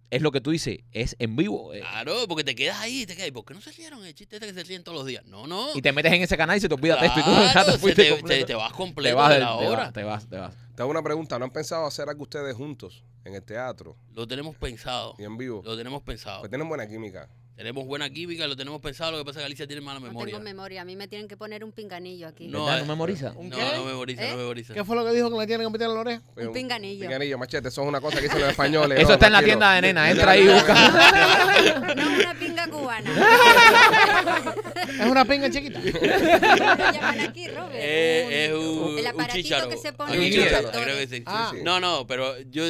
es 0.10 0.22
lo 0.22 0.32
que 0.32 0.40
tú 0.40 0.52
dices, 0.52 0.80
es 0.94 1.16
en 1.20 1.36
vivo. 1.36 1.74
eh, 1.74 1.82
Claro, 1.82 2.28
porque 2.30 2.44
te 2.46 2.56
quedas 2.56 2.80
ahí, 2.80 3.06
te 3.06 3.14
quedas, 3.16 3.28
¿y 3.28 3.32
¿por 3.32 3.44
qué 3.44 3.54
no 3.54 3.60
se 3.62 3.72
rieron 3.72 4.06
el 4.06 4.14
chiste 4.16 4.38
este 4.38 4.48
que 4.48 4.54
se 4.54 4.64
ríen 4.64 4.84
todos 4.84 4.98
los 5.00 5.06
días? 5.06 5.26
No, 5.26 5.48
no. 5.48 5.68
y 5.76 5.82
te 5.82 5.92
metes 5.92 6.14
en 6.14 6.22
ese 6.22 6.38
canal 6.38 6.58
y 6.58 6.62
se 6.62 6.70
te 6.70 6.76
olvida 6.76 6.98
texto 7.00 7.20
y 7.20 7.24
tú 7.24 7.30
ya 7.36 7.52
Claro, 7.52 7.72
te 7.74 7.78
fuiste 7.78 8.04
te, 8.04 8.10
completo. 8.12 8.40
te- 8.46 8.46
te 8.48 8.56
vas 8.56 8.72
Te 8.72 8.78
completo 8.78 9.16
vas, 9.18 9.34
de 9.34 9.40
la 9.40 9.58
te 9.58 9.68
obra. 9.68 9.78
vas, 9.84 9.94
te 9.94 10.04
vas, 10.04 10.30
te 10.30 10.38
vas. 10.38 10.54
Te 10.76 10.82
hago 10.82 10.92
una 10.92 11.02
pregunta, 11.04 11.38
¿no 11.40 11.46
han 11.46 11.52
pensado 11.52 11.86
hacer 11.86 12.08
algo 12.08 12.24
ustedes 12.24 12.56
juntos 12.56 13.04
en 13.26 13.36
el 13.36 13.44
teatro 13.44 13.98
Lo 14.14 14.26
tenemos 14.28 14.56
pensado. 14.56 15.16
y 15.18 15.24
en 15.24 15.38
vivo? 15.38 15.62
Lo 15.66 15.76
tenemos 15.76 16.02
pensado. 16.04 16.40
Pues 16.40 16.50
tienen 16.52 16.70
buena 16.70 16.88
química. 16.88 17.28
Tenemos 17.58 17.88
buena 17.88 18.08
química, 18.08 18.46
lo 18.46 18.56
tenemos 18.56 18.80
pensado. 18.80 19.14
Lo 19.14 19.18
que 19.18 19.26
pasa 19.26 19.40
es 19.40 19.42
que 19.42 19.46
Alicia 19.48 19.66
tiene 19.66 19.82
mala 19.82 20.00
No 20.00 20.06
memoria. 20.06 20.32
tengo 20.36 20.44
memoria. 20.44 20.84
A 20.84 20.86
mí 20.86 20.96
me 20.96 21.08
tienen 21.08 21.28
que 21.28 21.36
poner 21.36 21.64
un 21.64 21.72
pinganillo 21.72 22.28
aquí. 22.28 22.48
No, 22.50 22.72
eh, 22.72 22.82
¿No 22.82 22.86
memoriza? 22.86 23.34
¿Un 23.36 23.50
No, 23.50 23.58
qué? 23.58 23.64
no 23.76 23.84
memoriza, 23.84 24.26
¿Eh? 24.28 24.32
no 24.32 24.38
memoriza. 24.38 24.74
¿Qué 24.76 24.86
fue 24.86 24.96
lo 24.96 25.04
que 25.04 25.12
dijo 25.14 25.32
que 25.32 25.38
le 25.40 25.48
tienen 25.48 25.66
que 25.66 25.72
meter 25.72 25.88
en 25.88 25.94
la 25.96 26.00
oreja? 26.02 26.22
Pues, 26.36 26.50
pinganillo. 26.50 27.02
Pinganillo, 27.02 27.38
machete, 27.40 27.70
eso 27.70 27.82
es 27.82 27.88
una 27.88 28.00
cosa 28.00 28.18
que 28.18 28.24
dicen 28.26 28.42
los 28.42 28.50
españoles. 28.52 29.00
Eso 29.00 29.08
no, 29.08 29.14
está 29.16 29.26
en 29.26 29.34
la 29.34 29.42
tienda 29.44 29.74
de 29.74 29.82
nena, 29.82 30.12
entra 30.12 30.32
ahí 30.34 30.44
y 30.44 30.48
busca. 30.54 31.96
No 31.96 32.14
una 32.16 32.34
pinga 32.40 32.68
cubana. 32.68 33.12
Es 34.88 35.06
una 35.06 35.26
pinga 35.26 35.50
chiquita. 35.50 35.80
¿Cómo 35.92 36.06
lo 36.06 36.92
llaman 36.92 37.20
aquí, 37.20 37.48
Robert? 37.50 37.76
Eh, 37.76 38.46
es 38.46 38.54
un, 38.54 38.98
El 38.98 39.02
un 39.02 39.08
aparatito 39.08 39.34
chícharo. 39.44 39.70
que 39.70 39.78
se 39.78 39.94
pone 39.94 40.18
Un 40.18 40.24
en 40.24 40.32
creo 40.32 40.98
que 40.98 41.08
sí. 41.08 41.24
Ah. 41.26 41.50
Sí, 41.52 41.58
sí. 41.58 41.64
No, 41.64 41.80
no, 41.80 42.08
pero 42.08 42.40
yo, 42.44 42.64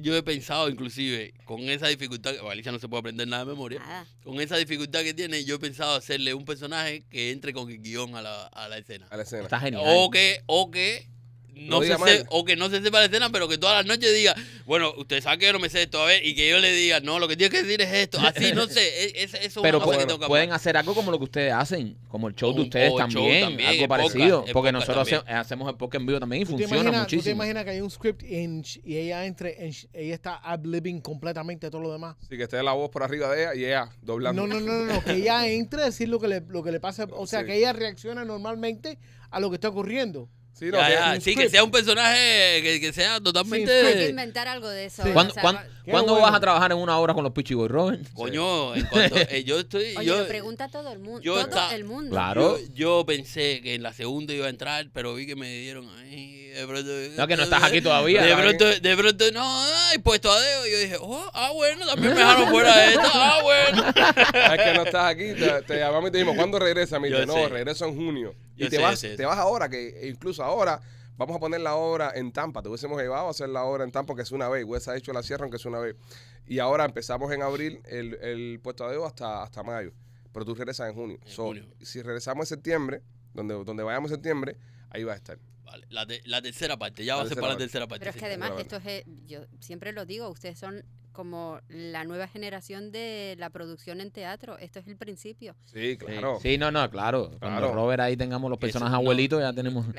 yo 0.00 0.16
he 0.16 0.22
pensado 0.22 0.68
inclusive 0.68 1.34
con 1.44 1.60
esa 1.60 1.86
dificultad, 1.88 2.32
que 2.34 2.40
Alicia 2.50 2.72
no 2.72 2.78
se 2.78 2.88
puede 2.88 3.00
aprender 3.00 3.28
nada 3.28 3.44
de 3.44 3.50
memoria, 3.52 3.78
Nada. 3.78 4.06
Con 4.28 4.42
esa 4.42 4.58
dificultad 4.58 5.04
que 5.04 5.14
tiene, 5.14 5.42
yo 5.44 5.54
he 5.54 5.58
pensado 5.58 5.94
hacerle 5.94 6.34
un 6.34 6.44
personaje 6.44 7.02
que 7.08 7.30
entre 7.30 7.54
con 7.54 7.70
el 7.70 7.80
guion 7.80 8.14
a 8.14 8.20
la, 8.20 8.46
a 8.48 8.68
la 8.68 8.76
escena. 8.76 9.06
A 9.08 9.16
la 9.16 9.22
escena. 9.22 9.44
Está 9.44 9.58
genial. 9.58 9.82
O 9.86 10.10
que, 10.10 10.42
o 10.44 10.70
que 10.70 11.08
no 11.58 11.82
se 11.82 11.96
se- 11.96 12.24
o 12.30 12.44
que 12.44 12.56
no 12.56 12.68
se 12.70 12.80
sepa 12.82 13.00
la 13.00 13.06
escena, 13.06 13.30
pero 13.30 13.48
que 13.48 13.58
todas 13.58 13.76
las 13.76 13.86
noches 13.86 14.14
diga, 14.14 14.34
bueno, 14.66 14.92
usted 14.96 15.20
sabe 15.22 15.38
que 15.38 15.46
yo 15.46 15.52
no 15.52 15.58
me 15.58 15.68
sé 15.68 15.82
esto, 15.82 16.00
a 16.02 16.06
ver, 16.06 16.24
y 16.24 16.34
que 16.34 16.48
yo 16.48 16.58
le 16.58 16.72
diga, 16.72 17.00
no, 17.00 17.18
lo 17.18 17.28
que 17.28 17.36
tienes 17.36 17.58
que 17.58 17.64
decir 17.64 17.80
es 17.82 17.92
esto. 17.92 18.18
Así, 18.20 18.52
no 18.52 18.66
sé, 18.66 18.80
e- 18.80 19.22
es- 19.24 19.34
eso 19.34 19.36
es 19.38 19.58
Pero 19.62 19.78
una 19.78 19.84
cosa 19.86 19.98
que 19.98 20.06
tengo 20.06 20.20
que 20.20 20.26
pueden 20.26 20.44
hablar. 20.50 20.56
hacer 20.56 20.76
algo 20.76 20.94
como 20.94 21.10
lo 21.10 21.18
que 21.18 21.24
ustedes 21.24 21.52
hacen, 21.52 21.96
como 22.08 22.28
el 22.28 22.34
show 22.34 22.54
de 22.54 22.62
ustedes 22.62 22.94
también, 22.96 23.44
también, 23.44 23.68
algo 23.68 23.88
podcast, 23.88 24.12
parecido. 24.12 24.44
porque 24.52 24.72
nosotros 24.72 24.96
también. 25.08 25.20
hace- 25.26 25.32
hacemos 25.32 25.68
el 25.70 25.76
podcast 25.76 26.00
en 26.00 26.06
vivo 26.06 26.20
también 26.20 26.42
y 26.42 26.44
¿Tú 26.46 26.52
te, 26.56 26.62
funciona 26.62 26.82
imaginas, 26.82 27.06
tú 27.06 27.10
te 27.10 27.16
muchísimo. 27.16 27.34
imaginas 27.36 27.64
que 27.64 27.70
hay 27.70 27.80
un 27.80 27.90
script 27.90 28.22
en- 28.24 28.64
y 28.84 28.96
ella 28.96 29.26
entre, 29.26 29.66
en- 29.66 29.74
ella 29.92 30.14
está 30.14 30.36
ad-libbing 30.36 31.00
completamente 31.00 31.70
todo 31.70 31.80
lo 31.80 31.92
demás? 31.92 32.16
Sí, 32.28 32.36
que 32.36 32.44
esté 32.44 32.62
la 32.62 32.72
voz 32.72 32.90
por 32.90 33.02
arriba 33.02 33.34
de 33.34 33.42
ella 33.42 33.54
y 33.54 33.64
ella 33.64 33.90
doblando. 34.02 34.46
No, 34.46 34.54
no, 34.54 34.60
no, 34.60 34.84
no, 34.84 34.94
no, 34.94 35.04
que 35.04 35.12
ella 35.14 35.46
entre 35.48 35.82
a 35.82 35.84
decir 35.86 36.08
lo 36.08 36.20
que 36.20 36.28
le, 36.28 36.40
lo 36.48 36.62
que 36.62 36.72
le 36.72 36.80
pasa, 36.80 37.06
o 37.10 37.26
sea, 37.26 37.40
Sí. 37.40 37.46
que 37.46 37.56
ella 37.56 37.72
reacciona 37.72 38.24
normalmente 38.24 38.98
a 39.30 39.40
lo 39.40 39.50
que 39.50 39.56
está 39.56 39.68
ocurriendo. 39.68 40.28
Sí, 40.58 40.66
no, 40.66 40.78
Ya, 40.78 40.86
que- 40.88 40.92
ya, 40.94 41.12
un 41.14 41.20
sí, 41.20 41.30
que 41.30 41.32
script. 41.36 41.50
sea 41.52 41.64
un 41.64 41.70
personaje 41.70 42.60
que, 42.62 42.80
que 42.80 42.92
sea 42.92 43.12
Hay 43.14 43.18
que 43.18 43.24
totalmente... 43.24 44.08
inventar 44.10 44.48
algo 44.48 44.68
de 44.68 44.86
eso. 44.86 45.02
Sí. 45.04 45.10
o 45.10 45.12
¿Cuándo, 45.12 45.32
sea, 45.34 45.42
cuándo- 45.42 45.60
Qué 45.84 45.90
cuándo 45.92 46.12
bueno. 46.14 46.26
vas 46.26 46.34
a 46.36 46.40
trabajar 46.40 46.72
en 46.72 46.78
una 46.78 46.98
obra 46.98 47.14
con 47.14 47.22
los 47.24 47.32
Pichi 47.32 47.54
Boy, 47.54 47.68
Robert? 47.68 48.02
Coño, 48.12 48.74
en 48.74 48.84
cuanto, 48.90 49.16
eh, 49.16 49.44
yo 49.44 49.60
estoy... 49.60 49.96
Oye, 49.96 50.06
yo, 50.06 50.18
lo 50.18 50.26
pregunta 50.28 50.68
todo 50.68 50.92
el 50.92 50.98
mundo. 50.98 51.20
yo 51.22 51.34
todo 51.34 51.44
está- 51.46 51.74
el 51.74 51.84
mundo. 51.84 52.10
Claro. 52.10 52.58
Yo, 52.58 52.64
yo 52.74 53.04
pensé 53.06 53.60
que 53.62 53.74
en 53.74 53.82
la 53.82 53.92
segunda 53.92 54.34
iba 54.34 54.46
a 54.46 54.50
entrar, 54.50 54.88
pero 54.92 55.14
vi 55.14 55.26
que 55.26 55.36
me 55.36 55.48
dieron 55.60 55.88
ahí, 56.00 56.48
de 56.48 56.66
pronto... 56.66 56.90
No, 57.16 57.26
que 57.28 57.36
no 57.36 57.42
estás 57.44 57.62
aquí 57.62 57.80
todavía. 57.80 58.22
De 58.22 58.34
pronto, 58.36 58.64
de 58.66 58.96
pronto, 58.96 59.24
no, 59.32 59.64
ay, 59.90 59.98
puesto 59.98 60.30
a 60.32 60.40
dedo. 60.40 60.66
Y 60.66 60.70
yo 60.72 60.78
dije, 60.78 60.96
oh, 61.00 61.30
ah, 61.32 61.50
bueno, 61.54 61.86
también 61.86 62.12
me 62.14 62.18
dejaron 62.18 62.48
fuera 62.50 62.76
de 62.76 62.86
esto, 62.94 63.08
ah, 63.14 63.38
bueno. 63.42 63.84
Es 64.54 64.62
que 64.64 64.74
no 64.74 64.82
estás 64.82 65.04
aquí, 65.04 65.32
te, 65.34 65.62
te 65.62 65.78
llamamos 65.78 66.08
y 66.08 66.12
te 66.12 66.18
dijimos, 66.18 66.36
¿cuándo 66.36 66.58
regresa? 66.58 66.98
Me 66.98 67.08
dice, 67.08 67.24
no, 67.26 67.34
sé. 67.34 67.48
regreso 67.48 67.86
en 67.86 67.94
junio. 67.96 68.34
Y 68.66 68.68
te 68.70 68.76
sé, 68.76 68.82
vas, 68.82 68.98
sé. 68.98 69.16
te 69.16 69.24
vas 69.24 69.38
ahora, 69.38 69.68
que 69.68 70.08
incluso 70.08 70.42
ahora 70.44 70.80
vamos 71.16 71.36
a 71.36 71.40
poner 71.40 71.60
la 71.60 71.74
obra 71.76 72.12
en 72.14 72.32
Tampa. 72.32 72.62
Te 72.62 72.68
hubiésemos 72.68 73.00
llevado 73.00 73.26
a 73.28 73.30
hacer 73.30 73.48
la 73.48 73.64
obra 73.64 73.84
en 73.84 73.90
Tampa, 73.90 74.14
que 74.14 74.22
es 74.22 74.32
una 74.32 74.48
vez. 74.48 74.88
Ha 74.88 74.96
hecho 74.96 75.12
la 75.12 75.22
sierra, 75.22 75.44
aunque 75.44 75.56
es 75.56 75.64
una 75.64 75.78
vez. 75.78 75.96
Y 76.46 76.58
ahora 76.60 76.84
empezamos 76.84 77.32
en 77.32 77.42
abril 77.42 77.80
el, 77.86 78.14
el 78.22 78.60
puesto 78.62 78.88
dedo 78.88 79.06
hasta, 79.06 79.42
hasta 79.42 79.62
mayo. 79.62 79.92
Pero 80.32 80.44
tú 80.44 80.54
regresas 80.54 80.88
en 80.88 80.94
junio. 80.94 81.18
En 81.24 81.28
So, 81.32 81.46
junio. 81.46 81.64
Si 81.82 82.00
regresamos 82.02 82.44
en 82.50 82.56
septiembre, 82.56 83.02
donde, 83.34 83.54
donde 83.64 83.82
vayamos 83.82 84.10
en 84.10 84.16
septiembre, 84.16 84.56
ahí 84.90 85.04
va 85.04 85.12
a 85.14 85.16
estar. 85.16 85.38
Vale, 85.64 85.86
la, 85.90 86.06
te- 86.06 86.22
la 86.24 86.40
tercera 86.40 86.78
parte, 86.78 87.04
ya 87.04 87.14
La 87.14 87.22
va 87.22 87.22
a 87.24 87.28
ser 87.28 87.36
para 87.40 87.52
la 87.52 87.58
tercera 87.58 87.86
parte. 87.86 88.00
Pero 88.00 88.10
es 88.12 88.16
que 88.16 88.24
además, 88.24 88.52
esto 88.58 88.76
es, 88.76 88.86
eh, 88.86 89.04
yo 89.26 89.40
siempre 89.60 89.92
lo 89.92 90.06
digo, 90.06 90.28
ustedes 90.30 90.58
son 90.58 90.82
como 91.18 91.58
la 91.68 92.04
nueva 92.04 92.28
generación 92.28 92.92
de 92.92 93.34
la 93.40 93.50
producción 93.50 94.00
en 94.00 94.12
teatro. 94.12 94.56
Esto 94.58 94.78
es 94.78 94.86
el 94.86 94.96
principio. 94.96 95.56
Sí, 95.64 95.96
claro. 95.98 96.38
Sí, 96.40 96.58
no, 96.58 96.70
no, 96.70 96.88
claro. 96.90 97.32
Cuando 97.40 97.58
Claro. 97.58 97.74
Robert 97.74 98.00
ahí 98.02 98.16
tengamos 98.16 98.48
los 98.48 98.56
Eso, 98.58 98.60
personajes 98.60 98.92
no. 98.92 98.98
abuelitos, 98.98 99.40
ya 99.40 99.52
tenemos. 99.52 99.84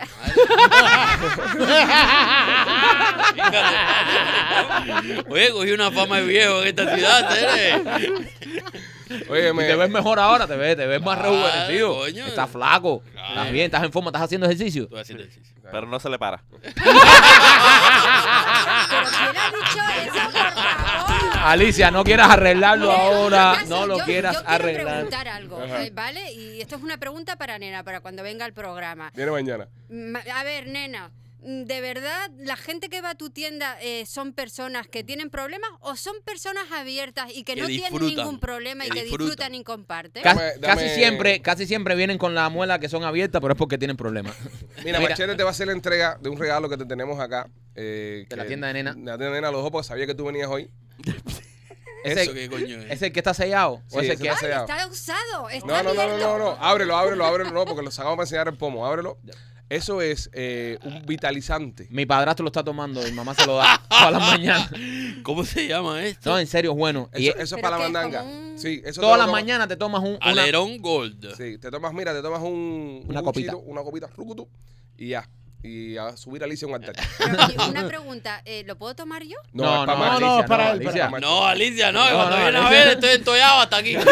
Oye, 5.30 5.52
cogí 5.52 5.72
una 5.72 5.92
fama 5.92 6.18
de 6.22 6.26
viejo 6.26 6.62
en 6.62 6.68
esta 6.70 6.96
ciudad. 6.96 7.30
Oye, 9.30 9.54
me, 9.54 9.64
te 9.66 9.76
ves 9.76 9.90
mejor 9.90 10.20
ahora, 10.20 10.46
te 10.48 10.56
ves, 10.56 10.78
te 10.78 10.86
ves 10.86 11.02
más 11.02 11.18
Claro, 11.18 11.32
rejuvenecido. 11.36 11.98
coño. 11.98 12.26
Estás 12.28 12.50
flaco. 12.50 13.02
Claro. 13.12 13.28
Estás 13.30 13.52
bien, 13.52 13.66
estás 13.66 13.84
en 13.84 13.92
forma, 13.92 14.10
estás 14.10 14.22
haciendo 14.24 14.46
ejercicio. 14.48 14.84
Estoy 14.84 15.00
haciendo 15.00 15.24
ejercicio. 15.26 15.56
Pero 15.72 15.86
no 15.88 16.00
se 16.00 16.10
le 16.10 16.18
para. 16.18 16.42
Pero 16.50 16.62
¿quién 16.74 16.86
ha 19.38 19.52
dicho 19.52 19.80
eso? 20.08 20.39
Alicia, 21.42 21.90
no 21.92 22.04
quieras 22.04 22.30
arreglarlo 22.30 22.92
ahora. 22.92 23.64
No 23.68 23.86
lo 23.88 24.00
yo- 24.00 24.06
quieras 24.06 24.36
yo 24.36 24.40
quiero 24.46 24.54
arreglar. 24.64 24.94
preguntar 24.96 25.28
algo, 25.28 25.62
Ajá. 25.62 25.84
eh, 25.86 25.92
¿vale? 25.94 26.32
Y 26.34 26.62
esto 26.62 26.76
es 26.76 26.82
una 26.82 26.98
pregunta 26.98 27.38
para 27.38 27.58
Nena, 27.58 27.84
para 27.84 28.02
cuando 28.02 28.24
venga 28.24 28.46
al 28.46 28.54
programa. 28.54 29.12
viene 29.16 29.32
mañana. 29.32 29.68
Ma- 29.90 30.22
A 30.36 30.44
ver, 30.44 30.68
Nena, 30.68 31.12
¿de 31.42 31.80
verdad 31.82 32.30
la 32.38 32.58
gente 32.58 32.90
que 32.90 33.02
va 33.02 33.12
a 33.12 33.16
tu 33.16 33.30
tienda 33.30 33.78
eh, 33.82 34.06
son 34.06 34.34
personas 34.34 34.88
que 34.88 35.04
tienen 35.06 35.30
problemas 35.30 35.70
o 35.80 35.96
son 35.96 36.16
personas 36.26 36.66
abiertas 36.74 37.32
y 37.34 37.44
que, 37.44 37.56
Que 37.56 37.62
no 37.62 37.68
tienen 37.68 37.94
ningún 38.00 38.40
problema 38.40 38.86
y 38.86 38.90
que 38.90 39.04
disfrutan. 39.04 39.26
disfrutan 39.28 39.56
y 39.56 39.64
comparten? 39.64 40.24
Dame- 40.24 40.60
Casi 40.62 40.90
siempre, 40.90 41.42
casi 41.42 41.66
siempre 41.66 41.96
vienen 41.96 42.18
con 42.18 42.36
la 42.36 42.50
muela 42.50 42.80
que 42.80 42.90
son 42.90 43.04
abiertas, 43.06 43.42
pero 43.42 43.54
es 43.54 43.58
porque 43.58 43.78
tienen 43.78 43.96
problemas. 43.98 44.36
Mira, 44.84 45.00
Mira. 45.00 45.12
Machete 45.12 45.36
te 45.36 45.44
va 45.44 45.50
a 45.50 45.52
hacer 45.52 45.68
la 45.68 45.74
entrega 45.74 46.18
de 46.22 46.30
un 46.30 46.38
regalo 46.38 46.68
que 46.70 46.78
te 46.78 46.86
tenemos 46.86 47.20
acá. 47.20 47.48
Eh, 47.80 48.26
De 48.30 48.36
la 48.36 48.46
tienda 48.46 48.68
de 48.68 48.74
nena. 48.74 48.94
de 48.94 49.00
La 49.00 49.18
tienda 49.18 49.26
de 49.28 49.32
nena, 49.36 49.52
los 49.52 49.60
ojos, 49.60 49.72
porque 49.72 49.88
sabía 49.88 50.06
que 50.06 50.16
tú 50.16 50.26
venías 50.26 50.50
hoy. 50.50 50.70
Ese- 52.04 52.24
¿Eso 52.24 52.34
qué 52.34 52.50
coño 52.50 52.78
es? 52.82 52.92
¿Es 52.92 53.02
el 53.02 53.12
que 53.12 53.20
está 53.20 53.34
sellado? 53.34 53.82
¿O 53.92 54.00
Sí, 54.00 54.06
es 54.06 54.06
el 54.06 54.12
ese 54.12 54.24
que 54.24 54.28
está 54.30 54.40
sellado. 54.40 54.66
está 54.68 54.88
usado, 54.88 55.50
está 55.50 55.68
No, 55.68 55.84
no, 55.84 55.94
no, 55.94 56.08
no, 56.08 56.18
no, 56.18 56.38
no. 56.40 56.50
Ábrelo, 56.64 56.96
ábrelo, 56.96 57.26
ábrelo, 57.26 57.52
no, 57.52 57.66
porque 57.66 57.84
lo 57.84 57.92
sacamos 57.92 58.16
para 58.16 58.24
enseñar 58.24 58.48
el 58.48 58.56
pomo. 58.58 58.86
Ábrelo. 58.86 59.18
Eso 59.70 60.02
es 60.02 60.30
eh, 60.34 60.80
un 60.84 61.06
vitalizante. 61.06 61.88
Mi 61.92 62.06
padrastro 62.06 62.44
lo 62.44 62.48
está 62.48 62.64
tomando 62.64 63.06
y 63.08 63.12
mamá 63.12 63.36
se 63.36 63.46
lo 63.46 63.58
da 63.58 63.80
todas 63.90 64.12
las 64.14 64.22
mañanas. 64.22 64.72
¿Cómo 65.24 65.44
se 65.46 65.68
llama 65.68 66.04
esto? 66.06 66.30
No, 66.32 66.40
en 66.40 66.48
serio, 66.48 66.72
es 66.72 66.78
bueno. 66.78 67.10
Y 67.16 67.28
Eso, 67.28 67.38
eso 67.38 67.44
es 67.44 67.50
¿Pero 67.52 67.62
para 67.62 67.78
la 67.78 67.84
mandanga. 67.84 68.24
un- 68.24 68.58
Sí, 68.58 68.82
eso 68.84 69.00
todas 69.02 69.20
las 69.20 69.30
mañanas 69.30 69.68
te 69.68 69.76
tomas 69.78 70.02
un, 70.02 70.12
una... 70.16 70.20
Alerón 70.22 70.80
Gold. 70.82 71.36
Sí, 71.36 71.58
te 71.60 71.70
tomas, 71.70 71.94
mira, 71.94 72.14
te 72.14 72.22
tomas 72.22 72.42
un, 72.42 73.04
Una 73.08 73.20
un 73.20 73.26
copita. 73.26 73.54
buchito, 73.54 73.70
una 73.72 73.84
copita, 73.84 74.08
rucutu, 74.16 74.48
y 74.98 75.10
ya. 75.10 75.30
Y 75.62 75.98
a 75.98 76.16
subir 76.16 76.42
a 76.42 76.46
Alicia 76.46 76.68
un 76.68 76.76
altar. 76.76 76.96
Pero, 77.18 77.46
oye, 77.46 77.56
una 77.70 77.86
pregunta, 77.88 78.42
eh, 78.46 78.64
¿lo 78.66 78.78
puedo 78.78 78.96
tomar 78.96 79.24
yo? 79.24 79.36
No, 79.52 79.64
No, 79.66 79.82
es 79.82 79.88
no, 79.88 80.00
para 80.00 80.20
no, 80.20 80.46
para 80.48 80.72
Alicia. 80.72 81.10
para 81.10 81.20
No, 81.20 81.46
Alicia, 81.46 81.92
no. 81.92 82.06
No, 82.10 82.16
cuando 82.16 82.38
no, 82.38 82.44
viene 82.44 82.58
a 82.58 82.62
Alicia. 82.68 82.86
ver, 82.86 82.94
estoy 82.94 83.10
entollado 83.12 83.60
hasta 83.62 83.78
aquí. 83.78 83.96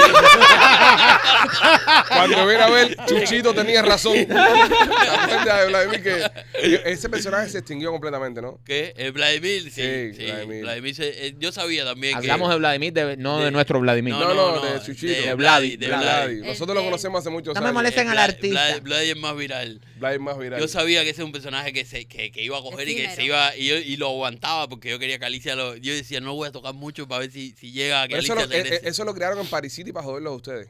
Cuando 2.10 2.46
viene 2.48 2.64
a 2.64 2.70
ver, 2.70 2.98
Chuchito 3.06 3.54
tenía 3.54 3.82
razón. 3.82 4.14
¿Te 4.14 4.34
acuerdas 4.34 5.60
de 5.62 5.68
Vladimir 5.68 6.04
que 6.04 6.32
ese 6.86 7.10
personaje 7.10 7.50
se 7.50 7.60
extinguió 7.60 7.92
completamente, 7.92 8.42
¿no? 8.42 8.60
¿Qué? 8.66 8.94
¿El 8.98 9.12
Vladimir? 9.12 9.64
Sí, 9.64 9.70
Sí, 9.72 10.14
sí. 10.16 10.26
Vladimir. 10.26 10.62
Vladimir. 10.64 10.96
se- 10.96 11.28
eh, 11.28 11.36
yo 11.40 11.52
sabía 11.52 11.86
también 11.86 12.16
Hablamos 12.18 12.48
que... 12.50 12.54
de 12.54 12.60
Vladimir, 12.60 12.94
de- 12.94 13.18
no 13.18 13.40
de, 13.40 13.46
de- 13.46 13.52
nuestro 13.52 13.80
Vladimir. 13.80 14.14
No, 14.14 14.34
no, 14.34 14.60
de 14.62 14.80
Chuchito. 14.82 15.14
De 15.14 15.22
De 15.28 15.34
Vladi, 15.36 15.76
Vladi, 15.76 15.78
de 15.78 15.88
De 15.88 15.98
Vladi. 15.98 16.36
Vladi. 16.36 16.48
Nosotros 16.50 16.76
lo 16.76 16.82
El- 16.82 16.88
conocemos 16.88 17.20
hace 17.20 17.30
muchos 17.30 17.54
No 17.56 17.62
me 17.62 17.68
años. 17.68 17.76
Molestan 17.76 18.08
al 18.10 18.18
artista. 18.20 18.80
Vladi 18.82 19.10
es 19.12 19.18
más 19.18 19.36
viral. 19.36 19.82
Vladi 20.00 20.20
más 20.20 20.38
viral. 20.38 20.60
Yo 20.60 20.68
sabía 20.68 21.04
que 21.04 21.10
ese 21.10 21.22
es 21.22 21.26
un 21.26 21.32
personaje 21.32 21.74
que 21.74 21.86
se 21.86 22.06
que, 22.06 22.32
que 22.32 22.42
iba 22.44 22.58
a 22.58 22.62
coger 22.62 22.88
y 22.88 22.96
que 22.96 23.10
se 23.10 23.24
iba 23.24 23.56
y, 23.56 23.68
yo, 23.68 23.78
y 23.78 23.98
lo 23.98 24.08
aguantaba 24.10 24.68
porque 24.68 24.90
yo 24.90 25.00
quería 25.00 25.20
que 25.20 25.26
Alicia 25.26 25.56
lo 25.56 25.76
yo 25.76 25.94
decía 25.94 26.20
no 26.20 26.34
voy 26.34 26.48
a 26.48 26.52
tocar 26.52 26.74
mucho 26.74 27.08
para 27.08 27.20
ver 27.22 27.32
si, 27.32 27.54
si 27.58 27.72
llega 27.72 28.04
a 28.04 28.08
que 28.08 28.16
Pero 28.16 28.24
eso, 28.24 28.34
Alicia 28.34 28.48
lo, 28.48 28.66
eh, 28.66 28.76
eh, 28.76 28.82
eso 28.84 29.06
lo 29.06 29.14
crearon 29.14 29.40
en 29.40 29.48
Paris 29.48 29.74
City 29.74 29.92
para 29.92 30.06
joderlos 30.06 30.34
a 30.34 30.36
ustedes. 30.36 30.70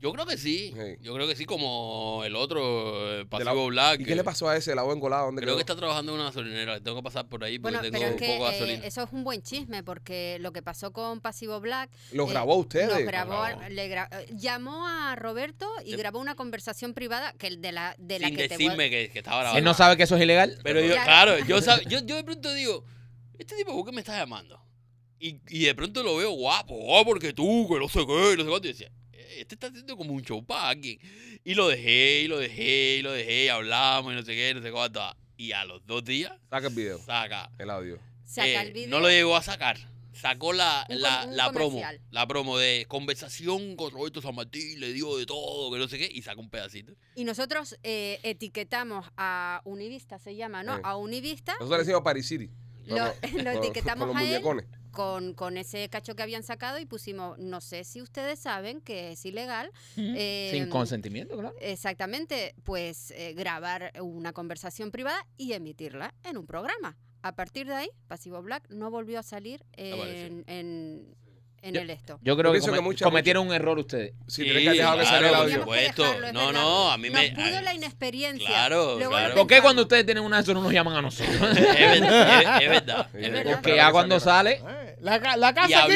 Yo 0.00 0.12
creo 0.12 0.24
que 0.26 0.38
sí. 0.38 0.72
Sí. 0.74 0.96
Yo 1.02 1.14
creo 1.14 1.28
que 1.28 1.36
sí 1.36 1.44
como 1.44 2.22
el 2.24 2.34
otro 2.34 3.12
eh, 3.12 3.16
De 3.18 3.26
Pasivo 3.26 3.70
la- 3.70 3.92
Black. 3.92 4.00
¿Y 4.00 4.04
qué 4.04 4.14
le 4.14 4.24
pasó 4.24 4.48
a 4.48 4.56
ese, 4.56 4.72
el 4.72 4.78
agua 4.78 4.94
engolada? 4.94 5.24
¿Dónde 5.24 5.42
Creo 5.42 5.50
quedó? 5.52 5.56
que 5.58 5.62
está 5.72 5.76
trabajando 5.76 6.12
en 6.12 6.16
una 6.20 6.28
gasolinera. 6.28 6.80
Tengo 6.80 6.96
que 6.96 7.02
pasar 7.02 7.28
por 7.28 7.44
ahí 7.44 7.58
porque 7.58 7.76
Bueno, 7.78 7.82
tengo 7.82 7.92
pero 7.98 8.06
es 8.06 8.12
un 8.14 8.18
que 8.18 8.26
poco 8.26 8.44
de 8.44 8.50
eh, 8.50 8.52
gasolina. 8.60 8.86
eso 8.86 9.02
es 9.04 9.12
un 9.12 9.24
buen 9.24 9.42
chisme 9.42 9.82
porque 9.82 10.38
lo 10.40 10.52
que 10.52 10.62
pasó 10.62 10.92
con 10.92 11.20
Pasivo 11.20 11.60
Black 11.60 11.90
¿Los 12.12 12.28
eh, 12.28 12.32
grabó 12.32 12.56
ustedes? 12.56 12.88
Los 12.88 12.98
grabó, 13.00 13.42
grabó. 13.42 13.62
le 13.68 13.90
gra- 13.94 14.08
eh, 14.10 14.26
llamó 14.34 14.88
a 14.88 15.16
Roberto 15.16 15.70
y 15.84 15.90
De- 15.92 15.96
grabó 15.98 16.18
una 16.18 16.34
conversación 16.34 16.94
privada 16.94 17.32
que 17.34 17.46
el 17.48 17.60
de 17.60 17.72
la 17.72 17.94
de 17.98 18.18
la 18.18 18.28
Sin 18.28 18.36
que 18.36 18.48
te 18.48 18.56
decirme 18.56 18.88
que, 18.90 19.10
que 19.10 19.18
estaba 19.18 19.36
grabando. 19.38 19.58
Él 19.58 19.64
no 19.64 19.74
sabe 19.74 19.96
que 19.96 20.04
eso 20.04 20.16
es 20.16 20.22
ilegal. 20.22 20.58
Pero 20.62 20.80
yo, 20.80 20.92
Claro. 20.94 21.04
claro, 21.36 21.38
yo, 21.46 21.58
sab- 21.58 21.86
yo, 21.88 22.00
yo 22.06 22.16
de 22.16 22.24
pronto 22.24 22.52
digo, 22.54 22.84
este 23.38 23.54
tipo, 23.56 23.72
¿por 23.74 23.84
qué 23.86 23.92
me 23.92 24.00
está 24.00 24.16
llamando? 24.16 24.60
Y, 25.18 25.40
y 25.48 25.64
de 25.66 25.74
pronto 25.74 26.02
lo 26.02 26.16
veo 26.16 26.30
guapo, 26.30 26.74
oh, 26.74 27.04
porque 27.04 27.34
tú, 27.34 27.68
que 27.70 27.78
no 27.78 27.88
sé 27.90 27.98
qué, 28.06 28.36
no 28.38 28.42
sé 28.44 28.48
cuánto. 28.48 28.68
Y 28.68 28.72
decía, 28.72 28.86
"Eh, 28.86 28.92
este 29.38 29.54
está 29.54 29.68
haciendo 29.68 29.96
como 29.96 30.12
un 30.12 30.22
show 30.22 30.44
para 30.44 30.68
alguien. 30.70 30.98
Y 31.44 31.54
lo 31.54 31.68
dejé, 31.68 32.22
y 32.22 32.28
lo 32.28 32.38
dejé, 32.38 32.96
y 32.98 33.02
lo 33.02 33.12
dejé, 33.12 33.44
y 33.44 33.48
hablamos, 33.48 34.12
y 34.12 34.16
no 34.16 34.22
sé 34.22 34.34
qué, 34.34 34.54
no 34.54 34.62
sé 34.62 34.70
cuánto. 34.70 35.00
Y 35.36 35.52
a 35.52 35.64
los 35.64 35.84
dos 35.86 36.04
días, 36.04 36.32
Saca 36.50 36.66
el 36.68 36.74
video, 36.74 36.98
saca. 36.98 37.50
el 37.58 37.70
audio. 37.70 37.98
saca 38.24 38.46
eh, 38.46 38.60
el 38.60 38.72
video. 38.72 38.90
no 38.90 39.00
lo 39.00 39.08
llegó 39.08 39.36
a 39.36 39.42
sacar. 39.42 39.78
Sacó 40.12 40.52
la, 40.52 40.84
Un 40.90 41.00
la, 41.00 41.24
un 41.24 41.36
la 41.36 41.52
promo, 41.52 41.80
la 42.10 42.26
promo 42.26 42.58
de 42.58 42.84
conversación 42.88 43.74
con 43.76 43.90
Roberto 43.90 44.20
San 44.20 44.34
Martín, 44.34 44.78
le 44.78 44.92
dio 44.92 45.16
de 45.16 45.24
todo, 45.24 45.72
que 45.72 45.78
no 45.78 45.88
sé 45.88 45.96
qué, 45.96 46.10
y 46.12 46.20
sacó 46.20 46.42
un 46.42 46.50
pedacito. 46.50 46.92
Y 47.14 47.24
nosotros 47.24 47.78
eh, 47.82 48.18
etiquetamos 48.22 49.06
a 49.16 49.62
Univista, 49.64 50.18
se 50.18 50.36
llama, 50.36 50.62
¿no? 50.62 50.76
Sí. 50.76 50.80
A 50.84 50.96
Univista 50.96 51.52
Nosotros 51.54 51.78
le 51.78 51.84
decimos 51.84 52.02
Paris 52.02 52.26
City. 52.26 52.50
Lo- 52.86 53.12
etiquetamos 53.52 54.08
con 54.08 54.16
los 54.16 54.24
a 54.24 54.36
él. 54.36 54.42
con, 54.90 55.34
con 55.34 55.56
ese 55.56 55.88
cacho 55.88 56.14
que 56.16 56.22
habían 56.22 56.42
sacado 56.42 56.78
y 56.78 56.86
pusimos, 56.86 57.38
no 57.38 57.60
sé 57.60 57.84
si 57.84 58.02
ustedes 58.02 58.38
saben 58.40 58.80
que 58.80 59.12
es 59.12 59.24
ilegal. 59.24 59.70
eh, 59.96 60.50
Sin 60.52 60.68
consentimiento, 60.68 61.36
claro. 61.36 61.54
Exactamente, 61.60 62.54
pues 62.64 63.12
eh, 63.12 63.34
grabar 63.34 63.92
una 64.02 64.32
conversación 64.32 64.90
privada 64.90 65.24
y 65.36 65.52
emitirla 65.52 66.14
en 66.24 66.36
un 66.38 66.46
programa. 66.46 66.96
A 67.22 67.36
partir 67.36 67.66
de 67.66 67.74
ahí, 67.74 67.90
Pasivo 68.08 68.42
Black 68.42 68.68
no 68.70 68.90
volvió 68.90 69.18
a 69.18 69.22
salir 69.22 69.62
en, 69.74 70.44
en 71.62 71.74
Yo- 71.74 71.80
el 71.82 71.90
esto. 71.90 72.18
Yo 72.22 72.36
creo 72.36 72.52
que, 72.52 72.80
mucha- 72.80 73.04
cometieron 73.04 73.46
un 73.46 73.52
error 73.54 73.78
ustedes. 73.78 74.12
Sí, 74.26 74.44
tienes 74.44 74.62
que 74.62 74.68
haber 74.68 74.78
dejado 74.78 74.98
que 74.98 75.02
claro, 75.04 75.16
saliera 75.16 75.28
el 75.28 75.34
por 75.34 75.42
audio. 75.44 75.54
Que 75.54 75.60
supuesto. 75.60 76.02
dejarlo, 76.02 76.32
No, 76.32 76.52
no, 76.52 76.90
a 76.90 76.96
mí 76.98 77.10
Nos 77.10 77.20
me- 77.20 77.30
pudo 77.32 77.44
ay, 77.58 77.64
la 77.64 77.74
inexperiencia. 77.74 78.46
Claro, 78.48 78.96
claro. 78.98 79.28
lo 79.28 79.34
¿Por 79.34 79.46
qué 79.46 79.60
cuando 79.60 79.82
ustedes 79.82 80.04
tienen 80.06 80.24
una 80.24 80.36
de 80.36 80.42
eso 80.42 80.54
no 80.54 80.62
nos 80.62 80.72
llaman 80.72 80.96
a 80.96 81.02
nosotros? 81.02 81.36
es 81.58 82.00
verdad, 82.00 82.56
es, 82.56 82.62
es 82.62 82.68
verdad. 82.70 83.06
Sí, 83.12 83.18
es 83.18 83.24
sí, 83.26 83.30
verdad. 83.30 83.52
Porque 83.52 83.76
ya 83.76 83.92
cuando 83.92 84.20
sale, 84.20 84.62
Eh, 84.66 84.96
La, 85.00 85.18
la 85.36 85.54
casa 85.54 85.84
aquí. 85.84 85.94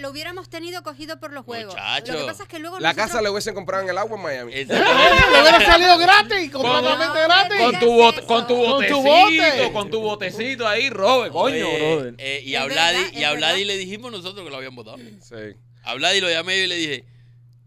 Lo 0.00 0.10
hubiéramos 0.10 0.48
tenido 0.48 0.82
cogido 0.82 1.18
por 1.20 1.32
los 1.32 1.46
huevos. 1.46 1.74
Lo 1.74 1.80
Muchacho. 1.80 2.16
que 2.18 2.24
pasa 2.24 2.42
es 2.44 2.48
que 2.48 2.58
luego 2.58 2.78
La 2.80 2.88
nosotros- 2.88 3.06
casa 3.08 3.22
le 3.22 3.28
hubiesen 3.30 3.54
comprado 3.54 3.82
en 3.84 3.90
el 3.90 3.98
agua 3.98 4.16
en 4.16 4.22
Miami. 4.22 4.52
Le 4.64 4.64
hubiera 4.64 5.60
salido 5.60 5.98
gratis, 5.98 6.50
completamente 6.50 7.06
No, 7.06 7.24
gratis. 7.28 7.60
con 7.60 7.78
tu, 7.80 7.92
bote, 7.92 8.22
con 8.22 8.46
tu 8.46 8.56
Con 8.56 8.86
tu 8.86 9.02
botecito, 9.02 9.02
bote. 9.02 9.72
con 9.72 9.90
tu 9.90 10.00
botecito 10.00 10.66
ahí, 10.68 10.88
Robert, 10.90 11.32
coño, 11.32 11.66
Oye, 11.68 11.78
brother. 11.94 12.14
eh, 12.18 12.42
y 12.44 12.54
a 12.54 13.32
Vladi, 13.34 13.64
le 13.64 13.76
dijimos 13.76 14.10
nosotros 14.12 14.44
que 14.44 14.50
lo 14.50 14.56
habían 14.56 14.74
votado. 14.74 14.96
Sí. 15.20 15.58
A 15.84 15.94
Vladi 15.94 16.20
lo 16.20 16.28
llamé 16.30 16.58
y 16.58 16.66
le 16.66 16.74
dije, 16.76 17.04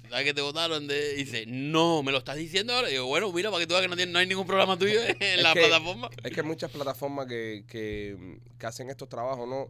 ¿sabes 0.09 0.25
que 0.25 0.33
te 0.33 0.41
votaron? 0.41 0.87
De... 0.87 1.13
Y 1.13 1.23
dice, 1.23 1.45
no, 1.47 2.03
¿me 2.03 2.11
lo 2.11 2.17
estás 2.19 2.35
diciendo 2.35 2.73
ahora? 2.73 2.89
Y 2.89 2.93
digo, 2.93 3.05
bueno, 3.05 3.31
mira, 3.31 3.49
para 3.49 3.61
que 3.61 3.67
tú 3.67 3.73
veas 3.73 3.83
que 3.83 3.87
no, 3.89 3.95
tiene- 3.95 4.11
no 4.11 4.19
hay 4.19 4.27
ningún 4.27 4.45
programa 4.47 4.77
tuyo 4.77 4.99
en 5.19 5.43
la 5.43 5.53
que- 5.53 5.59
plataforma. 5.61 6.09
Es 6.23 6.31
que 6.33 6.41
hay 6.41 6.45
muchas 6.47 6.71
plataformas 6.71 7.27
que, 7.27 7.63
que, 7.67 8.39
que 8.57 8.65
hacen 8.65 8.89
estos 8.89 9.07
trabajos, 9.09 9.47
¿no? 9.47 9.69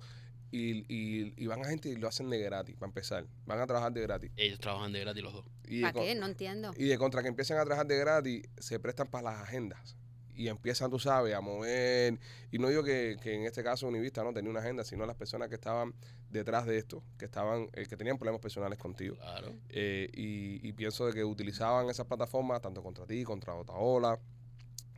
Y, 0.51 0.79
y, 0.91 1.33
y 1.37 1.45
van 1.45 1.63
a 1.63 1.67
gente 1.69 1.89
y 1.89 1.95
lo 1.97 2.07
hacen 2.07 2.27
de 2.29 2.39
gratis, 2.39 2.75
para 2.75 2.89
empezar. 2.89 3.25
Van 3.45 3.59
a 3.59 3.67
trabajar 3.67 3.91
de 3.93 4.01
gratis. 4.01 4.31
Ellos 4.35 4.59
trabajan 4.59 4.91
de 4.91 4.99
gratis 5.01 5.21
los 5.21 5.33
dos. 5.33 5.45
Y 5.67 5.81
¿Para 5.81 5.93
con- 5.93 6.03
qué? 6.03 6.15
No 6.15 6.25
entiendo. 6.25 6.73
y 6.75 6.85
de 6.85 6.97
contra 6.97 7.21
que 7.21 7.27
empiezan 7.27 7.57
a 7.59 7.65
trabajar 7.65 7.85
de 7.85 7.97
gratis, 7.97 8.41
se 8.57 8.79
prestan 8.79 9.07
para 9.07 9.31
las 9.31 9.41
agendas. 9.43 9.95
Y 10.35 10.47
empiezan, 10.47 10.89
tú 10.89 10.97
sabes, 10.97 11.35
a 11.35 11.41
mover. 11.41 12.17
Y 12.49 12.57
no 12.59 12.69
digo 12.69 12.81
que, 12.83 13.17
que 13.21 13.35
en 13.35 13.43
este 13.43 13.61
caso 13.61 13.87
Univista 13.87 14.23
no 14.23 14.33
tenía 14.33 14.49
una 14.49 14.61
agenda, 14.61 14.83
sino 14.85 15.05
las 15.05 15.17
personas 15.17 15.49
que 15.49 15.55
estaban 15.55 15.93
detrás 16.29 16.65
de 16.65 16.77
esto, 16.77 17.03
que 17.17 17.25
estaban, 17.25 17.69
eh, 17.73 17.85
que 17.87 17.97
tenían 17.97 18.17
problemas 18.17 18.41
personales 18.41 18.77
contigo. 18.77 19.15
Claro. 19.15 19.53
Eh, 19.69 20.09
y, 20.13 20.67
y 20.67 20.73
pienso 20.73 21.05
de 21.05 21.13
que 21.13 21.23
utilizaban 21.23 21.89
esas 21.89 22.05
plataformas 22.05 22.61
tanto 22.61 22.83
contra 22.83 23.05
ti, 23.05 23.23
contra 23.23 23.55
Otaola, 23.55 24.19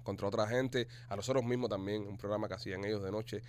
contra 0.04 0.28
otra 0.28 0.48
gente, 0.48 0.88
a 1.10 1.16
nosotros 1.16 1.44
mismos 1.44 1.70
también, 1.70 2.08
un 2.08 2.18
programa 2.18 2.48
que 2.48 2.56
hacían 2.56 2.84
ellos 2.86 3.04
de 3.04 3.12
noche. 3.12 3.42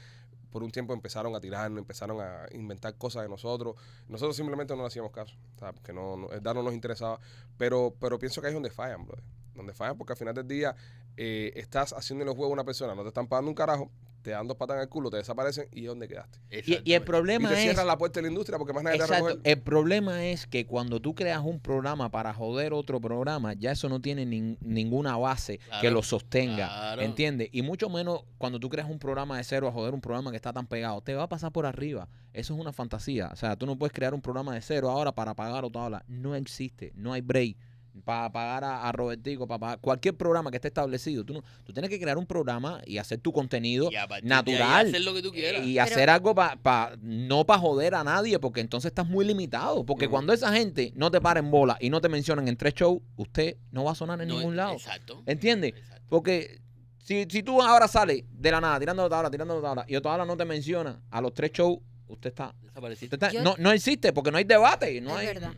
Por 0.51 0.63
un 0.63 0.71
tiempo 0.71 0.93
empezaron 0.93 1.35
a 1.35 1.41
tirarnos, 1.41 1.79
empezaron 1.79 2.21
a 2.21 2.47
inventar 2.53 2.95
cosas 2.97 3.23
de 3.23 3.29
nosotros. 3.29 3.75
Nosotros 4.09 4.37
simplemente 4.37 4.77
no 4.77 4.83
le 4.83 4.89
hacíamos 4.89 5.11
caso, 5.11 5.35
¿sabes? 5.59 5.81
que 5.81 5.95
no, 5.95 6.17
no, 6.17 6.31
el 6.31 6.43
dar 6.43 6.55
no 6.55 6.63
nos 6.63 6.75
interesaba. 6.75 7.19
Pero, 7.57 7.95
pero 7.99 8.19
pienso 8.19 8.41
que 8.41 8.49
ahí 8.49 8.51
es 8.51 8.55
donde 8.55 8.71
fallan, 8.71 9.07
brother. 9.07 9.25
donde 9.55 9.73
fallan 9.73 9.97
porque 9.97 10.13
al 10.13 10.19
final 10.19 10.35
del 10.35 10.47
día 10.47 10.77
eh, 11.17 11.53
estás 11.57 11.95
haciendo 11.95 12.25
los 12.27 12.35
juegos 12.35 12.51
a 12.51 12.55
una 12.55 12.65
persona, 12.65 12.95
no 12.95 13.03
te 13.03 13.09
están 13.09 13.29
pagando 13.29 13.51
un 13.51 13.55
carajo, 13.55 13.91
te 14.23 14.31
dan 14.31 14.47
dos 14.47 14.57
patas 14.57 14.77
en 14.77 14.83
el 14.83 14.89
culo, 14.89 15.11
te 15.11 15.17
desaparecen 15.19 15.67
y 15.73 15.83
¿dónde 15.83 16.09
quedaste? 16.09 16.39
Y, 16.51 16.73
y 16.85 16.93
el. 16.95 17.03
Y 17.03 17.05
problema 17.05 17.49
te 17.49 17.57
es... 17.57 17.61
cierran 17.63 17.87
la 17.87 17.99
puerta 17.99 18.19
de 18.21 18.23
la 18.23 18.29
industria 18.29 18.59
porque 18.59 18.73
más 18.73 18.83
nadie 18.85 18.97
Exacto. 18.99 19.39
El 19.45 19.61
problema 19.61 20.25
es 20.25 20.47
que 20.47 20.67
cuando 20.67 21.01
tú 21.01 21.15
creas 21.15 21.43
un 21.45 21.61
programa 21.61 22.11
para 22.11 22.33
joder 22.33 22.73
otro 22.73 23.01
programa, 23.01 23.53
ya 23.55 23.73
eso 23.73 23.89
no 23.89 24.01
tiene 24.01 24.25
nin- 24.27 24.57
ninguna 24.61 25.17
base 25.17 25.61
que 25.81 25.91
lo 25.91 26.03
sostenga. 26.03 26.69
claro. 26.69 27.03
¿Entiendes? 27.03 27.49
Y 27.53 27.63
mucho 27.63 27.89
menos 27.89 28.21
cuando 28.39 28.59
tú 28.61 28.69
creas 28.69 28.89
un 28.89 28.99
programa 28.99 29.37
de 29.37 29.45
cero 29.45 29.69
a 29.69 29.73
joder 29.73 29.95
un 29.95 30.01
programa 30.01 30.31
que 30.31 30.37
está 30.37 30.53
tan 30.53 30.67
pegado. 30.67 31.01
Te 31.01 31.15
va 31.15 31.25
a 31.25 31.29
pasar 31.29 31.53
por 31.53 31.67
arriba. 31.67 32.09
Eso 32.33 32.55
es 32.55 32.61
una 32.61 32.73
fantasía. 32.73 33.29
O 33.33 33.37
sea, 33.37 33.57
tú 33.57 33.67
no 33.67 33.77
puedes 33.77 33.93
crear 33.93 34.15
un 34.15 34.23
programa 34.23 34.55
de 34.55 34.63
cero 34.63 34.91
ahora 34.91 35.13
para 35.13 35.35
pagar 35.35 35.65
otra 35.65 35.83
ola. 35.83 36.05
No 36.09 36.35
existe. 36.35 36.93
No 36.95 37.13
hay 37.13 37.21
break. 37.21 37.57
Para 38.05 38.33
pagar 38.33 38.65
a, 38.65 38.89
a 38.89 38.93
Robertico, 38.93 39.47
para 39.47 39.59
pagar 39.59 39.79
cualquier 39.81 40.17
programa 40.17 40.51
que 40.51 40.57
esté 40.57 40.69
establecido. 40.69 41.25
Tú, 41.25 41.35
no, 41.35 41.43
tú 41.65 41.73
tienes 41.75 41.91
que 41.91 42.01
crear 42.01 42.17
un 42.17 42.25
programa 42.27 42.81
y 42.87 42.97
hacer 42.99 43.19
tu 43.21 43.33
contenido 43.33 43.91
Y 43.93 43.97
a 43.97 44.09
partir 44.09 44.29
de 44.29 44.35
ahí 44.35 44.39
natural. 44.53 44.87
hacer 44.89 45.01
lo 45.03 45.13
que 45.15 45.23
tú 45.23 45.31
quieras. 45.31 45.67
Y 45.67 45.75
Pero- 45.75 45.85
hacer 45.85 46.09
algo 46.11 46.35
para 46.35 46.97
no 47.03 47.45
para 47.45 47.61
joder 47.61 47.95
a 47.95 48.03
nadie, 48.03 48.39
porque 48.39 48.61
entonces 48.61 48.89
estás 48.91 49.07
muy 49.07 49.25
limitado. 49.27 49.85
Porque 49.85 50.09
cuando 50.09 50.33
esa 50.33 50.53
gente 50.55 50.93
no 50.97 51.11
te 51.11 51.21
para 51.21 51.41
en 51.41 51.51
bola 51.51 51.77
y 51.81 51.91
no 51.91 52.01
te 52.01 52.09
mencionan 52.09 52.49
en 52.49 52.57
tres 52.57 52.75
shows, 52.75 53.01
usted 53.17 53.57
no 53.71 53.85
va 53.85 53.93
a 53.93 53.95
sonar 53.95 54.21
en 54.23 54.29
No, 54.29 54.37
ningún 54.39 54.57
lado. 54.57 54.73
Exacto. 54.73 55.23
¿Entiendes? 55.27 55.75
exacto. 55.77 56.03
Porque 56.09 56.61
si, 56.99 57.27
si 57.29 57.43
tú 57.43 57.61
ahora 57.61 57.89
sales 57.89 58.25
de 58.31 58.51
la 58.51 58.61
nada, 58.61 58.81
tirando 58.81 59.09
tabla, 59.09 59.31
tirando 59.31 59.61
tabla, 59.61 59.85
y 59.87 59.97
otra 59.97 60.25
no 60.25 60.37
te 60.37 60.45
menciona 60.47 61.01
a 61.11 61.21
los 61.21 61.35
tres 61.35 61.53
shows, 61.53 61.79
usted 62.09 62.31
está. 62.31 62.55
Usted 62.75 63.13
está- 63.13 63.31
Yo- 63.31 63.43
no, 63.43 63.55
no 63.59 63.71
existe 63.71 64.13
porque 64.15 64.31
no 64.31 64.39
hay 64.39 64.45
debate. 64.45 64.99
No 65.03 65.11
Es 65.11 65.17
hay, 65.19 65.27
verdad. 65.27 65.53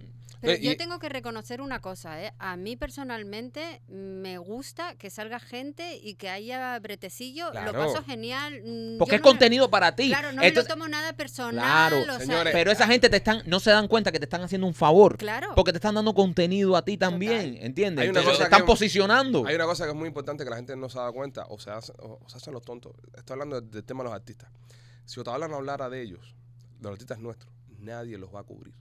Pero 0.44 0.56
Eh, 0.58 0.60
yo 0.60 0.72
y- 0.72 0.76
tengo 0.76 0.98
que 0.98 1.08
reconocer 1.08 1.60
una 1.60 1.80
cosa, 1.80 2.22
¿eh? 2.22 2.32
A 2.38 2.56
mí 2.56 2.76
personalmente 2.76 3.80
me 3.88 4.36
gusta 4.38 4.94
que 4.96 5.08
salga 5.10 5.40
gente 5.40 5.96
y 5.96 6.14
que 6.14 6.28
haya 6.28 6.78
bretecillo. 6.80 7.50
Claro. 7.50 7.72
Lo 7.72 7.78
paso 7.78 8.04
genial. 8.04 8.60
mm, 8.64 8.98
Porque 8.98 9.12
yo 9.12 9.16
es 9.16 9.22
no 9.22 9.24
me- 9.26 9.30
contenido 9.30 9.70
para 9.70 9.94
ti. 9.96 10.08
Claro, 10.08 10.32
no 10.32 10.40
me 10.42 10.48
Entonces- 10.48 10.68
lo 10.68 10.74
tomo 10.76 10.88
nada 10.88 11.12
personal. 11.14 11.64
Claro, 11.64 12.00
o 12.02 12.04
sea, 12.04 12.18
señores. 12.18 12.52
pero 12.52 12.70
esa 12.70 12.86
gente 12.86 13.08
te 13.08 13.16
están, 13.16 13.42
no 13.46 13.58
se 13.60 13.70
dan 13.70 13.88
cuenta 13.88 14.12
que 14.12 14.18
te 14.18 14.24
están 14.26 14.42
haciendo 14.42 14.66
un 14.66 14.74
favor. 14.74 15.16
Claro. 15.16 15.52
Porque 15.54 15.72
te 15.72 15.78
están 15.78 15.94
dando 15.94 16.14
contenido 16.14 16.76
a 16.76 16.84
ti 16.84 16.96
también, 16.96 17.56
¿entiendes? 17.60 18.02
Hay 18.02 18.08
una 18.10 18.20
Entonces, 18.20 18.24
cosa 18.32 18.38
te 18.38 18.44
están 18.44 18.60
que- 18.60 18.66
posicionando. 18.66 19.46
Hay 19.46 19.54
una 19.54 19.64
cosa 19.66 19.84
que 19.84 19.90
es 19.90 19.96
muy 19.96 20.08
importante 20.08 20.44
que 20.44 20.50
la 20.50 20.56
gente 20.56 20.76
no 20.76 20.88
se 20.88 20.98
da 20.98 21.10
cuenta 21.12 21.46
o 21.48 21.58
se, 21.58 21.70
hace- 21.70 21.92
o, 21.98 22.20
o 22.24 22.28
se 22.28 22.36
hacen 22.36 22.52
los 22.52 22.62
tontos. 22.62 22.92
Estoy 23.16 23.34
hablando 23.34 23.60
del, 23.60 23.70
del 23.70 23.84
tema 23.84 24.02
de 24.02 24.10
los 24.10 24.14
artistas. 24.14 24.50
Si 25.06 25.20
Otaola 25.20 25.48
no 25.48 25.56
hablara 25.56 25.88
de 25.88 26.02
ellos, 26.02 26.34
de 26.78 26.82
los 26.84 26.92
artistas 26.92 27.18
nuestros, 27.18 27.52
nadie 27.78 28.18
los 28.18 28.34
va 28.34 28.40
a 28.40 28.44
cubrir. 28.44 28.74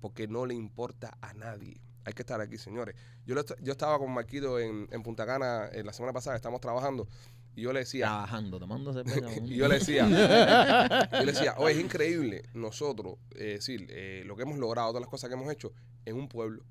Porque 0.00 0.28
no 0.28 0.46
le 0.46 0.54
importa 0.54 1.16
a 1.20 1.34
nadie. 1.34 1.80
Hay 2.04 2.12
que 2.14 2.22
estar 2.22 2.40
aquí, 2.40 2.56
señores. 2.56 2.94
Yo, 3.26 3.34
lo 3.34 3.44
yo 3.60 3.72
estaba 3.72 3.98
con 3.98 4.12
Marquito 4.12 4.58
en, 4.58 4.88
en 4.90 5.02
Punta 5.02 5.26
Cana 5.26 5.66
eh, 5.72 5.82
la 5.84 5.92
semana 5.92 6.12
pasada, 6.12 6.36
estamos 6.36 6.60
trabajando, 6.60 7.06
y 7.58 7.62
yo 7.62 7.72
le 7.72 7.80
decía, 7.80 8.06
Trabajando, 8.06 8.60
tomando 8.60 8.92
cerveza. 8.92 9.28
y 9.44 9.56
yo 9.56 9.66
le 9.66 9.80
decía, 9.80 10.08
yo 11.12 11.24
le 11.24 11.32
decía, 11.32 11.54
oye, 11.58 11.74
es 11.74 11.80
increíble 11.80 12.44
nosotros, 12.54 13.16
eh, 13.34 13.54
decir, 13.54 13.88
eh, 13.90 14.22
lo 14.24 14.36
que 14.36 14.42
hemos 14.42 14.58
logrado, 14.58 14.90
todas 14.90 15.00
las 15.00 15.10
cosas 15.10 15.28
que 15.28 15.34
hemos 15.34 15.52
hecho 15.52 15.72
en 16.04 16.14
un 16.14 16.28
pueblo. 16.28 16.62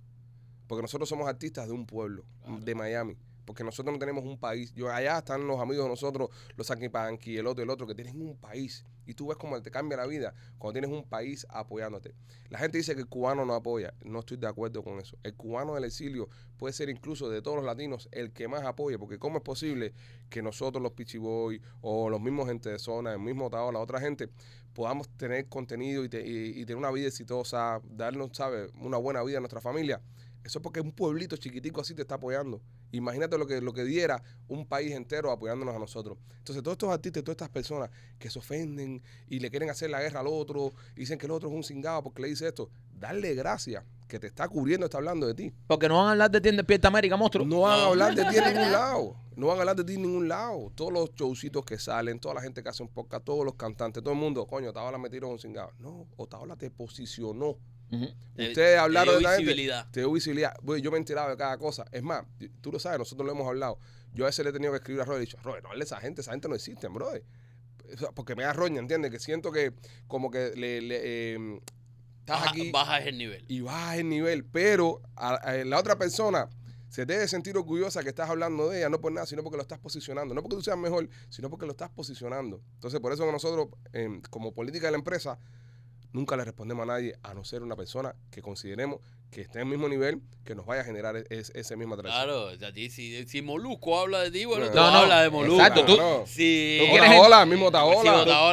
Porque 0.65 0.81
nosotros 0.81 1.09
somos 1.09 1.27
artistas 1.27 1.67
de 1.67 1.73
un 1.73 1.85
pueblo, 1.85 2.23
de 2.61 2.73
Miami. 2.73 3.17
Porque 3.47 3.63
nosotros 3.63 3.93
no 3.93 3.97
tenemos 3.97 4.25
un 4.25 4.37
país. 4.37 4.73
Yo 4.75 4.91
allá 4.91 5.19
están 5.19 5.47
los 5.47 5.57
amigos 5.61 5.85
de 5.85 5.89
nosotros, 5.89 6.29
los 6.57 6.67
Panky, 6.91 7.37
el 7.37 7.47
otro, 7.47 7.63
el 7.63 7.69
otro, 7.69 7.87
que 7.87 7.95
tienen 7.95 8.21
un 8.21 8.35
país. 8.35 8.83
Y 9.05 9.13
tú 9.13 9.27
ves 9.27 9.37
cómo 9.37 9.59
te 9.61 9.71
cambia 9.71 9.95
la 9.97 10.05
vida 10.05 10.35
cuando 10.57 10.81
tienes 10.81 10.91
un 10.91 11.07
país 11.07 11.47
apoyándote. 11.49 12.13
La 12.49 12.59
gente 12.59 12.77
dice 12.77 12.93
que 12.93 12.99
el 12.99 13.07
cubano 13.07 13.45
no 13.45 13.53
apoya. 13.55 13.93
No 14.03 14.19
estoy 14.19 14.35
de 14.35 14.47
acuerdo 14.47 14.83
con 14.83 14.99
eso. 14.99 15.17
El 15.23 15.33
cubano 15.33 15.75
del 15.75 15.85
exilio 15.85 16.27
puede 16.57 16.73
ser 16.73 16.89
incluso 16.89 17.29
de 17.29 17.41
todos 17.41 17.55
los 17.55 17.65
latinos 17.65 18.09
el 18.11 18.33
que 18.33 18.49
más 18.49 18.63
apoya. 18.63 18.99
Porque 18.99 19.17
¿cómo 19.17 19.37
es 19.37 19.43
posible 19.43 19.93
que 20.29 20.41
nosotros, 20.41 20.83
los 20.83 20.91
Pichiboy, 20.91 21.61
o 21.79 22.09
los 22.09 22.19
mismos 22.19 22.47
gente 22.49 22.69
de 22.69 22.79
zona, 22.79 23.13
el 23.13 23.19
mismo 23.19 23.49
Tao, 23.49 23.71
la 23.71 23.79
otra 23.79 24.01
gente, 24.01 24.27
podamos 24.73 25.07
tener 25.15 25.47
contenido 25.47 26.03
y, 26.03 26.09
te- 26.09 26.27
y- 26.27 26.49
y 26.59 26.65
tener 26.65 26.75
una 26.75 26.91
vida 26.91 27.07
exitosa, 27.07 27.79
darnos, 27.85 28.31
¿sabes?, 28.33 28.69
una 28.81 28.97
buena 28.97 29.23
vida 29.23 29.37
a 29.37 29.39
nuestra 29.39 29.61
familia. 29.61 30.01
Eso 30.43 30.59
es 30.59 30.63
porque 30.63 30.81
un 30.81 30.91
pueblito 30.91 31.37
chiquitico 31.37 31.79
así 31.79 31.93
te 31.93 32.01
está 32.01 32.15
apoyando. 32.15 32.61
Imagínate 32.91 33.37
lo 33.37 33.45
que, 33.45 33.61
lo 33.61 33.73
que 33.73 33.83
diera 33.83 34.21
un 34.47 34.65
país 34.65 34.93
entero 34.93 35.31
apoyándonos 35.31 35.75
a 35.75 35.79
nosotros. 35.79 36.17
Entonces, 36.37 36.63
todos 36.63 36.75
estos 36.75 36.89
artistas, 36.89 37.23
todas 37.23 37.35
estas 37.35 37.49
personas 37.49 37.89
que 38.17 38.29
se 38.29 38.39
ofenden 38.39 39.01
y 39.27 39.39
le 39.39 39.49
quieren 39.49 39.69
hacer 39.69 39.89
la 39.89 40.01
guerra 40.01 40.21
al 40.21 40.27
otro, 40.27 40.73
y 40.95 41.01
dicen 41.01 41.17
que 41.17 41.25
el 41.25 41.31
otro 41.31 41.49
es 41.49 41.55
un 41.55 41.63
cingado 41.63 42.03
porque 42.03 42.21
le 42.21 42.29
dice 42.29 42.47
esto, 42.47 42.69
darle 42.97 43.35
gracias 43.35 43.83
que 44.07 44.19
te 44.19 44.27
está 44.27 44.47
cubriendo, 44.47 44.85
está 44.85 44.97
hablando 44.97 45.27
de 45.27 45.33
ti. 45.33 45.53
Porque 45.67 45.89
no 45.89 45.97
van 45.97 46.07
a 46.07 46.11
hablar 46.11 46.31
de 46.31 46.39
ti 46.39 46.49
en 46.49 46.57
Despierta 46.57 46.87
América, 46.87 47.17
monstruo. 47.17 47.45
No 47.45 47.61
van 47.61 47.79
a 47.79 47.85
hablar 47.87 48.15
de 48.15 48.23
ti 48.25 48.37
en 48.37 48.43
ningún 48.53 48.71
lado. 48.71 49.15
No 49.35 49.47
van 49.47 49.57
a 49.57 49.59
hablar 49.61 49.75
de 49.75 49.83
ti 49.83 49.95
en 49.95 50.03
ningún 50.03 50.27
lado. 50.27 50.71
Todos 50.73 50.93
los 50.93 51.13
showcitos 51.13 51.65
que 51.65 51.77
salen, 51.77 52.19
toda 52.19 52.35
la 52.35 52.41
gente 52.41 52.63
que 52.63 52.69
hace 52.69 52.81
un 52.81 52.89
podcast, 52.89 53.25
todos 53.25 53.45
los 53.45 53.55
cantantes, 53.55 54.01
todo 54.01 54.13
el 54.13 54.19
mundo, 54.19 54.47
coño, 54.47 54.69
Otaola 54.69 54.97
me 54.97 55.09
tiró 55.09 55.27
un 55.27 55.39
cingado. 55.39 55.71
No, 55.79 56.07
Otaola 56.15 56.55
te 56.55 56.71
posicionó. 56.71 57.57
Ujú. 57.91 58.05
Te- 58.35 58.47
Ustedes 58.49 58.53
te 58.53 58.77
hablaron 58.77 59.13
dio 59.13 59.17
de 59.17 59.23
la 59.23 59.29
gente. 59.31 59.43
visibilidad. 59.45 59.89
Te 59.91 59.99
dio 60.01 60.11
visibilidad. 60.11 60.53
Bueno, 60.61 60.83
yo 60.83 60.91
me 60.91 60.97
he 60.97 60.99
enterado 60.99 61.29
de 61.29 61.37
cada 61.37 61.57
cosa. 61.57 61.85
Es 61.91 62.03
más, 62.03 62.23
tú 62.61 62.71
lo 62.71 62.79
sabes, 62.79 62.99
nosotros 62.99 63.25
lo 63.25 63.31
hemos 63.33 63.47
hablado. 63.47 63.79
Yo 64.13 64.25
a 64.25 64.27
veces 64.27 64.43
le 64.43 64.49
he 64.49 64.53
tenido 64.53 64.71
que 64.71 64.77
escribir 64.77 65.01
a 65.01 65.05
Robert 65.05 65.21
y 65.21 65.23
he 65.23 65.25
dicho, 65.27 65.37
Robert, 65.43 65.63
no 65.63 65.69
hable 65.69 65.81
a 65.81 65.85
esa 65.85 65.99
gente, 65.99 66.21
esa 66.21 66.31
gente 66.31 66.47
no 66.49 66.55
existe, 66.55 66.87
brother. 66.87 67.23
O 67.93 67.97
sea, 67.97 68.11
porque 68.11 68.35
me 68.35 68.43
da 68.43 68.53
roña, 68.53 68.79
¿entiendes? 68.79 69.11
Que 69.11 69.19
siento 69.19 69.51
que 69.51 69.73
como 70.07 70.29
que 70.29 70.51
le, 70.55 70.81
le, 70.81 70.99
eh, 71.35 71.61
estás 72.19 72.39
Baja- 72.41 72.49
aquí 72.49 72.71
bajas 72.71 73.05
el 73.05 73.17
nivel. 73.17 73.45
y 73.47 73.61
bajas 73.61 73.97
el 73.97 74.09
nivel, 74.09 74.43
pero 74.43 75.01
a, 75.15 75.35
a 75.35 75.53
la 75.63 75.79
otra 75.79 75.97
persona 75.97 76.49
se 76.89 77.05
debe 77.05 77.27
sentir 77.27 77.55
orgullosa 77.57 78.01
que 78.03 78.09
estás 78.09 78.29
hablando 78.29 78.69
de 78.69 78.79
ella, 78.79 78.89
no 78.89 78.99
por 78.99 79.11
nada, 79.11 79.25
sino 79.25 79.43
porque 79.43 79.57
lo 79.57 79.61
estás 79.61 79.79
posicionando. 79.79 80.33
No 80.33 80.41
porque 80.41 80.57
tú 80.57 80.63
seas 80.63 80.77
mejor, 80.77 81.09
sino 81.29 81.49
porque 81.49 81.65
lo 81.65 81.71
estás 81.71 81.89
posicionando. 81.89 82.61
Entonces, 82.75 82.99
por 82.99 83.13
eso 83.13 83.25
que 83.25 83.31
nosotros, 83.31 83.67
em, 83.93 84.21
como 84.29 84.53
política 84.53 84.87
de 84.87 84.91
la 84.91 84.97
empresa, 84.97 85.37
nunca 86.13 86.35
le 86.37 86.43
respondemos 86.45 86.83
a 86.83 86.85
nadie, 86.87 87.15
a 87.23 87.33
no 87.33 87.43
ser 87.43 87.63
una 87.63 87.75
persona 87.75 88.15
que 88.31 88.41
consideremos 88.41 88.99
que 89.31 89.41
esté 89.41 89.59
en 89.59 89.63
el 89.67 89.71
mismo 89.71 89.89
nivel, 89.89 90.21
que 90.45 90.55
nos 90.55 90.65
vaya 90.65 90.81
a 90.81 90.85
generar 90.85 91.17
es- 91.29 91.49
ese 91.53 91.75
misma 91.75 91.95
atracción. 91.95 92.23
Claro, 92.23 92.57
ti, 92.71 92.89
si, 92.89 93.27
si 93.27 93.41
Molusco 93.41 93.99
habla 93.99 94.21
de 94.21 94.31
ti, 94.31 94.45
bueno, 94.45 94.65
No, 94.67 94.71
tú 94.71 94.77
no, 94.77 94.83
hablas 94.85 95.23
de 95.23 95.29
Molusco. 95.29 95.55
exacto, 95.61 95.85
tú- 95.85 95.95
Claro. 95.95 96.23
Si, 96.25 96.77
tú 96.79 96.85
quieres- 96.91 97.09
el 97.43 97.49
mismo 97.49 97.67
si 97.67 97.73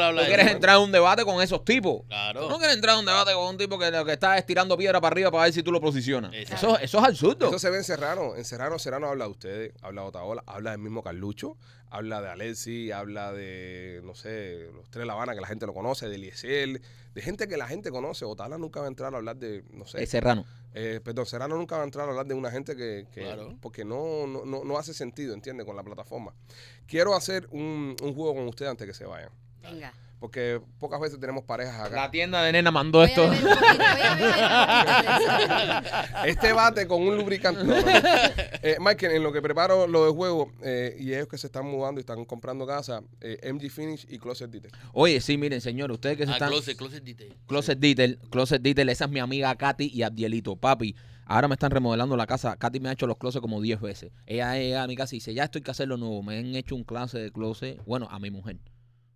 habla 0.09 0.23
Tú 0.23 0.27
quieres 0.27 0.47
ti. 0.47 0.53
entrar 0.53 0.77
en 0.77 0.83
un 0.83 0.91
debate 0.93 1.25
con 1.25 1.41
esos 1.41 1.65
tipos. 1.65 2.03
Claro. 2.09 2.41
Tú 2.43 2.49
no 2.49 2.59
quieres 2.59 2.75
entrar 2.75 2.95
en 2.95 3.01
un 3.01 3.07
debate 3.07 3.33
con 3.35 3.47
un 3.47 3.57
tipo 3.57 3.79
que 3.79 3.89
lo 3.93 4.05
que 4.05 4.13
está 4.15 4.37
es 4.37 4.45
tirando 4.47 4.77
piedra 4.77 5.01
para 5.01 5.13
arriba 5.13 5.31
para 5.31 5.45
ver 5.45 5.53
si 5.53 5.63
tú 5.63 5.71
lo 5.71 5.81
posicionas. 5.81 6.33
Eso, 6.35 6.77
eso 6.81 6.99
es 6.99 7.05
absurdo. 7.05 7.49
Eso 7.51 7.59
se 7.61 7.71
ve 7.71 7.77
en 7.77 7.85
Serrano. 7.85 8.35
En 8.35 8.45
Serrano, 8.45 8.77
Serrano 8.81 9.07
habla 9.07 9.27
de 9.27 9.31
ustedes, 9.31 9.73
habla 9.81 10.03
de 10.03 10.09
Otaola, 10.09 10.43
habla 10.45 10.73
del 10.73 10.81
mismo 10.81 11.05
Carlucho, 11.05 11.57
habla 11.97 12.21
de 12.21 12.29
Alessi, 12.29 12.91
habla 12.91 13.33
de, 13.33 14.01
no 14.05 14.15
sé, 14.15 14.69
los 14.75 14.91
tres 14.91 15.03
de 15.03 15.07
La 15.07 15.13
Habana, 15.13 15.35
que 15.35 15.41
la 15.41 15.47
gente 15.47 15.65
lo 15.67 15.73
conoce, 15.75 16.09
de 16.09 16.17
Eliezer, 16.17 16.81
de 17.15 17.23
gente 17.23 17.47
que 17.47 17.57
la 17.57 17.69
gente 17.69 17.91
conoce. 17.91 18.25
Otaola 18.25 18.59
nunca 18.59 18.81
va 18.81 18.87
a 18.87 18.89
entrar 18.89 19.15
a 19.15 19.19
hablar 19.19 19.37
de, 19.37 19.63
no 19.71 19.87
sé, 19.87 20.05
serrano. 20.07 20.45
eh, 20.75 21.01
perdón, 21.05 21.25
Serrano 21.27 21.57
nunca 21.57 21.77
va 21.77 21.83
a 21.83 21.85
entrar 21.85 22.07
a 22.07 22.11
hablar 22.11 22.27
de 22.27 22.35
una 22.35 22.51
gente 22.51 22.75
que, 22.75 23.07
que- 23.13 23.21
Claro. 23.23 23.57
porque 23.61 23.85
no, 23.85 24.27
no, 24.27 24.45
no, 24.45 24.65
no 24.65 24.77
hace 24.79 24.93
sentido, 24.93 25.35
¿entiendes? 25.35 25.65
Con 25.67 25.77
la 25.77 25.85
plataforma. 25.85 26.35
Quiero 26.89 27.15
hacer 27.15 27.47
un, 27.53 27.95
un 28.03 28.15
juego 28.15 28.35
con 28.35 28.49
ustedes 28.49 28.71
antes 28.73 28.87
que 28.89 28.95
se 28.95 29.05
vayan. 29.07 29.31
Venga. 29.63 29.93
Porque 30.25 30.59
pocas 30.79 30.99
veces 30.99 31.21
tenemos 31.21 31.45
parejas 31.45 31.79
acá. 31.81 31.95
La 31.97 32.11
tienda 32.11 32.43
de 32.43 32.51
nena 32.51 32.71
mandó 32.71 33.01
Voy 33.01 33.09
esto. 33.09 33.31
Este 36.25 36.55
bate 36.55 36.87
con 36.89 37.03
un 37.03 37.19
lubricante. 37.19 37.63
No. 37.63 37.75
Eh, 38.67 38.79
Michael, 38.81 39.13
en 39.17 39.23
lo 39.23 39.31
que 39.31 39.43
preparo 39.43 39.87
lo 39.87 40.07
de 40.07 40.13
juego, 40.13 40.51
eh, 40.63 40.97
y 40.99 41.13
ellos 41.13 41.29
que 41.29 41.37
se 41.37 41.49
están 41.49 41.67
mudando 41.67 42.01
y 42.01 42.01
están 42.01 42.25
comprando 42.25 42.67
casa, 42.67 43.03
eh, 43.21 43.53
MG 43.53 43.69
Finish 43.71 44.07
y 44.09 44.19
Closet 44.19 44.51
Detail. 44.51 44.73
Oye, 44.95 45.21
sí, 45.21 45.37
miren, 45.37 45.61
señores, 45.61 45.97
ustedes 45.97 46.17
que 46.17 46.25
se 46.25 46.31
Ah, 46.31 46.35
están. 46.37 46.49
closet, 46.49 46.75
closet 46.79 47.05
detail. 47.05 47.37
Closet 47.47 47.79
Detail, 47.79 48.19
Closet 48.31 48.63
Detail, 48.63 48.89
esa 48.89 49.05
es 49.05 49.11
mi 49.11 49.21
amiga 49.21 49.55
Katy 49.55 49.91
y 49.93 50.03
Abdielito. 50.03 50.57
Papi, 50.57 50.97
ahora 51.27 51.47
me 51.49 51.55
están 51.57 51.71
remodelando 51.73 52.17
la 52.17 52.27
casa. 52.27 52.57
Katy 52.57 52.81
me 52.81 52.89
ha 52.89 52.93
hecho 52.93 53.07
los 53.07 53.19
closets 53.19 53.43
como 53.43 53.61
10 53.61 53.79
veces. 53.83 54.13
Ella 54.25 54.55
llega 54.55 54.83
a 54.85 54.87
mi 54.87 54.97
casa 54.97 55.15
y 55.15 55.19
dice, 55.19 55.35
ya 55.35 55.45
estoy 55.45 55.61
que 55.61 55.71
hacerlo 55.71 55.99
nuevo. 55.99 56.23
Me 56.23 56.39
han 56.39 56.55
hecho 56.57 56.75
un 56.75 56.85
clase 56.85 57.19
de 57.19 57.31
closet, 57.31 57.85
bueno, 57.85 58.09
a 58.11 58.19
mi 58.19 58.31
mujer. 58.31 58.57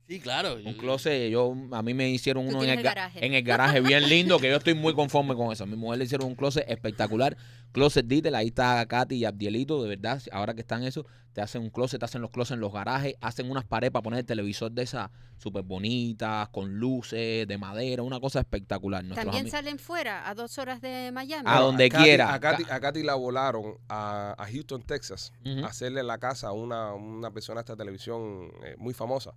Sí, 0.09 0.21
claro. 0.21 0.57
Un 0.65 0.73
closet, 0.73 1.31
yo, 1.31 1.55
a 1.73 1.83
mí 1.83 1.93
me 1.93 2.09
hicieron 2.09 2.49
uno 2.49 2.65
en 2.65 2.71
el, 2.71 2.83
garaje. 2.83 3.27
en 3.27 3.35
el 3.35 3.43
garaje 3.43 3.83
bien 3.83 4.09
lindo, 4.09 4.39
que 4.39 4.49
yo 4.49 4.57
estoy 4.57 4.73
muy 4.73 4.95
conforme 4.95 5.35
con 5.35 5.53
eso. 5.53 5.65
A 5.65 5.67
mi 5.67 5.77
mujer 5.77 5.99
le 5.99 6.05
hicieron 6.07 6.29
un 6.29 6.35
closet 6.35 6.65
espectacular. 6.67 7.37
Closet 7.73 8.07
Detail, 8.07 8.35
ahí 8.35 8.47
está 8.47 8.87
Katy 8.87 9.17
y 9.17 9.25
Abdielito, 9.27 9.83
de 9.83 9.91
verdad, 9.91 10.23
ahora 10.33 10.55
que 10.55 10.63
están 10.63 10.83
eso, 10.85 11.05
te 11.35 11.43
hacen 11.43 11.61
un 11.61 11.69
closet, 11.69 11.99
te 11.99 12.07
hacen 12.07 12.23
los 12.23 12.31
closets 12.31 12.55
en 12.55 12.61
los 12.61 12.73
garajes, 12.73 13.17
hacen 13.21 13.51
unas 13.51 13.67
paredes 13.67 13.91
para 13.93 14.03
poner 14.03 14.21
el 14.21 14.25
televisor 14.25 14.73
de 14.73 14.85
esas 14.85 15.11
súper 15.37 15.63
bonitas, 15.65 16.49
con 16.49 16.79
luces, 16.79 17.47
de 17.47 17.59
madera, 17.59 18.03
una 18.03 18.19
cosa 18.19 18.41
espectacular. 18.41 19.05
Nuestros 19.05 19.27
También 19.27 19.43
amigos- 19.43 19.59
salen 19.59 19.79
fuera, 19.79 20.27
a 20.27 20.35
dos 20.35 20.57
horas 20.57 20.81
de 20.81 21.11
Miami. 21.13 21.45
A 21.47 21.61
donde 21.61 21.91
Katy- 21.91 22.03
quiera. 22.03 22.33
A 22.33 22.41
Katy, 22.41 22.63
a 22.71 22.81
Katy 22.81 23.03
la 23.03 23.15
volaron 23.15 23.75
a, 23.91 24.35
a 24.39 24.47
Houston, 24.51 24.83
Texas, 24.83 25.35
a 25.63 25.67
hacerle 25.67 26.03
la 26.03 26.17
casa 26.17 26.49
a 26.49 26.53
una, 26.53 26.95
una 26.95 27.31
persona 27.31 27.57
de 27.61 27.65
esta 27.65 27.77
televisión 27.77 28.51
eh, 28.65 28.75
muy 28.79 28.95
famosa. 28.95 29.35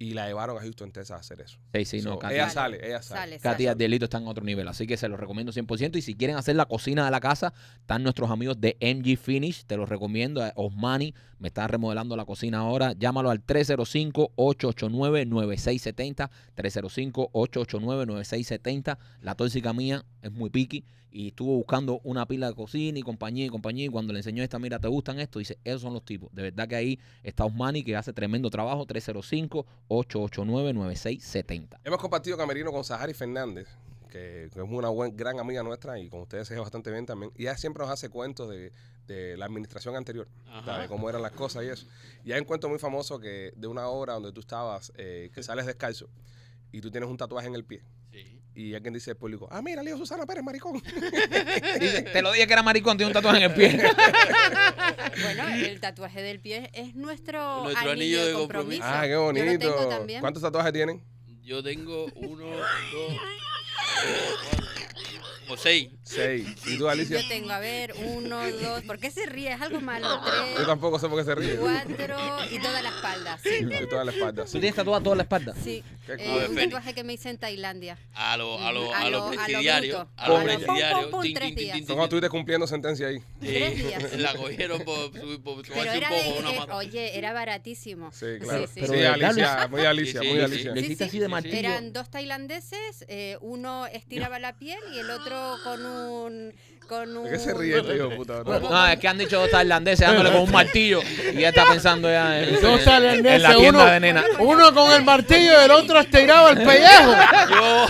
Y 0.00 0.14
la 0.14 0.26
llevaron 0.26 0.56
a 0.56 0.60
Houston, 0.62 0.90
Texas 0.92 1.10
a 1.18 1.20
hacer 1.20 1.42
eso. 1.42 1.58
Sí, 1.74 1.84
sí, 1.84 2.00
no, 2.00 2.18
Katy. 2.18 2.34
ella 2.34 2.48
sale, 2.48 2.78
ella 2.82 3.02
sale. 3.02 3.38
Sale, 3.38 3.38
sale. 3.38 3.68
Abdielito 3.68 4.06
están 4.06 4.22
en 4.22 4.28
otro 4.28 4.42
nivel, 4.42 4.66
así 4.66 4.86
que 4.86 4.96
se 4.96 5.08
los 5.08 5.20
recomiendo 5.20 5.52
100%. 5.52 5.96
Y 5.96 6.00
si 6.00 6.14
quieren 6.14 6.36
hacer 6.36 6.56
la 6.56 6.64
cocina 6.64 7.04
de 7.04 7.10
la 7.10 7.20
casa, 7.20 7.52
están 7.78 8.02
nuestros 8.02 8.30
amigos 8.30 8.58
de 8.58 8.78
MG 8.80 9.18
Finish, 9.18 9.66
te 9.66 9.76
los 9.76 9.90
recomiendo. 9.90 10.42
Osmani 10.56 11.14
me 11.40 11.48
está 11.48 11.66
remodelando 11.66 12.16
la 12.16 12.24
cocina 12.24 12.58
ahora. 12.58 12.92
Llámalo 12.92 13.30
al 13.30 13.44
305-889-9670. 13.44 16.30
305-889-9670. 16.56 18.96
La 19.22 19.34
tóxica 19.34 19.72
mía 19.72 20.04
es 20.22 20.30
muy 20.30 20.50
piqui 20.50 20.84
y 21.10 21.28
estuvo 21.28 21.56
buscando 21.56 22.00
una 22.04 22.26
pila 22.26 22.48
de 22.48 22.54
cocina 22.54 22.98
y 22.98 23.02
compañía 23.02 23.46
y 23.46 23.48
compañía. 23.48 23.86
Y 23.86 23.88
cuando 23.88 24.12
le 24.12 24.18
enseñó 24.20 24.42
esta, 24.42 24.58
mira, 24.58 24.78
¿te 24.78 24.88
gustan 24.88 25.18
esto? 25.18 25.38
Dice, 25.38 25.58
esos 25.64 25.80
son 25.82 25.94
los 25.94 26.04
tipos. 26.04 26.28
De 26.32 26.42
verdad 26.42 26.68
que 26.68 26.76
ahí 26.76 26.98
está 27.22 27.46
Osmani 27.46 27.82
que 27.82 27.96
hace 27.96 28.12
tremendo 28.12 28.50
trabajo. 28.50 28.86
305-889-9670. 28.86 31.78
Hemos 31.84 31.98
compartido 31.98 32.36
camerino 32.36 32.70
con 32.70 32.84
Sahari 32.84 33.14
Fernández, 33.14 33.68
que, 34.10 34.50
que 34.52 34.60
es 34.60 34.66
una 34.68 34.88
buen, 34.88 35.16
gran 35.16 35.38
amiga 35.40 35.62
nuestra 35.62 35.98
y 35.98 36.08
con 36.10 36.20
ustedes 36.22 36.46
se 36.48 36.54
ve 36.54 36.60
bastante 36.60 36.90
bien 36.90 37.06
también. 37.06 37.32
Y 37.36 37.42
ella 37.42 37.56
siempre 37.56 37.82
nos 37.82 37.90
hace 37.92 38.08
cuentos 38.10 38.50
de, 38.50 38.72
de 39.06 39.36
la 39.36 39.46
administración 39.46 39.96
anterior. 39.96 40.28
¿sabes? 40.64 40.88
Cómo 40.88 41.08
eran 41.08 41.22
las 41.22 41.32
cosas 41.32 41.64
y 41.64 41.68
eso. 41.68 41.86
Y 42.24 42.32
hay 42.32 42.40
un 42.40 42.44
cuento 42.46 42.68
muy 42.68 42.78
famoso 42.78 43.18
que 43.18 43.52
de 43.56 43.66
una 43.66 43.86
obra 43.88 44.14
donde 44.14 44.32
tú 44.32 44.40
estabas, 44.40 44.92
eh, 44.96 45.30
que 45.34 45.42
sales 45.42 45.64
descalzo 45.66 46.08
y 46.72 46.80
tú 46.80 46.90
tienes 46.90 47.08
un 47.08 47.16
tatuaje 47.16 47.48
en 47.48 47.54
el 47.54 47.64
pie. 47.64 47.82
Sí. 48.12 48.36
Y 48.54 48.74
alguien 48.74 48.92
dice 48.92 49.12
al 49.12 49.16
público, 49.16 49.48
ah, 49.50 49.62
mira, 49.62 49.82
Leo 49.82 49.96
Susana 49.96 50.26
Pérez, 50.26 50.42
maricón. 50.42 50.74
Dice, 51.80 52.02
te 52.02 52.20
lo 52.20 52.32
dije 52.32 52.46
que 52.48 52.52
era 52.52 52.62
maricón, 52.64 52.96
tiene 52.96 53.06
un 53.08 53.14
tatuaje 53.14 53.38
en 53.44 53.50
el 53.50 53.54
pie. 53.54 53.80
Bueno, 55.22 55.48
el 55.54 55.80
tatuaje 55.80 56.22
del 56.22 56.40
pie 56.40 56.70
es 56.72 56.94
nuestro, 56.94 57.64
Nuestro 57.64 57.90
anillo, 57.90 57.92
anillo 57.92 58.20
de 58.22 58.26
de 58.28 58.32
compromiso. 58.34 58.80
compromiso. 58.82 58.84
ah, 58.84 59.02
qué 59.02 59.10
Yo 59.10 59.16
lo 59.18 59.24
bonito. 59.24 59.58
tengo 59.76 59.88
también. 59.88 60.20
¿Cuántos 60.20 60.42
tatuajes 60.42 60.72
tienen? 60.72 61.02
Yo 61.42 61.62
tengo 61.62 62.06
uno, 62.16 62.46
dos, 62.46 63.12
o 65.48 65.56
seis. 65.56 65.99
Seis. 66.14 66.46
¿Y 66.66 66.76
tú, 66.78 66.88
Alicia? 66.88 67.20
Yo 67.20 67.28
tengo, 67.28 67.50
a 67.50 67.58
ver, 67.58 67.94
uno, 67.96 68.40
dos. 68.50 68.82
¿Por 68.82 68.98
qué 68.98 69.10
se 69.10 69.26
ríe? 69.26 69.52
Es 69.52 69.60
algo 69.60 69.80
malo. 69.80 70.06
Yo 70.24 70.54
Tres, 70.54 70.66
tampoco 70.66 70.98
sé 70.98 71.08
por 71.08 71.18
qué 71.18 71.24
se 71.24 71.34
ríe. 71.34 71.54
cuatro 71.56 72.16
y 72.50 72.58
toda 72.58 72.82
la 72.82 72.88
espalda. 72.88 73.38
Cinco. 73.42 73.74
Y 73.82 73.86
toda 73.88 74.04
la 74.04 74.12
espalda. 74.12 74.42
¿Tú 74.44 74.50
sí. 74.50 74.60
tienes 74.60 74.74
tatuada 74.74 75.02
toda 75.02 75.16
la 75.16 75.22
espalda? 75.22 75.54
Sí, 75.62 75.84
Qué 76.06 76.14
eh, 76.18 76.46
un 76.48 76.56
tatuaje 76.56 76.94
que 76.94 77.04
me 77.04 77.12
hice 77.12 77.30
en 77.30 77.38
Tailandia. 77.38 77.96
A 78.14 78.36
los 78.36 78.60
a 78.60 78.72
lo, 78.72 78.92
A 78.92 78.98
a 78.98 79.10
lo- 79.10 79.26
a 79.28 79.30
lo 79.30 79.30
presidiarios. 79.30 79.96
bruto. 79.98 80.10
A 80.16 80.28
lo 80.28 80.34
pum, 80.34 80.44
presidiarios. 80.44 81.02
pum, 81.02 81.10
pum, 81.12 81.22
tin, 81.22 81.34
tres 81.34 81.54
días. 81.54 81.78
estuviste 81.78 82.28
cumpliendo 82.28 82.66
sentencia 82.66 83.06
ahí. 83.06 83.22
Tres 83.40 83.76
días. 83.76 84.12
La 84.18 84.34
cogieron 84.34 84.82
por, 84.82 84.96
un 85.10 85.64
era 85.74 86.08
poco 86.08 86.22
de, 86.22 86.38
una 86.40 86.52
mata. 86.52 86.76
oye, 86.76 87.16
era 87.16 87.32
baratísimo. 87.32 88.10
Sí, 88.12 88.26
claro. 88.40 88.66
sí. 88.66 88.80
Alicia, 88.80 89.68
muy 89.68 89.82
Alicia, 89.82 90.22
muy 90.22 90.40
Alicia. 90.40 90.72
Le 90.74 90.80
hiciste 90.80 91.04
sí, 91.04 91.08
así 91.08 91.18
de 91.18 91.28
martillo. 91.28 91.56
Eran 91.56 91.92
dos 91.92 92.10
tailandeses, 92.10 93.04
eh, 93.08 93.36
uno 93.40 93.86
estiraba 93.86 94.38
la 94.38 94.56
piel 94.58 94.80
y 94.94 94.98
el 94.98 95.10
otro 95.10 95.56
con 95.62 95.84
un... 95.84 95.99
Con 96.88 97.16
un 97.18 97.24
¿De 97.24 97.30
qué 97.30 97.38
se 97.38 97.54
ríe 97.54 97.78
este 97.78 97.94
hijo 97.94 98.08
de 98.08 98.16
puta? 98.16 98.42
No, 98.44 98.86
es 98.88 98.98
que 98.98 99.06
han 99.06 99.16
dicho 99.16 99.38
dos 99.38 99.48
tailandeses 99.50 100.04
dándole 100.08 100.32
con 100.32 100.40
un 100.40 100.50
martillo 100.50 101.00
y 101.32 101.38
ya 101.38 101.50
está 101.50 101.64
pensando 101.68 102.10
ya 102.10 102.40
en, 102.42 102.60
Dos 102.60 102.82
tailandeses, 102.82 103.36
en 103.36 103.42
la 103.44 103.54
tienda 103.54 103.82
uno- 103.84 103.90
de 103.92 104.00
nena. 104.00 104.24
Uno 104.40 104.74
con 104.74 104.90
el 104.92 105.04
martillo 105.04 105.52
y 105.60 105.64
el 105.66 105.70
otro 105.70 106.00
estiraba 106.00 106.50
el 106.50 106.56
pellejo. 106.56 107.12
Yo, 107.50 107.86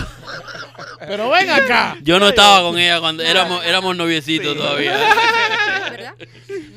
Pero 1.07 1.29
ven 1.31 1.49
acá. 1.49 1.97
yo 2.03 2.19
no 2.19 2.27
estaba 2.29 2.61
con 2.61 2.77
ella 2.77 2.99
cuando 2.99 3.23
éramos, 3.23 3.65
éramos 3.65 3.95
noviecitos 3.95 4.55
todavía. 4.55 4.95
¿Verdad? 5.89 6.13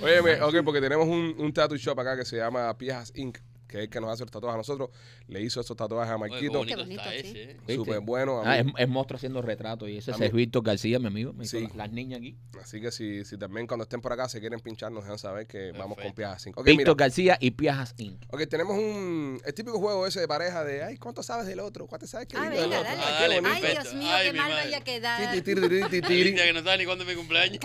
Oye, 0.02 0.40
ok, 0.42 0.54
porque 0.64 0.80
tenemos 0.80 1.06
un, 1.06 1.34
un 1.36 1.52
tattoo 1.52 1.76
shop 1.76 2.00
acá 2.00 2.16
que 2.16 2.24
se 2.24 2.36
llama 2.38 2.74
Piezas 2.78 3.12
Inc., 3.16 3.36
que 3.74 3.78
es 3.80 3.84
el 3.86 3.90
que 3.90 4.00
nos 4.00 4.08
hace 4.10 4.22
los 4.22 4.30
tatuajes 4.30 4.54
a 4.54 4.58
nosotros. 4.58 4.90
Le 5.26 5.40
hizo 5.42 5.60
estos 5.60 5.76
tatuajes 5.76 6.12
a 6.12 6.16
Oye, 6.16 6.24
qué 6.24 6.30
Marquito. 6.30 6.58
bonito, 6.58 6.76
Qué 6.76 6.82
bonito, 6.82 7.02
está 7.02 7.10
sí. 7.10 7.28
ese. 7.40 7.50
¿eh? 7.66 7.74
Súper 7.74 8.00
bueno. 8.00 8.40
Ah, 8.44 8.58
es, 8.60 8.66
es 8.78 8.88
monstruo 8.88 9.16
haciendo 9.16 9.42
retratos 9.42 9.88
y 9.88 9.96
ese 9.96 10.12
es 10.12 10.32
Víctor 10.32 10.62
García, 10.62 11.00
mi 11.00 11.08
amigo. 11.08 11.32
Me 11.32 11.42
hizo 11.44 11.58
Sí. 11.58 11.64
las, 11.64 11.74
las 11.74 11.90
niñas 11.90 12.18
aquí. 12.18 12.36
Así 12.62 12.80
que 12.80 12.92
si, 12.92 13.24
si 13.24 13.36
también 13.36 13.66
cuando 13.66 13.82
estén 13.82 14.00
por 14.00 14.12
acá 14.12 14.28
se 14.28 14.38
quieren 14.38 14.60
pinchar, 14.60 14.92
nos 14.92 15.02
dejan 15.02 15.18
saber 15.18 15.48
que 15.48 15.72
vamos 15.72 15.96
con 15.96 16.12
Perfecto. 16.12 16.14
Piezas 16.14 16.46
Inc. 16.46 16.58
Ok, 16.58 16.66
Víctor. 16.66 16.96
García 16.96 17.36
y 17.40 17.50
Piajas 17.50 17.94
Inc. 17.98 18.22
Ok, 18.32 18.46
tenemos 18.48 18.76
un... 18.78 19.40
El 19.44 19.54
típico 19.54 19.78
juego 19.80 20.06
ese 20.06 20.20
de 20.20 20.28
pareja 20.28 20.62
de, 20.62 20.84
ay, 20.84 20.96
¿cuánto 20.96 21.24
sabes 21.24 21.46
del 21.46 21.58
otro? 21.58 21.88
¿Cuánto 21.88 22.06
sabes 22.06 22.28
que 22.28 22.36
Ah, 22.36 22.48
del 22.48 22.66
otro? 22.66 22.70
dale. 22.82 23.00
Ah, 23.02 23.18
dale. 23.22 23.40
Ay. 23.44 23.72
Dios 23.72 23.94
mío, 23.94 24.08
Ay, 24.12 24.26
qué 24.30 24.32
mal 24.38 24.52
vaya 24.52 24.78
a 24.78 24.80
quedar. 24.84 25.42
Que 25.42 26.52
no 26.52 26.62
sabe 26.62 26.78
ni 26.78 26.84
cuándo 26.84 27.02
es 27.04 27.10
mi 27.10 27.16
cumpleaños. 27.16 27.58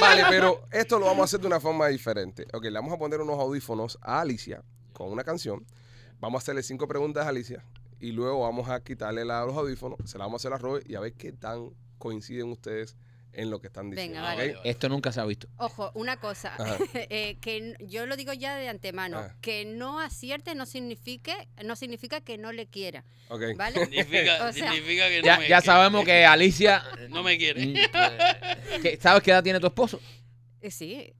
Vale, 0.00 0.24
pero 0.28 0.62
esto 0.70 0.98
lo 0.98 1.06
vamos 1.06 1.22
a 1.22 1.24
hacer 1.24 1.40
de 1.40 1.46
una 1.46 1.60
forma 1.60 1.88
diferente. 1.88 2.46
Ok, 2.52 2.64
le 2.64 2.72
vamos 2.72 2.92
a 2.92 2.98
poner 2.98 3.20
unos 3.20 3.38
audífonos 3.38 3.98
a 4.02 4.20
Alicia 4.20 4.62
con 4.96 5.12
una 5.12 5.24
canción. 5.24 5.64
Vamos 6.20 6.40
a 6.40 6.42
hacerle 6.42 6.62
cinco 6.62 6.88
preguntas 6.88 7.26
a 7.26 7.28
Alicia 7.28 7.62
y 8.00 8.12
luego 8.12 8.40
vamos 8.40 8.68
a 8.70 8.82
quitarle 8.82 9.24
la- 9.26 9.44
los 9.44 9.54
audífonos, 9.56 9.98
se 10.04 10.16
la 10.16 10.24
vamos 10.24 10.40
a 10.40 10.48
hacer 10.48 10.52
a 10.54 10.58
Robert 10.58 10.88
y 10.88 10.94
a 10.94 11.00
ver 11.00 11.12
qué 11.12 11.32
tan 11.32 11.70
coinciden 11.98 12.48
ustedes 12.50 12.96
en 13.32 13.50
lo 13.50 13.60
que 13.60 13.66
están 13.66 13.90
diciendo. 13.90 14.14
Venga, 14.14 14.22
vale. 14.34 14.54
vale. 14.54 14.70
Esto 14.70 14.88
nunca 14.88 15.12
se 15.12 15.20
ha 15.20 15.26
visto. 15.26 15.46
Ojo, 15.58 15.90
una 15.94 16.16
cosa, 16.18 16.56
eh, 16.94 17.36
que 17.42 17.74
yo 17.80 18.06
lo 18.06 18.16
digo 18.16 18.32
ya 18.32 18.56
de 18.56 18.70
antemano, 18.70 19.18
Ajá. 19.18 19.36
que 19.42 19.66
no 19.66 20.00
acierte 20.00 20.54
no 20.54 20.64
signifique, 20.64 21.34
no 21.62 21.76
significa 21.76 22.22
que 22.22 22.38
no 22.38 22.50
le 22.52 22.66
quiera, 22.66 23.04
Ok. 23.28 23.42
¿vale? 23.58 23.84
Significa, 23.84 24.48
O 24.48 24.52
sea- 24.54 24.72
significa 24.72 25.08
que 25.10 25.18
no 25.20 25.26
Ya, 25.26 25.38
me 25.38 25.48
ya 25.48 25.60
sabemos 25.60 26.02
que 26.06 26.24
Alicia... 26.24 26.82
No 27.10 27.22
me 27.22 27.36
quiere. 27.36 27.66
mm, 27.66 27.76
¿Sabes 29.00 29.22
qué 29.22 29.30
edad 29.32 29.42
tiene 29.42 29.60
tu 29.60 29.66
esposo? 29.66 30.00
Eh, 30.62 30.70
sí, 30.70 31.12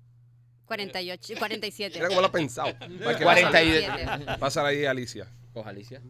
48, 0.67 1.35
47. 1.39 1.95
Mira 1.97 2.09
cómo 2.09 2.21
lo 2.21 2.27
ha 2.27 2.33
pensado. 2.33 2.73
Para 2.79 3.17
que 3.19 3.25
40 3.25 3.63
y... 3.63 3.85
47. 3.87 4.39
Pásala 4.39 4.69
ahí, 4.69 4.85
Alicia. 4.85 5.29
Coja, 5.53 5.71
Alicia. 5.71 6.01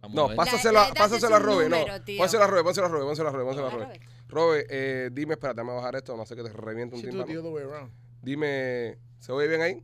Vamos 0.00 0.14
No, 0.14 0.24
a 0.24 0.28
ver. 0.28 0.36
pásaselo, 0.36 0.74
la 0.74 0.84
a- 0.86 0.94
pásaselo 0.94 1.34
a 1.34 1.38
un 1.38 1.44
Robert. 1.44 1.70
No, 1.70 1.78
número, 1.78 2.02
tío. 2.02 2.18
pónselo 2.18 2.44
a 2.44 2.46
Robert, 2.46 2.64
pónselo 2.64 2.86
a 2.86 2.90
Robert, 2.90 3.06
pónselo 3.08 3.28
a 3.28 3.32
Robert, 3.32 3.46
pónselo 3.48 3.66
a 3.66 3.70
Ah, 3.70 3.72
Robert. 3.74 4.02
Robert, 4.28 4.66
eh, 4.70 5.10
dime, 5.12 5.32
espérate, 5.34 5.60
me 5.62 5.70
voy 5.70 5.72
a 5.72 5.76
bajar 5.76 5.96
esto, 5.96 6.16
no 6.16 6.24
sé 6.26 6.36
que 6.36 6.42
te 6.44 6.52
reviente 6.52 6.94
un 6.94 7.00
She 7.02 7.08
do 7.08 7.12
it 7.14 7.18
the 7.26 7.32
tímpano. 7.32 7.48
other 7.48 7.52
way 7.52 7.64
around. 7.64 7.92
Dime, 8.22 8.98
¿se 9.18 9.32
oye 9.32 9.48
bien 9.48 9.60
ahí? 9.62 9.82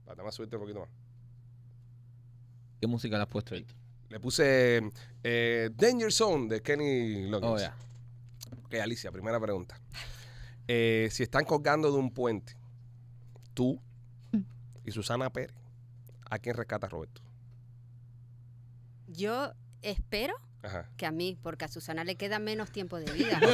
Espérate, 0.00 0.22
más 0.22 0.34
subirte 0.34 0.56
un 0.56 0.62
poquito 0.62 0.80
más. 0.80 0.88
¿Qué 2.80 2.86
música 2.86 3.16
le 3.16 3.22
has 3.22 3.28
puesto 3.28 3.54
ahí? 3.54 3.66
Le 4.08 4.18
puse 4.20 4.82
eh, 5.22 5.70
Danger 5.74 6.12
Zone 6.12 6.48
de 6.48 6.62
Kenny 6.62 7.28
Loggins. 7.28 7.52
Oh, 7.52 7.58
ya. 7.58 7.74
Ok, 8.70 8.76
Alicia, 8.76 9.10
primera 9.10 9.40
pregunta. 9.40 9.80
Eh, 10.68 11.08
si 11.10 11.24
están 11.24 11.44
colgando 11.44 11.90
de 11.90 11.98
un 11.98 12.12
puente, 12.14 12.56
tú 13.52 13.82
y 14.84 14.92
Susana 14.92 15.28
Pérez, 15.28 15.56
¿a 16.30 16.38
quién 16.38 16.54
rescata 16.54 16.86
Roberto? 16.86 17.20
Yo 19.08 19.54
espero 19.82 20.36
Ajá. 20.62 20.84
que 20.96 21.06
a 21.06 21.10
mí, 21.10 21.38
porque 21.42 21.64
a 21.64 21.68
Susana 21.68 22.04
le 22.04 22.16
queda 22.16 22.38
menos 22.38 22.70
tiempo 22.70 22.98
de 22.98 23.10
vida. 23.12 23.40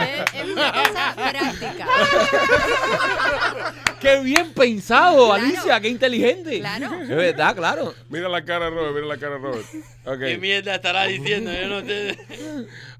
Eh, 0.00 0.24
es 0.34 0.44
una 0.52 0.72
cosa 0.72 1.14
práctica. 1.14 1.86
¡Qué 4.00 4.20
bien 4.20 4.52
pensado, 4.54 5.26
Claro. 5.28 5.32
Alicia! 5.44 5.80
¡Qué 5.80 5.88
inteligente! 5.88 6.58
Claro. 6.60 6.94
Es 7.02 7.08
verdad, 7.08 7.54
claro. 7.54 7.94
Mira 8.08 8.28
la 8.28 8.42
cara 8.44 8.66
de 8.66 8.70
Robert, 8.70 8.94
mira 8.94 9.06
la 9.06 9.18
cara 9.18 9.32
de 9.34 9.38
Robert. 9.38 9.66
¿Qué 9.70 10.34
Ok, 10.34 10.40
mierda 10.40 10.74
estará 10.76 11.04
diciendo? 11.04 11.52
Yo 11.52 11.68
no 11.68 11.80
sé. 11.82 12.18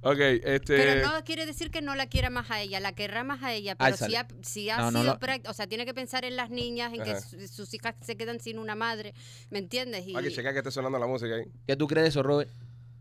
Ok, 0.03 0.19
este... 0.45 0.77
Pero 0.77 1.07
no 1.09 1.25
quiere 1.25 1.47
decir 1.47 1.71
que 1.71 1.83
no 1.83 1.95
la 1.95 2.07
quiera 2.07 2.31
más 2.31 2.51
a 2.51 2.61
ella, 2.61 2.81
la 2.81 2.93
querrá 2.93 3.25
más 3.25 3.43
a 3.43 3.53
ella, 3.53 3.75
pero 3.77 3.97
sí 3.97 4.17
ha, 4.17 4.27
sí 4.43 4.71
ha 4.71 4.79
No, 4.79 4.91
sido 4.91 5.05
no. 5.15 5.19
práctica, 5.19 5.51
o 5.51 5.55
sea, 5.55 5.67
tiene 5.67 5.85
que 5.87 5.95
pensar 5.95 6.25
en 6.25 6.37
las 6.37 6.51
niñas, 6.51 6.93
en 6.93 7.03
que 7.03 7.11
Ajá. 7.13 7.21
sus 7.49 7.73
hijas 7.75 7.95
se 8.01 8.17
quedan 8.17 8.41
sin 8.41 8.59
una 8.59 8.75
madre, 8.75 9.15
¿me 9.51 9.59
entiendes? 9.59 10.07
Y, 10.07 10.17
Hay 10.17 10.25
que 10.25 10.31
checar 10.33 10.53
que 10.53 10.59
esté 10.61 10.71
sonando 10.71 10.99
la 10.99 11.07
música 11.07 11.35
ahí. 11.35 11.45
¿Qué 11.67 11.77
tú 11.77 11.87
crees 11.87 12.05
de 12.05 12.09
eso, 12.11 12.23
Robert? 12.23 12.51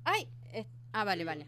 Ay, 0.03 0.27
es- 0.53 0.67
ah, 0.93 1.03
vale, 1.03 1.23
vale. 1.23 1.47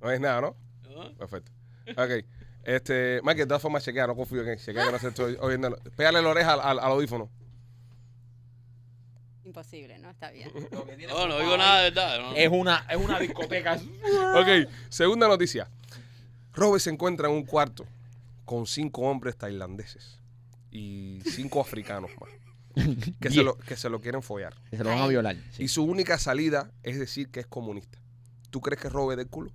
No 0.00 0.10
es 0.10 0.20
nada, 0.20 0.40
¿no? 0.40 0.56
¿No? 0.90 1.14
Perfecto. 1.16 1.50
Ok. 1.96 2.24
Este, 2.64 3.20
Mike, 3.24 3.40
de 3.40 3.46
todas 3.46 3.62
formas, 3.62 3.82
chequea, 3.84 4.06
no 4.06 4.14
confío 4.14 4.42
en 4.42 4.48
él. 4.48 4.58
Chequea 4.58 4.86
que 4.86 4.92
no 4.92 4.98
se 4.98 5.08
estoy 5.08 5.36
oyendo. 5.40 5.76
Pégale 5.96 6.20
la 6.20 6.28
oreja 6.28 6.52
al, 6.52 6.60
al- 6.60 6.78
al 6.80 6.92
audífono. 6.92 7.30
Imposible, 9.48 9.98
¿no? 9.98 10.10
Está 10.10 10.30
bien. 10.30 10.50
No, 11.08 11.26
no 11.26 11.38
digo 11.38 11.56
nada 11.56 11.78
de 11.82 11.90
verdad. 11.90 12.20
no. 12.20 12.34
Es 12.36 12.50
una, 12.50 12.86
es 12.90 12.96
una 12.96 13.18
discoteca. 13.18 13.80
Ok, 14.36 14.70
segunda 14.90 15.26
noticia. 15.26 15.68
Robert 16.52 16.82
se 16.82 16.90
encuentra 16.90 17.28
en 17.28 17.34
un 17.34 17.44
cuarto 17.44 17.86
con 18.44 18.66
cinco 18.66 19.02
hombres 19.02 19.36
tailandeses 19.36 20.18
y 20.70 21.20
cinco 21.24 21.60
africanos 21.60 22.10
más 22.20 22.30
que, 23.20 23.30
se 23.30 23.42
lo, 23.42 23.56
que 23.58 23.76
se 23.76 23.88
lo 23.88 24.00
quieren 24.00 24.22
follar. 24.22 24.54
Que 24.70 24.76
se 24.76 24.84
lo 24.84 24.90
van 24.90 24.98
a 24.98 25.06
violar. 25.06 25.36
sí. 25.52 25.64
Y 25.64 25.68
su 25.68 25.82
única 25.82 26.18
salida 26.18 26.70
es 26.82 26.98
decir 26.98 27.30
que 27.30 27.40
es 27.40 27.46
comunista. 27.46 27.98
¿Tú 28.50 28.60
crees 28.60 28.80
que 28.80 28.88
Robert 28.88 29.18
del 29.18 29.28
culo? 29.28 29.50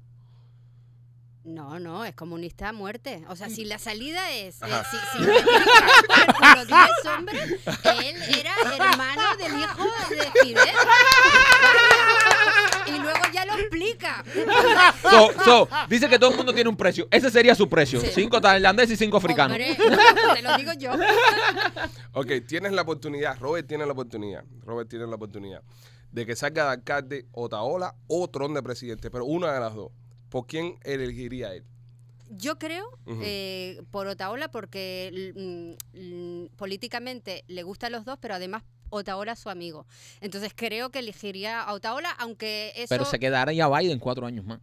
No, 1.44 1.78
no, 1.78 2.06
es 2.06 2.16
comunista 2.16 2.70
a 2.70 2.74
muerte. 2.74 3.26
O 3.28 3.36
sea, 3.36 3.50
si 3.50 3.66
la 3.66 3.78
salida 3.78 4.32
es, 4.32 4.62
eh, 4.62 4.66
si, 4.90 4.98
si 4.98 5.26
con 6.40 6.56
los 6.56 6.68
10 6.68 6.80
hombres, 7.18 7.52
él 8.02 8.16
era 8.40 8.56
hermano 8.74 9.22
del 9.38 9.60
hijo 9.60 9.84
de 10.10 10.42
Fidel. 10.42 10.70
Y 12.86 13.00
luego 13.00 13.20
ya 13.34 13.46
lo 13.46 13.54
explica. 13.56 14.24
So, 15.02 15.32
so, 15.44 15.70
dice 15.90 16.08
que 16.08 16.18
todo 16.18 16.32
el 16.32 16.38
mundo 16.38 16.54
tiene 16.54 16.70
un 16.70 16.78
precio. 16.78 17.08
Ese 17.12 17.30
sería 17.30 17.56
su 17.56 17.68
precio. 17.68 18.00
Sí. 18.00 18.08
Cinco 18.14 18.40
tailandeses 18.40 18.92
y 18.92 19.04
cinco 19.04 19.18
africanos. 19.18 19.58
Hombre, 19.58 19.76
te 20.36 20.42
lo 20.42 20.58
digo 20.58 20.72
yo. 20.74 20.92
Ok, 22.14 22.32
tienes 22.48 22.72
la 22.72 22.84
oportunidad, 22.84 23.38
Robert 23.40 23.68
tiene 23.68 23.86
la 23.86 23.92
oportunidad, 23.92 24.44
Robert 24.64 24.90
tiene 24.90 25.08
la 25.08 25.16
oportunidad 25.16 25.62
de 26.14 26.28
que 26.28 26.36
salga 26.36 26.66
de 26.66 26.70
alcalde 26.70 27.26
Otaola 27.32 27.96
o 28.08 28.30
Tron 28.30 28.54
de 28.54 28.62
presidente, 28.62 29.10
pero 29.10 29.26
una 29.26 29.52
de 29.52 29.60
las 29.60 29.74
dos. 29.74 29.92
¿Por 30.34 30.48
quién 30.48 30.80
elegiría 30.82 31.54
él? 31.54 31.64
Yo 32.32 32.58
creo 32.58 32.98
eh, 33.22 33.84
por 33.92 34.08
Otaola 34.08 34.50
porque 34.50 35.32
mm, 35.94 36.56
políticamente 36.56 37.44
le 37.48 37.62
gustan 37.62 37.92
los 37.92 38.04
dos, 38.04 38.18
pero 38.20 38.34
además 38.34 38.64
Otaola 38.90 39.34
es 39.34 39.40
su 39.40 39.52
amigo. 39.52 39.86
Entonces 40.22 40.52
creo 40.56 40.90
que 40.90 40.98
elegiría 40.98 41.62
a 41.62 41.72
Otaola, 41.72 42.10
aunque 42.18 42.74
eso... 42.76 42.88
Pero 42.90 43.06
se 43.06 43.20
quedaría 43.20 43.70
Biden 43.70 44.00
cuatro 44.00 44.26
años 44.26 44.44
más. 44.44 44.60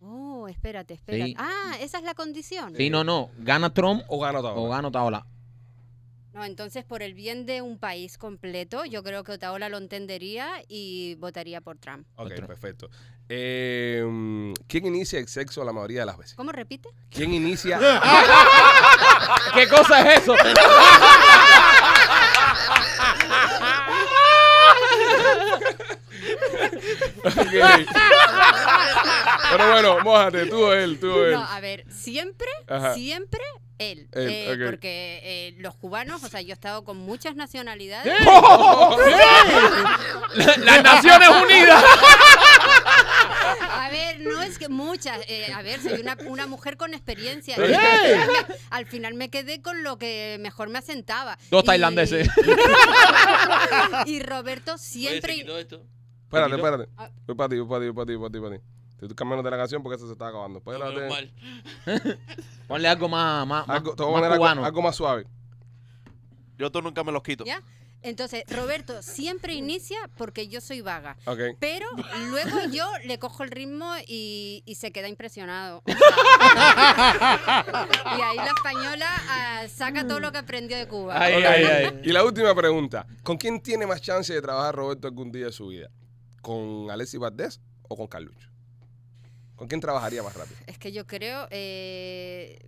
Oh, 0.00 0.48
espérate, 0.48 0.94
espérate. 0.94 1.30
Sí. 1.30 1.36
Ah, 1.38 1.76
esa 1.80 1.98
es 1.98 2.04
la 2.04 2.14
condición. 2.14 2.74
Sí, 2.76 2.90
no, 2.90 3.04
no. 3.04 3.30
Gana 3.38 3.72
Trump 3.72 4.02
¿O 4.08 4.18
gana 4.18 4.40
Otaola? 4.40 4.60
o 4.60 4.68
gana 4.68 4.88
Otaola. 4.88 5.26
No, 6.34 6.44
entonces 6.44 6.84
por 6.84 7.02
el 7.02 7.14
bien 7.14 7.46
de 7.46 7.62
un 7.62 7.78
país 7.78 8.18
completo, 8.18 8.84
yo 8.84 9.04
creo 9.04 9.22
que 9.22 9.30
Otaola 9.32 9.68
lo 9.68 9.78
entendería 9.78 10.50
y 10.66 11.14
votaría 11.14 11.60
por 11.60 11.78
Trump. 11.78 12.08
Ok, 12.16 12.32
perfecto. 12.46 12.90
Eh, 13.28 14.02
¿Quién 14.66 14.86
inicia 14.86 15.20
el 15.20 15.28
sexo 15.28 15.62
la 15.64 15.72
mayoría 15.72 16.00
de 16.00 16.06
las 16.06 16.18
veces? 16.18 16.34
¿Cómo 16.34 16.50
repite? 16.50 16.88
¿Quién 17.08 17.32
inicia? 17.32 17.78
¿Qué 19.54 19.68
cosa 19.68 20.12
es 20.12 20.22
eso? 20.22 20.34
Ok. 27.24 27.34
Pero 29.56 29.70
bueno, 29.72 29.98
mójate, 30.04 30.46
tú 30.46 30.64
o 30.64 30.72
él, 30.72 30.98
tú 30.98 31.10
o 31.12 31.24
él. 31.24 31.32
No, 31.32 31.42
a 31.44 31.60
ver, 31.60 31.84
siempre, 31.90 32.48
Ajá. 32.68 32.94
siempre 32.94 33.40
él. 33.78 34.08
Él, 34.12 34.28
Eh. 34.30 34.56
Porque 34.66 35.20
eh, 35.24 35.54
los 35.58 35.74
cubanos, 35.76 36.22
o 36.24 36.28
sea, 36.28 36.40
yo 36.40 36.50
he 36.50 36.52
estado 36.52 36.84
con 36.84 36.96
muchas 36.96 37.34
nacionalidades. 37.36 38.14
Las 40.58 40.82
Naciones 40.82 41.28
Unidas. 41.28 41.84
A 43.70 43.88
ver, 43.90 44.20
no 44.20 44.42
es 44.42 44.58
que 44.58 44.68
muchas. 44.68 45.18
eh, 45.28 45.52
a 45.52 45.62
ver, 45.62 45.80
soy 45.80 46.00
una, 46.00 46.16
una 46.26 46.46
mujer 46.46 46.76
con 46.76 46.94
experiencia. 46.94 47.56
Y 47.58 47.62
al, 47.62 47.74
final 47.74 48.28
me, 48.48 48.54
al 48.70 48.86
final 48.86 49.14
me 49.14 49.30
quedé 49.30 49.60
con 49.62 49.82
lo 49.82 49.98
que 49.98 50.36
mejor 50.40 50.68
me 50.68 50.78
asentaba. 50.78 51.38
Dos 51.50 51.62
Y- 51.64 51.66
tailandeses. 51.66 52.28
Y, 54.06 54.20
Roberto 54.20 54.72
Oye, 54.74 54.78
¿se 54.82 54.92
siempre. 54.92 55.34
quitó 55.34 55.58
esto? 55.58 55.82
Espérate, 56.24 56.54
espérate. 56.56 56.88
Ah. 56.96 57.10
Voy 57.26 57.36
para 57.36 57.48
ti, 57.48 57.58
voy 57.58 57.68
para 57.68 57.80
ti, 57.80 57.86
voy 57.90 57.94
para 57.94 58.06
ti, 58.06 58.14
voy 58.16 58.40
para 58.40 58.56
ti, 58.58 58.64
estoy 59.00 59.14
cambiando 59.14 59.42
de 59.42 59.50
la 59.50 59.56
canción 59.56 59.82
porque 59.82 59.96
eso 59.96 60.06
se 60.06 60.12
está 60.12 60.28
acabando. 60.28 60.60
No, 60.64 60.72
Espérate. 60.72 60.94
menos 60.94 61.10
mal. 61.10 61.32
Ponle 62.68 62.88
algo 62.88 63.08
más, 63.08 63.46
más, 63.46 63.68
Algo, 63.68 63.94
te 63.94 64.02
voy 64.02 64.10
a 64.10 64.12
más 64.12 64.20
poner 64.20 64.32
algo, 64.32 64.42
cubano. 64.44 64.64
algo 64.64 64.82
más 64.82 64.96
suave. 64.96 65.26
Yo 66.58 66.70
tú 66.70 66.82
nunca 66.82 67.02
me 67.04 67.12
los 67.12 67.22
quito. 67.22 67.44
¿Ya? 67.44 67.62
Entonces, 68.02 68.44
Roberto 68.50 69.00
siempre 69.02 69.54
inicia 69.54 69.96
porque 70.18 70.46
yo 70.46 70.60
soy 70.60 70.82
vaga. 70.82 71.16
Ok. 71.24 71.38
Pero 71.58 71.86
luego 72.28 72.58
yo 72.70 72.86
le 73.06 73.18
cojo 73.18 73.44
el 73.44 73.50
ritmo 73.50 73.90
y, 74.06 74.62
y 74.66 74.74
se 74.74 74.92
queda 74.92 75.08
impresionado. 75.08 75.78
O 75.78 75.82
sea, 75.90 75.96
y 78.18 78.20
ahí 78.20 78.36
la 78.36 78.44
española 78.54 79.06
ah, 79.30 79.62
saca 79.74 80.06
todo 80.06 80.20
lo 80.20 80.32
que 80.32 80.38
aprendió 80.38 80.76
de 80.76 80.86
Cuba. 80.86 81.14
Ay, 81.18 81.42
ay, 81.42 81.64
ay. 81.64 82.00
Y 82.04 82.12
la 82.12 82.24
última 82.24 82.54
pregunta. 82.54 83.06
¿Con 83.22 83.38
quién 83.38 83.62
tiene 83.62 83.86
más 83.86 84.02
chance 84.02 84.34
de 84.34 84.42
trabajar 84.42 84.74
Roberto 84.74 85.08
algún 85.08 85.32
día 85.32 85.46
de 85.46 85.52
su 85.52 85.68
vida? 85.68 85.88
¿Con 86.42 86.90
Alexis 86.90 87.18
Valdés 87.18 87.62
o 87.88 87.96
con 87.96 88.06
Carlucho? 88.06 88.50
¿Con 89.56 89.68
quién 89.68 89.80
trabajaría 89.80 90.22
más 90.22 90.34
rápido? 90.34 90.56
Es 90.66 90.78
que 90.78 90.92
yo 90.92 91.06
creo. 91.06 91.46
eh, 91.50 92.58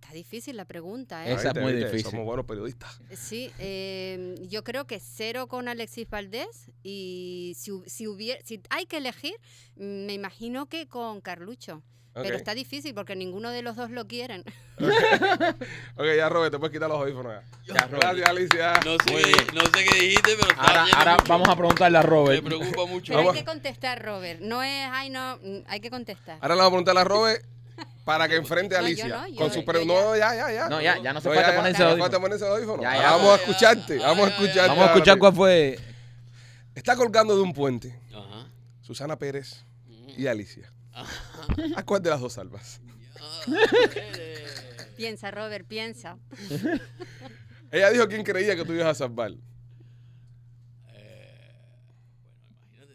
Está 0.00 0.14
difícil 0.14 0.56
la 0.56 0.64
pregunta, 0.64 1.26
¿eh? 1.26 1.32
Esa 1.32 1.48
es 1.48 1.54
¿Viste, 1.54 1.60
muy 1.60 1.72
difícil. 1.72 2.10
Somos 2.12 2.24
buenos 2.26 2.46
periodistas. 2.46 3.00
Sí, 3.16 3.50
eh, 3.58 4.36
yo 4.48 4.62
creo 4.62 4.86
que 4.86 5.00
cero 5.00 5.48
con 5.48 5.66
Alexis 5.66 6.08
Valdés 6.08 6.70
y 6.84 7.54
si, 7.56 7.72
si, 7.86 8.06
hubiera, 8.06 8.40
si 8.44 8.62
hay 8.70 8.86
que 8.86 8.98
elegir, 8.98 9.34
me 9.74 10.12
imagino 10.14 10.66
que 10.66 10.86
con 10.86 11.20
Carlucho. 11.20 11.82
Pero 12.22 12.36
está 12.36 12.54
difícil 12.54 12.94
porque 12.94 13.14
ninguno 13.16 13.50
de 13.50 13.62
los 13.62 13.76
dos 13.76 13.90
lo 13.90 14.06
quieren. 14.06 14.42
Ok, 15.96 16.04
ya 16.16 16.28
Robert, 16.28 16.52
te 16.52 16.58
puedes 16.58 16.72
quitar 16.72 16.88
los 16.88 16.98
audífonos 17.00 17.32
ya. 17.66 17.74
Ya, 17.74 17.86
Robert. 17.86 18.02
Gracias, 18.02 18.28
Alicia. 18.28 18.72
No 18.84 18.92
sé, 18.92 18.98
qué, 19.06 19.16
bien. 19.16 19.46
no 19.54 19.60
sé 19.62 19.84
qué 19.84 19.98
dijiste, 20.00 20.36
pero 20.38 20.50
está 20.50 20.84
Ahora, 20.98 21.16
vamos 21.28 21.48
a 21.48 21.56
preguntarle 21.56 21.98
a 21.98 22.02
Me 22.02 22.06
Robert. 22.08 22.44
preocupa 22.44 22.86
mucho. 22.88 23.12
Pero 23.14 23.30
hay 23.30 23.38
que 23.38 23.44
contestar, 23.44 24.02
Robert. 24.04 24.40
No 24.40 24.62
es, 24.62 24.88
ay, 24.92 25.10
no, 25.10 25.38
mm, 25.42 25.58
hay 25.66 25.80
que 25.80 25.90
contestar. 25.90 26.38
Ahora 26.40 26.54
le 26.54 26.60
vamos 26.62 26.66
a 26.66 26.70
preguntar 26.84 26.98
a 26.98 27.04
Robert 27.04 27.44
para 28.04 28.28
que 28.28 28.36
enfrente 28.36 28.76
a 28.76 28.80
No, 28.80 28.84
yo 28.84 28.88
Alicia. 28.88 29.08
no, 29.08 29.26
yo- 29.28 29.36
con 29.36 29.52
su 29.52 29.62
yo 29.62 29.84
No, 29.84 30.16
ya, 30.16 30.34
ya, 30.34 30.52
ya. 30.52 30.68
No, 30.68 30.80
ya, 30.80 30.98
ya 31.02 31.12
no 31.12 31.20
se 31.20 31.28
No, 31.28 31.34
falta 31.34 31.56
ponerse 31.56 31.78
ya, 31.78 31.84
audífonos. 31.86 32.04
falta 32.04 32.20
ponerse 32.20 32.44
el 32.46 32.52
audífono. 32.52 32.82
Ya, 32.82 32.88
Ahora 32.92 33.02
ya. 33.02 33.10
vamos 33.16 33.30
a 33.30 33.34
escucharte. 33.36 33.98
Vamos 33.98 34.26
a 34.26 34.30
escucharte. 34.30 34.68
Vamos 34.68 34.84
a 34.84 34.86
escuchar 34.92 35.18
cuál 35.18 35.34
fue. 35.34 35.78
Está 36.74 36.96
colgando 36.96 37.34
de 37.34 37.42
un 37.42 37.52
puente 37.54 37.98
Ajá. 38.14 38.46
Susana 38.82 39.16
Pérez 39.16 39.64
Mm. 39.86 40.20
y 40.20 40.26
Alicia. 40.26 40.70
¿A 41.76 41.82
cuál 41.84 42.02
de 42.02 42.10
las 42.10 42.20
dos 42.20 42.32
salvas? 42.34 42.80
Piensa, 44.96 45.30
Robert, 45.30 45.66
piensa. 45.66 46.18
Ella 47.70 47.90
dijo 47.90 48.08
quién 48.08 48.22
creía 48.24 48.56
que 48.56 48.64
tú 48.64 48.72
ibas 48.72 48.86
a 48.86 48.94
salvar. 48.94 49.32
Eh, 50.92 51.52
bueno, 52.78 52.92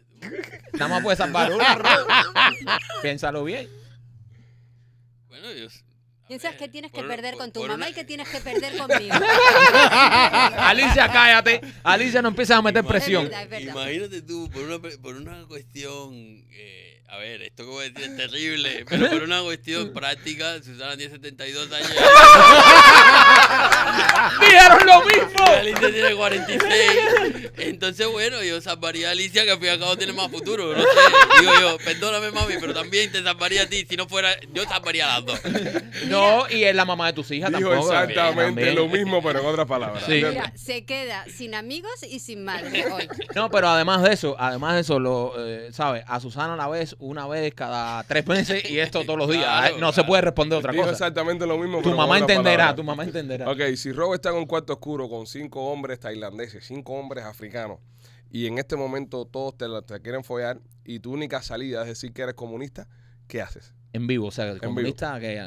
tú. 0.70 0.78
Nada 0.78 0.88
más 0.88 1.02
puede 1.02 1.16
salvar 1.16 1.52
uno. 1.52 1.64
Piénsalo 3.02 3.44
bien. 3.44 3.68
Bueno, 5.28 5.52
yo. 5.52 5.66
s- 5.66 5.80
a 6.24 6.26
Piensas 6.28 6.54
que 6.56 6.68
tienes 6.68 6.90
que 6.90 6.98
por- 7.00 7.08
perder 7.08 7.34
por- 7.34 7.40
con 7.42 7.52
tu 7.52 7.60
por 7.60 7.68
mamá 7.68 7.84
una- 7.86 7.90
y 7.90 7.92
que 7.94 8.04
tienes 8.06 8.28
que 8.28 8.40
perder 8.40 8.76
conmigo. 8.78 9.14
Alicia, 10.58 11.12
cállate. 11.12 11.60
Alicia, 11.84 12.22
no 12.22 12.28
empiezas 12.28 12.58
a 12.58 12.62
meter 12.62 12.84
presión. 12.84 13.24
Es 13.26 13.30
verdad, 13.30 13.42
es 13.44 13.50
verdad. 13.66 13.72
Imagínate 13.74 14.22
tú, 14.22 14.50
por 14.50 14.62
una, 14.62 14.78
por 14.80 15.14
una 15.16 15.46
cuestión. 15.46 16.12
eh, 16.50 16.91
a 17.12 17.18
ver, 17.18 17.42
esto 17.42 17.64
que 17.64 17.70
voy 17.70 17.84
a 17.84 17.90
decir 17.90 18.10
es 18.10 18.16
terrible, 18.16 18.86
pero 18.88 19.10
por 19.10 19.22
una 19.22 19.42
cuestión 19.42 19.92
práctica, 19.92 20.56
Susana 20.62 20.96
tiene 20.96 21.12
72 21.12 21.70
años. 21.70 21.90
¡Dijeron 24.40 24.86
lo 24.86 25.04
mismo! 25.04 25.44
y 25.46 25.50
Alicia 25.58 25.92
tiene 25.92 26.14
46. 26.14 26.70
Entonces, 27.58 28.06
bueno, 28.06 28.42
yo 28.42 28.62
salvaría 28.62 29.08
a 29.08 29.10
Alicia, 29.10 29.44
que 29.44 29.50
al 29.50 29.58
fin 29.58 29.66
y 29.66 29.70
al 29.70 29.78
cabo 29.80 29.98
tiene 29.98 30.14
más 30.14 30.30
futuro. 30.30 30.74
No 30.74 30.82
sé. 30.82 30.88
Digo 31.40 31.52
yo, 31.60 31.76
perdóname, 31.84 32.30
mami, 32.30 32.54
pero 32.58 32.72
también 32.72 33.12
te 33.12 33.22
salvaría 33.22 33.64
a 33.64 33.66
ti. 33.66 33.84
Si 33.86 33.94
no 33.94 34.08
fuera, 34.08 34.34
yo 34.54 34.64
salvaría 34.64 35.14
a 35.14 35.20
las 35.20 35.26
dos. 35.26 35.40
No, 36.06 36.48
y 36.48 36.64
es 36.64 36.74
la 36.74 36.86
mamá 36.86 37.08
de 37.08 37.12
tus 37.12 37.30
hijas 37.30 37.50
Dijo 37.50 37.68
tampoco. 37.68 37.92
exactamente 37.92 38.64
también. 38.64 38.74
lo 38.74 38.88
mismo, 38.88 39.22
pero 39.22 39.40
en 39.40 39.46
otras 39.46 39.66
palabras. 39.66 40.08
Mira, 40.08 40.50
se 40.56 40.86
queda 40.86 41.26
sin 41.28 41.54
amigos 41.54 41.92
y 42.08 42.20
sin 42.20 42.42
madre 42.42 42.86
hoy. 42.90 43.06
No, 43.34 43.50
pero 43.50 43.68
además 43.68 44.02
de 44.02 44.14
eso, 44.14 44.34
además 44.38 44.76
de 44.76 44.80
eso, 44.80 44.98
lo, 44.98 45.34
eh, 45.38 45.68
¿sabes? 45.72 46.04
A 46.06 46.18
Susana 46.18 46.56
la 46.56 46.68
vez 46.68 46.96
una 47.02 47.26
vez 47.26 47.52
cada 47.54 48.02
tres 48.04 48.26
meses 48.26 48.68
y 48.70 48.78
esto 48.78 49.04
todos 49.04 49.18
los 49.18 49.28
días. 49.28 49.42
Claro, 49.44 49.76
Eh, 49.76 49.80
no 49.80 49.92
se 49.92 50.04
puede 50.04 50.22
responder 50.22 50.58
otra 50.58 50.72
Dijo 50.72 50.84
cosa. 50.84 50.92
exactamente 50.92 51.46
lo 51.46 51.58
mismo. 51.58 51.78
Tu 51.78 51.84
pero 51.84 51.96
mamá 51.96 52.18
entenderá, 52.18 52.74
tu 52.74 52.84
mamá 52.84 53.04
entenderá. 53.04 53.50
Ok, 53.50 53.60
si 53.76 53.92
Robert 53.92 54.14
está 54.24 54.30
en 54.30 54.36
un 54.36 54.46
cuarto 54.46 54.72
oscuro 54.74 55.08
con 55.08 55.26
cinco 55.26 55.66
hombres 55.70 55.98
tailandeses, 56.00 56.64
cinco 56.64 56.94
hombres 56.94 57.24
africanos, 57.24 57.78
y 58.30 58.46
en 58.46 58.58
este 58.58 58.76
momento 58.76 59.24
todos 59.26 59.56
te, 59.58 59.68
la- 59.68 59.82
te 59.82 60.00
quieren 60.00 60.24
follar, 60.24 60.60
y 60.84 61.00
tu 61.00 61.12
única 61.12 61.42
salida 61.42 61.82
es 61.82 61.88
decir 61.88 62.12
que 62.12 62.22
eres 62.22 62.34
comunista, 62.34 62.88
¿qué 63.28 63.42
haces? 63.42 63.74
En 63.92 64.06
vivo, 64.06 64.28
o 64.28 64.30
sea, 64.30 64.48
el 64.50 64.60
comunista 64.60 65.20
que... 65.20 65.38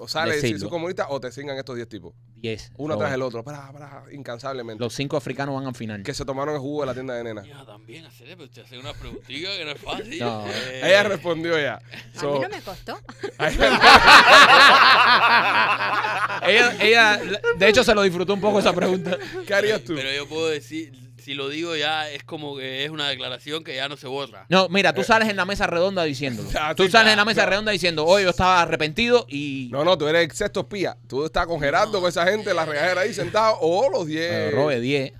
O 0.00 0.08
sales 0.08 0.36
si 0.36 0.40
decirlo. 0.42 0.60
sos 0.62 0.70
comunista 0.70 1.06
o 1.10 1.20
te 1.20 1.30
sigan 1.30 1.56
estos 1.56 1.76
10 1.76 1.88
tipos, 1.88 2.12
10. 2.44 2.72
uno 2.76 2.94
So, 2.94 3.00
tras 3.00 3.14
el 3.14 3.22
otro, 3.22 3.42
para, 3.42 3.72
para, 3.72 4.04
incansablemente. 4.12 4.82
Los 4.82 4.92
cinco 4.92 5.16
africanos 5.16 5.54
van 5.54 5.66
al 5.66 5.74
final. 5.74 6.02
que 6.02 6.12
se 6.12 6.26
tomaron 6.26 6.54
el 6.54 6.60
jugo 6.60 6.82
de 6.82 6.86
la 6.86 6.94
tienda 6.94 7.14
de 7.14 7.24
nena. 7.24 7.42
Ya, 7.42 7.64
también 7.64 8.04
hacer, 8.04 8.28
pero 8.28 8.44
usted 8.44 8.62
hace 8.62 8.78
una 8.78 8.92
preguntita 8.92 9.48
que 9.56 9.64
no 9.64 9.70
es 9.70 9.80
fácil. 9.80 10.18
No. 10.18 10.46
Eh, 10.46 10.82
Ella 10.84 11.04
respondió 11.04 11.58
ya. 11.58 11.76
A 11.76 11.80
mí 11.80 12.40
no 12.40 12.48
me 12.50 12.60
costó. 12.60 12.92
ella, 16.46 16.76
ella, 16.80 17.20
de 17.56 17.68
hecho, 17.68 17.82
se 17.82 17.94
lo 17.94 18.02
disfrutó 18.02 18.34
un 18.34 18.42
poco 18.42 18.58
esa 18.58 18.74
pregunta. 18.74 19.16
¿Qué 19.46 19.54
harías 19.54 19.82
tú? 19.82 19.94
Pero 19.94 20.12
yo 20.12 20.28
puedo 20.28 20.48
decir, 20.48 20.92
si 21.24 21.34
lo 21.34 21.48
digo 21.48 21.74
ya, 21.74 22.10
es 22.10 22.22
como 22.22 22.56
que 22.56 22.84
es 22.84 22.90
una 22.90 23.08
declaración 23.08 23.64
que 23.64 23.74
ya 23.74 23.88
no 23.88 23.96
se 23.96 24.06
borra. 24.06 24.44
No, 24.48 24.68
mira, 24.68 24.92
tú 24.92 25.02
sales 25.02 25.28
en 25.28 25.36
la 25.36 25.44
mesa 25.46 25.66
redonda 25.66 26.04
diciéndolo. 26.04 26.48
Ah, 26.60 26.74
Tú 26.74 26.88
sales 26.88 27.12
en 27.12 27.16
la 27.16 27.24
mesa 27.24 27.46
redonda 27.46 27.72
diciendo, 27.72 28.04
hoy 28.04 28.24
yo 28.24 28.30
estaba 28.30 28.60
arrepentido 28.62 29.24
y... 29.28 29.68
No, 29.72 29.84
no, 29.84 29.96
tú 29.96 30.06
eres 30.06 30.24
el 30.24 30.30
sexto 30.36 30.60
espía. 30.60 30.96
Tú 31.08 31.24
estás 31.24 31.46
con 31.46 31.58
Gerardo, 31.60 32.00
con 32.00 32.08
esa 32.08 32.26
gente, 32.26 32.50
en 32.50 32.56
la 32.56 32.66
regadera 32.66 33.00
ahí 33.00 33.14
sentado, 33.14 33.56
o 33.60 33.88
los 33.90 34.06
10. 34.06 34.20
Eh, 34.30 34.50
Robe 34.50 34.80
10. 34.80 35.12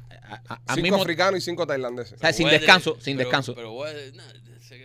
A- 0.49 0.59
cinco 0.75 0.83
mismo, 0.83 1.03
africanos 1.03 1.39
y 1.39 1.41
cinco 1.43 1.67
tailandeses. 1.67 2.15
O 2.15 2.19
sea, 2.19 2.33
sin 2.33 2.49
descanso, 2.49 2.97
sin 3.01 3.17
pero- 3.17 3.29
descanso. 3.29 3.55
Pero 3.55 3.73
voy 3.73 3.91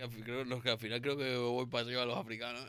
que 0.00 0.04
al, 0.04 0.10
fin- 0.10 0.24
creo, 0.24 0.44
no, 0.44 0.60
que 0.62 0.70
al 0.70 0.78
final 0.78 1.00
creo 1.00 1.16
que 1.16 1.36
voy 1.36 1.66
para 1.66 1.84
arriba 1.84 2.02
a 2.02 2.06
los 2.06 2.18
africanos. 2.18 2.60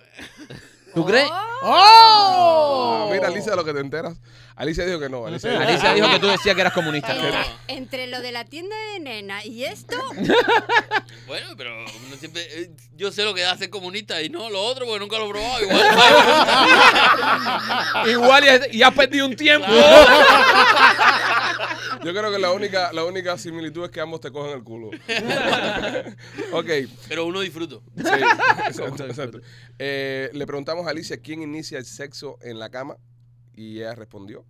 ¿Tú 0.93 1.05
crees? 1.05 1.29
¡Oh! 1.63 3.07
Ah, 3.07 3.13
mira, 3.13 3.27
Alicia, 3.29 3.55
lo 3.55 3.63
que 3.63 3.71
te 3.73 3.79
enteras. 3.79 4.17
Alicia 4.57 4.85
dijo 4.85 4.99
que 4.99 5.07
no. 5.07 5.25
Alicia, 5.25 5.49
dijo- 5.51 5.61
Alicia 5.63 5.93
dijo 5.93 6.09
que 6.09 6.19
tú 6.19 6.27
decías 6.27 6.53
que 6.53 6.59
eras 6.61 6.73
comunista. 6.73 7.15
Entre, 7.69 8.07
lo 8.07 8.19
de 8.19 8.33
la 8.33 8.43
tienda 8.43 8.75
de 8.93 8.99
nena 8.99 9.45
y 9.45 9.63
esto, 9.63 9.95
Bueno, 11.27 11.47
pero 11.55 11.73
uno 12.07 12.15
siempre. 12.19 12.41
eh, 12.61 12.71
yo 12.97 13.09
sé 13.13 13.23
lo 13.23 13.33
que 13.33 13.39
da 13.41 13.55
ser 13.57 13.69
comunista 13.69 14.21
y 14.21 14.27
no 14.29 14.49
lo 14.49 14.61
otro 14.61 14.85
porque 14.85 14.99
nunca 14.99 15.17
lo 15.17 15.27
he 15.27 15.29
probado. 15.29 15.61
Igual. 15.63 15.81
Igual 18.09 18.43
y, 18.71 18.77
y 18.77 18.83
has 18.83 18.93
perdido 18.93 19.25
un 19.27 19.35
tiempo. 19.37 19.67
Yo 22.03 22.11
creo 22.13 22.31
que 22.31 22.39
la 22.39 22.51
única, 22.51 22.91
la 22.93 23.05
única 23.05 23.38
similitud 23.38 23.85
es 23.85 23.91
que 23.91 24.01
ambos 24.01 24.21
te 24.21 24.31
cogen 24.31 24.53
el 24.57 24.63
culo. 24.63 24.88
ok. 26.53 26.69
pero 27.07 27.25
uno 27.25 27.39
disfruto. 27.41 27.83
Sí, 27.95 28.03
exacto, 28.67 29.05
exacto. 29.05 29.41
Eh, 29.79 30.29
le 30.33 30.45
preguntamos 30.45 30.88
a 30.88 30.91
Alicia 30.91 31.17
quién 31.17 31.41
inicia 31.41 31.77
el 31.77 31.85
sexo 31.85 32.38
en 32.41 32.59
la 32.59 32.69
cama 32.69 32.97
y 33.53 33.79
ella 33.79 33.95
respondió. 33.95 34.45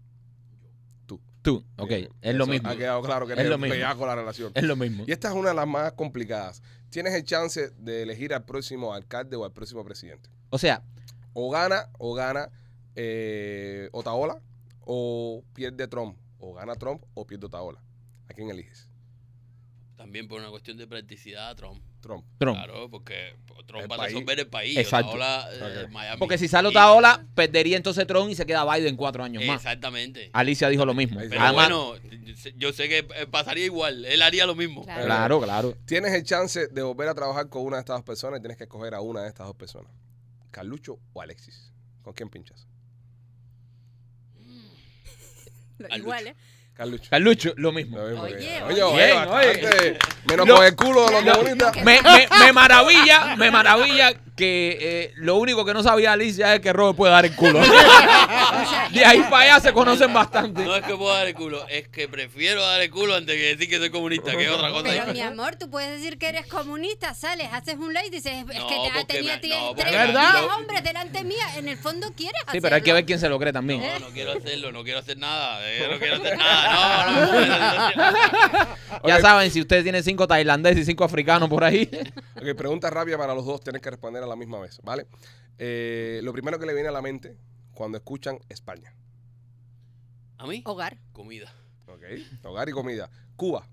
Tú, 1.42 1.66
ok, 1.78 1.90
Bien, 1.90 2.10
es 2.22 2.36
lo 2.36 2.44
eso 2.44 2.52
mismo. 2.52 2.70
Ha 2.70 2.76
quedado 2.76 3.02
claro 3.02 3.26
que 3.26 3.34
Es 3.34 3.40
eres 3.40 3.50
lo 3.50 3.58
mismo. 3.58 3.74
de 3.74 3.80
la 3.80 4.16
relación. 4.16 4.52
Es 4.54 4.64
lo 4.64 4.76
mismo. 4.76 5.06
Y 5.08 5.12
esta 5.12 5.30
es 5.30 5.34
una 5.34 5.50
de 5.50 5.56
las 5.56 5.68
más 5.68 5.94
complicadas. 5.94 6.62
Tienes 6.92 7.14
el 7.16 7.24
chance 7.24 7.72
de 7.78 8.04
elegir 8.04 8.34
al 8.34 8.46
próximo 8.46 8.94
alcalde 8.94 9.36
o 9.36 9.44
al 9.44 9.52
próximo 9.52 9.84
presidente. 9.84 10.30
O 10.52 10.60
sea, 10.60 10.84
O 11.34 11.50
gana, 11.50 11.90
o 11.98 12.14
gana 12.14 12.50
eh, 12.96 13.90
Otaola, 13.92 14.40
o 14.82 15.44
pierde 15.54 15.88
Trump. 15.88 16.18
O 16.44 16.54
gana 16.56 16.76
Trump, 16.76 17.04
o 17.14 17.26
pierde 17.26 17.46
Otaola. 17.46 17.82
¿A 18.28 18.34
quién 18.34 18.50
eliges? 18.50 18.90
También 19.96 20.28
por 20.28 20.40
una 20.42 20.50
cuestión 20.50 20.78
de 20.78 20.88
practicidad, 20.88 21.56
Trump. 21.56 21.80
Trump. 22.02 22.26
Trump. 22.40 22.58
Claro, 22.58 22.90
porque 22.90 23.36
Trump 23.68 23.84
El 23.84 23.92
va 23.92 23.96
a 24.04 24.08
resolver 24.08 24.40
el 24.40 24.48
país. 24.48 24.76
Exacto. 24.76 25.10
Otaola, 25.12 25.48
eh. 25.54 25.88
Miami. 25.92 26.18
Porque 26.18 26.40
si 26.40 26.48
sale 26.48 26.68
Y- 26.68 26.72
otra 26.72 26.92
ola, 26.92 27.24
perdería 27.36 27.78
entonces 27.78 28.08
Trump 28.08 28.32
y 28.32 28.34
se 28.34 28.48
queda 28.48 28.66
Biden 28.76 28.96
cuatro 28.96 29.24
años 29.24 29.46
más. 29.46 29.58
Exactamente. 29.58 30.32
Alicia 30.34 30.68
dijo 30.70 30.84
lo 30.84 30.96
mismo. 30.96 31.20
Pero 31.20 31.40
Además, 31.40 31.70
bueno, 31.70 31.94
yo 32.58 32.74
sé 32.74 32.90
que 32.90 32.98
eh, 32.98 33.28
pasaría 33.30 33.66
igual. 33.66 34.04
Él 34.06 34.24
haría 34.24 34.48
lo 34.48 34.56
mismo. 34.56 34.82
Claro. 34.84 35.06
claro, 35.06 35.42
claro. 35.42 35.78
Tienes 35.86 36.12
el 36.14 36.24
chance 36.24 36.68
de 36.70 36.82
volver 36.82 37.08
a 37.08 37.14
trabajar 37.14 37.50
con 37.50 37.64
una 37.64 37.78
de 37.78 37.82
estas 37.82 37.98
dos 37.98 38.04
personas 38.04 38.40
y 38.40 38.42
tienes 38.42 38.58
que 38.58 38.64
escoger 38.64 38.96
a 38.96 39.02
una 39.02 39.22
de 39.22 39.28
estas 39.28 39.46
dos 39.46 39.56
personas. 39.56 39.92
Carlucho 40.50 40.98
o 41.14 41.22
Alexis. 41.22 41.72
¿Con 42.02 42.14
quién 42.14 42.30
pinchas? 42.30 42.68
igual, 45.96 46.28
¿eh? 46.28 46.36
Carlucho. 46.82 47.10
Carlucho, 47.12 47.54
lo 47.58 47.72
mismo. 47.72 47.98
Lo 48.00 48.06
mismo 48.08 48.22
Oye, 48.24 48.64
oye. 48.64 49.14
oye. 49.14 50.00
Menos 50.26 50.48
Lo- 50.48 50.56
con 50.56 50.66
el 50.66 50.76
culo 50.76 51.06
de 51.06 51.12
los 51.12 51.24
lo- 51.26 51.34
comunistas. 51.34 51.76
Me, 51.84 52.02
me, 52.02 52.28
me 52.40 52.54
maravilla, 52.54 53.36
me 53.36 53.52
maravilla 53.52 54.14
que 54.36 54.78
eh, 54.82 55.14
lo 55.18 55.36
único 55.36 55.64
que 55.64 55.76
no 55.76 55.84
sabía 55.84 56.14
Alicia 56.14 56.56
es 56.56 56.62
que 56.62 56.74
Robert 56.74 56.98
puede 56.98 57.12
dar 57.14 57.26
el 57.26 57.36
culo. 57.36 57.60
De 58.92 59.06
ahí 59.06 59.22
para 59.30 59.44
allá 59.56 59.60
se 59.60 59.74
conocen 59.74 60.12
bastante. 60.14 60.64
No 60.64 60.76
es 60.76 60.84
que 60.84 60.96
pueda 60.96 61.18
dar 61.20 61.28
el 61.28 61.36
culo, 61.36 61.66
es 61.70 61.88
que 61.90 62.08
prefiero 62.08 62.62
dar 62.66 62.82
el 62.82 62.90
culo 62.90 63.16
antes 63.16 63.36
que 63.36 63.56
decir 63.56 63.70
que 63.70 63.78
soy 63.78 63.90
comunista, 63.92 64.32
que 64.32 64.46
es 64.46 64.50
otra 64.52 64.70
cosa. 64.72 64.84
Pero 64.90 65.14
mi 65.14 65.22
amor, 65.22 65.56
tú 65.58 65.70
puedes 65.70 65.92
decir 66.00 66.18
que 66.18 66.30
eres 66.30 66.48
comunista, 66.48 67.14
sales, 67.14 67.48
haces 67.52 67.76
un 67.76 67.94
ley 67.94 68.08
y 68.08 68.10
dices, 68.10 68.34
es 68.34 68.46
No, 68.46 68.68
que 68.68 68.76
te 69.06 69.14
tenido 69.14 69.34
me- 69.36 69.40
ti- 69.40 69.50
no, 69.50 69.76
tres 69.76 70.14
lo- 70.14 70.56
hombres 70.56 70.84
delante 70.84 71.24
mía. 71.24 71.46
En 71.58 71.68
el 71.68 71.78
fondo 71.78 72.12
quieres 72.16 72.42
Sí, 72.52 72.60
pero 72.60 72.76
hay 72.76 72.82
que 72.82 72.86
hacerlo. 72.92 72.94
ver 72.96 73.06
quién 73.06 73.20
se 73.20 73.30
lo 73.30 73.38
cree 73.40 73.54
también. 73.54 73.82
No, 73.82 74.00
no 74.08 74.08
quiero 74.14 74.32
hacerlo, 74.34 74.72
no 74.72 74.84
quiero 74.84 75.00
hacer 75.00 75.18
nada, 75.18 75.60
eh, 75.70 75.88
no 75.92 76.00
quiero 76.00 76.16
hacer 76.16 76.38
nada. 76.38 76.71
Ya 79.06 79.20
saben, 79.22 79.50
si 79.52 79.62
usted 79.62 79.84
tiene 79.84 80.04
cinco 80.04 80.28
tailandeses 80.28 80.84
y 80.84 80.86
cinco 80.86 81.04
africanos 81.04 81.50
por 81.50 81.64
ahí. 81.64 81.90
Ok, 82.36 82.56
pregunta 82.58 82.90
rápida 82.90 83.18
para 83.18 83.34
los 83.34 83.46
dos, 83.46 83.62
tienes 83.62 83.82
que 83.82 83.90
responder 83.90 84.24
a 84.24 84.28
la 84.28 84.36
misma 84.36 84.60
vez, 84.60 84.80
¿vale? 84.84 85.08
Eh, 85.58 86.20
lo 86.24 86.34
primero 86.34 86.60
que 86.60 86.66
le 86.66 86.74
viene 86.74 86.90
a 86.90 86.92
la 86.92 87.02
mente 87.02 87.38
cuando 87.74 87.98
escuchan 87.98 88.40
España. 88.50 88.94
¿A 90.38 90.48
mí? 90.48 90.62
Hogar, 90.66 90.98
Comida, 91.14 91.54
Ok, 91.88 92.04
hogar 92.44 92.70
y 92.70 92.72
comida. 92.72 93.10
Cuba. 93.36 93.68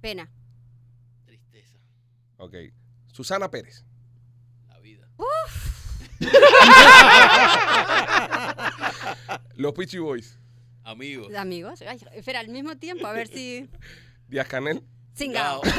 pena. 0.00 0.28
tristeza, 1.24 1.76
Ok. 2.38 2.54
Susana 3.12 3.50
Pérez. 3.50 3.84
la 4.68 4.78
vida. 4.80 5.06
Los 9.56 9.72
Peachy 9.72 9.98
Boys. 9.98 10.38
Amigos. 10.86 11.34
Amigos, 11.34 11.82
Ay, 11.82 11.98
espera, 12.14 12.38
al 12.40 12.48
mismo 12.48 12.76
tiempo, 12.78 13.06
a 13.08 13.12
ver 13.12 13.26
si... 13.28 13.68
Díaz 14.28 14.46
Canel. 14.46 14.82
Singao. 15.14 15.60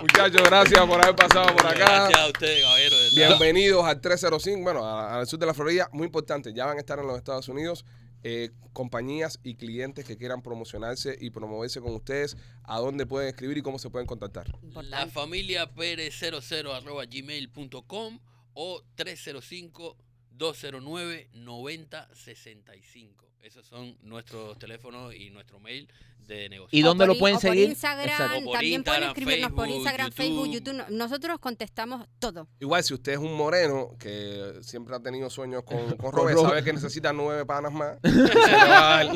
Muchachos, 0.00 0.42
gracias 0.44 0.86
por 0.86 1.02
haber 1.02 1.16
pasado 1.16 1.54
por 1.56 1.66
acá. 1.66 1.78
Gracias 1.78 2.18
a 2.20 2.26
ustedes, 2.28 2.62
caballero. 2.62 2.96
Bienvenidos 3.14 3.84
al 3.84 4.00
305, 4.00 4.62
bueno, 4.62 4.86
al 4.86 5.26
sur 5.26 5.38
de 5.38 5.46
la 5.46 5.54
Florida. 5.54 5.88
Muy 5.92 6.06
importante, 6.06 6.52
ya 6.54 6.64
van 6.66 6.76
a 6.76 6.80
estar 6.80 6.98
en 6.98 7.06
los 7.06 7.16
Estados 7.18 7.48
Unidos. 7.48 7.84
eh, 8.22 8.50
compañías 8.72 9.40
y 9.42 9.54
clientes 9.56 10.04
que 10.04 10.16
quieran 10.16 10.42
promocionarse 10.42 11.16
y 11.20 11.30
promoverse 11.30 11.80
con 11.80 11.94
ustedes, 11.94 12.36
a 12.64 12.78
dónde 12.78 13.06
pueden 13.06 13.28
escribir 13.28 13.58
y 13.58 13.62
cómo 13.62 13.78
se 13.78 13.88
pueden 13.90 14.06
contactar. 14.06 14.46
La 14.84 15.06
familia 15.06 15.66
Pérez 15.70 16.14
00 16.20 16.72
arroba 16.74 17.04
gmail.com 17.06 18.18
o 18.52 18.82
305 18.94 19.96
209 20.32 21.28
9065. 21.34 23.26
Esos 23.42 23.66
son 23.66 23.96
nuestros 24.02 24.58
teléfonos 24.58 25.14
y 25.14 25.30
nuestro 25.30 25.58
mail 25.60 25.88
de 26.26 26.48
negocio. 26.50 26.78
¿Y 26.78 26.82
dónde 26.82 27.06
por 27.06 27.14
lo 27.14 27.18
pueden 27.18 27.36
o 27.38 27.40
por 27.40 27.50
seguir? 27.50 27.70
Instagram, 27.70 28.44
por 28.44 28.52
también 28.52 28.84
pueden 28.84 29.02
Instagram, 29.02 29.08
escribirnos 29.08 29.50
por 29.52 29.64
Facebook, 29.64 29.76
Instagram, 29.78 30.12
Facebook, 30.12 30.46
YouTube. 30.52 30.76
YouTube. 30.76 30.90
Nosotros 30.96 31.38
contestamos 31.38 32.06
todo. 32.18 32.48
Igual, 32.60 32.84
si 32.84 32.92
usted 32.94 33.12
es 33.12 33.18
un 33.18 33.34
moreno 33.34 33.96
que 33.98 34.58
siempre 34.60 34.94
ha 34.94 35.00
tenido 35.00 35.30
sueños 35.30 35.62
con, 35.64 35.78
con 35.96 36.12
Robert, 36.12 36.36
Robert. 36.36 36.50
sabe 36.50 36.64
que 36.64 36.72
necesita 36.74 37.12
nueve 37.14 37.46
panas 37.46 37.72
más. 37.72 37.96
se 38.02 38.10
le 38.12 38.24
va 38.28 38.98
a 38.98 39.04
dar. 39.04 39.14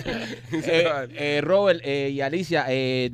y 0.50 0.62
se 0.62 0.66
le 0.78 0.84
va 0.84 0.98
a 1.00 1.04
Eh, 1.04 1.08
dar. 1.08 1.10
eh, 1.12 1.40
Robert 1.42 1.80
eh, 1.84 2.08
y 2.10 2.20
Alicia, 2.22 2.64
eh, 2.68 3.10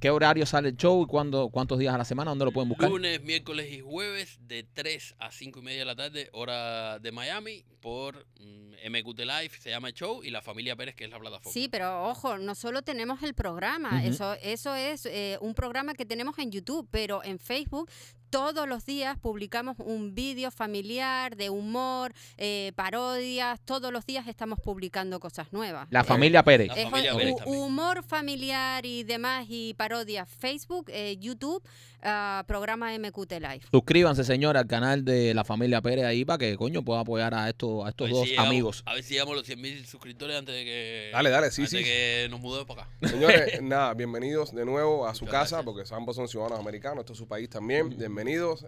¿qué 0.00 0.10
horario 0.10 0.46
sale 0.46 0.70
el 0.70 0.76
show 0.76 1.02
y 1.02 1.06
cuándo, 1.06 1.48
cuántos 1.50 1.78
días 1.78 1.94
a 1.94 1.98
la 1.98 2.04
semana? 2.04 2.30
¿Dónde 2.30 2.44
lo 2.44 2.52
pueden 2.52 2.68
buscar? 2.68 2.90
Lunes, 2.90 3.22
miércoles 3.22 3.72
y 3.72 3.80
jueves 3.80 4.38
de 4.42 4.64
3 4.64 5.16
a 5.18 5.30
5 5.30 5.58
y 5.58 5.62
media 5.62 5.80
de 5.80 5.84
la 5.84 5.96
tarde, 5.96 6.28
hora 6.32 6.98
de 6.98 7.12
Miami, 7.12 7.64
por 7.80 8.26
mm, 8.40 8.90
MQT 8.90 9.18
Live, 9.20 9.50
se 9.60 9.70
llama 9.70 9.88
el 9.88 9.94
show, 9.94 10.22
y 10.22 10.30
la 10.30 10.42
familia 10.42 10.76
Pérez, 10.76 10.94
que 10.94 11.04
es 11.04 11.10
la 11.10 11.18
plataforma. 11.18 11.52
Sí, 11.52 11.68
pero 11.68 12.08
ojo, 12.08 12.38
no 12.38 12.54
solo 12.54 12.82
tenemos 12.82 13.22
el 13.22 13.34
programa, 13.34 14.04
eso, 14.04 14.34
eso 14.42 14.74
es 14.74 15.06
eh, 15.06 15.38
un 15.40 15.54
programa 15.54 15.94
que 15.94 16.06
tenemos 16.06 16.38
en 16.38 16.50
YouTube, 16.50 16.88
pero 16.90 17.22
en 17.24 17.38
Facebook 17.38 17.90
todos 18.30 18.68
los 18.68 18.84
días 18.84 19.18
publicamos 19.18 19.76
un 19.78 20.14
vídeo 20.14 20.50
familiar 20.50 21.36
de 21.36 21.50
humor, 21.50 22.12
eh, 22.36 22.72
parodias, 22.76 23.60
todos 23.64 23.92
los 23.92 24.04
días 24.06 24.26
estamos 24.28 24.58
publicando 24.60 25.20
cosas 25.20 25.52
nuevas. 25.52 25.88
La 25.90 26.04
familia 26.04 26.42
Pérez. 26.42 26.68
La 26.68 26.74
Es 26.74 26.90
familia 26.90 27.14
Pérez 27.16 27.34
humor 27.46 28.02
familiar 28.02 28.84
y 28.84 29.04
demás 29.04 29.46
y 29.48 29.74
parodias 29.74 30.28
Facebook, 30.28 30.86
eh, 30.88 31.16
YouTube, 31.18 31.62
ah, 32.02 32.44
programa 32.46 32.92
MQT 32.98 33.32
Live. 33.40 33.60
Suscríbanse, 33.70 34.24
señora, 34.24 34.60
al 34.60 34.66
canal 34.66 35.04
de 35.04 35.34
la 35.34 35.44
familia 35.44 35.80
Pérez 35.80 36.04
ahí 36.04 36.24
para 36.24 36.38
que, 36.38 36.56
coño, 36.56 36.82
pueda 36.82 37.00
apoyar 37.00 37.34
a 37.34 37.48
estos, 37.48 37.84
a 37.86 37.90
estos 37.90 38.10
dos 38.10 38.24
si 38.24 38.30
llegamos- 38.30 38.48
amigos. 38.48 38.82
A 38.86 38.94
ver 38.94 39.02
si 39.02 39.14
llegamos 39.14 39.32
a 39.32 39.36
los 39.36 39.46
100 39.46 39.60
mil 39.60 39.86
suscriptores 39.86 40.36
antes 40.36 40.54
de 40.54 40.64
que, 40.64 41.10
Dale, 41.12 41.30
dale, 41.30 41.50
sí, 41.50 41.62
antes 41.62 41.78
sí. 41.78 41.84
que 41.84 42.26
nos 42.30 42.40
mudemos 42.40 42.66
para 42.66 42.82
acá. 42.82 42.90
Señores, 43.08 43.60
nada, 43.62 43.94
bienvenidos 43.94 44.54
de 44.54 44.64
nuevo 44.64 45.06
a 45.06 45.14
su 45.14 45.24
Muchas 45.24 45.40
casa, 45.40 45.56
gracias. 45.56 45.74
porque 45.74 45.94
ambos 45.94 46.16
son 46.16 46.28
ciudadanos 46.28 46.58
americanos, 46.60 47.00
esto 47.00 47.12
es 47.12 47.18
su 47.18 47.26
país 47.26 47.48
también. 47.48 47.88
Bienvenidos, 47.88 48.17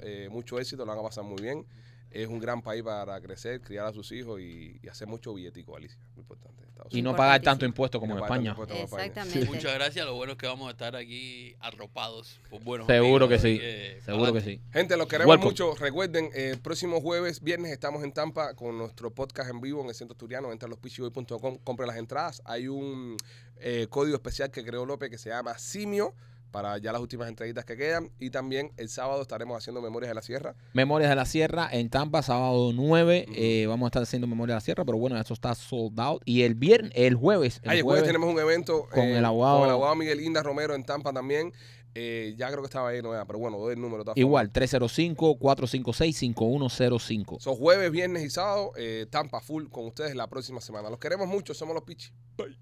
eh, 0.03 0.29
mucho 0.31 0.59
éxito, 0.59 0.85
lo 0.85 0.93
van 0.93 0.99
a 0.99 1.03
pasar 1.03 1.25
muy 1.25 1.41
bien. 1.41 1.67
Es 2.11 2.27
un 2.27 2.41
gran 2.41 2.61
país 2.61 2.83
para 2.83 3.21
crecer, 3.21 3.61
criar 3.61 3.87
a 3.87 3.93
sus 3.93 4.11
hijos 4.11 4.41
y, 4.41 4.81
y 4.83 4.89
hacer 4.89 5.07
mucho 5.07 5.33
billetico, 5.33 5.77
Alicia. 5.77 5.99
Muy 6.15 6.23
importante. 6.23 6.65
Estados 6.65 6.93
Y 6.93 7.03
no 7.03 7.15
pagar 7.15 7.41
tanto 7.41 7.65
impuesto 7.65 8.01
como 8.01 8.17
en 8.17 8.23
España. 8.25 8.55
como. 8.55 8.67
Exactamente. 8.73 9.45
Muchas 9.45 9.75
gracias, 9.75 10.05
lo 10.05 10.15
bueno 10.15 10.33
es 10.33 10.39
que 10.39 10.47
vamos 10.47 10.69
a 10.69 10.71
estar 10.73 10.97
aquí 10.97 11.55
arropados 11.61 12.41
por 12.49 12.63
buenos 12.65 12.89
Seguro 12.89 13.27
amigos, 13.27 13.43
que 13.43 13.59
sí. 13.99 14.05
Seguro 14.05 14.33
que 14.33 14.41
sí. 14.41 14.61
Gente, 14.73 14.97
los 14.97 15.07
queremos 15.07 15.31
Welcome. 15.31 15.51
mucho. 15.51 15.75
Recuerden, 15.77 16.31
eh, 16.35 16.51
el 16.51 16.61
próximo 16.61 17.01
jueves, 17.01 17.43
viernes, 17.43 17.71
estamos 17.71 18.03
en 18.03 18.13
Tampa 18.13 18.55
con 18.55 18.77
nuestro 18.77 19.13
podcast 19.13 19.51
en 19.51 19.61
vivo 19.61 19.83
en 19.83 19.89
el 19.89 19.95
Centro 19.95 20.15
Asturiano. 20.15 20.51
Entra 20.51 20.67
a 20.67 20.71
lospichiboy.com, 20.71 21.59
compren 21.59 21.87
las 21.87 21.97
entradas. 21.97 22.43
Hay 22.45 22.67
un 22.67 23.17
eh, 23.57 23.87
código 23.89 24.17
especial 24.17 24.51
que 24.51 24.65
creó 24.65 24.85
López 24.85 25.11
que 25.11 25.19
se 25.19 25.29
llama 25.29 25.57
Simio 25.59 26.15
para 26.51 26.79
ya 26.79 26.93
las 26.93 27.01
últimas 27.01 27.29
entrevistas 27.29 27.65
que 27.65 27.77
quedan. 27.77 28.11
Y 28.19 28.31
también 28.31 28.73
el 28.77 28.89
sábado 28.89 29.23
estaremos 29.23 29.57
haciendo 29.57 29.81
Memorias 29.81 30.11
de 30.11 30.15
la 30.15 30.23
Sierra. 30.23 30.55
Memorias 30.73 31.11
de 31.11 31.17
la 31.17 31.27
Sierra 31.27 31.69
en 31.71 31.91
Tampa, 31.91 32.23
sábado 32.23 32.73
9. 32.75 33.27
Ujú. 33.29 33.35
eh, 33.37 33.67
vamos 33.67 33.87
a 33.87 33.89
estar 33.89 34.03
haciendo 34.03 34.27
Memorias 34.27 34.55
de 34.55 34.57
la 34.57 34.61
Sierra, 34.61 34.85
pero 34.85 34.99
bueno, 34.99 35.19
eso 35.21 35.35
está 35.35 35.55
sold 35.55 35.99
out. 36.01 36.23
Y 36.25 36.43
el 36.43 36.55
viernes, 36.55 36.93
el 36.95 37.15
jueves. 37.15 37.61
Ay, 37.67 37.79
el 37.79 37.85
jueves 37.85 38.05
tenemos 38.05 38.33
un 38.33 38.39
evento 38.39 38.87
con 38.93 39.05
el 39.05 39.25
abogado- 39.25 39.59
con 39.59 39.69
el 39.69 39.73
abogado 39.75 39.95
Miguel 39.97 40.21
Inda 40.21 40.43
Romero 40.43 40.75
en 40.75 40.85
Tampa 40.85 41.13
también. 41.13 41.53
Eh, 41.93 42.35
ya 42.39 42.47
creo 42.49 42.61
que 42.61 42.67
estaba 42.67 42.91
ahí, 42.91 43.03
no 43.03 43.13
era, 43.13 43.25
pero 43.25 43.41
bueno, 43.41 43.59
doy 43.59 43.75
el 43.75 43.81
número. 43.81 44.05
Igual, 44.15 44.53
305-456-5105. 44.53 47.25
formas. 47.25 47.43
Son 47.43 47.57
jueves, 47.57 47.91
viernes 47.91 48.25
y 48.25 48.31
sábado. 48.31 48.73
eh, 48.77 49.07
Tampa 49.11 49.41
full 49.41 49.67
con 49.69 49.87
ustedes 49.87 50.15
la 50.15 50.29
próxima 50.29 50.61
semana. 50.61 50.89
Los 50.89 51.01
queremos 51.01 51.27
mucho, 51.27 51.53
somos 51.53 51.75
los 51.75 51.83
Pichi. 51.85 52.11
Bye. 52.37 52.57